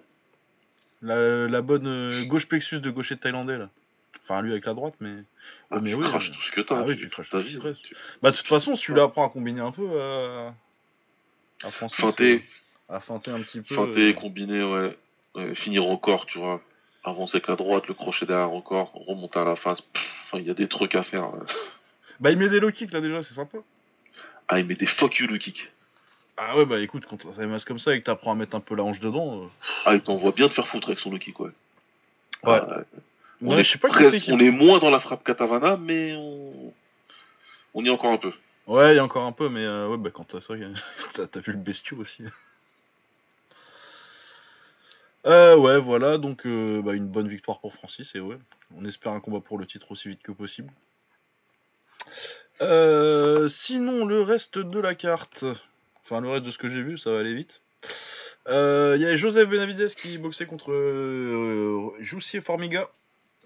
[1.02, 3.70] La, la bonne euh, gauche plexus de gaucher thaïlandais là.
[4.24, 5.16] Enfin, lui avec la droite, mais.
[5.70, 6.80] Ah, mais tu oui, craches tout ce que t'as.
[6.80, 7.60] Ah oui, tu, craches ta vie.
[8.22, 10.50] Bah, de toute façon, si tu l'apprends à combiner un peu, euh,
[11.64, 12.06] à Francis,
[12.92, 13.76] à feinter un petit peu.
[13.76, 14.14] Feinter, euh...
[14.14, 15.56] combiner, ouais.
[15.56, 16.62] finir corps, tu vois.
[17.04, 19.82] Avancer avec la droite, le crochet derrière encore, remonter à la face.
[20.26, 21.32] Enfin, il y a des trucs à faire.
[22.20, 23.58] Bah, il met des low kicks là déjà, c'est sympa.
[24.48, 25.72] Ah, il met des fuck you low kicks.
[26.38, 28.56] Ah ouais, bah écoute, quand t'as des masques comme ça et que t'apprends à mettre
[28.56, 29.44] un peu la hanche dedans.
[29.44, 29.48] Euh...
[29.86, 31.50] Ah, il t'envoie bien de faire foutre avec son low kick, ouais.
[32.44, 32.62] Ouais.
[32.64, 32.82] Ah,
[33.44, 36.74] on, est, je sais pas on est moins dans la frappe katavana, mais on,
[37.74, 38.32] on y est encore un peu.
[38.68, 40.54] Ouais, il y a encore un peu, mais euh, ouais, bah quand t'as ça,
[41.28, 42.24] t'as vu le bestiau aussi.
[45.26, 48.38] Euh, ouais, voilà, donc euh, bah, une bonne victoire pour Francis, et ouais,
[48.76, 50.72] on espère un combat pour le titre aussi vite que possible.
[52.62, 55.46] Euh, sinon, le reste de la carte,
[56.04, 57.62] enfin le reste de ce que j'ai vu, ça va aller vite.
[58.48, 62.90] Il y a Joseph Benavides qui boxait contre Joussier Formiga.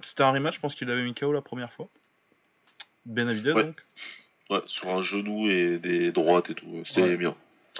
[0.02, 1.90] C'était un rematch, je pense qu'il avait mis KO la première fois.
[3.06, 3.86] Benavides donc.
[4.50, 7.36] Ouais, sur un genou et des droites et tout, c'était bien.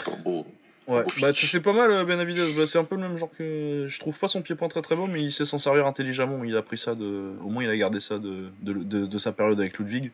[0.08, 0.46] un beau.
[0.88, 3.32] Ouais, bah tu sais pas mal euh, Benavides, bah, c'est un peu le même genre
[3.36, 3.88] que.
[3.88, 6.44] Je trouve pas son pied-point très très bon, mais il sait s'en servir intelligemment.
[6.44, 7.34] Il a pris ça de.
[7.44, 10.12] Au moins il a gardé ça de, de, de, sa période avec Ludwig.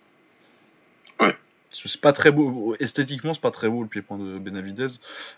[1.19, 1.35] Ouais.
[1.72, 4.91] C'est pas très beau, esthétiquement c'est pas très beau le pied-point de Benavides,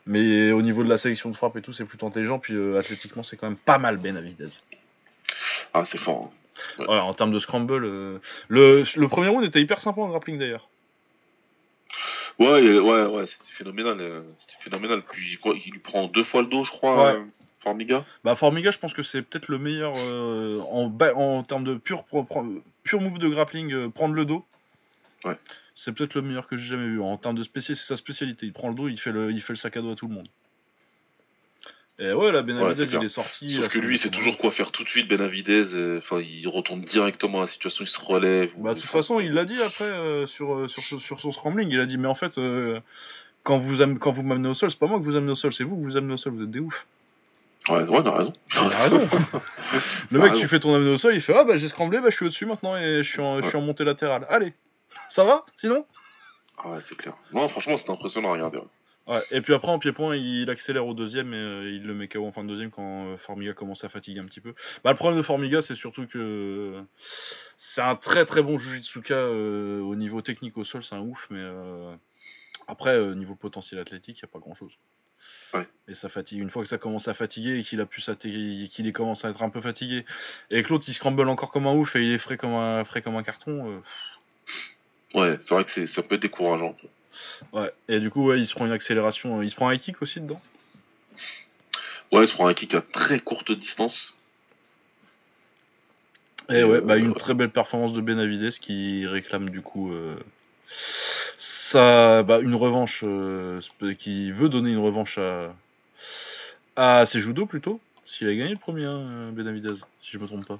[0.05, 2.77] mais au niveau de la sélection de frappe et tout c'est plutôt intelligent, puis euh,
[2.77, 4.49] athlétiquement c'est quand même pas mal Benavides.
[5.73, 6.31] Ah c'est fort.
[6.79, 6.85] Hein.
[6.87, 6.99] Ouais.
[6.99, 10.69] en termes de scramble, euh, le, le premier round était hyper sympa en grappling d'ailleurs.
[12.39, 13.97] Ouais, ouais, ouais, c'était phénoménal.
[13.99, 15.03] Euh, c'était phénoménal.
[15.03, 17.13] Puis il lui prend deux fois le dos, je crois.
[17.15, 17.23] Euh,
[17.59, 18.03] Formiga.
[18.23, 22.03] Bah Formiga, je pense que c'est peut-être le meilleur euh, en, en termes de pur,
[22.83, 24.45] pur move de grappling, prendre le dos.
[25.23, 25.37] Ouais.
[25.73, 27.01] C'est peut-être le meilleur que j'ai jamais vu.
[27.01, 28.45] En termes de spécialité, c'est sa spécialité.
[28.45, 30.07] Il prend le dos, il fait le, il fait le sac à dos à tout
[30.07, 30.27] le monde.
[31.99, 33.53] Et ouais, là, Benavidez, il est sorti.
[33.53, 35.75] Sauf que lui, c'est toujours quoi faire tout de suite, Benavidez.
[35.75, 38.51] Euh, enfin, il retourne directement à la situation, il se relève.
[38.57, 41.69] Bah, de toute façon, il l'a dit après euh, sur, euh, sur, sur, son scrambling.
[41.69, 42.39] Il a dit, mais en fait,
[43.43, 45.53] quand vous, quand vous m'amenez au sol, c'est pas moi que vous amenez au sol,
[45.53, 46.87] c'est vous que vous amenez au sol, vous êtes des oufs.
[47.69, 48.33] Ouais, ouais, t'as raison.
[48.51, 49.07] raison.
[50.11, 52.09] le mec, tu fais ton amener au sol, il fait Ah bah j'ai scramblé, bah
[52.09, 54.25] je suis au-dessus maintenant et je suis en, je suis en montée latérale.
[54.29, 54.53] Allez,
[55.09, 55.85] ça va sinon?
[56.57, 57.13] Ah ouais, c'est clair.
[57.31, 58.59] Non, franchement, c'était impressionnant à regarder.
[59.05, 62.07] Ouais, et puis après en pied-point, il accélère au deuxième et euh, il le met
[62.07, 64.53] KO en fin de deuxième quand euh, Formiga commence à fatiguer un petit peu.
[64.83, 66.81] Bah, le problème de Formiga, c'est surtout que
[67.57, 71.27] c'est un très très bon Jujitsuka euh, au niveau technique au sol, c'est un ouf,
[71.29, 71.43] mais
[72.67, 74.71] après, niveau potentiel athlétique, il n'y a pas grand chose.
[75.53, 75.67] Ouais.
[75.89, 76.39] Et ça fatigue.
[76.39, 79.43] Une fois que ça commence à fatiguer et qu'il a pu qu'il commence à être
[79.43, 80.05] un peu fatigué,
[80.49, 82.85] et que l'autre il scramble encore comme un ouf et il est frais comme un,
[82.85, 83.81] frais comme un carton.
[85.13, 86.75] Ouais, c'est vrai que ça peut être décourageant.
[87.51, 89.41] Ouais, et du coup, ouais, il se prend une accélération.
[89.41, 90.41] Il se prend un kick aussi dedans?
[92.11, 94.13] Ouais, il se prend un kick à très courte distance.
[96.49, 100.15] Et, ouais, bah, une euh, très belle performance de Benavides qui réclame du coup euh,
[101.37, 103.61] ça, bah, une revanche, euh,
[103.97, 105.55] qui veut donner une revanche à,
[106.75, 110.45] à ses judo plutôt, s'il a gagné le premier, hein, Benavidez, si je me trompe
[110.45, 110.59] pas.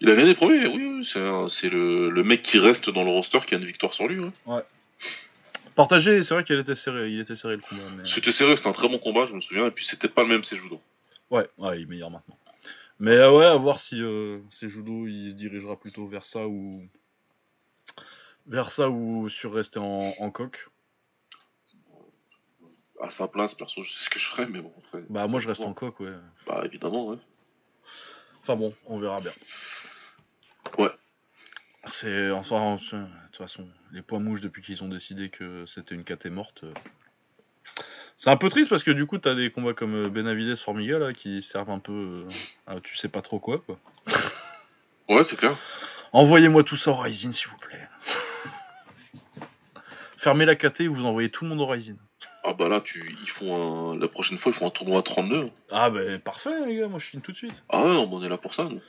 [0.00, 1.08] Il a gagné le premier, oui,
[1.50, 4.20] c'est le, le, mec qui reste dans le roster qui a une victoire sur lui.
[4.46, 4.62] Ouais.
[5.74, 7.82] Partagé, c'est vrai qu'il était serré, il était serré le combat.
[8.04, 10.28] C'était serré, c'était un très bon combat, je me souviens, et puis c'était pas le
[10.28, 10.80] même Sejudo.
[11.30, 12.36] Ouais, ouais, il est meilleur maintenant.
[12.98, 16.86] Mais euh, ouais, à voir si euh, Sejudo il se dirigera plutôt vers ça ou
[18.46, 20.68] vers ça ou sur rester en, en coque.
[23.00, 24.72] À sa place, perso, je sais ce que je ferais, mais bon.
[25.08, 26.12] bah moi je reste en coque, ouais.
[26.46, 27.16] Bah évidemment, ouais.
[28.42, 29.32] Enfin bon, on verra bien.
[30.76, 30.90] Ouais.
[31.92, 36.04] C'est enfin, de toute façon, les poids mouches depuis qu'ils ont décidé que c'était une
[36.04, 36.64] caté morte.
[36.64, 36.72] Euh,
[38.16, 40.98] c'est un peu triste parce que du coup t'as des combats comme euh, Benavides Formiga
[40.98, 42.28] là qui servent un peu euh,
[42.66, 43.78] à tu sais pas trop quoi quoi.
[45.08, 45.56] Ouais c'est clair.
[46.12, 47.88] Envoyez-moi tout ça au Ryzen s'il vous plaît.
[50.16, 51.96] Fermez la KT et vous envoyez tout le monde au Ryzen.
[52.44, 53.98] Ah bah là tu ils font un...
[53.98, 55.50] la prochaine fois ils font un tournoi à 32.
[55.70, 57.62] Ah bah parfait les gars, moi je filme tout de suite.
[57.68, 58.82] Ah ouais on est là pour ça nous.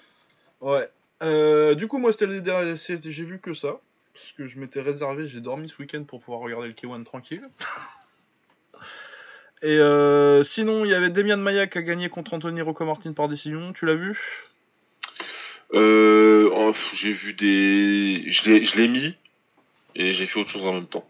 [0.59, 0.89] Ouais.
[1.21, 2.75] Euh, du coup, moi, c'était les derniers.
[2.77, 3.79] J'ai vu que ça.
[4.13, 7.47] Parce que je m'étais réservé, j'ai dormi ce week-end pour pouvoir regarder le K1 tranquille.
[9.63, 13.13] Et euh, sinon, il y avait Demian Maia qui a gagné contre Anthony Rocco Martin
[13.13, 13.73] par décision.
[13.73, 14.19] Tu l'as vu?
[15.73, 18.23] Euh, oh, J'ai vu des.
[18.31, 19.15] Je l'ai mis
[19.93, 21.07] et j'ai fait autre chose en même temps.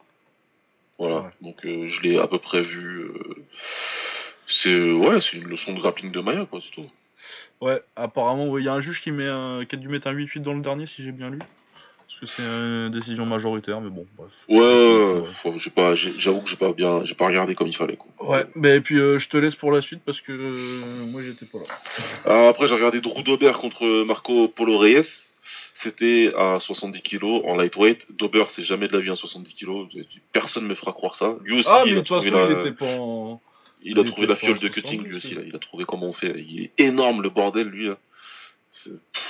[0.99, 1.31] Voilà.
[1.41, 3.09] Donc euh, je l'ai à peu près vu.
[4.47, 6.89] C'est ouais, c'est une leçon de grappling de Maya, quoi, c'est tout.
[7.61, 9.29] Ouais, apparemment, il y a un juge qui, met
[9.67, 11.39] qui a dû mettre un 8-8 dans le dernier, si j'ai bien lu.
[11.39, 14.31] Parce que c'est une décision majoritaire, mais bon, bref.
[14.49, 15.23] Ouais,
[15.75, 17.95] pas, j'avoue que j'ai pas bien, j'ai pas regardé comme il fallait.
[17.95, 18.11] Quoi.
[18.19, 21.21] Ouais, mais et puis euh, je te laisse pour la suite parce que euh, moi
[21.21, 21.65] j'étais pas là.
[22.25, 25.29] Ah, après, j'ai regardé Drew Dober contre Marco Polo Reyes.
[25.75, 28.05] C'était à 70 kg en lightweight.
[28.11, 29.87] Dober, c'est jamais de la vie à 70 kg.
[30.31, 31.37] Personne ne me fera croire ça.
[31.43, 33.41] Lui aussi, ah, mais de toute façon, il était pas en...
[33.83, 35.41] Il, a trouvé la fiole de cutting lui aussi, là.
[35.45, 36.33] il a trouvé comment on fait.
[36.47, 37.89] Il est énorme le bordel lui.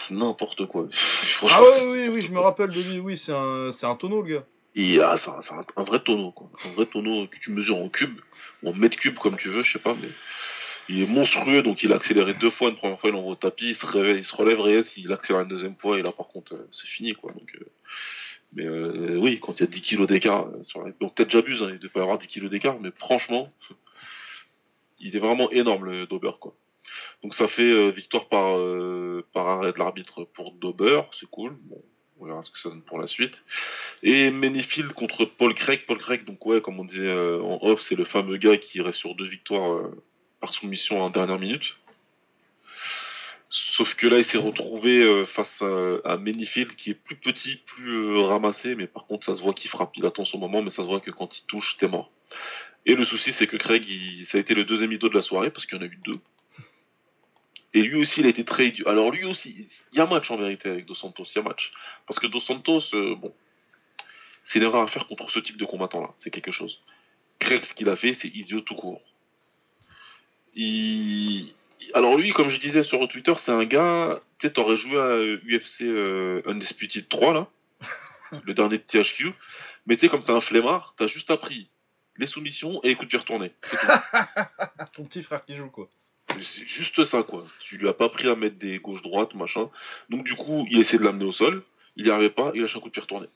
[0.10, 0.88] N'importe quoi.
[1.50, 4.22] ah ouais, oui, oui, je me rappelle de lui, oui, c'est un, c'est un tonneau
[4.22, 4.44] le gars.
[4.76, 6.50] Il a, c'est un, vrai tonneau, quoi.
[6.66, 8.20] Un vrai tonneau que tu mesures en cube,
[8.64, 10.10] ou en mètre cube comme tu veux, je sais pas, mais
[10.88, 13.36] il est monstrueux, donc il a accéléré deux fois, une première fois il envoie au
[13.36, 16.12] tapis, il se réveille, il se relève, Reyes, il accélère une deuxième fois, et là
[16.12, 17.32] par contre euh, c'est fini quoi.
[17.32, 17.66] Donc, euh,
[18.54, 20.48] mais euh, oui, quand il y a 10 kilos d'écart,
[21.00, 23.50] donc peut-être j'abuse, hein, il devrait y avoir 10 kilos d'écart, mais franchement,
[25.02, 26.56] il est vraiment énorme le Dober quoi.
[27.24, 31.56] Donc ça fait euh, victoire par euh, par arrêt de l'arbitre pour Dober, c'est cool.
[31.66, 31.82] Bon,
[32.20, 33.44] on verra ce que ça donne pour la suite.
[34.04, 35.86] Et Menifield contre Paul Craig.
[35.86, 38.82] Paul Craig, donc ouais, comme on disait euh, en off, c'est le fameux gars qui
[38.82, 39.90] reste sur deux victoires
[40.40, 41.76] par soumission en dernière minute.
[43.54, 48.18] Sauf que là, il s'est retrouvé face à, à Menifield qui est plus petit, plus
[48.20, 49.98] ramassé, mais par contre, ça se voit qu'il frappe.
[49.98, 52.12] Il attend son moment, mais ça se voit que quand il touche, t'es mort.
[52.86, 53.86] Et le souci, c'est que Craig,
[54.26, 56.00] ça a été le deuxième idole de la soirée, parce qu'il y en a eu
[56.04, 56.20] deux.
[57.74, 58.88] Et lui aussi, il a été très dur.
[58.88, 61.44] Alors lui aussi, il y a match en vérité avec Dos Santos, il y a
[61.44, 61.72] match.
[62.06, 63.34] Parce que Dos Santos, euh, bon,
[64.44, 66.82] c'est une à faire contre ce type de combattant-là, c'est quelque chose.
[67.40, 69.02] Craig, ce qu'il a fait, c'est idiot tout court.
[71.94, 75.84] Alors lui, comme je disais sur Twitter, c'est un gars, sais, t'aurais joué à UFC
[75.84, 77.48] euh, Undisputed 3, là,
[78.44, 79.32] le dernier de THQ,
[79.86, 81.70] mais tu sais, comme t'es un flemmard, t'as juste appris
[82.22, 83.52] les soumissions et les coups de pied retournés.
[84.94, 85.90] Ton petit frère qui joue, quoi.
[86.30, 87.46] C'est juste ça, quoi.
[87.60, 89.70] Tu lui as pas pris à mettre des gauches-droites, machin.
[90.10, 91.64] Donc, du coup, il essaie de l'amener au sol.
[91.98, 93.28] Il n'y arrivait pas, il lâche un coup de pied retourné.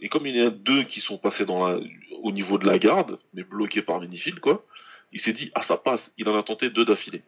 [0.00, 1.78] Et comme il y en a deux qui sont passés dans la...
[2.22, 4.64] au niveau de la garde, mais bloqués par Minifield, quoi,
[5.12, 6.14] Il s'est dit, ah, ça passe.
[6.16, 7.22] Il en a tenté deux d'affilée.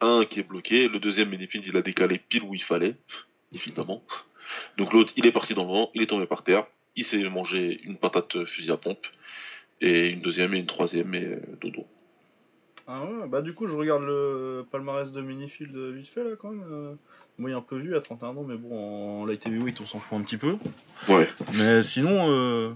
[0.00, 2.94] Un qui est bloqué, le deuxième Menifeld, il a décalé pile où il fallait,
[3.52, 4.04] évidemment.
[4.76, 7.22] Donc l'autre, il est parti dans le vent, il est tombé par terre, il s'est
[7.28, 9.06] mangé une patate fusil à pompe,
[9.80, 11.86] et une deuxième et une troisième, et euh, dodo.
[12.86, 16.50] Ah ouais, bah du coup, je regarde le palmarès de Minifield vite fait là quand
[16.50, 16.64] même.
[16.70, 16.94] Euh.
[17.38, 19.86] Moi, il est un peu vu à 31 ans, mais bon, en light heavyweight, on
[19.86, 20.56] s'en fout un petit peu.
[21.08, 21.28] Ouais.
[21.54, 22.70] Mais sinon, euh,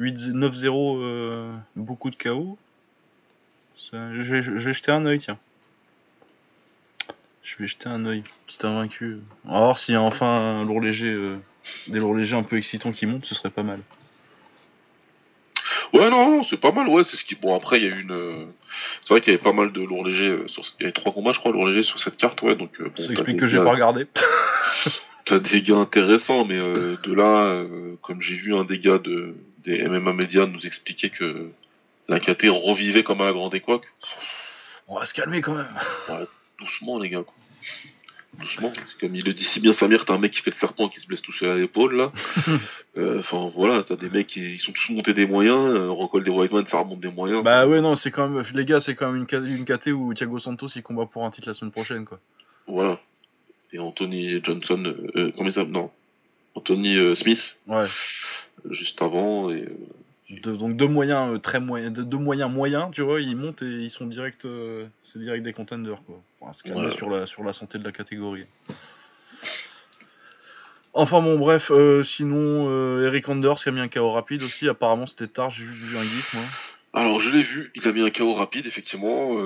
[0.00, 2.58] 9-0, euh, beaucoup de KO.
[3.78, 5.38] Ça- Je vais, je vais jeter un œil, tiens.
[7.42, 9.18] Je vais jeter un œil, petit invaincu.
[9.44, 11.36] On va voir s'il y a enfin un lourd léger, euh,
[11.88, 13.80] des lourds légers un peu excitants qui montent, ce serait pas mal.
[15.92, 17.34] Ouais, non, non, c'est pas mal, ouais, c'est ce qui.
[17.34, 18.12] Bon, après, il y a eu une.
[18.12, 18.44] euh,
[19.02, 20.28] C'est vrai qu'il y avait pas mal de lourds légers.
[20.28, 20.62] euh, Sur...
[20.78, 22.70] Il y avait trois combats, je crois, lourds légers sur cette carte, ouais, donc.
[22.80, 24.06] euh, bon, Ça explique que j'ai pas regardé.
[25.24, 28.98] T'as des gars intéressants, mais euh, de là, euh, comme j'ai vu un des gars
[28.98, 29.34] de,
[29.64, 31.50] des MMA Media nous expliquer que
[32.08, 33.86] la KT revivait comme à la grande époque,
[34.88, 35.68] On va se calmer quand même.
[36.58, 37.34] doucement, les gars, quoi.
[38.38, 40.56] Doucement, c'est comme il le dit si bien Samir, t'as un mec qui fait le
[40.56, 42.12] serpent qui se blesse tout seul à l'épaule, là.
[42.96, 46.24] Euh, Enfin, voilà, t'as des mecs qui ils sont tous montés des moyens, euh, Rockhold
[46.24, 47.44] des Whiteman, ça remonte des moyens.
[47.44, 48.44] Bah ouais, non, c'est quand même.
[48.54, 51.30] Les gars, c'est quand même une, une KT où Thiago Santos il combat pour un
[51.30, 52.18] titre la semaine prochaine, quoi.
[52.66, 52.98] Voilà.
[53.72, 55.72] Et Anthony Johnson, euh, euh, comment il s'appelle?
[55.72, 55.90] Non.
[56.56, 57.86] Anthony euh, Smith, Ouais.
[58.70, 59.64] juste avant, et.
[60.30, 63.62] De- donc deux moyens euh, très moyens, de- deux moyens moyens, tu vois, ils montent
[63.62, 66.22] et ils sont direct, euh, c'est direct des contenders quoi.
[66.40, 66.90] Va se calmer Ouais.
[66.92, 68.46] sur la sur la santé de la catégorie.
[70.92, 74.68] Enfin bon bref, euh, sinon euh, Eric Anders qui a mis un KO rapide aussi,
[74.68, 76.44] apparemment c'était tard, j'ai juste vu un gif moi.
[76.92, 79.36] Alors, je l'ai vu, il a mis un KO rapide, effectivement.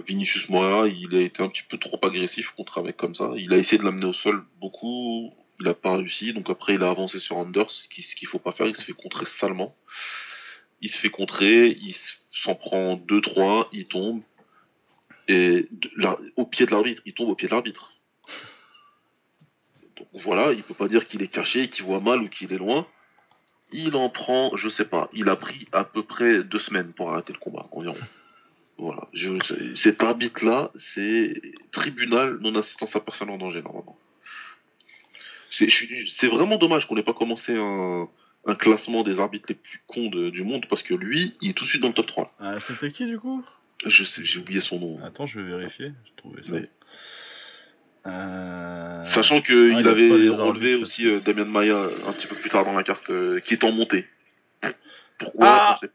[0.00, 3.30] Vinicius Moira, il a été un petit peu trop agressif contre un mec comme ça.
[3.36, 6.32] Il a essayé de l'amener au sol beaucoup, il a pas réussi.
[6.32, 8.66] Donc après, il a avancé sur Anders, ce qui- ce qu'il faut pas faire.
[8.66, 9.76] Il se fait contrer salement.
[10.80, 11.94] Il se fait contrer, il
[12.32, 14.22] s'en prend 2-3, il tombe.
[15.28, 15.68] Et
[16.36, 17.92] au pied de l'arbitre, il tombe au pied de l'arbitre.
[19.96, 22.58] Donc voilà, il peut pas dire qu'il est caché, qu'il voit mal ou qu'il est
[22.58, 22.86] loin.
[23.72, 27.12] Il en prend, je sais pas, il a pris à peu près deux semaines pour
[27.12, 27.96] arrêter le combat, environ.
[28.78, 29.06] Voilà.
[29.76, 33.98] Cet arbitre-là, c'est tribunal non-assistance à personne en danger, normalement.
[35.50, 38.08] C'est vraiment dommage qu'on n'ait pas commencé un,
[38.46, 41.52] un classement des arbitres les plus cons de- du monde, parce que lui, il est
[41.52, 42.34] tout de suite dans le top 3.
[42.38, 43.44] Ah, c'était qui du coup?
[43.84, 45.00] Je sais, j'ai oublié son nom.
[45.04, 46.54] Attends, je vais vérifier, je trouvais ça.
[48.06, 49.04] Euh...
[49.04, 52.48] Sachant qu'il il a pas avait relevé aussi euh, Damien Maya un petit peu plus
[52.48, 54.06] tard dans la carte, euh, qui est en montée.
[55.18, 55.46] Pourquoi?
[55.48, 55.90] Ah c'est-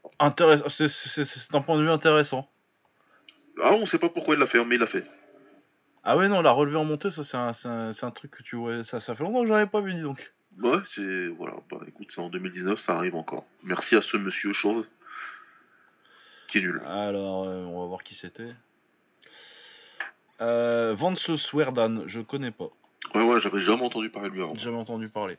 [1.52, 2.48] un point de vue intéressant.
[3.62, 5.04] Ah, on sait pas pourquoi il l'a fait, mais il l'a fait.
[6.08, 7.52] Ah ouais non, la relevée en montée, ça c'est un,
[7.92, 9.92] c'est un, truc que tu vois, ça, ça fait longtemps que j'en avais pas vu
[9.92, 10.32] dis donc.
[10.62, 11.26] Ouais, c'est.
[11.26, 13.44] Voilà, bah écoute, c'est en 2019, ça arrive encore.
[13.64, 14.86] Merci à ce monsieur chauve.
[16.46, 16.80] Qui est nul.
[16.86, 18.54] Alors, euh, on va voir qui c'était.
[20.40, 22.70] Euh, Vance Swerdan, je connais pas.
[23.16, 24.54] Ouais, ouais, j'avais jamais entendu parler de lui avant.
[24.54, 25.38] Jamais entendu parler.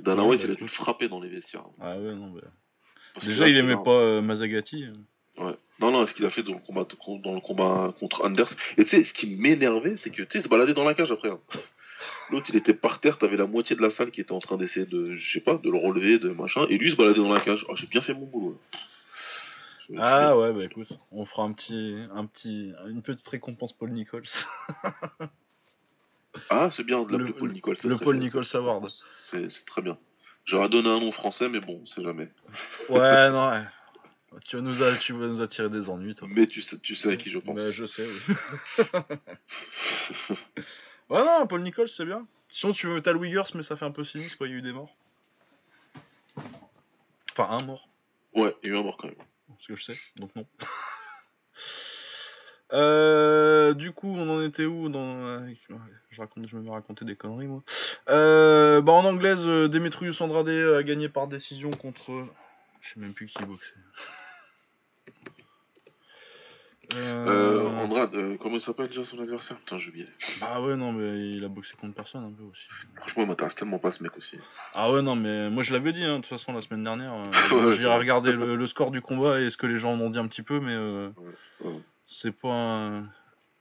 [0.00, 1.66] Dana White, il a dû le frapper dans les vestiaires.
[1.80, 2.34] Ah ouais, non.
[3.14, 4.86] Parce Déjà, il aimait pas euh, Mazagati.
[5.38, 5.54] Ouais.
[5.80, 6.86] Non, non, ce qu'il a fait dans le combat,
[7.22, 8.50] dans le combat contre Anders.
[8.76, 10.94] Et tu sais, ce qui m'énervait, c'est que tu sais, il se baladait dans la
[10.94, 11.30] cage après.
[11.30, 11.38] hein.
[12.30, 14.56] L'autre, il était par terre, t'avais la moitié de la salle qui était en train
[14.56, 16.66] d'essayer de, je sais pas, de le relever, de machin.
[16.68, 17.64] Et lui, il se baladait dans la cage.
[17.68, 18.58] Oh, j'ai bien fait mon boulot.
[19.90, 23.90] Je- Ah ouais, bah écoute, on fera un petit, un petit, une petite récompense Paul
[23.90, 24.24] Nichols.
[26.50, 27.76] Ah, c'est bien de l'appeler Le- Paul Nichols.
[27.84, 28.90] le Paul Nichols Award.
[29.30, 29.98] C'est c'est très bien.
[30.44, 32.28] J'aurais donné un nom français, mais bon, c'est jamais.
[32.88, 33.64] Ouais, non, ouais.
[34.44, 36.28] Tu vas nous, tu vas nous attirer des ennuis, toi.
[36.30, 37.54] Mais tu sais, tu sais à qui je pense.
[37.56, 38.34] Bah, je sais, oui.
[41.08, 42.26] ouais, non, Paul Nichols, c'est bien.
[42.50, 44.58] Sinon, tu veux Tal Wiggers, mais ça fait un peu sinistre, quoi, il y a
[44.58, 44.94] eu des morts.
[47.32, 47.88] Enfin, un mort,
[48.34, 49.16] Ouais, il y a eu un mort quand même.
[49.60, 50.46] ce que je sais, donc non.
[52.74, 55.24] Euh, du coup, on en était où dans...
[55.24, 55.40] euh,
[56.10, 57.62] Je raconte, je me mets à raconter des conneries, moi.
[58.10, 62.26] Euh, bah, en anglaise, Demetrius Andrade a gagné par décision contre...
[62.82, 63.72] Je sais même plus qui boxait.
[66.94, 70.06] Euh, Andrade, euh, comment s'appelle déjà son adversaire Putain, j'ai oublié.
[70.40, 72.66] Bah ouais, non, mais il a boxé contre personne un peu aussi.
[72.96, 74.38] Franchement, il m'intéresse tellement pas ce mec aussi.
[74.74, 77.12] Ah ouais, non, mais moi je l'avais dit, hein, de toute façon, la semaine dernière.
[77.12, 77.24] euh,
[77.66, 80.10] Ouais, je- regardé le, le score du combat et ce que les gens en ont
[80.10, 81.80] dit un petit peu, mais euh, Ouais, ouais.
[82.06, 83.08] c'est pas un...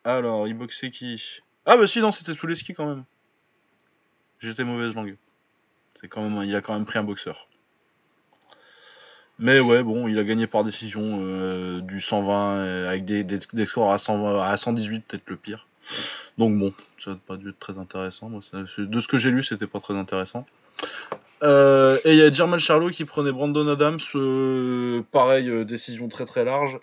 [0.05, 1.21] Alors, il boxait qui?
[1.65, 3.03] Ah bah si, non, c'était sous les skis quand même.
[4.39, 5.17] J'étais mauvaise langue.
[5.99, 7.49] C'est quand même, il a quand même pris un boxeur.
[9.39, 13.91] Mais ouais, bon, il a gagné par décision euh, du 120 euh, avec des, scores
[13.91, 15.67] à, 120, à 118, peut-être le pire.
[16.37, 18.29] Donc bon, ça n'a pas dû être très intéressant.
[18.29, 20.45] De ce que j'ai lu, c'était pas très intéressant.
[21.43, 23.99] Euh, et il y a Jermel Charlot qui prenait Brandon Adams.
[25.11, 26.79] pareil, décision très très large.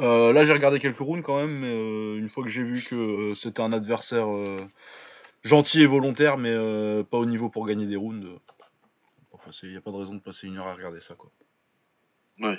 [0.00, 3.62] Là, j'ai regardé quelques rounds quand même, mais une fois que j'ai vu que c'était
[3.62, 4.26] un adversaire
[5.44, 6.54] gentil et volontaire, mais
[7.04, 8.26] pas au niveau pour gagner des rounds,
[9.62, 11.14] il n'y a pas de raison de passer une heure à regarder ça.
[11.14, 11.30] quoi.
[12.40, 12.58] Ouais.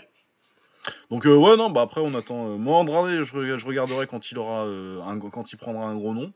[1.10, 2.52] Donc euh, ouais non bah après on attend.
[2.52, 5.86] euh, moi Andrade je, rega- je regarderai quand il aura euh, un, quand il prendra
[5.86, 6.32] un gros nom.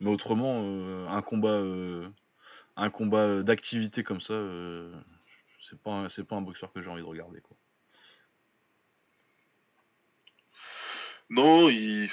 [0.00, 0.62] Mais autrement
[1.08, 1.62] un combat
[2.76, 4.34] un combat d'activité comme ça
[5.62, 7.56] c'est pas c'est pas un boxeur que j'ai envie de regarder quoi.
[11.30, 12.10] Non, il,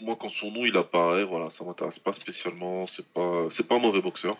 [0.00, 2.86] moi quand son nom il apparaît, voilà, ça m'intéresse pas spécialement.
[2.86, 4.36] C'est pas, c'est pas un mauvais boxeur.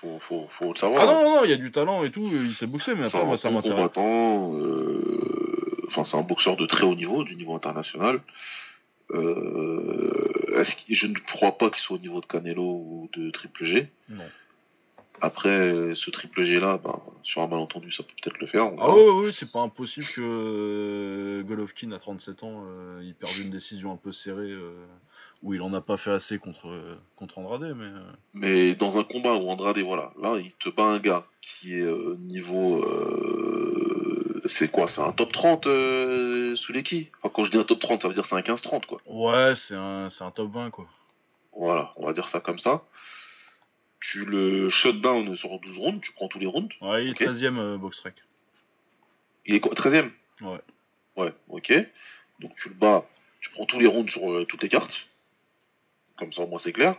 [0.00, 1.02] Faut, faut, faut le savoir.
[1.02, 3.06] Ah non non non il y a du talent et tout il sait boxer mais
[3.06, 3.76] après moi ça m'intéresse.
[3.78, 4.54] combattant.
[4.56, 8.20] euh, Enfin, c'est un boxeur de très haut niveau, du niveau international.
[9.10, 13.64] Euh, est-ce je ne crois pas qu'il soit au niveau de Canelo ou de Triple
[13.64, 13.88] G.
[14.10, 14.24] Non.
[15.20, 18.70] Après, ce Triple G là, ben, sur un malentendu, ça peut peut-être le faire.
[18.78, 23.34] Ah ouais, ouais, c'est pas impossible que euh, Golovkin à 37 ans euh, il perde
[23.44, 24.72] une décision un peu serrée euh,
[25.42, 28.98] où il en a pas fait assez contre euh, contre Andrade mais euh, Mais dans
[28.98, 32.82] un combat où Andrade, voilà, là, il te bat un gars qui est euh, niveau.
[32.84, 37.58] euh, c'est quoi C'est un top 30 euh, sous les qui Enfin, quand je dis
[37.58, 39.00] un top 30, ça veut dire c'est un 15-30, quoi.
[39.06, 40.86] ouais c'est un c'est un top 20 quoi.
[41.56, 42.82] Voilà, on va dire ça comme ça.
[44.00, 46.72] Tu le shutdown sur 12 rounds, tu prends tous les rounds.
[46.80, 47.22] Ouais, il est Ok.
[47.22, 48.14] 13ème euh, box track.
[49.46, 50.10] Il est quoi 13ème
[50.40, 50.60] Ouais.
[51.16, 51.72] Ouais, ok.
[52.38, 53.04] Donc tu le bats,
[53.40, 55.08] tu prends tous les rounds sur euh, toutes les cartes.
[56.16, 56.96] Comme ça, au moins c'est clair.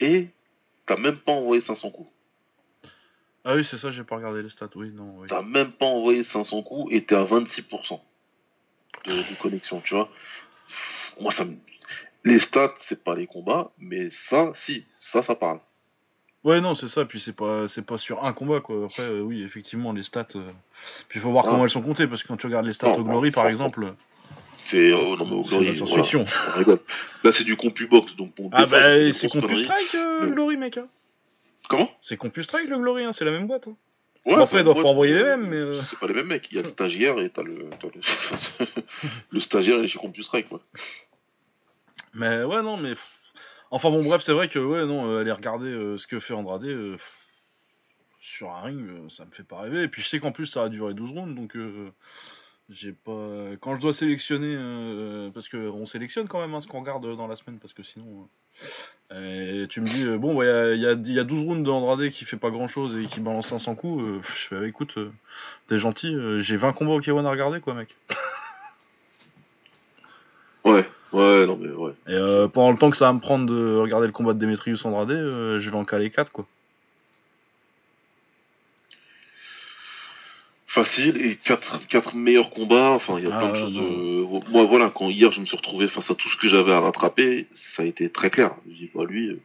[0.00, 0.28] Et
[0.86, 2.10] t'as même pas envoyé 500 coups.
[3.44, 5.28] Ah oui, c'est ça, j'ai pas regardé les stats, oui, non, oui.
[5.28, 8.00] T'as même pas envoyé 500 coups et t'es à 26%
[9.06, 10.08] de, de connexion, tu vois.
[11.20, 11.56] Moi, ça me...
[12.24, 15.60] Les stats, c'est pas les combats, mais ça, si, ça, ça parle.
[16.44, 18.84] Ouais, non, c'est ça, puis c'est pas c'est pas sur un combat quoi.
[18.86, 20.50] Après euh, oui, effectivement les stats euh,
[21.08, 21.50] puis il faut voir Ah.
[21.50, 23.34] comment elles sont comptées parce que quand tu regardes les stats Non, au Glory non,
[23.34, 23.92] par exemple,
[24.56, 26.24] C'est oh, non mais au c'est Glory, la science-fiction.
[26.54, 26.78] voilà.
[27.24, 28.50] Là, c'est du CompuBox, donc bon.
[28.52, 29.28] Ah bah c'est.
[29.28, 30.78] CompuStrike euh, le Glory mec.
[30.78, 30.86] hein.
[31.68, 31.90] Comment?
[32.00, 33.66] C'est CompuStrike le Glory, hein, c'est la même boîte.
[33.68, 33.76] hein.
[34.24, 35.80] Ouais, Bon, après, c'est ils doivent pas envoyer les mêmes, mais.
[35.90, 36.48] C'est pas les mêmes mecs.
[36.52, 37.68] Il y a le stagiaire et t'as le.
[37.80, 38.66] t'as le...
[39.30, 40.60] le stagiaire, est chez CompuStrike, quoi.
[42.14, 42.94] Mais ouais, non, mais.
[43.70, 46.32] Enfin bon, bref, c'est vrai que, ouais, non, euh, aller regarder euh, ce que fait
[46.34, 46.96] Andrade euh,
[48.20, 49.82] sur un ring, ça me fait pas rêver.
[49.82, 51.56] Et puis je sais qu'en plus ça a duré 12 rounds, donc
[52.70, 53.50] j'ai pas.
[53.60, 54.56] Quand je dois sélectionner,
[55.34, 58.28] parce qu'on sélectionne quand même hein, ce qu'on regarde dans la semaine, parce que sinon.
[59.14, 62.08] et tu me dis, bon, il y, a, y a- y a 12 rounds d'Andrade
[62.10, 65.10] qui fait pas grand chose et qui balance 500 coups, je fais, écoute, euh,
[65.66, 67.96] t'es gentil, j'ai 20 combats au K1 à regarder, quoi, mec.
[70.64, 71.92] Ouais, ouais, non mais ouais.
[72.08, 74.38] Et euh, pendant le temps que ça va me prendre de regarder le combat de
[74.38, 76.46] Demetrius Andrade, euh, je vais en caler 4 quoi.
[80.66, 82.90] Facile et quatre, quatre meilleurs combats.
[82.90, 83.74] Enfin, il y a Ah, plein de choses.
[83.74, 83.84] non.
[83.84, 86.72] euh, Moi, voilà, quand hier je me suis retrouvé face à tout ce que j'avais
[86.72, 88.50] à rattraper, ça a été très clair.
[88.68, 89.38] Je dis, bah lui,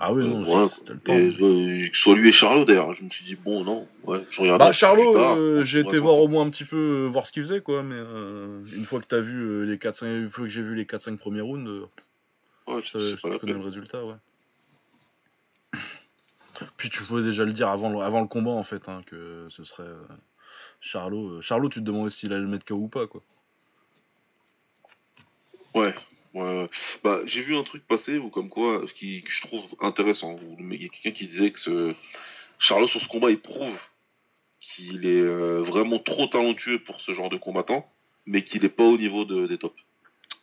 [0.00, 1.12] Ah oui, non, c'était le temps.
[1.12, 2.94] Et, euh, soit lui et Charlot d'ailleurs.
[2.94, 4.60] Je me suis dit, bon, non, ouais, je regarde.
[4.60, 7.42] Bah Charlot, euh, j'ai été voir au moins un petit peu euh, voir ce qu'il
[7.42, 10.50] faisait quoi, mais euh, une fois que t'as vu les 4 5 une fois que
[10.50, 11.88] j'ai vu les 4 5 premiers rounds,
[12.68, 13.54] Ouais, je, connais peine.
[13.54, 14.14] le résultat, ouais.
[16.76, 19.46] Puis tu pouvais déjà le dire avant le, avant le combat en fait hein, que
[19.48, 19.88] ce serait
[20.80, 21.40] Charlot.
[21.40, 23.22] Charlot, tu te demandais s'il allait le mettre KO ou pas quoi.
[25.74, 25.94] Ouais,
[26.42, 26.66] ouais, ouais.
[27.04, 30.38] Bah, j'ai vu un truc passer ou comme quoi, ce qui, que je trouve intéressant.
[30.58, 31.94] Il y a quelqu'un qui disait que ce
[32.58, 33.76] Charlot sur ce combat, il prouve
[34.60, 37.90] qu'il est euh, vraiment trop talentueux pour ce genre de combattant,
[38.26, 39.80] mais qu'il est pas au niveau de- des tops.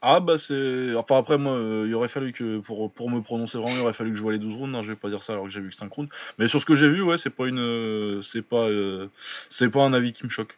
[0.01, 0.93] Ah bah c'est.
[0.95, 3.93] Enfin après moi, euh, il aurait fallu que pour, pour me prononcer vraiment, il aurait
[3.93, 4.71] fallu que je vois les 12 rounds.
[4.71, 6.11] Non, je vais pas dire ça alors que j'ai vu que 5 rounds.
[6.37, 7.59] Mais sur ce que j'ai vu, ouais, c'est pas une.
[7.59, 8.67] euh, C'est pas.
[8.67, 9.07] euh,
[9.49, 10.55] C'est pas un avis qui me choque.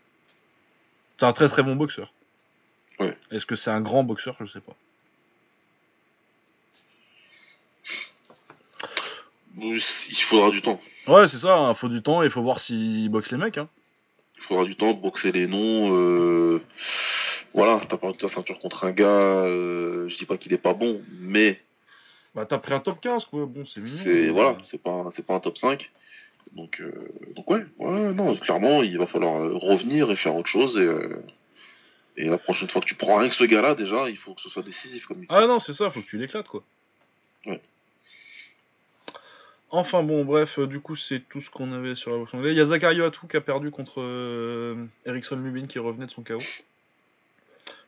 [1.17, 2.11] C'est un très très bon boxeur.
[2.99, 3.15] Ouais.
[3.31, 4.35] Est-ce que c'est un grand boxeur?
[4.39, 4.75] Je sais pas.
[9.59, 9.81] Il
[10.25, 10.79] faudra du temps.
[11.07, 13.57] Ouais, c'est ça, il faut du temps et il faut voir s'il boxe les mecs.
[13.57, 13.67] Hein.
[14.37, 15.95] Il faudra du temps, boxer les noms.
[15.95, 16.61] euh,
[17.53, 19.05] Voilà, t'as perdu ta ceinture contre un gars.
[19.07, 21.59] euh, Je dis pas qu'il est pas bon, mais
[22.35, 24.31] Bah t'as pris un top 15 quoi, bon c'est mignon.
[24.33, 25.89] voilà, c'est pas un- c'est pas un top 5.
[26.53, 26.91] Donc, euh,
[27.35, 30.77] donc ouais, ouais, non, clairement, il va falloir euh, revenir et faire autre chose.
[30.77, 31.21] Et, euh,
[32.15, 34.41] et la prochaine fois que tu prends rien que ce gars-là, déjà, il faut que
[34.41, 35.25] ce soit décisif comme.
[35.29, 36.63] Ah non, c'est ça, faut que tu l'éclates quoi.
[37.47, 37.59] Ouais.
[39.69, 42.53] Enfin bon, bref, euh, du coup, c'est tout ce qu'on avait sur la boxe anglaise.
[42.53, 46.11] Il y a Zakario Atou qui a perdu contre euh, Erickson Lubin qui revenait de
[46.11, 46.39] son KO.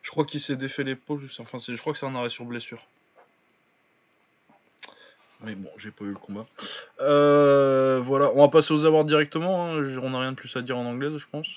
[0.02, 2.86] Je crois qu'il s'est défait l'épaule, enfin, je crois que c'est un arrêt sur blessure.
[5.42, 6.46] Mais bon, j'ai pas eu le combat.
[7.00, 9.72] Euh, voilà, on va passer aux awards directement.
[9.72, 9.82] hein.
[10.02, 11.48] On n'a rien de plus à dire en anglais, je pense.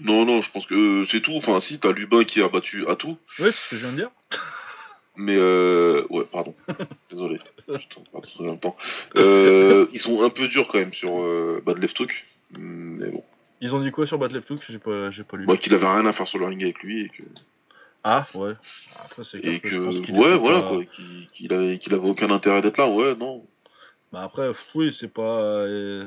[0.00, 1.34] Non, non, je pense que c'est tout.
[1.36, 3.16] Enfin, si, t'as Lubin qui a battu à tout.
[3.38, 4.10] Oui, c'est ce que je viens de dire.
[5.22, 6.06] Mais euh...
[6.08, 6.54] ouais, pardon.
[7.10, 7.38] Désolé.
[7.66, 8.74] Putain, pas trop en même temps.
[9.16, 12.24] Euh, ils sont un peu durs quand même sur euh, Bad Left Hook.
[12.58, 13.22] Mais bon.
[13.60, 15.44] Ils ont dit quoi sur Battle Hook J'ai pas, j'ai pas lu.
[15.44, 17.22] Bah, qu'il avait rien à faire sur le ring avec lui et que,
[18.02, 18.54] Ah, ouais.
[18.98, 21.52] Après, c'est clair et que que je pense qu'il ouais, voilà pas- quoi, qu'il qu'il
[21.52, 22.88] avait, qu'il avait aucun intérêt d'être là.
[22.88, 23.44] Ouais, non.
[24.12, 25.40] Bah après, oui, c'est pas.
[25.42, 26.06] euh,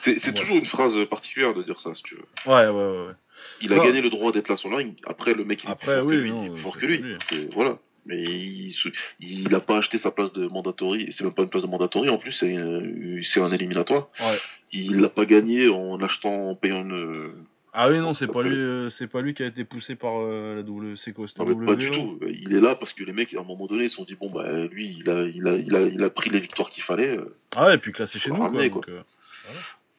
[0.00, 0.40] C'est c'est Ouais.
[0.40, 2.26] toujours une phrase particulière de dire ça, si tu veux.
[2.46, 3.06] Ouais, ouais, ouais.
[3.06, 3.12] ouais.
[3.60, 3.84] Il a Non.
[3.84, 4.94] gagné le droit d'être là sur le ring.
[5.06, 6.30] Après, le mec, il est plus fort oui, que lui.
[6.30, 7.04] non, il est plus fort que lui.
[7.52, 7.78] Voilà.
[8.06, 8.88] Mais il, se-
[9.20, 11.08] il a pas acheté sa place de mandatory.
[11.12, 12.08] C'est même pas une place de mandatory.
[12.08, 14.08] En plus, c'est euh, c'est un éliminatoire.
[14.20, 14.38] Ouais.
[14.72, 17.32] Il l'a pas gagné en achetant, en payant une.
[17.74, 20.14] Ah oui, non, c'est pas lui, euh, c'est pas lui qui a été poussé par
[20.18, 22.18] euh, la WC Costa Non, mais pas du tout.
[22.28, 24.14] Il est là parce que les mecs, à un moment donné, ils se sont dit
[24.16, 26.82] bon bah lui, il a, il a, il a, il a pris les victoires qu'il
[26.82, 27.16] fallait.
[27.16, 28.46] euh, Ah ouais, et puis classé chez nous, quoi.
[28.48, 28.92] ramener, donc, quoi.
[28.94, 29.02] euh,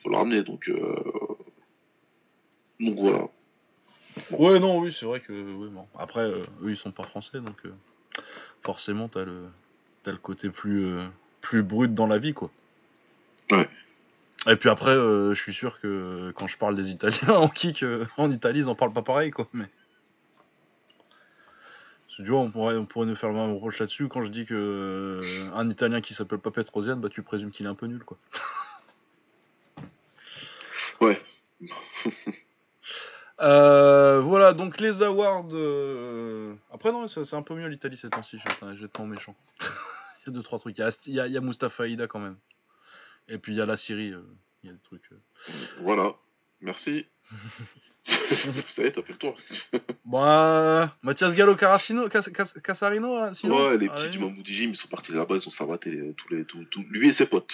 [0.04, 0.44] faut le ramener.
[0.44, 0.94] Donc, euh,
[2.84, 3.28] donc voilà.
[4.32, 5.34] Ouais, non, oui, c'est vrai que.
[5.34, 5.88] oui, bon.
[5.98, 7.74] Après, euh, eux, ils sont pas français, donc euh,
[8.62, 9.46] forcément, t'as le,
[10.04, 11.08] t'as le côté plus, euh,
[11.42, 12.52] plus brut dans la vie, quoi.
[13.52, 13.68] Ouais.
[14.48, 17.86] Et puis après, je suis sûr que quand je parle des Italiens en kick,
[18.18, 19.48] en Italie, ils en parlent pas pareil, quoi.
[19.54, 19.70] Mais.
[22.10, 24.46] Tu vois, on pourrait, on pourrait nous faire le même reproche là-dessus quand je dis
[24.46, 25.20] que
[25.56, 28.20] un Italien qui s'appelle pas Petrosian, bah tu présumes qu'il est un peu nul, quoi.
[31.02, 31.20] Ouais.
[33.42, 35.48] Euh, voilà, donc les awards.
[35.54, 38.80] euh, Après, non, c'est c'est un peu mieux l'Italie ces temps-ci, je vais être- je
[38.80, 39.36] vais être pas méchant.
[40.26, 40.78] il y a deux, trois trucs.
[40.78, 42.38] Il y a, il y a, il y a Mustafa Aida quand même.
[43.28, 44.22] Et puis il y a la Syrie, euh,
[44.64, 45.04] il y a des trucs.
[45.12, 45.50] euh.
[45.82, 46.14] Voilà.
[46.62, 47.06] Merci.
[48.06, 49.38] Y est, t'as fait le tour.
[50.06, 53.70] Bah, Mathias Gallo Caracino, Cas- Cas- Casarino, hein, sinon?
[53.70, 54.44] Ouais, les Ah, petits oui.
[54.44, 57.08] du Gym, ils sont partis là-bas, ils ont savaté les- tous les, tous, tous- lui
[57.10, 57.54] et ses potes.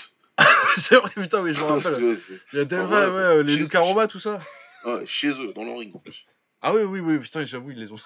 [0.77, 2.03] C'est vrai, putain, oui, je me rappelle.
[2.03, 4.39] Ouais, c'est- Il y a des ouais, euh, les chez- Luca Roma, tout ça.
[4.85, 6.25] Ouais, chez eux, dans leur ring en plus.
[6.61, 7.99] Ah oui, oui, oui, putain, j'avoue, ils les ont.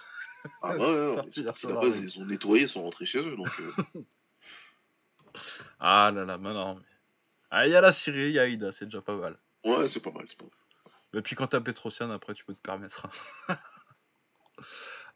[0.61, 3.35] Ah ouais, ouais, Sorti ils les ont nettoyés, ils sont rentrés chez eux.
[3.35, 4.03] Donc, euh,
[5.79, 6.75] Ah là là, non.
[6.75, 6.81] mais-
[7.49, 9.37] Ah, il y a la Syrie, il y a Aida, c'est déjà pas mal.
[9.63, 10.25] ouais, c'est pas mal.
[10.29, 10.53] c'est pas mal.
[11.15, 13.07] Et puis quand t'as Petrosian, après tu peux te permettre.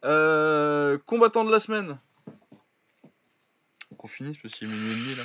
[0.04, 2.00] euh, combattant de la semaine.
[3.98, 5.24] Qu'on finisse parce qu'il est minuit et demi là.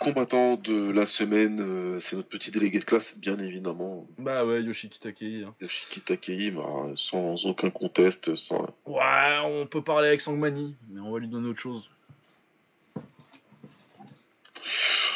[0.00, 4.06] Combattant de la semaine, euh, c'est notre petit délégué de classe, bien évidemment.
[4.18, 5.44] Bah ouais, Yoshiki Takei.
[5.44, 5.54] hein.
[5.60, 6.64] Yoshiki Takei, bah,
[6.96, 8.66] sans aucun conteste, sans...
[8.86, 11.90] Ouais, on peut parler avec Sangmani, mais on va lui donner autre chose.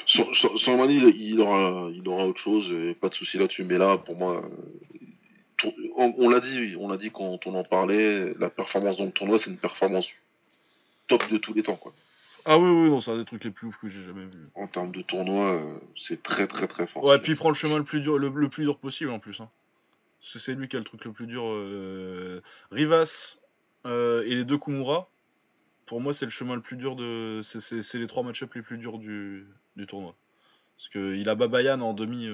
[0.07, 3.65] Sans, sans- sans Mani, il, il aura, il aura autre chose, pas de souci là-dessus.
[3.65, 4.43] Mais là, pour moi,
[5.97, 9.13] on, on l'a dit, on l'a dit quand on en parlait, la performance dans le
[9.13, 10.09] tournoi, c'est une performance
[11.09, 11.95] top de tous les temps, quoi.
[12.45, 14.49] Ah oui, oui, non, c'est un des trucs les plus ouf que j'ai jamais vu.
[14.55, 17.05] En termes de tournoi, euh, c'est très très très fort.
[17.05, 19.19] Ouais, puis il prend le chemin le plus dur, le, le plus dur possible en
[19.21, 19.41] plus.
[19.41, 19.49] Hein.
[20.21, 21.45] Parce que c'est lui qui a le truc le plus dur.
[21.47, 23.37] euh, Rivas
[23.87, 25.09] euh, et les deux Kumura,
[25.87, 27.41] pour moi, c'est le chemin le plus dur de.
[27.43, 29.47] C'est, les trois match-up les plus durs du,
[29.77, 30.15] du tournoi.
[30.77, 32.29] Parce qu'il a Babayan en demi.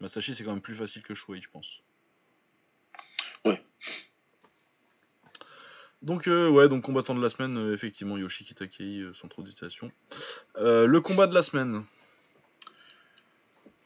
[0.00, 1.66] Masashi, c'est quand même plus facile que Shuei, je pense.
[3.44, 3.62] Ouais.
[6.02, 9.42] Donc, euh, ouais, donc combattant de la semaine, euh, effectivement, Yoshiki Takei, euh, sans trop
[9.42, 9.90] d'hésitation.
[10.58, 11.84] Euh, le combat de la semaine.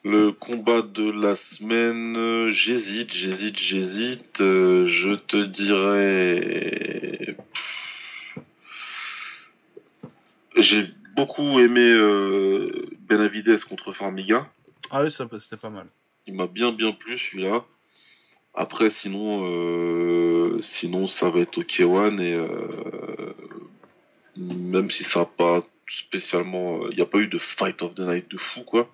[0.04, 4.40] Le combat de la semaine, euh, j'hésite, j'hésite, j'hésite.
[4.40, 7.36] euh, je te dirais.
[10.56, 14.50] J'ai beaucoup aimé euh, Benavides contre Farmiga.
[14.90, 15.86] Ah oui, ça, c'était pas mal.
[16.26, 17.64] Il m'a bien bien plu celui-là.
[18.54, 23.34] Après, sinon, euh, sinon ça va être Okewan et euh,
[24.36, 28.00] même si ça n'a pas spécialement, il n'y a pas eu de fight of the
[28.00, 28.90] night de fou quoi.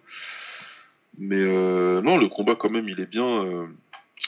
[1.19, 3.45] Mais euh, non, le combat quand même, il est bien.
[3.45, 3.67] Euh,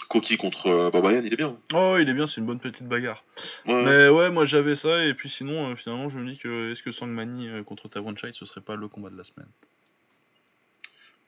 [0.09, 1.57] Koki contre euh, Babayan, il est bien.
[1.75, 3.25] Oh, il est bien, c'est une bonne petite bagarre.
[3.67, 3.83] Ouais.
[3.85, 6.83] Mais ouais, moi j'avais ça, et puis sinon, euh, finalement, je me dis que est-ce
[6.83, 9.49] que Sangmani euh, contre Tawanchai, ce serait pas le combat de la semaine?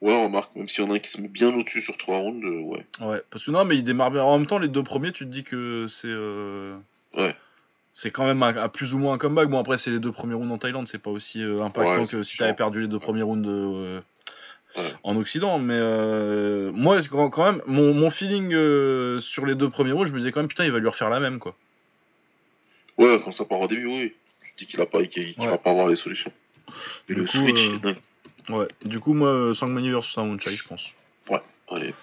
[0.01, 2.18] Ouais, remarque, même s'il y en a un qui se met bien au-dessus sur trois
[2.18, 2.86] rounds, euh, ouais.
[3.01, 4.22] Ouais, parce que non, mais il démarre bien.
[4.22, 6.09] En même temps, les deux premiers, tu te dis que c'est.
[6.09, 6.77] euh,
[7.16, 7.36] Ouais.
[7.93, 9.48] C'est quand même à plus ou moins un comeback.
[9.48, 12.06] Bon, après, c'est les deux premiers rounds en Thaïlande, c'est pas aussi euh, impactant Ouais,
[12.09, 14.01] que si t'avais perdu les deux premiers rounds de,
[14.77, 14.82] Ouais.
[15.02, 15.59] en Occident.
[15.59, 18.51] Mais euh, moi, quand même, mon, mon feeling
[19.20, 21.10] sur les deux premiers rounds, je me disais quand même, putain, il va lui refaire
[21.10, 21.55] la même, quoi.
[22.97, 24.14] Ouais, quand ça part au début, oui.
[24.56, 26.32] Tu dis qu'il a pas, qu'il va pas avoir les solutions.
[27.09, 27.97] Et Du le coup, switch, dingue.
[28.48, 30.94] Ouais, du coup, moi, Sangmani versus Tawanchai, je pense.
[31.68, 31.94] Allez.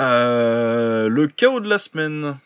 [0.00, 2.36] Euh, le chaos de la semaine.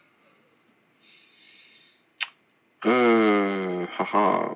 [2.86, 3.86] Euh...
[3.98, 4.54] haha,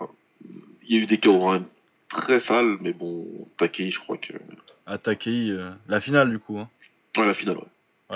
[0.86, 1.64] il y a eu des KO hein,
[2.08, 3.26] très sales, mais bon,
[3.58, 4.34] Takei, je crois que.
[4.86, 6.58] À Takei, euh, la finale du coup.
[6.58, 6.68] Hein.
[7.16, 7.64] Ouais, la finale, ouais.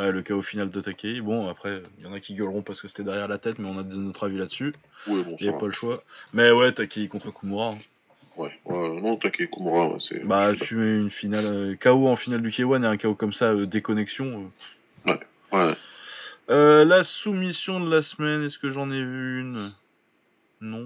[0.00, 1.20] Ouais, le KO final de Takei.
[1.20, 3.68] Bon, après, il y en a qui gueuleront parce que c'était derrière la tête, mais
[3.68, 4.72] on a de notre avis là-dessus.
[5.06, 6.02] Ouais, bon, Il n'y a pas le choix.
[6.34, 7.70] Mais ouais, Takei contre Kumura.
[7.70, 7.78] hein.
[8.36, 9.18] Ouais, ouais, non,
[9.50, 10.22] Komura, ouais, c'est.
[10.24, 13.32] Bah, tu mets une finale euh, KO en finale du K1 et un KO comme
[13.32, 14.50] ça, euh, déconnexion.
[15.06, 15.16] euh.
[15.52, 15.74] Ouais,
[16.50, 19.70] Euh, la soumission de la semaine, est-ce que j'en ai vu une?
[20.60, 20.84] Non.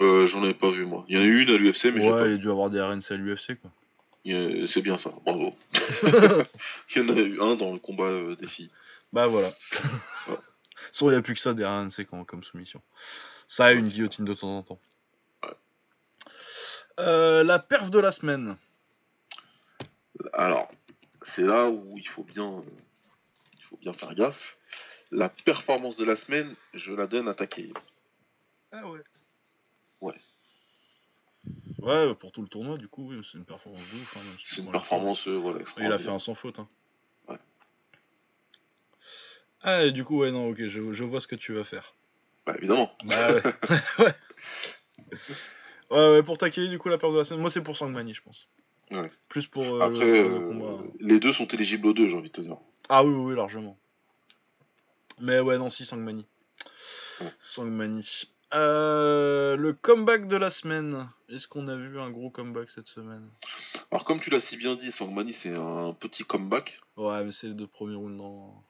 [0.00, 1.04] euh, j'en ai pas vu, moi.
[1.08, 2.50] Il y en a eu une à l'UFC, mais j'ai Ouais, pas il a dû
[2.50, 3.70] avoir des RNC à l'UFC quoi.
[4.24, 5.54] Y a- C'est bien ça, bravo.
[6.96, 8.70] il y en a eu un dans le combat euh, des filles.
[9.12, 9.48] Bah voilà.
[10.28, 10.34] Ouais.
[10.92, 12.80] Sans il n'y a plus que ça des RNC comme, comme soumission.
[13.46, 14.80] Ça a une guillotine de temps en temps.
[16.98, 18.56] Euh, la perf de la semaine.
[20.32, 20.70] Alors,
[21.34, 22.62] c'est là où il faut bien,
[23.56, 24.56] il faut bien faire gaffe.
[25.10, 27.72] La performance de la semaine, je la donne à Takei.
[28.72, 29.00] Ah ouais.
[30.00, 30.14] Ouais.
[31.80, 34.16] Ouais, pour tout le tournoi, du coup, oui, c'est une performance de ouf.
[34.16, 35.60] hein, C'est une performance, euh, voilà.
[35.78, 36.58] Il a fait un sans faute.
[36.58, 36.68] Hein.
[37.28, 37.38] Ouais.
[39.62, 41.94] Ah, et du coup, ouais, non, ok, je, je vois ce que tu vas faire.
[42.44, 42.90] Bah, évidemment.
[43.04, 43.42] Bah ouais.
[44.00, 44.14] ouais.
[45.90, 47.40] Ouais, ouais, pour Takei, du coup, la perte de la semaine.
[47.40, 48.48] Moi, c'est pour Sangmani, je pense.
[48.90, 49.10] Ouais.
[49.28, 50.82] Plus pour euh, Après, le, le euh, combat.
[51.00, 52.56] les deux sont éligibles aux deux, j'ai envie de te dire.
[52.88, 53.78] Ah oui, oui, largement.
[55.20, 56.26] Mais ouais, non, si, Sangmani.
[57.20, 57.26] Ouais.
[57.40, 58.28] Sangmani.
[58.54, 61.08] Euh, le comeback de la semaine.
[61.28, 63.28] Est-ce qu'on a vu un gros comeback cette semaine?
[63.90, 66.80] Alors, comme tu l'as si bien dit, Sangmani, c'est un petit comeback.
[66.96, 68.62] Ouais, mais c'est les deux premiers rounds dans.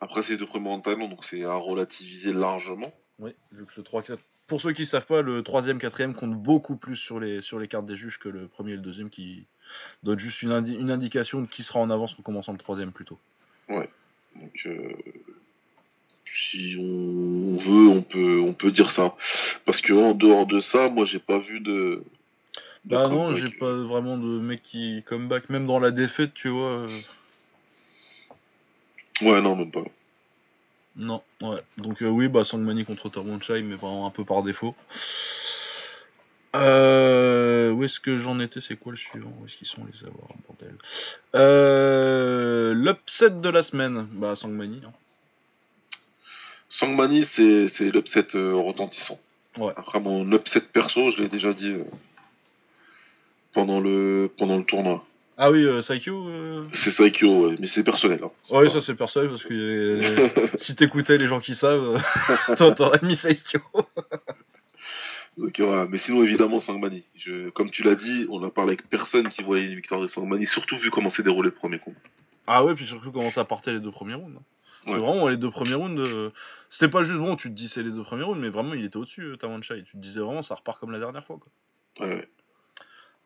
[0.00, 2.92] Après, c'est les deux premiers en talent, donc c'est à relativiser largement.
[3.18, 4.18] Oui, vu que le 3 4
[4.48, 7.68] Pour ceux qui savent pas, le troisième, quatrième compte beaucoup plus sur les, sur les
[7.68, 9.44] cartes des juges que le premier et le deuxième qui
[10.02, 12.90] donne juste une, indi- une indication de qui sera en avance en commençant le troisième
[12.90, 13.18] plutôt.
[14.34, 14.92] Donc, euh,
[16.24, 19.14] si on veut, on peut, on peut dire ça.
[19.66, 21.70] Parce que en dehors de ça, moi, j'ai pas vu de.
[21.70, 22.04] de
[22.84, 26.86] Bah non, j'ai pas vraiment de mec qui comeback, même dans la défaite, tu vois.
[26.86, 27.00] euh,
[29.20, 29.84] Ouais, non, même pas.
[30.98, 31.62] Non, ouais.
[31.76, 34.74] Donc euh, oui, bah Sangmani contre Tawanchai, mais vraiment un peu par défaut.
[36.56, 38.60] Euh, où est-ce que j'en étais?
[38.60, 39.32] C'est quoi le suivant?
[39.40, 40.74] Où est-ce qu'ils sont les avoir bordel?
[41.36, 44.82] Euh, L'upset de la semaine, bah Sangmani.
[44.86, 44.92] hein.
[46.68, 49.18] Sangmani, c'est c'est l'upset euh, retentissant.
[49.56, 49.72] Ouais.
[49.76, 51.84] Après, mon upset perso, je l'ai déjà dit euh,
[53.52, 55.04] pendant, le, pendant le tournoi.
[55.40, 56.66] Ah oui, euh, Saikyo euh...
[56.72, 58.20] C'est Saikyo, ouais, mais c'est personnel.
[58.24, 58.30] hein.
[58.50, 62.00] Ouais, ça c'est personnel parce que euh, si t'écoutais les gens qui savent,
[62.50, 63.60] euh, t'aurais mis Saikyo.
[65.36, 65.86] Donc, voilà.
[65.88, 67.04] Mais sinon, évidemment, Sangmani.
[67.14, 70.08] Je, comme tu l'as dit, on a parlé avec personne qui voyait une victoire de
[70.08, 71.96] Sangmani, surtout vu comment s'est déroulé le premier combat.
[72.48, 74.36] Ah ouais, puis surtout comment ça partait les deux premiers rounds.
[74.36, 74.42] hein.
[74.86, 74.98] C'est Ouais.
[74.98, 76.00] vraiment les deux premiers rounds.
[76.00, 76.30] euh,
[76.70, 78.84] C'était pas juste bon, tu te dis c'est les deux premiers rounds, mais vraiment il
[78.84, 79.84] était au-dessus, euh, Tawanchai.
[79.84, 81.38] Tu te disais vraiment ça repart comme la dernière fois.
[81.38, 82.06] Quoi.
[82.06, 82.28] Ouais, ouais.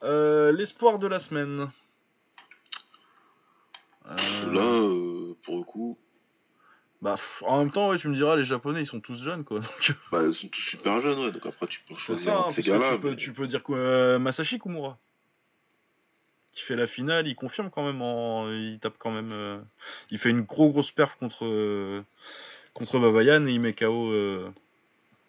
[0.02, 1.70] Euh, L'espoir de la semaine.
[4.08, 5.98] Euh, Là, euh, pour le coup,
[7.00, 9.60] bah, en même temps, ouais, tu me diras, les Japonais ils sont tous jeunes quoi.
[9.60, 11.32] Donc, bah, ils sont tous super jeunes, ouais.
[11.32, 12.94] Donc après, tu peux choisir ça, un de ces parce que gars-là.
[12.96, 14.98] tu peux, mais- tu peux dire quoi euh, Masashi Kumura.
[16.52, 18.50] Qui fait la finale, il confirme quand même, en...
[18.50, 19.32] il tape quand même.
[19.32, 19.58] euh,
[20.10, 22.02] Il fait une gros grosse perf contre, euh,
[22.74, 24.12] contre Babayan et il met KO.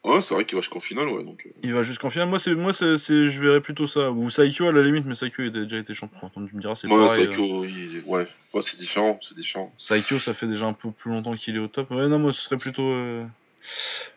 [0.04, 1.24] Ouais, c'est vrai qu'il va jusqu'en finale, ouais.
[1.24, 2.28] Donc, euh, Il va jusqu'en finale.
[2.28, 4.12] Moi, c'est, moi, c'est, c'est- je verrais plutôt ça.
[4.12, 6.30] Ou Saikyo à la limite, mais Saikyo a déjà été champion.
[6.30, 7.28] Tu me diras, c'est ouais, pareil.
[7.28, 8.28] Saikyo, il- ouais.
[8.54, 9.74] Ouais, c'est différent, c'est différent.
[9.78, 11.90] Saikyo, ça fait déjà un peu plus longtemps qu'il est au top.
[11.92, 13.24] Ouais, non, moi, ce serait plutôt, euh,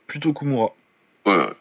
[0.09, 0.75] plutôt Kumura.
[1.25, 1.53] Ouais, ouais.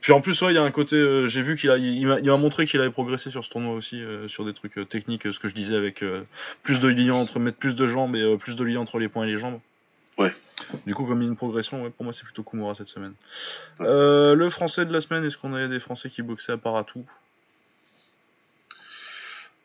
[0.00, 0.94] Puis en plus, ouais, il y a un côté.
[0.94, 4.00] euh, j'ai vu qu'il a, il, m'a, montré qu'il avait progressé sur ce tournoi aussi,
[4.00, 6.04] euh, sur des trucs techniques, ce que je disais avec
[6.62, 9.24] plus de liens entre mettre plus de jambes et plus de liens entre les poings
[9.24, 9.58] et les jambes.
[10.20, 10.32] Ouais.
[10.86, 12.86] Du coup, comme il y a une progression, ouais, pour moi, c'est plutôt Kumura cette
[12.88, 13.14] semaine.
[13.78, 13.86] Ouais.
[13.88, 17.04] Euh, le français de la semaine, est-ce qu'on avait des français qui boxaient à Paratou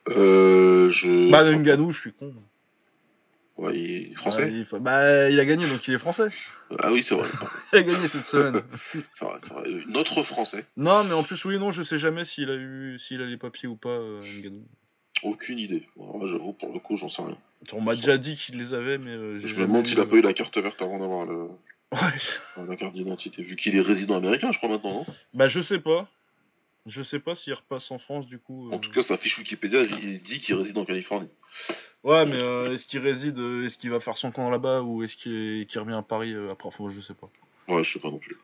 [0.10, 1.32] Euh, je.
[1.32, 2.34] Bah, Ngannou, je suis con.
[3.58, 4.44] Ouais, il est français?
[4.44, 6.28] Ouais, il, bah, il a gagné, donc il est français.
[6.80, 7.28] Ah oui, c'est vrai.
[7.74, 8.62] Il a gagné cette semaine.
[9.14, 9.70] c'est vrai, c'est vrai.
[9.88, 13.22] Notre français, non, mais en plus, oui, non, je sais jamais s'il a eu, s'il
[13.22, 14.66] a les papiers ou pas, euh, Ngannou.
[15.24, 15.88] aucune idée.
[15.96, 17.38] Ouais, J'avoue, pour le coup, j'en sais rien.
[17.74, 20.06] On m'a déjà dit qu'il les avait, mais euh, Je me demande s'il a euh,
[20.06, 21.48] pas eu la carte verte avant d'avoir le...
[21.92, 22.00] Ouais.
[22.68, 25.06] la carte d'identité, vu qu'il est résident américain, je crois, maintenant, non?
[25.34, 26.10] Bah, je sais pas.
[26.86, 28.70] Je sais pas s'il repasse en France, du coup.
[28.70, 28.76] euh.
[28.76, 31.30] En tout cas, sa fiche Wikipédia, il dit qu'il réside en Californie.
[32.04, 35.02] Ouais, mais euh, est-ce qu'il réside, euh, est-ce qu'il va faire son camp là-bas, ou
[35.04, 35.32] est-ce qu'il
[35.62, 36.68] est- revient à Paris euh, après?
[36.68, 37.28] Enfin, je sais pas.
[37.68, 38.38] Ouais, je sais pas non plus.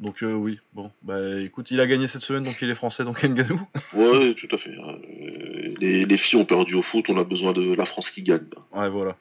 [0.00, 0.92] Donc, euh, oui, bon.
[1.02, 3.60] Bah, écoute, il a gagné cette semaine, donc il est français, donc Ngannou.
[3.94, 4.70] Ouais, tout à fait.
[4.70, 8.22] Euh, Les, les filles ont perdu au foot, on a besoin de la France qui
[8.22, 8.46] gagne.
[8.72, 9.16] Ouais, voilà.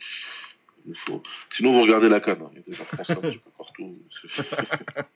[0.85, 1.23] Il faut...
[1.51, 2.43] Sinon, vous regardez la canne.
[2.43, 2.51] hein.
[2.53, 3.97] Il y a de la France un petit peu partout.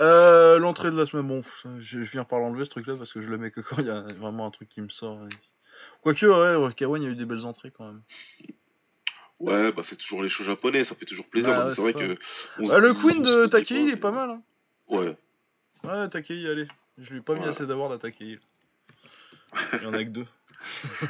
[0.00, 1.42] Euh, L'entrée de la semaine, bon,
[1.80, 3.86] je, je viens par l'enlever ce truc-là parce que je le mets que quand il
[3.86, 5.18] y a vraiment un truc qui me sort.
[6.00, 8.02] Quoique, ouais, ouais, Kawan, il y a eu des belles entrées quand même.
[9.42, 11.50] Ouais, bah c'est toujours les shows japonais, ça fait toujours plaisir.
[11.50, 12.16] Bah ouais, c'est vrai que.
[12.58, 14.30] on se Ah, le Queen de Takei, il est pas mal.
[14.30, 14.42] Hein.
[14.88, 15.16] Ouais.
[15.84, 16.68] Ouais, Takei, allez.
[16.98, 18.38] Je lui ai pas mis assez d'avoir à Takei.
[19.74, 20.26] Il y en a que deux.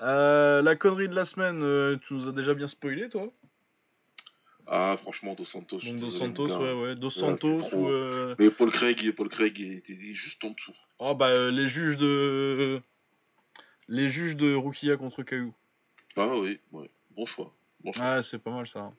[0.00, 3.28] Euh, la connerie de la semaine, euh, tu nous as déjà bien spoilé, toi?
[4.66, 5.78] Ah, franchement, Dos Santos.
[5.78, 6.94] Donc Dos Santos, ouais, ouais.
[6.96, 7.76] Dos Santos trop.
[7.76, 7.88] ou.
[7.88, 10.74] euh, Mais Paul Craig, Paul Craig était juste en dessous.
[10.98, 12.80] Oh, bah, euh, les juges de.
[13.86, 15.54] Les juges de Rukia contre Caillou.
[16.16, 16.90] Ah oui, ouais.
[17.10, 17.52] Bon choix.
[17.82, 18.16] Bon choix.
[18.16, 18.92] Ouais, c'est pas mal ça.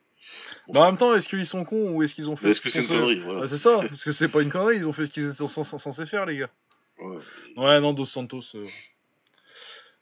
[0.66, 2.54] Bon Bah, en même temps, est-ce qu'ils sont cons ou est-ce qu'ils ont fait Mais
[2.54, 3.40] ce que qu'ils c'est sont une censés- connerie voilà.
[3.44, 5.44] Ah, c'est ça, parce que c'est pas une connerie, ils ont fait ce qu'ils étaient
[5.44, 6.50] cens- censés faire, les gars.
[6.98, 7.18] Ouais.
[7.56, 8.42] Ouais, non, Dos Santos.
[8.54, 8.66] euh.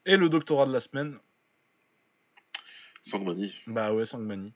[0.06, 1.18] Et le doctorat de la semaine,
[3.02, 3.52] Sangmani.
[3.66, 4.52] bah ouais, Sangmani.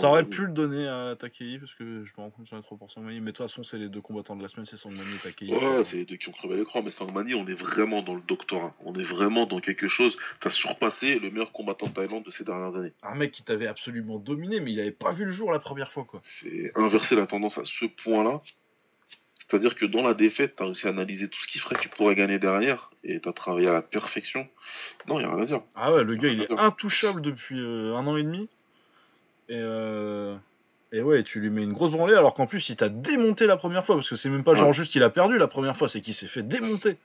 [0.00, 2.58] Ça aurait pu le donner à Takei, parce que je me rends compte que j'en
[2.58, 4.66] ai trop pour Sangmani, mais de toute façon, c'est les deux combattants de la semaine,
[4.66, 5.52] c'est Sangmani et Takei.
[5.52, 8.22] Ouais, c'est les deux qui ont crevé l'écran, mais Sangmani, on est vraiment dans le
[8.22, 8.74] doctorat.
[8.84, 10.16] On est vraiment dans quelque chose.
[10.40, 12.92] T'as surpassé le meilleur combattant de Thaïlande de ces dernières années.
[13.02, 15.92] Un mec qui t'avait absolument dominé, mais il avait pas vu le jour la première
[15.92, 16.22] fois, quoi.
[16.40, 18.40] C'est inverser la tendance à ce point-là.
[19.48, 21.88] C'est-à-dire que dans la défaite, t'as réussi à analyser tout ce qui ferait que tu
[21.88, 24.48] pourrais gagner derrière, et t'as travaillé à la perfection.
[25.06, 25.62] Non, y a rien à dire.
[25.76, 28.48] Ah ouais, le gars, il est intouchable depuis euh, un an et demi.
[29.48, 30.36] Et, euh...
[30.92, 33.56] et ouais, tu lui mets une grosse branlée, alors qu'en plus, il t'a démonté la
[33.56, 35.88] première fois, parce que c'est même pas genre juste il a perdu la première fois,
[35.88, 36.96] c'est qu'il s'est fait démonter.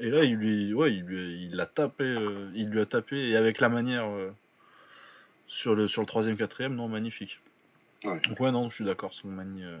[0.00, 3.28] Et là, il lui, ouais, il lui, il l'a tapé, euh, il lui a tapé,
[3.28, 4.32] et avec la manière euh,
[5.46, 7.38] sur le sur le troisième, quatrième, non, magnifique.
[8.04, 8.20] Ouais.
[8.28, 9.62] Donc ouais, non, je suis d'accord, c'est mon mani.
[9.62, 9.78] euh.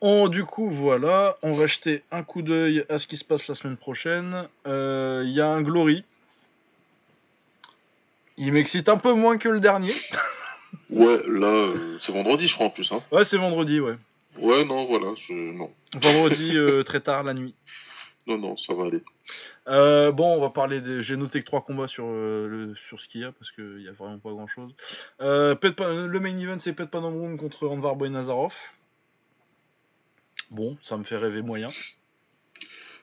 [0.00, 3.46] On, du coup, voilà, on va jeter un coup d'œil à ce qui se passe
[3.46, 4.48] la semaine prochaine.
[4.66, 6.04] Il y a un Glory.
[8.44, 9.94] Il m'excite un peu moins que le dernier.
[10.88, 12.90] Ouais, là, euh, c'est vendredi, je crois, en plus.
[12.92, 13.02] Hein.
[13.12, 13.96] Ouais, c'est vendredi, ouais.
[14.38, 15.32] Ouais, non, voilà, je...
[15.32, 15.70] non.
[15.94, 17.54] Vendredi, euh, très tard la nuit.
[18.26, 19.02] Non, non, ça va aller.
[19.68, 21.02] Euh, bon, on va parler des.
[21.02, 23.78] J'ai noté que trois combats sur, euh, le, sur ce qu'il y a parce qu'il
[23.78, 24.74] n'y a vraiment pas grand chose.
[25.20, 28.54] Euh, le main event, c'est Pet Panamroom contre Anvar Boy Nazarov.
[30.50, 31.68] Bon, ça me fait rêver moyen.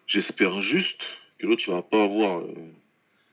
[0.08, 1.04] J'espère juste
[1.38, 2.42] que l'autre, tu vas pas avoir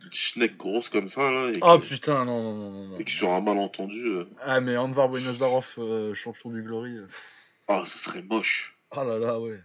[0.07, 3.11] une schneck grosse comme ça, là, et, Oh que, putain, non, non, non, et que
[3.11, 6.97] sur un malentendu, euh, Ah, mais Anvar Boy Nazarov, euh, champion du Glory.
[6.97, 7.07] euh,
[7.69, 8.77] ah, ce serait moche.
[8.93, 9.59] Ah là là, ouais.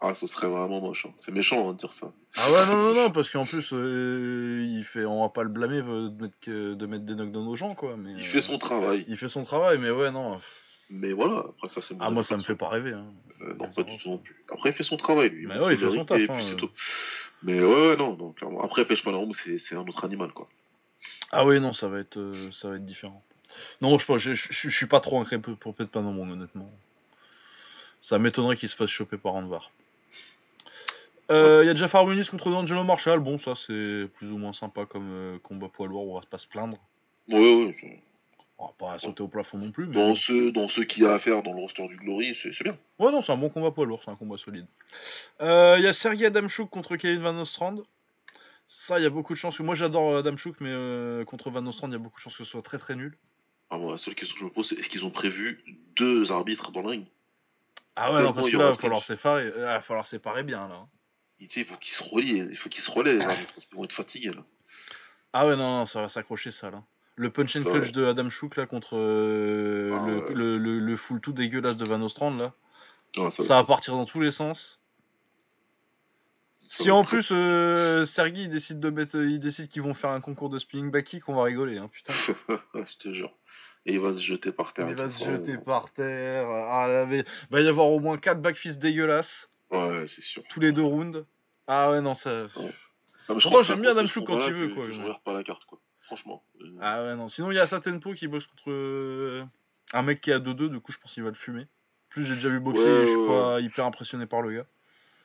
[0.00, 1.06] Ah, ce serait vraiment moche.
[1.06, 1.14] hein.
[1.18, 2.12] C'est méchant hein, de dire ça.
[2.36, 5.48] Ah ouais, non, non, non, parce qu'en plus, euh, il fait, on va pas le
[5.48, 7.96] blâmer de mettre, de mettre des knockdowns aux gens, quoi.
[7.96, 9.04] Mais, Il fait son travail.
[9.08, 10.38] il fait son travail, mais ouais, non.
[10.90, 12.92] Mais voilà, après ça, c'est Ah, moi, ça me fait pas rêver.
[12.92, 13.06] Hein.
[13.40, 14.44] Euh, non, pas du tout non plus.
[14.52, 15.46] Après, il fait son travail, lui.
[15.46, 16.56] Mais ouais, il fait son taf, hein.
[17.44, 18.62] Mais ouais, ouais, non, donc clairement.
[18.62, 20.48] Après, Pêche Panarum, c'est c'est un autre animal, quoi.
[21.30, 23.22] Ah oui, non, ça va être, euh, ça va être différent.
[23.80, 26.70] Non, je, je, je, je suis pas trop inquiet pour pour Pet Panamon, honnêtement.
[28.00, 29.70] Ça m'étonnerait qu'il se fasse choper par Anvar.
[31.30, 33.20] Euh, Il y a Jeff Harmonis contre D'Angelo Marshall.
[33.20, 36.38] Bon, ça c'est plus ou moins sympa comme euh, combat poids lourd, on va pas
[36.38, 36.78] se plaindre.
[37.28, 38.02] Ouais, ouais.
[38.58, 39.86] On va pas sauter au plafond non plus.
[39.86, 39.94] Mais...
[39.96, 42.62] Dans ce, dans ce qu'il y a à faire dans le roster du Glory, c'est
[42.62, 42.78] bien.
[42.98, 44.66] Ouais, non, c'est un bon combat poids lourd, c'est un combat solide.
[45.40, 47.82] Euh, Il y a Sergei Adamchuk contre Kevin Van Ostrand.
[48.68, 49.62] Ça, il y a beaucoup de chances que.
[49.62, 52.44] Moi, j'adore Adamchuk, mais euh, contre Van Ostrand, il y a beaucoup de chances que
[52.44, 53.16] ce soit très très nul.
[53.70, 55.62] Ah, moi, la seule question que je me pose, c'est est-ce qu'ils ont prévu
[55.96, 57.06] deux arbitres dans le ring?
[57.96, 60.68] Ah ouais, non, parce que là, il va falloir séparer, euh, va falloir séparer bien,
[60.68, 60.86] là.
[61.50, 63.76] Sais, il faut qu'ils se relient, il faut qu'ils se relaient, les arbitres, parce qu'ils
[63.76, 64.44] vont être fatigués, là.
[65.32, 66.82] Ah ouais, non, non, ça va s'accrocher, ça, là.
[67.16, 70.34] Le punch and Ça clutch de Adam Chouk, là, contre euh, Ah le, ouais.
[70.34, 72.52] le, le, le full tout dégueulasse de Van Ostrand, là.
[73.16, 74.80] Ça, Ça va partir dans tous les sens.
[76.62, 80.10] ça Si en plus, euh, Sergi, il décide de mettre, il décide qu'ils vont faire
[80.10, 82.12] un concours de spinning back kick, on va rigoler, hein, putain.
[82.74, 83.32] je te jure.
[83.86, 84.88] Et il va se jeter par terre.
[84.88, 86.48] Il va se jeter par terre.
[86.48, 90.42] Ah, là, mais- va y avoir au moins 4 backfists dégueulasses, Ouais, c'est sûr.
[90.50, 91.24] tous les deux rounds.
[91.68, 92.44] Ah ouais, non, ça.
[92.56, 92.74] Ouais.
[93.28, 95.64] Ah, Pourtant, j'aime bien Adam Chouk quand il veut, quoi, Je regarde pas la carte,
[95.66, 95.78] quoi.
[96.04, 96.42] Franchement.
[96.60, 97.28] Euh, Ah ouais, non.
[97.28, 99.44] Sinon, il y a Satenpo qui boxe contre euh,
[99.92, 101.62] un mec qui est à 2-2, du coup, je pense qu'il va le fumer.
[101.62, 104.52] En plus, j'ai déjà vu boxer Ouais, et je suis pas hyper impressionné par le
[104.52, 104.66] gars.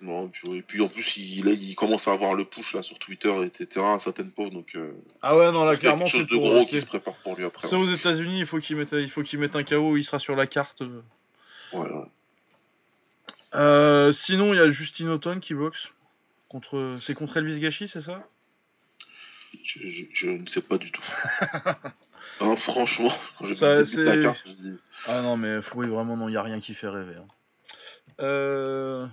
[0.02, 2.74] Non, et puis, et puis en plus, il, là, il commence à avoir le push
[2.74, 3.86] là sur Twitter, etc.
[3.86, 4.74] à certaines donc.
[4.76, 7.36] Euh, Ah ouais, non, là, clairement, quelque c'est chose de gros qui se prépare pour
[7.36, 7.68] lui après.
[7.68, 10.20] C'est aux États-Unis, il faut qu'il mette, il faut qu'il mette un KO, il sera
[10.20, 10.82] sur la carte.
[11.74, 12.06] Ouais, ouais.
[13.56, 15.90] Euh, sinon, il y a Justin Auton qui boxe.
[16.48, 16.98] Contre...
[17.02, 18.26] C'est contre Elvis Gachi, c'est ça?
[19.64, 21.04] Je, je- je ne sais pas du tout.
[22.42, 24.78] Hein, franchement, quand Ça, c'est- carte, je dis.
[25.08, 27.16] Ah non, mais oui, vraiment, non, il n'y a rien qui fait rêver.
[27.16, 27.28] hein.
[28.22, 29.08] Euh...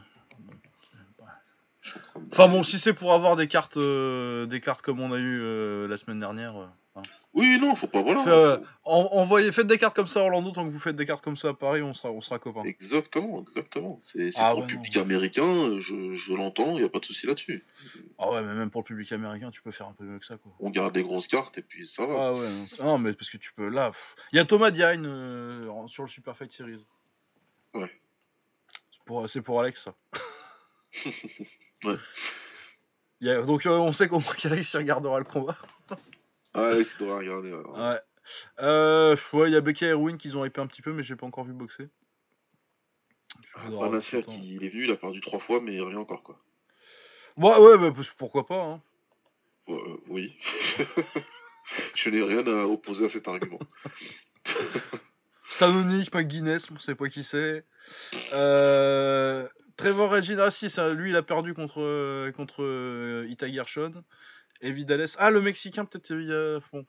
[2.32, 5.40] Enfin bon, si c'est pour avoir des cartes, euh, des cartes comme on a eu
[5.40, 6.54] euh, la semaine dernière.
[7.38, 8.22] Oui, non, faut pas, voilà.
[8.24, 10.96] Fait, euh, en- envoyez, faites des cartes comme ça à Orlando, tant que vous faites
[10.96, 12.62] des cartes comme ça à Paris, on sera, on sera copains.
[12.64, 14.00] Exactement, exactement.
[14.04, 14.78] C'est Ah pour ouais, le non.
[14.80, 17.62] public américain, je, je l'entends, il a pas de souci là-dessus.
[18.18, 20.24] Ah ouais, mais même pour le public américain, tu peux faire un peu mieux que
[20.24, 20.50] ça, quoi.
[20.60, 22.14] On garde les grosses cartes et puis ça va.
[22.28, 23.92] Ah ouais, non, non, mais parce que tu peux, là...
[24.32, 26.86] Il y a Thomas Diane euh, sur le Super Fight Series.
[27.74, 27.90] Ouais.
[29.28, 29.94] C'est pour, Alex, ça.
[31.84, 31.96] Ouais.
[33.20, 35.56] Il y a- donc euh, on sait qu'au moins qu'Alex regardera le combat.
[36.56, 37.48] Ah, Alex doit regarder.
[37.48, 37.76] alors.
[37.76, 38.00] Ouais.
[38.60, 41.02] Euh, ouais, il y a Becky et Erwin qui ont hypé un petit peu, mais
[41.02, 41.88] j'ai pas encore vu boxer.
[43.54, 43.68] Ah,
[44.00, 46.40] qui- il est venu, il a perdu trois fois, mais rien encore, quoi.
[47.36, 48.62] Ouais, ouais, bah, pourquoi pas.
[48.62, 48.82] Hein.
[49.68, 50.34] Euh, oui.
[51.94, 53.58] je n'ai rien à opposer à cet argument.
[55.48, 57.64] Stanonic, McGuinness, on sait pas qui c'est.
[58.32, 59.46] Euh,
[59.76, 64.02] Trevor Regina, si, ça, lui il a perdu contre, contre Ita Gershon.
[64.60, 65.06] Et Vidales.
[65.18, 66.86] Ah, le Mexicain, peut-être, a- bon.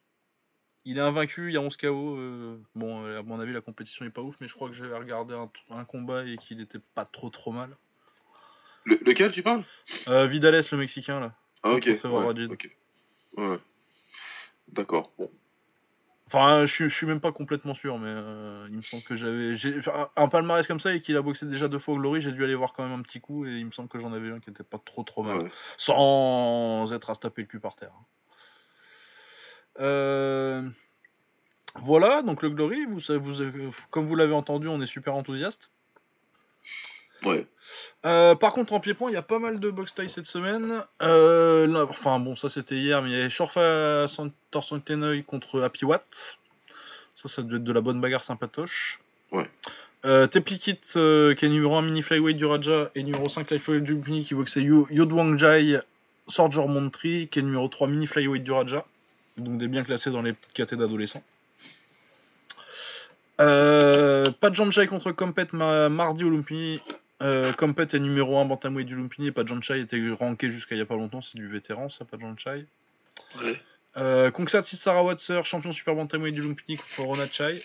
[0.85, 2.18] il est invaincu, il y a 11 KO.
[2.18, 4.76] euh, bon, euh, à mon avis, la compétition est pas ouf, mais je crois que
[4.76, 7.76] j'avais regardé un, un combat et qu'il était pas trop trop mal.
[8.85, 9.64] Le- lequel tu parles?
[10.07, 11.35] Euh, Vidales, le Mexicain, là.
[11.64, 11.85] Ah, ok.
[11.85, 12.26] Ouais.
[13.38, 13.60] Ouais.
[14.69, 15.11] D'accord.
[15.18, 15.30] Bon.
[16.28, 19.16] Enfin, je, suis- je suis même pas complètement sûr, mais euh, il me semble que
[19.16, 19.56] j'avais.
[20.18, 22.44] Un palmarès comme ça et qu'il a boxé déjà deux fois au Glory, j'ai dû
[22.44, 24.40] aller voir quand même un petit coup et il me semble que j'en avais un
[24.41, 25.38] qui était pas trop trop mal.
[25.44, 25.52] Ouais.
[25.78, 27.94] Sans être à se taper le cul par terre.
[29.80, 30.68] Euh,
[31.76, 32.99] Voilà, donc le Glory, vous,
[33.90, 35.72] comme vous l'avez entendu, on est super enthousiaste.
[37.23, 37.45] Ouais.
[38.06, 40.81] Euh, par contre, en pied-point, il y a pas mal de box taille cette semaine.
[41.02, 44.06] Euh, là, enfin, bon, ça c'était hier, mais il y avait Shorfa
[44.52, 46.38] Torsantenoi contre Happy Watt.
[47.15, 48.99] Ça, ça doit être de la bonne bagarre sympatoche.
[49.31, 49.49] Ouais.
[50.06, 53.61] Euh, Teplikit, euh, qui est numéro 1 mini flyweight du Raja, et numéro 5 light
[53.61, 55.80] flyweight du Lumpini, qui boxait Yo- Yodwang Jai,
[56.27, 58.85] Sorjor Montri, qui est numéro 3 mini flyweight du Raja.
[59.38, 61.23] Donc des bien classés dans les catés d'adolescents.
[63.39, 66.81] Euh, pas de contre Compet ma- mardi au Lumpini.
[67.22, 70.80] Euh, Compet est numéro 1 bantamweight du Lumpini et pas Jamchai était ranké jusqu'à il
[70.80, 72.65] y a pas longtemps, c'est du vétéran ça, pas Jamchai.
[73.41, 73.60] Ouais.
[73.98, 77.64] Euh, Kongsat Sissara Watser, champion super bantamweight du Lumpini contre Ronat Chai.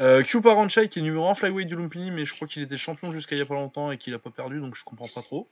[0.00, 2.78] Euh, Q Paranchai qui est numéro 1 flyweight du Lumpini mais je crois qu'il était
[2.78, 5.08] champion jusqu'à il y a pas longtemps et qu'il a pas perdu donc je comprends
[5.08, 5.48] pas trop.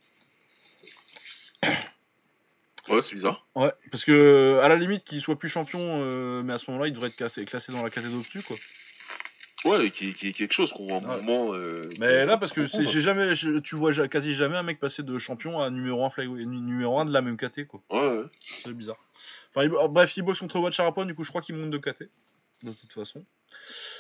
[2.89, 3.45] Ouais, c'est bizarre.
[3.55, 6.89] Ouais, parce que à la limite qu'il soit plus champion euh, mais à ce moment-là
[6.89, 8.57] il devrait être classé, classé dans la catégorie au-dessus quoi.
[9.65, 11.23] Ouais, qui, qui est quelque chose qu'on voit un Ouais.
[11.23, 11.53] moment.
[11.55, 14.79] euh, Mais là, parce que c'est- j'ai jamais, je- tu vois quasi jamais un mec
[14.79, 17.83] passer de champion à numéro 1 flyweight, numéro 1 de la même KT quoi.
[17.91, 18.25] Ouais, ouais.
[18.41, 18.99] C'est bizarre.
[19.51, 21.79] Enfin, il- oh, bref, il boxe contre Watcharapon, du coup je crois qu'il monte de
[21.79, 22.09] KT.
[22.63, 23.25] De toute façon.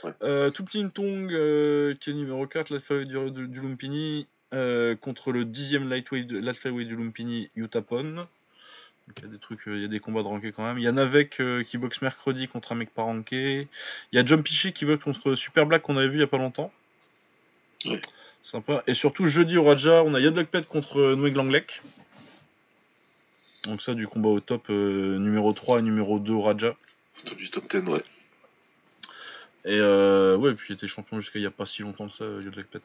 [0.05, 0.12] Ouais.
[0.22, 4.94] Euh, Tupting Tong, euh, qui est numéro 4, light flyweight du, du, du Lumpini, euh,
[4.97, 8.26] contre le 10ème lightweight, flyweight du Lumpini, Utapon.
[9.16, 10.78] Il y a des trucs, euh, il y a des combats de ranké quand même.
[10.78, 13.68] Il y a Navek euh, qui boxe mercredi contre un mec pas ranké.
[14.12, 16.24] Il y a Jumpy Chic qui boxe contre Super Black qu'on avait vu il y
[16.24, 16.72] a pas longtemps.
[17.86, 18.01] Ouais.
[18.43, 18.82] Sympa.
[18.86, 21.82] Et surtout jeudi au Raja, on a Yadlock Pet contre euh, Noeg Langlek.
[23.64, 26.74] Donc ça du combat au top euh, numéro 3 et numéro 2 au Raja.
[27.24, 28.02] Top du top 10, ouais.
[29.64, 32.16] Et euh, ouais, puis il était champion jusqu'à il y a pas si longtemps que
[32.16, 32.82] ça, Yadlock Pet.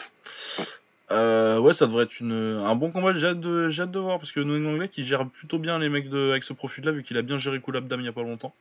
[1.14, 4.00] Euh, ouais, ça devrait être une, un bon combat, j'ai hâte, de, j'ai hâte de
[4.00, 6.84] voir parce que Noeg Langlek il gère plutôt bien les mecs de, avec ce profil
[6.86, 8.54] là vu qu'il a bien géré Cool Abdam il y a pas longtemps.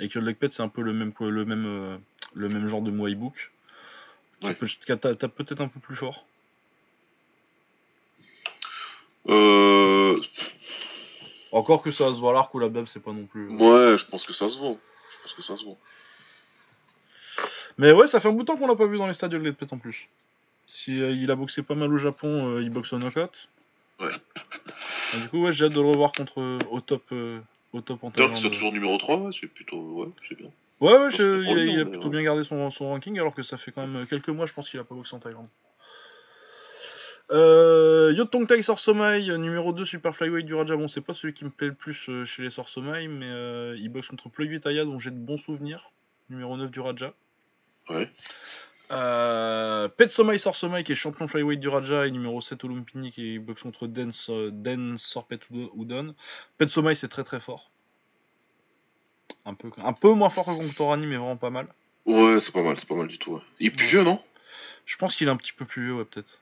[0.00, 1.96] Et que Yadlock Pet c'est un peu le même, le même, euh,
[2.34, 3.52] le même genre de Muay Book.
[4.40, 4.54] Qui Ouais.
[4.56, 6.24] qui tape peut-être un peu plus fort.
[9.28, 10.16] Euh...
[11.52, 13.48] Encore que ça se voir là, Cool Abdam c'est pas non plus.
[13.48, 14.76] Ouais, je pense que ça se vend.
[15.12, 15.78] Je pense que ça se vend.
[17.78, 19.30] Mais ouais, ça fait un bout de temps qu'on l'a pas vu dans les stades
[19.30, 20.08] de Gledpet en plus.
[20.68, 23.48] Si, euh, il a boxé pas mal au Japon, euh, il boxe au knockout.
[24.00, 24.10] Ouais.
[25.14, 27.40] Et du coup, ouais, j'ai hâte de le revoir contre euh, au top, euh,
[27.72, 29.80] au top en c'est toujours numéro 3, ouais, c'est plutôt.
[29.80, 30.50] Ouais, c'est bien.
[30.80, 32.10] Ouais, ouais, je- il, a, lui, il a mais plutôt ouais.
[32.10, 34.68] bien gardé son, son ranking alors que ça fait quand même quelques mois, je pense
[34.68, 35.48] qu'il a pas boxé en Thaïlande.
[37.30, 40.76] Euh, Yotong Tai Sorsomai, numéro 2 Super Flyweight du Raja.
[40.76, 44.08] Bon, c'est pas celui qui me plaît le plus chez les Sorsomai, mais il boxe
[44.08, 45.90] contre Ploy Taya, dont j'ai de bons souvenirs.
[46.30, 47.12] Numéro 9 du Raja.
[47.90, 48.10] Ouais.
[48.90, 53.38] Euh, Petsomai Sorsomai qui est champion flyweight du Raja et numéro 7 au Lumpini qui
[53.38, 54.10] boxe contre Den,
[54.50, 55.40] Den Sorpet
[55.76, 56.14] Udon.
[56.56, 57.70] Petsomai c'est très très fort.
[59.44, 61.66] Un peu, un peu moins fort que contre Torani mais vraiment pas mal.
[62.06, 63.32] Ouais, c'est pas mal, c'est pas mal du tout.
[63.34, 63.40] Ouais.
[63.60, 64.22] Il est plus vieux, non?
[64.86, 66.38] Je pense qu'il est un petit peu plus vieux ouais peut-être.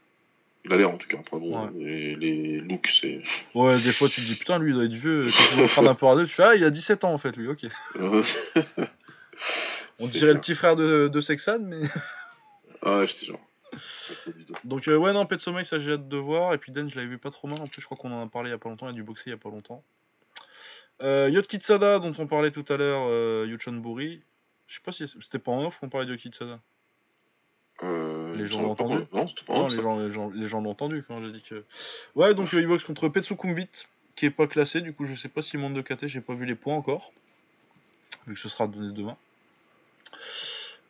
[0.64, 1.18] Il a l'air en tout cas.
[1.18, 1.70] Après, bon, Ouais.
[1.76, 3.22] les, les looks, c'est.
[3.54, 5.30] Ouais des fois tu te dis putain lui il doit être vieux.
[5.36, 7.12] Quand tu vas prendre un peu à deux tu fais ah il a 17 ans
[7.12, 7.66] en fait lui ok.
[9.98, 11.80] On dirait le petit frère de, de Sexan mais...
[12.86, 13.40] ah, ouais, j'étais genre.
[14.64, 17.08] Donc euh, ouais non Petsomai ça j'ai hâte de voir et puis Den je l'avais
[17.08, 18.58] vu pas trop mal en plus je crois qu'on en a parlé il y a
[18.58, 19.82] pas longtemps il a dû boxer il y a pas longtemps.
[21.02, 24.22] Euh, Yotkitsada, dont on parlait tout à l'heure, euh, Yuchonburi.
[24.66, 26.60] Je sais pas si c'était pas en off qu'on parlait de Yotkitsada.
[27.82, 30.70] Euh, Les gens l'ont pas entendu Non, pas les gens, les gens, les gens l'ont
[30.70, 31.64] entendu quand j'ai dit que.
[32.14, 33.68] Ouais, donc euh, il boxe contre Petsukumbit,
[34.14, 34.80] qui est pas classé.
[34.80, 37.12] Du coup, je sais pas s'il monte de KT, j'ai pas vu les points encore.
[38.26, 39.16] Vu que ce sera donné demain.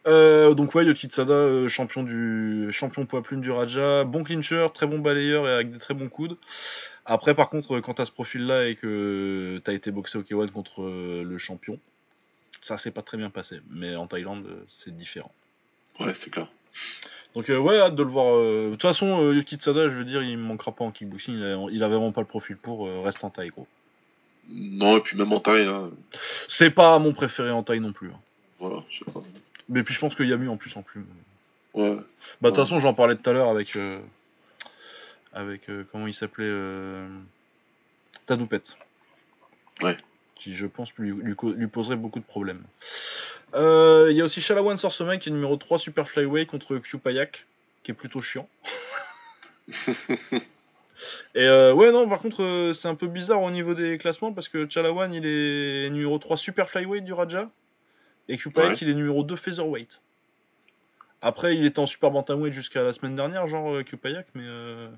[0.06, 4.86] Euh, donc ouais, Yotkitsada, euh, champion du champion poids plume du Raja, bon clincher, très
[4.86, 6.36] bon balayeur et avec des très bons coudes.
[7.04, 10.50] Après, par contre, euh, quand t'as ce profil-là et que t'as été boxé au K1
[10.50, 11.78] contre le champion,
[12.62, 13.60] ça s'est pas très bien passé.
[13.70, 15.32] Mais en Thaïlande, c'est différent.
[15.98, 16.48] Ouais, c'est clair.
[17.34, 18.36] Donc euh, ouais, hâte de le voir.
[18.40, 21.34] De toute façon, Yuki Tsada, je veux dire, il manquera pas en kickboxing.
[21.34, 22.88] Il a, il a vraiment pas le profil pour.
[23.02, 23.66] reste en taille, gros.
[24.48, 25.88] Non, et puis même en là,
[26.46, 28.10] C'est pas mon préféré en taille non plus.
[28.10, 28.20] hein.
[28.60, 29.22] voilà, je sais pas.
[29.68, 31.04] Mais puis je pense qu'il y a mieux en plus en plus.
[31.74, 31.96] Ouais.
[32.40, 33.98] Bah de toute façon, j'en parlais tout à l'heure avec euh,
[35.32, 37.06] avec euh, comment il s'appelait euh,
[38.26, 38.62] Tadoupet.
[39.82, 39.96] Ouais.
[40.34, 42.62] Qui je pense lui, lui, co- lui poserait beaucoup de problèmes.
[43.54, 47.46] Euh, Il y a aussi Shalawan Sorceman qui est numéro 3 Super Flyweight contre Kupayak
[47.82, 48.48] qui est plutôt chiant.
[51.34, 54.66] Et ouais, non, par contre, c'est un peu bizarre au niveau des classements parce que
[54.68, 57.50] Chalawan il est numéro 3 Super Flyweight du Raja
[58.28, 58.78] et Kupayak Ouais.
[58.82, 60.00] il est numéro 2 Featherweight.
[61.22, 64.88] Après, il était en Super Bantamweight jusqu'à la semaine dernière, genre euh, Kupayak, mais euh,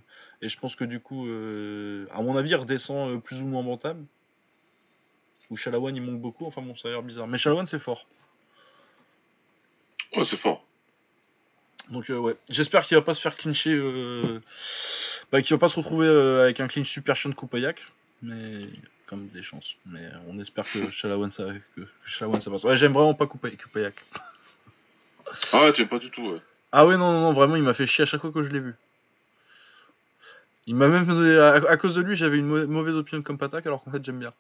[0.43, 3.47] et je pense que du coup, euh, à mon avis, il redescend euh, plus ou
[3.47, 4.05] moins bantam.
[5.51, 7.27] Ou Chalawan il manque beaucoup, enfin bon, ça a l'air bizarre.
[7.27, 8.07] Mais Chalawan c'est fort.
[10.17, 10.65] Ouais, c'est fort.
[11.91, 13.75] Donc euh, ouais, j'espère qu'il va pas se faire clincher,
[15.33, 17.81] bah, qu'il va pas se retrouver avec un clinch super chiant de Kupayak,
[18.23, 18.69] mais
[19.07, 19.77] comme des chances.
[19.87, 21.45] Mais on espère que Shalawan ça,
[21.77, 22.65] que, que Shalawan, ça passe.
[22.65, 24.05] Ouais, j'aime vraiment pas Kupa- Kupayak.
[25.53, 26.41] Ah ouais, tu aimes pas du tout, ouais.
[26.73, 28.51] Ah ouais non non non vraiment il m'a fait chier à chaque fois que je
[28.51, 28.75] l'ai vu.
[30.67, 33.25] Il m'a même donné- à, à cause de lui j'avais une mau- mauvaise opinion de
[33.27, 34.33] Kompatak alors qu'en fait j'aime bien.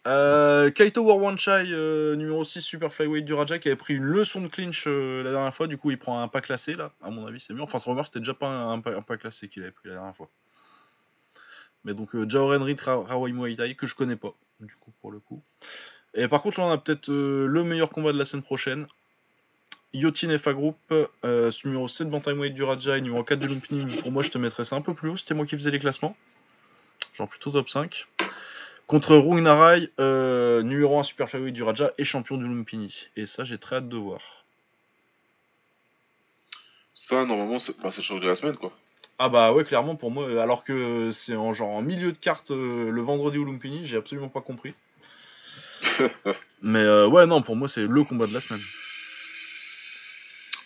[0.06, 4.40] Euh, Kaito Warwanchai, euh, numéro 6 Super Flyweight du Raja, qui avait pris une leçon
[4.40, 7.10] de clinch euh, la dernière fois, du coup il prend un pas classé là, à
[7.10, 7.60] mon avis c'est mieux.
[7.60, 9.96] Enfin, remarque c'était déjà pas un, un pas, un pas classé qu'il avait pris la
[9.96, 10.30] dernière fois.
[11.84, 15.42] Mais donc euh, Thai, que je connais pas, du coup pour le coup.
[16.14, 18.86] Et par contre là on a peut-être euh, le meilleur combat de la semaine prochaine.
[19.92, 20.76] Yotin FA Group,
[21.24, 24.38] euh, numéro 7 Bantamweight du Raja et numéro 4 du Lumpini, pour moi je te
[24.38, 26.16] mettrais ça un peu plus haut, c'était moi qui faisais les classements.
[27.14, 28.06] Genre plutôt top 5.
[28.86, 33.08] Contre Rung Narai, euh, numéro 1 Super Flyweight du Raja et champion du Lumpini.
[33.14, 34.20] Et ça, j'ai très hâte de voir.
[36.96, 38.72] Ça, normalement, c'est bah, le de la semaine, quoi.
[39.22, 42.16] Ah bah ouais, clairement pour moi, euh, alors que c'est en genre en milieu de
[42.16, 44.72] carte euh, le vendredi au Lumpini, j'ai absolument pas compris.
[46.62, 48.62] Mais euh, ouais, non, pour moi c'est le combat de la semaine.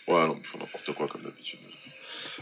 [0.07, 1.59] Ouais, non, mais ils font n'importe quoi, comme d'habitude.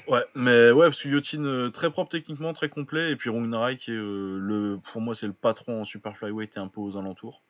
[0.08, 3.48] Ouais, mais ouais, parce que Yotin euh, très propre techniquement, très complet, et puis Rung
[3.48, 6.68] Narai qui est euh, le, pour moi c'est le patron en Super Flyweight et un
[6.68, 7.42] peu aux alentours.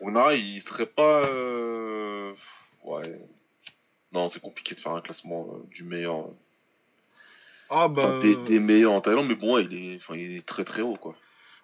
[0.00, 1.26] Onara, il serait pas.
[1.28, 2.34] euh,
[2.82, 3.18] Ouais.
[4.12, 6.26] Non, c'est compliqué de faire un classement euh, du meilleur.
[7.74, 7.88] Ah
[8.20, 10.82] des, des meilleurs en Thaïlande, mais bon, ouais, il est, enfin, il est très très
[10.82, 11.14] haut, quoi.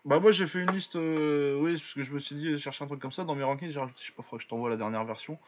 [0.05, 2.85] Bah moi j'ai fait une liste, euh, oui, parce que je me suis dit chercher
[2.85, 4.49] un truc comme ça dans mes rankings, j'ai rajouté, je sais pas, faudrait que je
[4.49, 5.39] t'envoie la dernière version.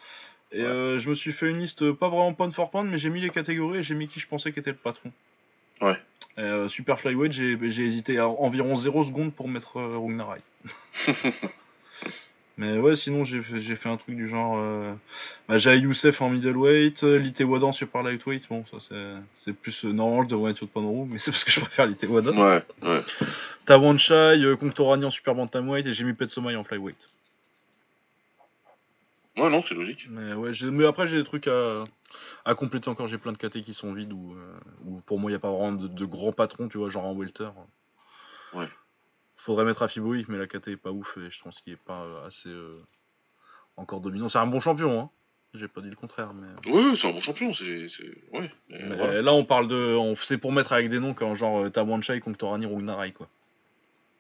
[0.53, 0.67] Et Ouais.
[0.67, 3.09] euh, je me suis fait une liste euh, pas vraiment pound for pound, mais j'ai
[3.09, 5.11] mis les catégories et j'ai mis qui je pensais qu'était le patron.
[5.81, 5.97] Ouais.
[6.37, 10.41] Et, euh, Super Flyweight, j'ai hésité à environ 0 secondes pour mettre euh, Rung Narai.
[12.57, 14.93] mais ouais, sinon j'ai fait, j'ai fait un truc du genre, euh,
[15.49, 19.53] bah, j'ai Youssef en middleweight, euh, Lité Wadan en super lightweight, bon ça c'est c'est
[19.53, 22.37] plus euh, normal de être de Panoro, mais c'est parce que je préfère Lité Wadan.
[22.37, 23.01] Ouais, ouais.
[23.65, 27.09] Tawan Chai, euh, Kongtorani en super bantamweight et j'ai mis Petsomai en flyweight.
[29.39, 30.07] Ouais, non, c'est logique.
[30.11, 31.85] Mais ouais, j'ai- mais après j'ai des trucs à,
[32.45, 33.07] à compléter encore.
[33.07, 35.51] J'ai plein de KT qui sont vides où, euh, pour moi il n'y a pas
[35.51, 37.49] vraiment de, de grands patrons, tu vois, genre en welter.
[38.53, 38.69] Ouais.
[39.45, 42.03] Faudrait mettre Afiboïk, mais la KT est pas ouf et je pense qu'il est pas
[42.03, 42.81] euh, assez euh,
[43.77, 44.29] encore dominant.
[44.29, 45.11] C'est un bon champion, hein.
[45.55, 46.71] J'ai pas dit le contraire, mais.
[46.71, 47.65] Ouais, ouais, c'est un bon champion, c'est.
[48.33, 48.51] Ouais.
[48.71, 49.21] mais mais voilà.
[49.21, 49.97] là on parle de.
[49.97, 53.29] on- C'est pour mettre avec des noms comme genre euh, Tawan Chai, Kongtorani, Rungnarai, quoi.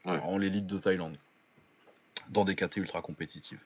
[0.04, 0.18] Ouais.
[0.24, 1.16] En l'élite de Thaïlande.
[2.30, 3.60] Dans des KT ultra compétitives.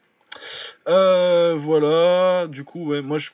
[0.87, 3.31] Euh, voilà, du coup, ouais, moi je.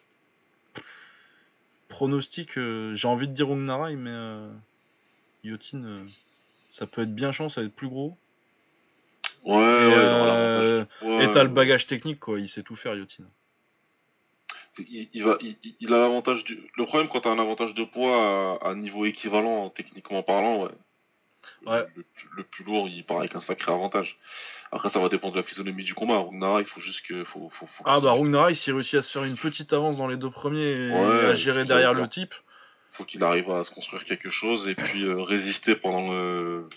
[1.89, 4.09] Pronostic, euh, j'ai envie de dire Rungnarai, mais.
[4.11, 4.49] Euh,
[5.43, 6.05] Yotin, euh,
[6.73, 8.17] ça peut être bien chiant, ça va être plus gros.
[9.45, 10.85] Ouais, aura euh.
[11.03, 13.25] Ouais, Et t'as le bagage technique, quoi, il sait tout faire, Yotin.
[14.79, 16.59] Il, il va, il, il a l'avantage du.
[16.75, 20.71] Le problème quand t'as un avantage de poids à, à niveau équivalent, techniquement parlant, ouais.
[21.67, 21.85] Ouais.
[21.95, 24.17] Le, plus- le plus lourd, il part avec un sacré avantage.
[24.71, 26.17] Après, ça va dépendre de la physionomie du combat.
[26.17, 27.23] Rugnara, il faut juste que.
[27.23, 28.15] Faut, faut, faut Ah bah
[28.55, 31.33] s'il réussit à se faire une petite avance dans les deux premiers et Ouais, à
[31.35, 32.33] gérer derrière le type.
[32.93, 36.69] Faut qu'il arrive à se construire quelque chose et puis euh, résister pendant le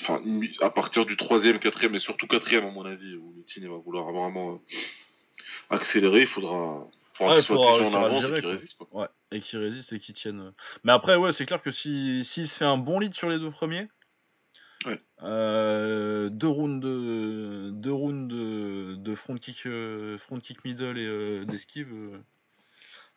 [0.00, 0.22] enfin,
[0.60, 4.10] à partir du troisième, quatrième, et surtout quatrième à mon avis, où le va vouloir
[4.10, 6.86] vraiment euh, accélérer, il faudra.
[7.12, 8.76] faudra qu'il soit en avance et qu'il résiste.
[8.92, 10.40] Ouais, et qu'il résiste et qu'il tienne.
[10.40, 10.50] Euh.
[10.84, 13.38] Mais après, ouais, c'est clair que s'il si, se fait un bon lead sur les
[13.38, 13.88] deux premiers,
[15.22, 19.68] euh, deux rounds de deux rounds de, de front kick
[20.16, 22.18] front kick middle et d'esquive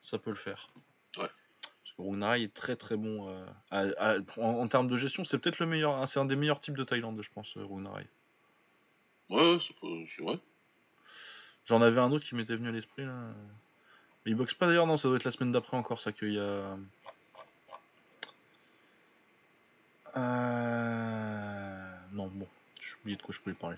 [0.02, 0.74] ça peut le faire
[1.98, 3.30] Runai est très très bon
[3.72, 5.24] euh, en, termes de gestion.
[5.24, 7.65] C'est peut-être le meilleur, hein, c'est un des meilleurs types de Thaïlande, je pense, euh,
[7.65, 8.07] Runai.
[9.30, 10.40] Ouais, c'est vrai.
[11.65, 13.14] J'en avais un autre qui m'était venu à l'esprit là.
[14.26, 16.40] il boxe pas d'ailleurs, non, ça doit être la semaine d'après encore, ça qu'il y
[16.40, 16.78] a.
[20.15, 21.95] Euh...
[22.11, 22.48] Non, bon,
[22.80, 23.78] j'ai oublié de quoi je voulais parler.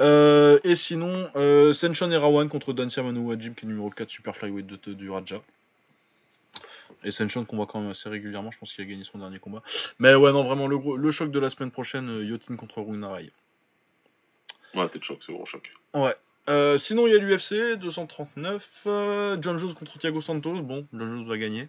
[0.00, 4.36] Euh, et sinon, euh, Senshon Erawan contre Dancia Manu Wajib, qui est numéro 4 Super
[4.36, 5.42] Flyweight de, du Raja.
[7.02, 9.38] Et Senchon qu'on voit quand même assez régulièrement, je pense qu'il a gagné son dernier
[9.38, 9.62] combat.
[9.98, 13.30] Mais ouais, non, vraiment, le, le choc de la semaine prochaine, euh, Yotin contre Runarai.
[14.74, 15.72] Ouais, t'es choc, c'est gros choc.
[15.92, 16.14] Ouais.
[16.48, 20.62] Euh, sinon, il y a l'UFC 239, euh, John Jones contre Thiago Santos.
[20.62, 21.68] Bon, John Jones va gagner.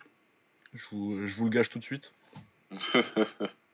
[0.73, 2.11] Je vous, je vous le gage tout de suite.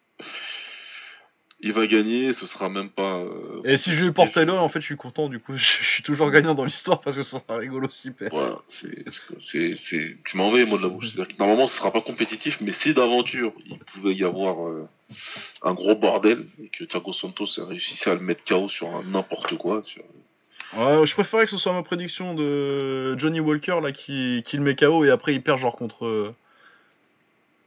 [1.64, 3.18] il va gagner, ce sera même pas.
[3.18, 5.84] Euh, et si je lui porte là, en fait, je suis content, du coup, je,
[5.84, 8.30] suis toujours gagnant dans l'histoire parce que ça sera rigolo super.
[8.32, 9.06] Voilà, c'est.
[10.26, 11.16] Tu m'en vais, moi, de la bouche.
[11.38, 14.88] normalement, ce sera pas compétitif, mais si d'aventure il pouvait y avoir euh,
[15.62, 19.84] un gros bordel et que Thiago Santos réussissait à le mettre KO sur n'importe quoi.
[20.78, 24.64] Ouais, je préférais que ce soit ma prédiction de Johnny Walker là qui, qui le
[24.64, 26.34] met KO et après il perd genre contre.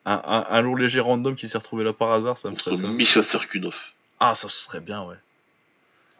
[0.06, 2.88] Un, un, lourd léger random qui s'est retrouvé là par hasard, ça me ferait ça.
[2.88, 3.74] Misha Serkunov.
[4.20, 5.16] Ah, ça serait bien, ouais.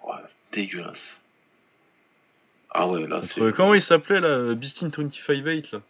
[0.07, 0.17] Ouais,
[0.53, 0.99] dégueulasse.
[2.71, 3.53] Ah ouais, là, c'est...
[3.53, 5.83] Comment il s'appelait, là Bistin 258, là?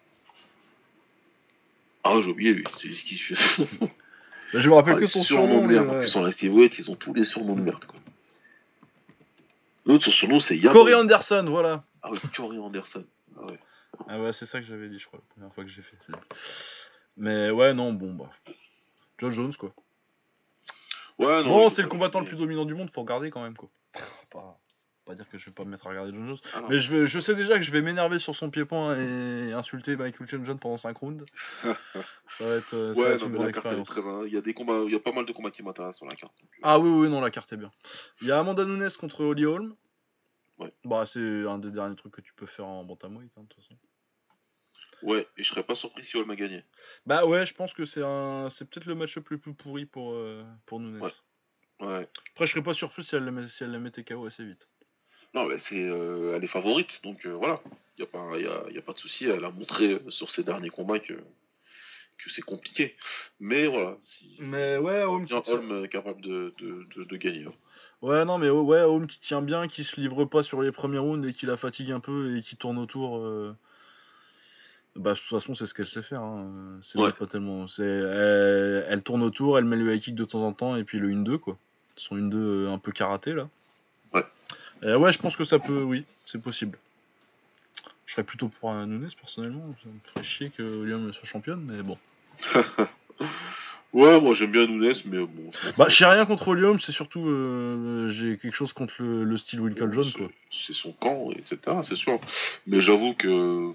[2.03, 2.65] Ah, j'ai oublié, lui.
[2.81, 3.35] C'est ce qui fait.
[4.53, 5.63] Bah, je me rappelle ah, que son surnom.
[5.63, 5.89] de merde.
[5.89, 7.99] En plus, en activeweight, ils ont tous les surnoms de merde, quoi.
[9.85, 10.73] L'autre, son surnom, c'est Yann.
[10.73, 11.83] Corey Anderson, voilà.
[12.03, 13.05] Ah ouais, Corey Anderson.
[13.37, 13.59] Ah ouais.
[14.09, 15.97] Ah ouais, c'est ça que j'avais dit, je crois, la première fois que j'ai fait.
[17.17, 18.31] Mais ouais, non, bon, bah.
[19.19, 19.73] John Jones, quoi.
[21.19, 21.49] Ouais, non.
[21.49, 23.69] Bon, c'est le combattant le plus dominant du monde, faut regarder quand même, quoi.
[24.31, 24.59] Pas,
[25.05, 26.39] pas dire que je vais pas me mettre à regarder John Jones.
[26.55, 29.53] Ah mais je, vais, je sais déjà que je vais m'énerver sur son pied-point et
[29.53, 31.25] insulter Michael John Jones pendant 5 rounds.
[31.63, 33.89] ça va être, euh, ça ouais, une expérience.
[33.89, 34.01] Très...
[34.27, 36.07] Il y a des combats, il y a pas mal de combats qui m'intéressent sur
[36.07, 36.35] la carte.
[36.43, 36.61] Euh.
[36.63, 37.71] Ah oui, oui, non, la carte est bien.
[38.23, 39.77] Il y a Amanda Nunes contre Holly Holm.
[40.59, 40.73] Ouais.
[40.85, 43.63] Bah, c'est un des derniers trucs que tu peux faire en bantamweight, hein, de toute
[43.63, 43.77] façon.
[45.05, 46.65] Ouais, et je serais pas surpris si Holm a gagné.
[47.05, 50.15] Bah ouais, je pense que c'est un, c'est peut-être le match le plus, pourri pour
[50.15, 50.99] euh, pour Nunes.
[50.99, 51.87] Ouais.
[51.87, 52.09] ouais.
[52.33, 54.67] Après, je serais pas surpris si elle la, si elle la mettait KO assez vite.
[55.35, 57.61] Non, mais c'est, euh, elle est favorite, donc euh, voilà.
[57.99, 59.27] Il y a pas, y a, y a pas de souci.
[59.27, 61.15] Elle a montré sur ses derniers combats que
[62.17, 62.97] que c'est compliqué.
[63.41, 63.99] Mais voilà.
[64.05, 67.45] Si mais ouais, qui est capable de, de, de, de, gagner.
[67.45, 67.53] Hein.
[68.01, 70.99] Ouais, non, mais ouais, Holm qui tient bien, qui se livre pas sur les premiers
[70.99, 73.23] rounds et qui la fatigue un peu et qui tourne autour.
[74.97, 76.23] Bah, de toute façon, c'est ce qu'elle sait faire.
[76.23, 76.79] Hein.
[76.83, 77.67] C'est pas tellement.
[77.67, 80.99] C'est, elle, tourne autour, elle met le high kick de temps en temps et puis
[80.99, 81.59] le 1-2, quoi.
[81.97, 83.49] Son 1-2 euh, un peu karaté, là.
[84.13, 84.95] Ouais.
[84.95, 86.79] ouais, je pense que ça peut, oui, c'est possible.
[88.07, 89.75] Je serais plutôt pour un Nunes, personnellement.
[89.83, 91.99] Ça me ferait chier que William soit championne, mais bon.
[93.95, 95.51] Ouais, moi j'aime bien Nunes, mais bon.
[95.79, 97.29] Bah, j'ai rien contre Olium, c'est surtout.
[97.29, 100.27] Euh, j'ai quelque chose contre le, style Winkle John, quoi.
[100.51, 102.19] C'est son camp, etc., c'est sûr.
[102.67, 103.71] Mais j'avoue que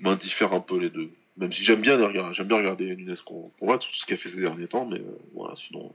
[0.00, 1.10] m'indiffère un peu les deux.
[1.36, 4.28] Même si j'aime bien regarder, j'aime bien regarder Nunes qu'on voit tout ce qu'elle fait
[4.28, 5.92] ces derniers temps, mais euh, voilà, sinon.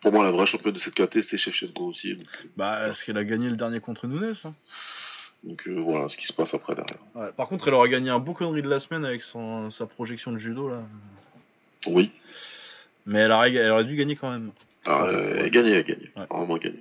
[0.00, 2.14] Pour moi, la vraie championne de cette KT, c'est Shevchenko aussi.
[2.14, 4.54] Donc, euh, bah, est-ce qu'elle a gagné le dernier contre Nunes hein?
[5.42, 7.00] Donc voilà ce qui se passe après derrière.
[7.14, 9.86] Ouais, par contre, elle aura gagné un beau connerie de la semaine avec son, sa
[9.86, 10.82] projection de judo, là.
[11.86, 12.10] Oui.
[13.06, 14.52] Mais elle, elle aurait dû gagner quand même.
[14.86, 16.10] Ah, elle a gagné, elle a gagné.
[16.16, 16.80] Vraiment gagné.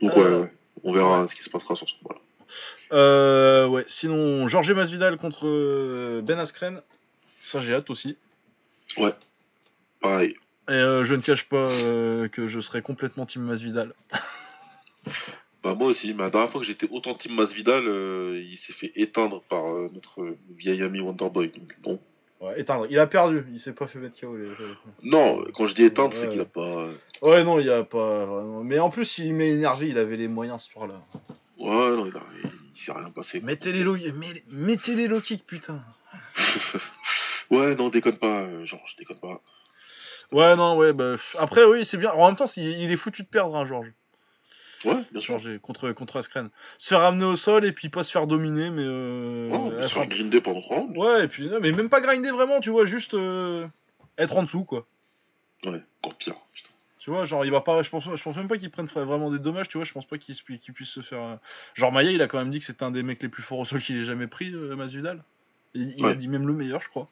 [0.00, 0.46] Donc, ouais, euh,
[0.82, 2.20] on verra ce qui se passera sur ce combat-là.
[2.92, 6.82] Euh, ouais, sinon, Georges Masvidal contre euh, Ben Askren,
[7.40, 8.16] ça j'ai hâte aussi.
[8.98, 9.14] Ouais,
[10.00, 10.36] pareil.
[10.68, 11.66] Et euh, je ne cache pas
[12.28, 13.94] que je serai complètement team Masvidal.
[15.62, 18.92] bah moi aussi, mais la dernière fois que j'étais autant team Masvidal, il s'est fait
[18.96, 21.48] éteindre par notre vieil ami Wonderboy.
[21.48, 22.00] Donc bon,
[22.42, 22.86] Ouais, éteindre.
[22.90, 24.36] Il a perdu, il s'est pas fait mettre KO.
[24.36, 24.48] Les...
[25.04, 26.88] Non, quand je dis éteindre, c'est qu'il a pas.
[27.22, 28.64] Ouais, non, il a pas vraiment.
[28.64, 31.00] Mais en plus, il m'est énervé, il avait les moyens ce soir-là.
[31.56, 32.20] Ouais, non, il, a...
[32.42, 33.40] il s'est rien passé.
[33.40, 33.96] Mettez les, low...
[34.50, 35.84] Mettez les low kicks, putain.
[37.50, 39.40] ouais, non, déconne pas, euh, Georges, déconne pas.
[40.32, 41.14] Ouais, non, ouais, bah.
[41.38, 42.10] Après, oui, c'est bien.
[42.10, 43.92] En même temps, il est foutu de perdre, hein, Georges.
[44.84, 45.38] Ouais, bien sûr.
[45.62, 46.48] contre, contre Askren.
[46.78, 48.82] Se faire amener au sol et puis pas se faire dominer, mais.
[48.84, 52.30] Euh, ouais, se faire grinder pendant 3 Ouais, et puis, non, mais même pas grinder
[52.30, 53.66] vraiment, tu vois, juste euh,
[54.18, 54.86] être en dessous, quoi.
[55.64, 56.68] Ouais, encore pire, putain.
[56.98, 57.82] Tu vois, genre, il va pas.
[57.82, 59.84] Je pense, je pense même pas qu'il prenne vraiment des dommages, tu vois.
[59.84, 60.34] Je pense pas qu'il
[60.74, 61.20] puisse se faire.
[61.22, 61.36] euh,
[61.74, 63.58] Genre, Maya, il a quand même dit que c'était un des mecs les plus forts
[63.60, 65.22] au sol qu'il ait jamais pris, euh, Masvidal.
[65.74, 67.08] Il, il a dit même le meilleur, je crois.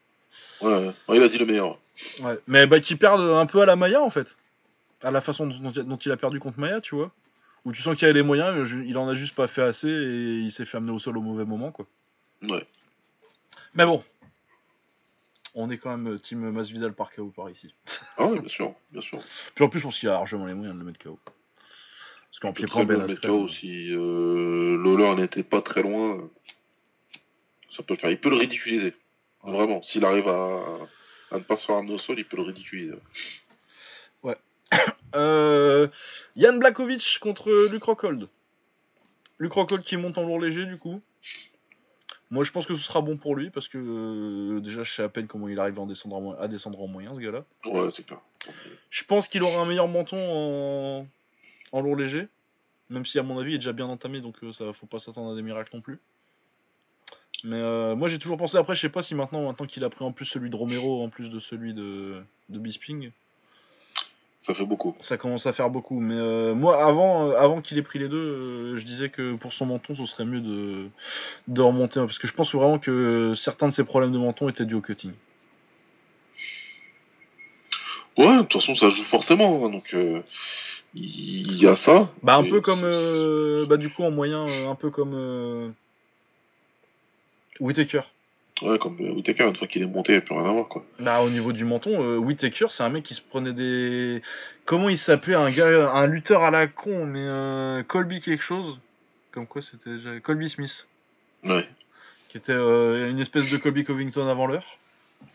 [0.61, 0.93] Ouais, ouais.
[1.09, 1.79] Ouais, il a dit le meilleur.
[2.21, 2.39] Ouais.
[2.47, 4.37] Mais bah, qu'il perde un peu à la Maya, en fait.
[5.03, 7.11] À la façon dont, dont il a perdu contre Maya, tu vois.
[7.65, 9.89] Où tu sens qu'il a les moyens, mais il en a juste pas fait assez
[9.89, 11.87] et il s'est fait amener au sol au mauvais moment, quoi.
[12.43, 12.67] Ouais.
[13.75, 14.03] Mais bon.
[15.55, 17.75] On est quand même euh, team Masvidal par KO par ici.
[18.17, 19.21] Ah ouais, bien sûr, bien sûr.
[19.55, 21.19] Puis en plus, je pense qu'il a largement les moyens de le mettre KO.
[21.25, 26.31] Parce qu'en Très pied-point, bien, Ben KO, si euh, Lawler n'était pas très loin,
[27.71, 28.11] ça peut le faire.
[28.11, 28.95] Il peut le ridiculiser.
[29.43, 29.53] Ouais.
[29.53, 29.83] Vraiment.
[29.83, 30.63] S'il arrive à,
[31.33, 32.95] à ne pas se faire amener au sol, il peut le ridiculiser.
[35.17, 35.89] Euh,
[36.37, 38.29] Yann Blakovic contre Luke Rockhold.
[39.41, 41.01] Luke Rockhold qui monte en lourd léger du coup.
[42.31, 45.03] Moi je pense que ce sera bon pour lui parce que euh, déjà je sais
[45.03, 47.19] à peine comment il arrive à, en descendre en mo- à descendre en moyen ce
[47.21, 47.45] gars-là.
[47.65, 48.21] Ouais, c'est clair.
[48.91, 51.07] Je pense qu'il aura un meilleur menton en,
[51.73, 52.29] en lourd léger.
[52.89, 55.01] Même si à mon avis il est déjà bien entamé donc euh, ça faut pas
[55.01, 55.99] s'attendre à des miracles non plus.
[57.43, 59.91] Mais euh, moi j'ai toujours pensé après je sais pas si maintenant maintenant qu'il a
[59.91, 63.11] pris en plus celui de Romero en plus de celui de, de Bisping.
[64.43, 64.97] Ça fait beaucoup.
[65.03, 68.09] Ça commence à faire beaucoup, mais euh, moi avant, euh, avant qu'il ait pris les
[68.09, 70.89] deux, euh, je disais que pour son menton, ce serait mieux de,
[71.47, 74.65] de remonter, parce que je pense vraiment que certains de ses problèmes de menton étaient
[74.65, 75.13] dus au cutting.
[78.17, 79.65] Ouais, de toute façon, ça joue forcément.
[79.65, 80.23] hein, donc, euh,
[80.95, 82.11] il y a ça.
[82.23, 85.69] Bah un peu comme, euh, bah du coup en moyen, euh, un peu comme euh,
[87.61, 88.03] Whittaker.
[88.63, 90.69] Ouais, comme Whittaker, une fois qu'il est monté, il n'y a plus rien à voir,
[90.69, 90.85] quoi.
[90.99, 94.21] Bah au niveau du menton, euh, Whittaker, c'est un mec qui se prenait des,
[94.67, 98.79] comment il s'appelait, un gars, un lutteur à la con, mais euh, Colby quelque chose,
[99.31, 100.87] comme quoi c'était déjà Colby Smith,
[101.45, 101.67] Ouais.
[102.29, 104.79] qui était euh, une espèce de Colby Covington avant l'heure.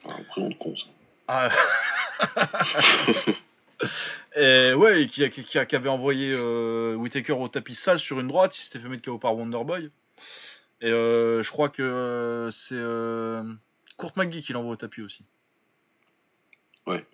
[0.08, 0.86] Un prénom de con, ça.
[1.28, 1.50] Ah.
[4.36, 6.36] et ouais, et qui, avait envoyé
[6.96, 9.90] Whittaker au tapis sale sur une droite, il s'était fait mettre KO par Wonderboy.
[10.82, 13.44] Et euh, je crois que euh, c'est euh,
[13.98, 15.24] Kurt McGee qui l'envoie au tapis aussi.
[16.86, 17.06] Ouais.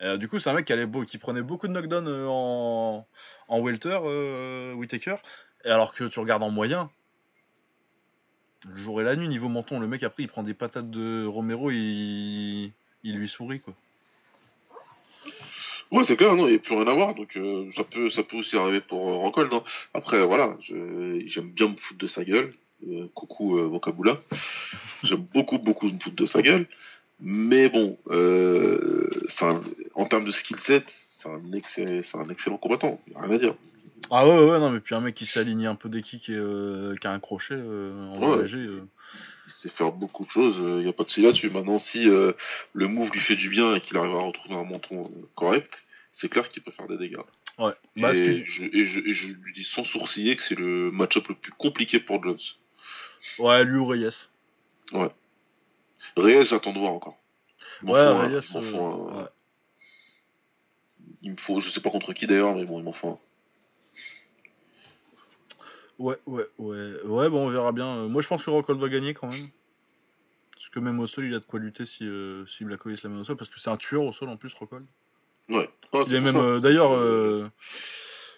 [0.00, 3.06] Et, du coup, c'est un mec qui, allait beau, qui prenait beaucoup de knockdown en,
[3.48, 3.98] en welter,
[4.74, 5.16] Whittaker.
[5.64, 6.90] Et alors que tu regardes en moyen,
[8.68, 11.24] le jour et la nuit, niveau menton, le mec après il prend des patates de
[11.24, 12.72] Romero et il,
[13.04, 13.74] il lui sourit quoi.
[15.92, 18.08] Ouais, c'est clair, non, il n'y a plus rien à voir, donc euh, ça, peut,
[18.08, 19.52] ça peut aussi arriver pour euh, Rockhold.
[19.52, 19.62] hein.
[19.92, 22.54] Après, voilà, j'aime bien me foutre de sa gueule.
[22.88, 24.20] Euh, coucou euh, Vocabula.
[25.04, 26.66] J'aime beaucoup, beaucoup me foutre de sa gueule.
[27.20, 29.08] Mais bon, euh,
[29.40, 29.60] un-
[29.94, 33.54] en termes de skill set, c'est un, excell- c'est un excellent combattant, rien à dire.
[34.10, 36.28] Ah ouais, ouais, ouais, non, mais puis un mec qui s'aligne un peu des kicks
[36.28, 38.42] et euh, qui a un crochet en Ouais.
[38.42, 38.58] léger.
[39.46, 41.50] Il sait faire beaucoup de choses, il n'y a pas de souci là-dessus.
[41.50, 42.34] Maintenant, si le
[42.74, 45.72] move lui fait du bien et qu'il arrive à retrouver un menton correct,
[46.12, 47.18] c'est clair qu'il peut faire des dégâts.
[47.58, 47.72] Ouais.
[47.96, 50.58] Bah, et, ce que- je, et, je, et je lui dis sans sourciller que c'est
[50.58, 52.38] le match-up le plus compliqué pour Jones.
[53.38, 54.28] Ouais, lui ou Reyes.
[56.16, 57.18] Reyes, j'attends de voir encore.
[57.82, 58.40] Il Ouais, un, Reyes.
[58.50, 59.22] il m'en faut euh, un.
[59.22, 59.28] ouais.
[61.22, 63.18] Il me faut, je sais pas contre qui d'ailleurs, mais bon, il m'en faut un.
[65.98, 66.94] Ouais, ouais, ouais.
[67.04, 67.86] Ouais, bon, on verra bien.
[67.96, 69.46] Euh, Moi, je pense que Rockhold va gagner quand même.
[70.54, 73.10] Parce que même au sol, il a de quoi lutter si, euh, si Blackovic la
[73.10, 73.36] met au sol.
[73.36, 74.84] Parce que c'est un tueur au sol en plus, Rockhold.
[75.48, 75.68] Ouais.
[76.06, 76.36] Il est même.
[76.36, 77.48] euh, D'ailleurs, euh,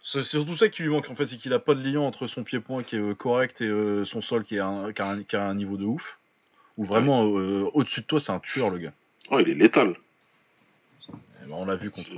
[0.06, 1.26] c'est surtout ça qui lui manque en fait.
[1.26, 4.04] C'est qu'il a pas de lien entre son pied-point qui est euh, correct et euh,
[4.04, 6.18] son sol qui, est un, qui, a un, qui a un niveau de ouf.
[6.76, 8.92] Ou vraiment, euh, au-dessus de toi, c'est un tueur, le gars.
[9.30, 9.94] Ouais, il est létal.
[11.08, 12.10] Eh ben, on l'a vu contre.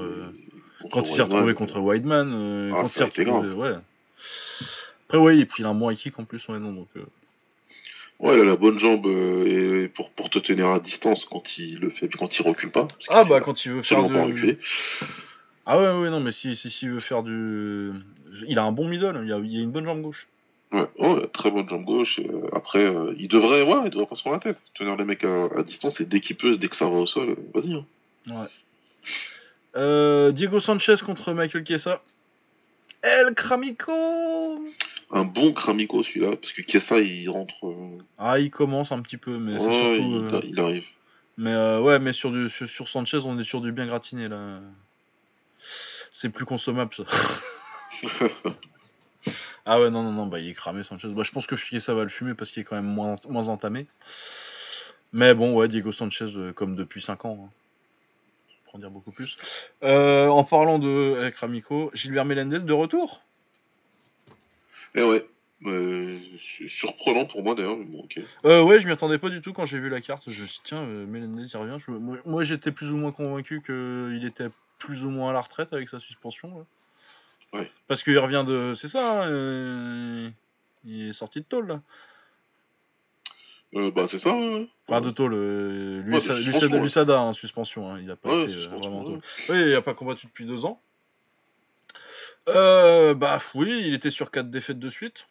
[0.83, 3.75] Contre Quand il s'est retrouvé contre euh, Ah, quand il retrouvé, ouais.
[5.07, 6.89] Après ouais, et puis il a un bon kick en plus, ouais non donc.
[6.97, 7.05] euh,
[8.19, 9.07] Ouais, il a la bonne jambe
[9.47, 12.89] et pour, pour te tenir à distance quand il le fait, quand il recule pas.
[13.09, 14.15] Ah bah quand il veut faire du.
[14.17, 14.59] reculer.
[15.67, 17.93] Ah ouais ouais non mais si si s'il veut faire du,
[18.47, 20.29] il a un bon middle, il a, il a une bonne jambe gauche.
[20.73, 22.19] Ouais, ouais, très bonne jambe gauche.
[22.19, 24.59] et, euh, après, euh, il devrait, ouais, il devrait pas se prendre la tête.
[24.75, 27.07] Tenir les mecs à, à distance et dès qu'il peut, dès que ça va au
[27.07, 27.73] sol, euh, vas-y.
[27.75, 27.85] hein.
[28.29, 28.49] Ouais.
[29.77, 32.03] Euh, Diego Sanchez contre Michael Chiesa.
[33.03, 33.93] El Cramico.
[35.13, 37.55] Un bon Kramiko celui-là, parce que Kessa il rentre.
[38.19, 40.41] Ah il commence un petit peu mais c'est surtout.
[40.43, 40.85] il, il arrive.
[41.37, 44.61] Mais ouais, mais sur, du, sur, sur Sanchez, on est sur du bien gratiné là.
[46.13, 47.05] C'est plus consommable ça.
[49.65, 51.09] ah ouais, non, non, non, bah il est cramé Sanchez.
[51.09, 53.49] Bah, je pense que ça va le fumer parce qu'il est quand même moins, moins
[53.49, 53.87] entamé.
[55.13, 57.47] Mais bon, ouais, Diego Sanchez, euh, comme depuis 5 ans.
[57.47, 57.53] hein.
[58.65, 59.37] Pour en dire beaucoup plus.
[59.83, 63.23] Euh, en parlant de El Cramico, Gilbert Melendez de retour
[64.95, 65.25] Et ouais.
[65.65, 68.21] euh, su- surprenant pour moi d'ailleurs, mais bon, ok.
[68.45, 70.25] Euh, ouais, je m'y attendais pas du tout quand j'ai vu la carte.
[70.31, 71.77] Je me suis dit, tiens, Melendez il revient.
[71.79, 71.93] Je-
[72.29, 75.89] moi, j'étais plus ou moins convaincu qu'il était plus ou moins à la retraite avec
[75.89, 76.59] sa suspension.
[76.59, 77.59] Là.
[77.59, 77.71] Ouais.
[77.89, 78.75] Parce qu'il revient de.
[78.77, 80.31] C'est ça, hein, euh,
[80.85, 81.81] il est sorti de tôle là.
[83.75, 84.35] Euh, bah c'est ça.
[84.35, 84.69] Ouais.
[84.89, 89.05] Enfin de tôle, euh, lui, ouais, Lucada, en suspension, hein, il n'a pas été vraiment
[89.05, 89.21] tôle.
[89.49, 90.81] Oui, il n'a pas combattu depuis deux ans.
[92.47, 95.27] Bah oui, il était sur quatre défaites de suite.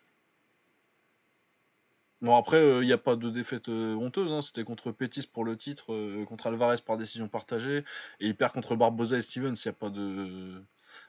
[2.21, 4.41] Bon après, il n'y a pas de défaite honteuse, hein.
[4.41, 7.83] c'était contre Pétis pour le titre, contre Alvarez par décision partagée,
[8.19, 10.61] et il perd contre Barbosa et Stevens, il n'y a pas de...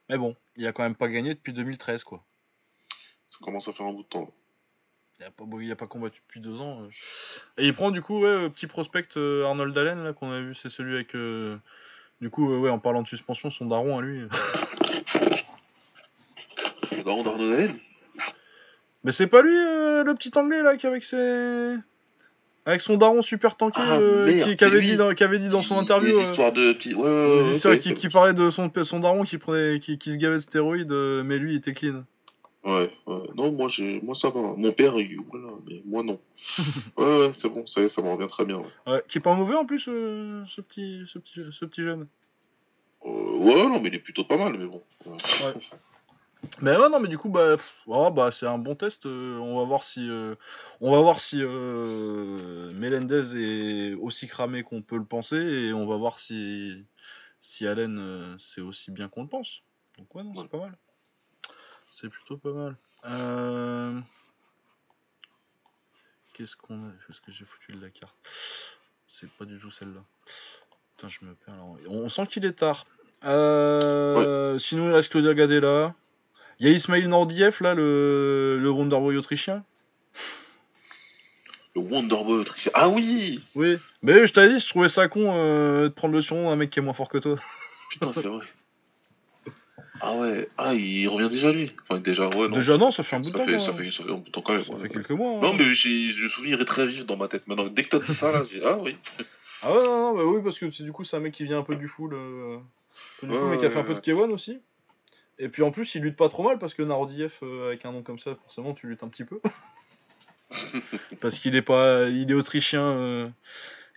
[0.09, 2.25] Mais bon, il a quand même pas gagné depuis 2013 quoi.
[3.29, 4.33] Ça commence à faire un bout de temps.
[5.19, 6.83] Il n'a pas, a pas combattu depuis deux ans.
[6.83, 6.89] Euh.
[7.57, 10.55] Et il prend du coup, ouais, petit prospect euh, Arnold Allen là qu'on a vu,
[10.55, 11.15] c'est celui avec.
[11.15, 11.57] Euh,
[12.21, 14.21] du coup, ouais, en parlant de suspension, son daron à lui.
[16.93, 17.79] Le daron d'Arnold Allen?
[19.07, 21.77] Mais c'est pas lui, le petit anglais là, qui avec ses.
[22.65, 24.01] Avec son daron super tanké, ah,
[24.57, 26.19] qui, avait dit dans, qui, avait dit dans, son interview.
[26.19, 26.93] Les histoires de petits.
[26.95, 30.93] Ouais, histoires qui, parlait de son, son daron qui, prenait, qui, se gavait de stéroïdes,
[31.25, 32.03] mais lui il était clean.
[32.65, 32.91] Ouais,
[33.37, 34.41] non, moi, j'ai, moi ça va.
[34.41, 35.21] Mon père, il...
[35.31, 36.19] voilà, mais moi non.
[36.97, 38.61] ouais, ouais, c'est bon, ça, ça me revient très bien.
[38.89, 39.05] Ouais.
[39.07, 42.09] qui est pas mauvais en plus, euh, ce, petit, ce, petit, ce petit jeune.
[43.05, 44.83] Euh, ouais, non, mais il est plutôt pas mal, mais bon.
[45.07, 45.55] Ouais.
[46.61, 47.57] Mais ouais, non, mais du coup, bah,
[47.87, 49.07] oh, bah c'est un bon test.
[49.07, 50.09] Euh, on va voir si,
[50.81, 55.97] on va voir si Melendez est aussi cramé qu'on peut le penser, et on va
[55.97, 56.85] voir si,
[57.41, 59.63] si Allen c'est aussi bien qu'on le pense.
[59.99, 60.77] Donc ouais, non, c'est pas mal.
[61.91, 62.77] C'est plutôt pas mal.
[63.05, 63.99] Euh,
[66.35, 66.93] qu'est-ce qu'on a?
[67.07, 68.15] Parce que j'ai foutu de la carte.
[69.09, 70.05] C'est pas du tout celle-là.
[70.97, 71.63] Putain, je me perds là.
[71.89, 72.87] On sent qu'il est tard.
[73.25, 75.95] Euh, sinon, il reste Claudia Gadella.
[76.59, 79.63] Il y a Ismail Nordiev, là, le, le Wonderboy autrichien.
[81.75, 82.73] Le Wonderboy autrichien.
[82.75, 83.77] Ah oui Oui.
[84.03, 86.71] Mais je t'avais dit, je trouvais ça con euh, de prendre le surnom d'un mec
[86.71, 87.37] qui est moins fort que toi.
[87.91, 88.47] Putain, c'est vrai.
[90.01, 91.73] Ah ouais, ah il revient déjà lui.
[91.89, 92.57] Enfin déjà ouais non.
[92.57, 93.47] Déjà non, ça fait un bout de temps.
[93.59, 94.63] ça, fait, ça fait un bout de temps quand même.
[94.63, 95.41] Ça fait quelques mois.
[95.41, 95.57] Non hein.
[95.59, 97.67] mais j'ai le souvenir est très vif dans ma tête maintenant.
[97.67, 98.97] Dès que t'as dit ça là, j'ai ah oui.
[99.63, 101.45] Ah ouais non, non bah oui parce que c'est du coup c'est un mec qui
[101.45, 102.61] vient un peu du full, euh, un
[103.21, 104.61] peu du full mais qui a fait un peu de K1 aussi.
[105.39, 107.93] Et puis en plus il lutte pas trop mal parce que Narodiev euh, avec un
[107.93, 109.41] nom comme ça forcément tu luttes un petit peu.
[111.21, 113.29] parce qu'il est pas, il est autrichien, euh,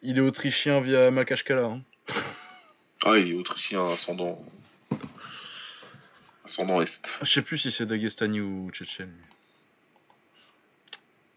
[0.01, 1.65] il est autrichien via Makashkala.
[1.65, 1.81] Hein.
[3.05, 4.43] Ah il est autrichien ascendant
[6.57, 7.01] nom est.
[7.21, 9.13] Je sais plus si c'est Dagestani ou Tchétchène.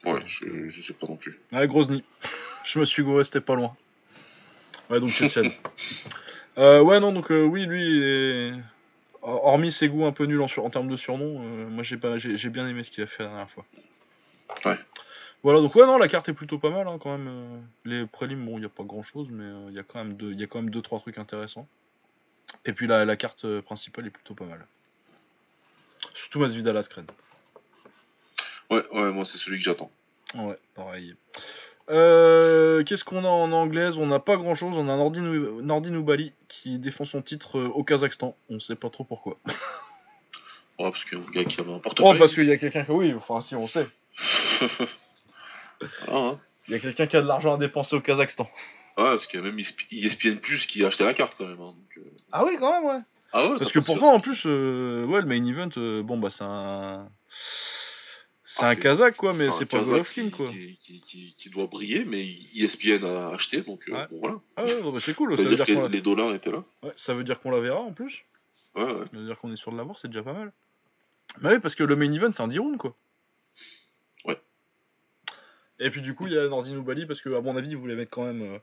[0.05, 1.39] Ouais, je, je sais pas non plus.
[1.53, 2.03] Ouais, Grozny.
[2.65, 3.77] je me suis gouré, c'était pas loin.
[4.91, 5.53] Ouais, donc Tchétchène.
[6.59, 8.53] euh, ouais, non, donc oui, lui, est...
[9.23, 12.18] hormis ses goûts un peu nuls en, en termes de surnom, euh, moi j'ai, pas,
[12.18, 13.65] j'ai, bien aimé ce qu'il a fait la dernière fois.
[14.65, 14.78] Ouais.
[15.42, 17.28] Voilà, donc ouais, non, la carte est plutôt pas mal hein, quand même.
[17.28, 20.05] Euh, les prélims, bon, il n'y a pas grand chose, mais il y a quand
[20.05, 20.15] même
[20.70, 21.67] 2-3 trucs intéressants.
[22.65, 24.67] Et puis la, la carte principale est plutôt pas mal.
[26.15, 27.07] Surtout Masvidal Askren.
[28.70, 29.91] Ouais, ouais, moi c'est celui que j'attends.
[30.34, 31.15] Ouais, pareil.
[31.91, 33.99] Euh, qu'est-ce qu'on a en anglaise?
[33.99, 34.77] On n'a pas grand chose.
[34.77, 38.36] On a Nordin, Oubali qui défend son titre euh, au Kazakhstan.
[38.51, 39.39] On sait pas trop pourquoi.
[40.78, 42.12] Ouais, parce qu'il y a un gars qui avait un portefeuille.
[42.15, 42.91] Oh, parce qu'il y a quelqu'un qui.
[42.91, 43.86] Oui, enfin, si, on sait.
[46.09, 46.41] Ah, hein.
[46.67, 48.49] Il y a quelqu'un qui a de l'argent à dépenser au Kazakhstan.
[48.97, 51.61] Ouais, parce qu'il y a même ESPN Plus qui a acheté la carte quand même.
[51.61, 52.01] Hein, euh.
[52.33, 53.02] Ah oui, quand même, ouais.
[53.33, 57.09] Ah Parce que pourtant, en plus, euh, ouais, le main event, bon, bah, c'est un.
[58.55, 60.51] C'est ah, un Kazakh, quoi, mais c'est pas Golovkin, quoi.
[60.51, 64.41] Qui, qui, doit briller, mais ESPN a acheté, donc euh, bon, voilà.
[64.57, 65.35] Ah ouais, bah, c'est cool.
[65.39, 66.63] Ça, veut dire, que les, dollars étaient là.
[66.83, 68.27] Ouais, ça veut dire qu'on la verra en plus.
[68.75, 69.07] Ouais, ouais.
[69.11, 70.53] Ça veut dire qu'on est sûr de l'avoir, c'est déjà pas mal.
[71.41, 72.95] Bah oui, parce que le main event, c'est un 10 rounds, quoi.
[74.27, 74.39] Ouais.
[75.79, 77.79] Et puis du coup, il y a Nordin Bali, parce que, à mon avis, ils
[77.79, 78.61] voulaient mettre quand même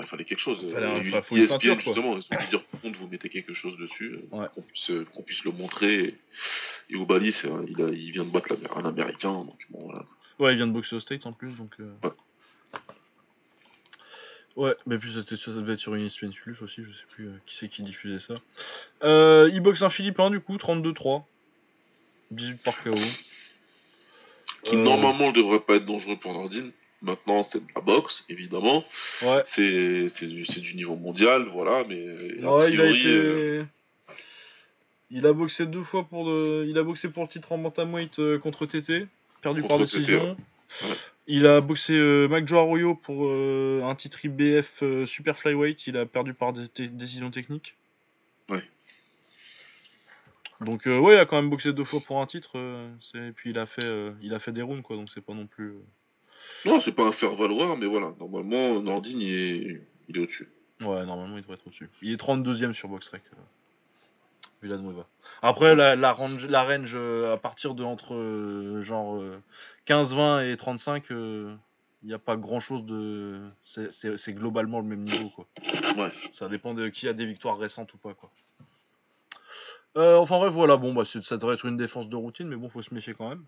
[0.00, 0.66] il fallait quelque chose.
[0.72, 4.18] Fallait un, il, faut une ceinture, justement, ils ont dire, vous mettez quelque chose dessus,
[4.32, 6.14] euh, qu'on puisse, euh, puisse le montrer.
[6.90, 7.34] Et Obali,
[7.68, 10.04] il, il vient de battre un Américain, donc bon, voilà.
[10.38, 11.72] Ouais, il vient de boxer aux States en plus, donc.
[11.80, 11.92] Euh...
[12.02, 12.10] Ouais.
[14.56, 17.28] Ouais, mais puis ça, ça devait être sur une ESPN Plus aussi, je sais plus
[17.28, 18.34] euh, qui c'est qui diffusait ça.
[19.02, 21.22] Euh, il boxe un Philippin du coup, 32-3.
[22.32, 22.94] 18 par KO.
[24.62, 26.70] Qui normalement ne devrait pas être dangereux pour Nordine.
[27.02, 28.84] Maintenant, c'est de la boxe, évidemment.
[29.22, 29.42] Ouais.
[29.46, 32.44] C'est, du, du, niveau mondial, voilà, mais.
[32.44, 33.08] Ouais, il a été.
[33.08, 33.64] Euh,
[35.12, 36.64] il a boxé deux fois pour le.
[36.66, 39.06] Il a boxé pour le titre en bantamweight euh, contre TT,
[39.42, 40.36] perdu par décision.
[41.26, 46.06] Il a boxé euh, McJoe Arroyo pour euh, un titre IBF Super Flyweight, il a
[46.06, 47.76] perdu par décision technique.
[48.48, 48.62] Ouais.
[50.62, 52.56] Donc ouais, il a quand même boxé deux fois pour un titre,
[53.14, 55.46] et puis il a fait, il a fait des rounds quoi, donc c'est pas non
[55.46, 55.74] plus.
[56.64, 58.14] Non, c'est pas un faire valoir, mais voilà.
[58.20, 60.48] Normalement, Nordine, il est, il est au-dessus.
[60.80, 61.88] Ouais, normalement, il devrait être au-dessus.
[62.02, 63.22] Il est 32ème sur Boxrec.
[63.32, 63.36] Euh,
[64.62, 65.06] Villanueva.
[65.42, 69.20] Après, la, la range, la range euh, à partir de entre euh, genre
[69.86, 71.58] 15, 20 et 35, il
[72.04, 73.40] n'y a pas grand chose de.
[73.64, 75.46] C'est globalement le même niveau, quoi.
[75.96, 76.12] Ouais.
[76.30, 78.30] Ça dépend de qui a des victoires récentes ou pas, quoi.
[79.96, 82.82] enfin bref, voilà, bon, bah, ça devrait être une défense de routine, mais bon, faut
[82.82, 83.44] se méfier quand même.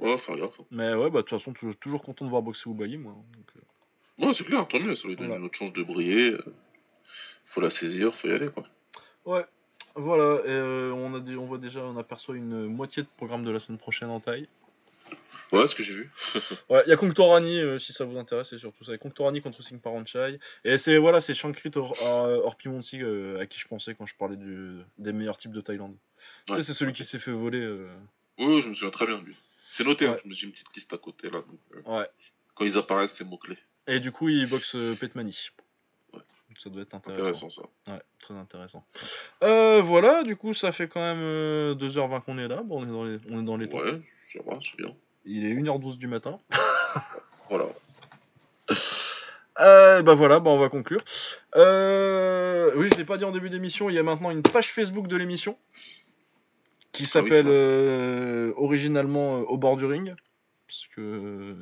[0.00, 0.60] Ouais, faire gaffe.
[0.70, 3.14] Mais ouais, bah de toute façon, toujours, content de voir boxer Oubaï, moi.
[4.18, 6.32] Ouais, c'est clair, tant mieux, ça lui donne une autre chance de briller.
[6.32, 6.54] Euh,
[7.46, 8.64] faut la saisir, faut y aller, quoi.
[9.24, 9.44] Ouais,
[9.94, 13.44] voilà, et euh, on, a dit, on voit déjà, on aperçoit une moitié de programme
[13.44, 14.48] de la semaine prochaine en taille.
[15.52, 16.10] Ouais, ce que j'ai vu.
[16.70, 18.96] ouais, il y a Kongtorani, euh, si ça vous intéresse, c'est surtout ça.
[18.98, 20.40] Kongtorani contre Singh Paranchai.
[20.64, 23.00] Et c'est voilà, c'est Shankrit Orpimonti
[23.38, 25.96] à qui je pensais quand je parlais du, des meilleurs types de Thaïlande.
[26.46, 27.64] tu sais, c'est celui qui s'est fait voler.
[28.38, 29.36] Oui, je me souviens très bien de lui.
[29.76, 31.40] C'est noté, hein, j'ai une petite liste à côté là.
[31.86, 32.08] ouais.
[32.54, 33.58] Quand ils apparaissent, c'est mots-clés.
[33.88, 35.36] Et du coup, il boxe euh, Petmani.
[36.12, 36.20] Ouais.
[36.62, 37.22] Ça doit être intéressant.
[37.22, 37.92] Intéressant ça.
[37.92, 38.86] Ouais, très intéressant.
[39.42, 41.18] Euh, voilà, du coup, ça fait quand même
[41.76, 42.62] 2h20 euh, qu'on est là.
[42.62, 43.78] Bon, on est dans les, on est dans les temps.
[43.78, 44.00] Ouais,
[44.32, 44.94] ça va, c'est bien.
[45.24, 46.38] Il est 1h12 du matin.
[47.50, 47.66] voilà.
[49.60, 51.02] Euh, bah voilà, bah on va conclure.
[51.56, 54.72] Euh, oui, je l'ai pas dit en début d'émission, il y a maintenant une page
[54.72, 55.58] Facebook de l'émission
[56.94, 60.14] qui ah s'appelle originalement Au bord du ring.
[60.66, 61.54] Parce que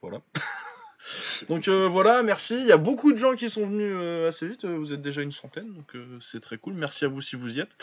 [0.00, 0.20] voilà.
[1.48, 2.54] donc euh, voilà, merci.
[2.54, 4.64] Il y a beaucoup de gens qui sont venus euh, assez vite.
[4.64, 6.74] Vous êtes déjà une centaine, donc euh, c'est très cool.
[6.74, 7.74] Merci à vous si vous y êtes.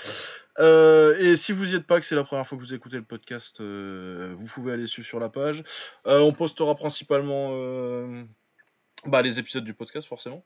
[0.59, 3.03] et si vous y êtes pas, que c'est la première fois que vous écoutez le
[3.03, 5.64] podcast, vous pouvez aller suivre sur la page.
[6.06, 7.51] on postera principalement
[9.06, 10.43] bah, les épisodes du podcast, forcément.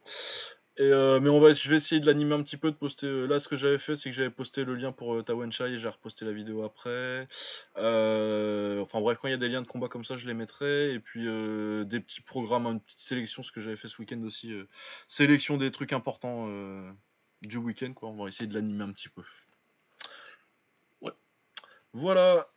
[0.80, 3.06] Euh, mais on va, je vais essayer de l'animer un petit peu, de poster.
[3.06, 5.24] Euh, là, ce que j'avais fait, c'est que j'avais posté le lien pour euh,
[5.68, 7.28] et j'ai reposté la vidéo après.
[7.78, 10.34] Euh, enfin bref, quand il y a des liens de combat comme ça, je les
[10.34, 10.94] mettrai.
[10.94, 14.52] Et puis des petits programmes, une petite sélection, ce que j'avais fait ce week-end aussi.
[15.08, 16.48] sélection des trucs importants
[17.44, 18.10] du week-end, quoi.
[18.10, 19.22] On va essayer de l'animer un petit peu.
[21.02, 21.12] Ouais.
[21.94, 22.48] Voilà.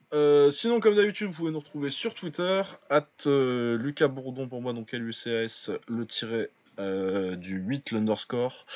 [0.53, 4.95] sinon, comme d'habitude, vous pouvez nous retrouver sur Twitter, at Lucas Bourdon pour moi, donc
[4.95, 8.67] L-U-C-A-S, le tiret du 8 l'underscore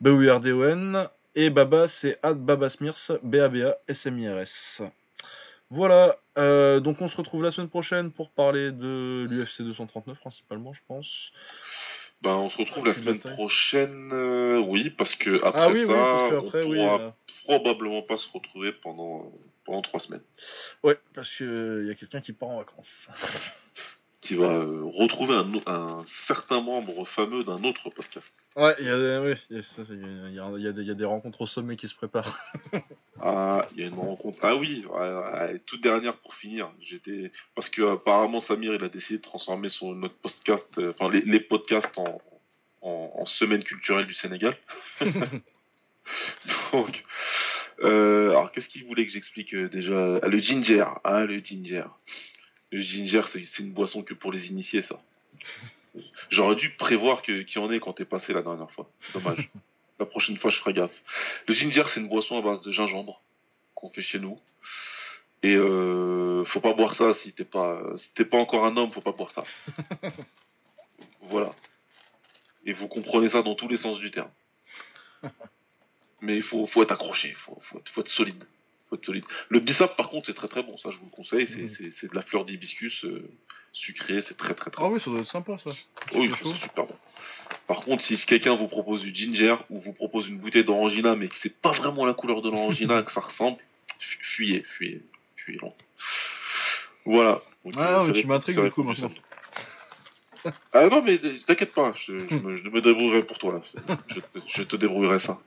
[0.00, 4.82] B-U-R-D-O-N et Baba c'est at Babasmirs B-A-B-A-S-M-I-R-S.
[5.70, 10.72] Voilà, euh, donc on se retrouve la semaine prochaine pour parler de l'UFC 239 principalement,
[10.72, 11.32] je pense.
[12.22, 16.40] Ben, on se retrouve la semaine prochaine, euh, oui, parce que après ah, oui, ça,
[16.40, 19.30] oui, parce on pourra probablement pas se retrouver pendant,
[19.64, 20.22] pendant trois semaines.
[20.82, 23.08] Ouais, parce qu'il y a quelqu'un qui part en vacances.
[24.26, 28.32] qui va euh, retrouver un, un, certain membre fameux d'un autre podcast.
[28.56, 32.38] Ouais, il y, a, des rencontres au sommet qui se préparent.
[33.20, 34.38] ah, il y a une rencontre.
[34.42, 34.84] Ah oui,
[35.66, 36.70] toute dernière pour finir.
[36.80, 41.16] J'étais parce que apparemment Samir il a décidé de transformer son notre podcast, euh, enfin
[41.16, 42.20] les, podcasts en,
[42.80, 44.56] en, semaine culturelle du Sénégal.
[46.72, 47.04] Donc,
[47.82, 50.18] euh, alors qu'est-ce qu'il voulait que j'explique déjà?
[50.22, 51.84] Ah, Le ginger, ah le ginger.
[52.72, 55.00] Le ginger, c'est une boisson que pour les initiés, ça.
[56.30, 58.90] J'aurais dû prévoir qu'il y en ait quand t'es passé la dernière fois.
[59.14, 59.48] Dommage.
[59.98, 61.02] la prochaine fois, je ferai gaffe.
[61.46, 63.22] Le ginger, c'est une boisson à base de gingembre
[63.74, 64.38] qu'on fait chez nous.
[65.42, 68.90] Et euh, faut pas boire ça si t'es pas, si t'es pas encore un homme,
[68.90, 69.44] faut pas boire ça.
[71.22, 71.50] voilà.
[72.64, 74.30] Et vous comprenez ça dans tous les sens du terme.
[76.20, 78.44] Mais il faut, faut être accroché, il faut, faut, faut être solide
[79.02, 79.24] solide.
[79.48, 81.46] Le bissap, par contre, c'est très très bon, ça je vous le conseille.
[81.46, 82.08] C'est mm.
[82.08, 83.28] de la fleur d'hibiscus euh,
[83.72, 85.70] sucrée, c'est très très très Ah oui, ça doit être sympa ça.
[86.14, 86.96] Oui, c'est super bon.
[87.66, 91.28] Par contre, si quelqu'un vous propose du ginger ou vous propose une bouteille d'orangina, mais
[91.28, 93.58] que c'est pas vraiment la couleur de l'orangina que ça ressemble,
[93.98, 95.02] fuyez, fuyez,
[95.36, 95.58] fuyez
[97.04, 97.42] Voilà.
[97.76, 99.12] ah, mais tu m'intrigues du coup maintenant.
[100.72, 103.60] Ah non, mais t'inquiète pas, je, me, débrouillerai pour toi.
[104.06, 105.40] Je, je te débrouillerai ça.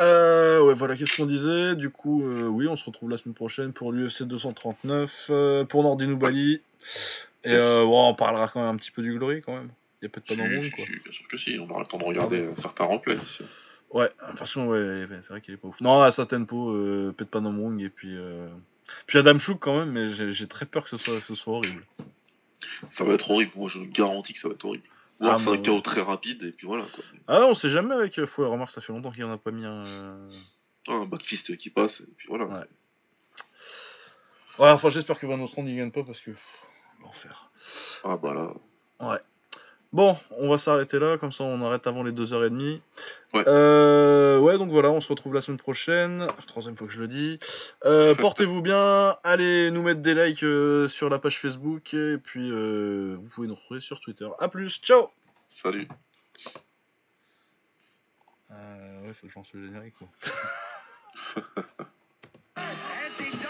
[0.00, 1.74] Euh, ouais, voilà, qu'est-ce qu'on disait?
[1.76, 5.82] Du coup, euh, oui, on se retrouve la semaine prochaine pour l'UFC 239, euh, pour
[5.82, 6.60] Nordin Bali.
[7.44, 9.70] Et euh, on parlera quand même un petit peu du Glory, quand même.
[10.02, 10.84] Il y a peut-être pas dans le monde, quoi.
[10.84, 13.16] bien sûr que si, on aura le temps de regarder certains replays.
[13.90, 15.80] Ouais, façon, ouais, c'est vrai qu'il est pas ouf.
[15.80, 18.16] Non, à certaines peaux, euh, peut-être pas dans et puis...
[19.06, 21.84] Puis Adam Chouk, quand même, mais j'ai très peur que ce soit, ce soit horrible.
[22.90, 24.84] Ça va être horrible, moi je garantis que ça va être horrible.
[25.20, 27.02] Ou ah, c'est un chaos très rapide et puis voilà quoi.
[27.26, 29.50] Ah on sait jamais avec euh, Fouet, remarque ça fait longtemps qu'il en a pas
[29.50, 29.84] mis un.
[29.84, 30.30] Euh,
[30.88, 32.44] ah, un backfist qui passe et puis voilà.
[32.44, 32.66] Ouais.
[34.58, 36.32] Ouais enfin j'espère que Van Ostrand n'y gagne pas parce que.
[37.02, 37.50] L'enfer.
[38.04, 38.52] Ah bah là.
[39.00, 39.20] Ouais.
[39.96, 42.82] Bon, on va s'arrêter là, comme ça on arrête avant les 2h30.
[43.32, 43.44] Ouais.
[43.46, 46.26] Euh, ouais, donc voilà, on se retrouve la semaine prochaine.
[46.46, 47.38] Troisième fois que je le dis.
[47.86, 49.16] Euh, portez-vous bien.
[49.24, 51.94] Allez nous mettre des likes euh, sur la page Facebook.
[51.94, 54.28] Et puis vous pouvez nous retrouver sur Twitter.
[54.38, 55.08] A plus, ciao
[55.48, 55.88] Salut
[58.50, 60.08] Euh, ouais, faut que je lance le générique quoi.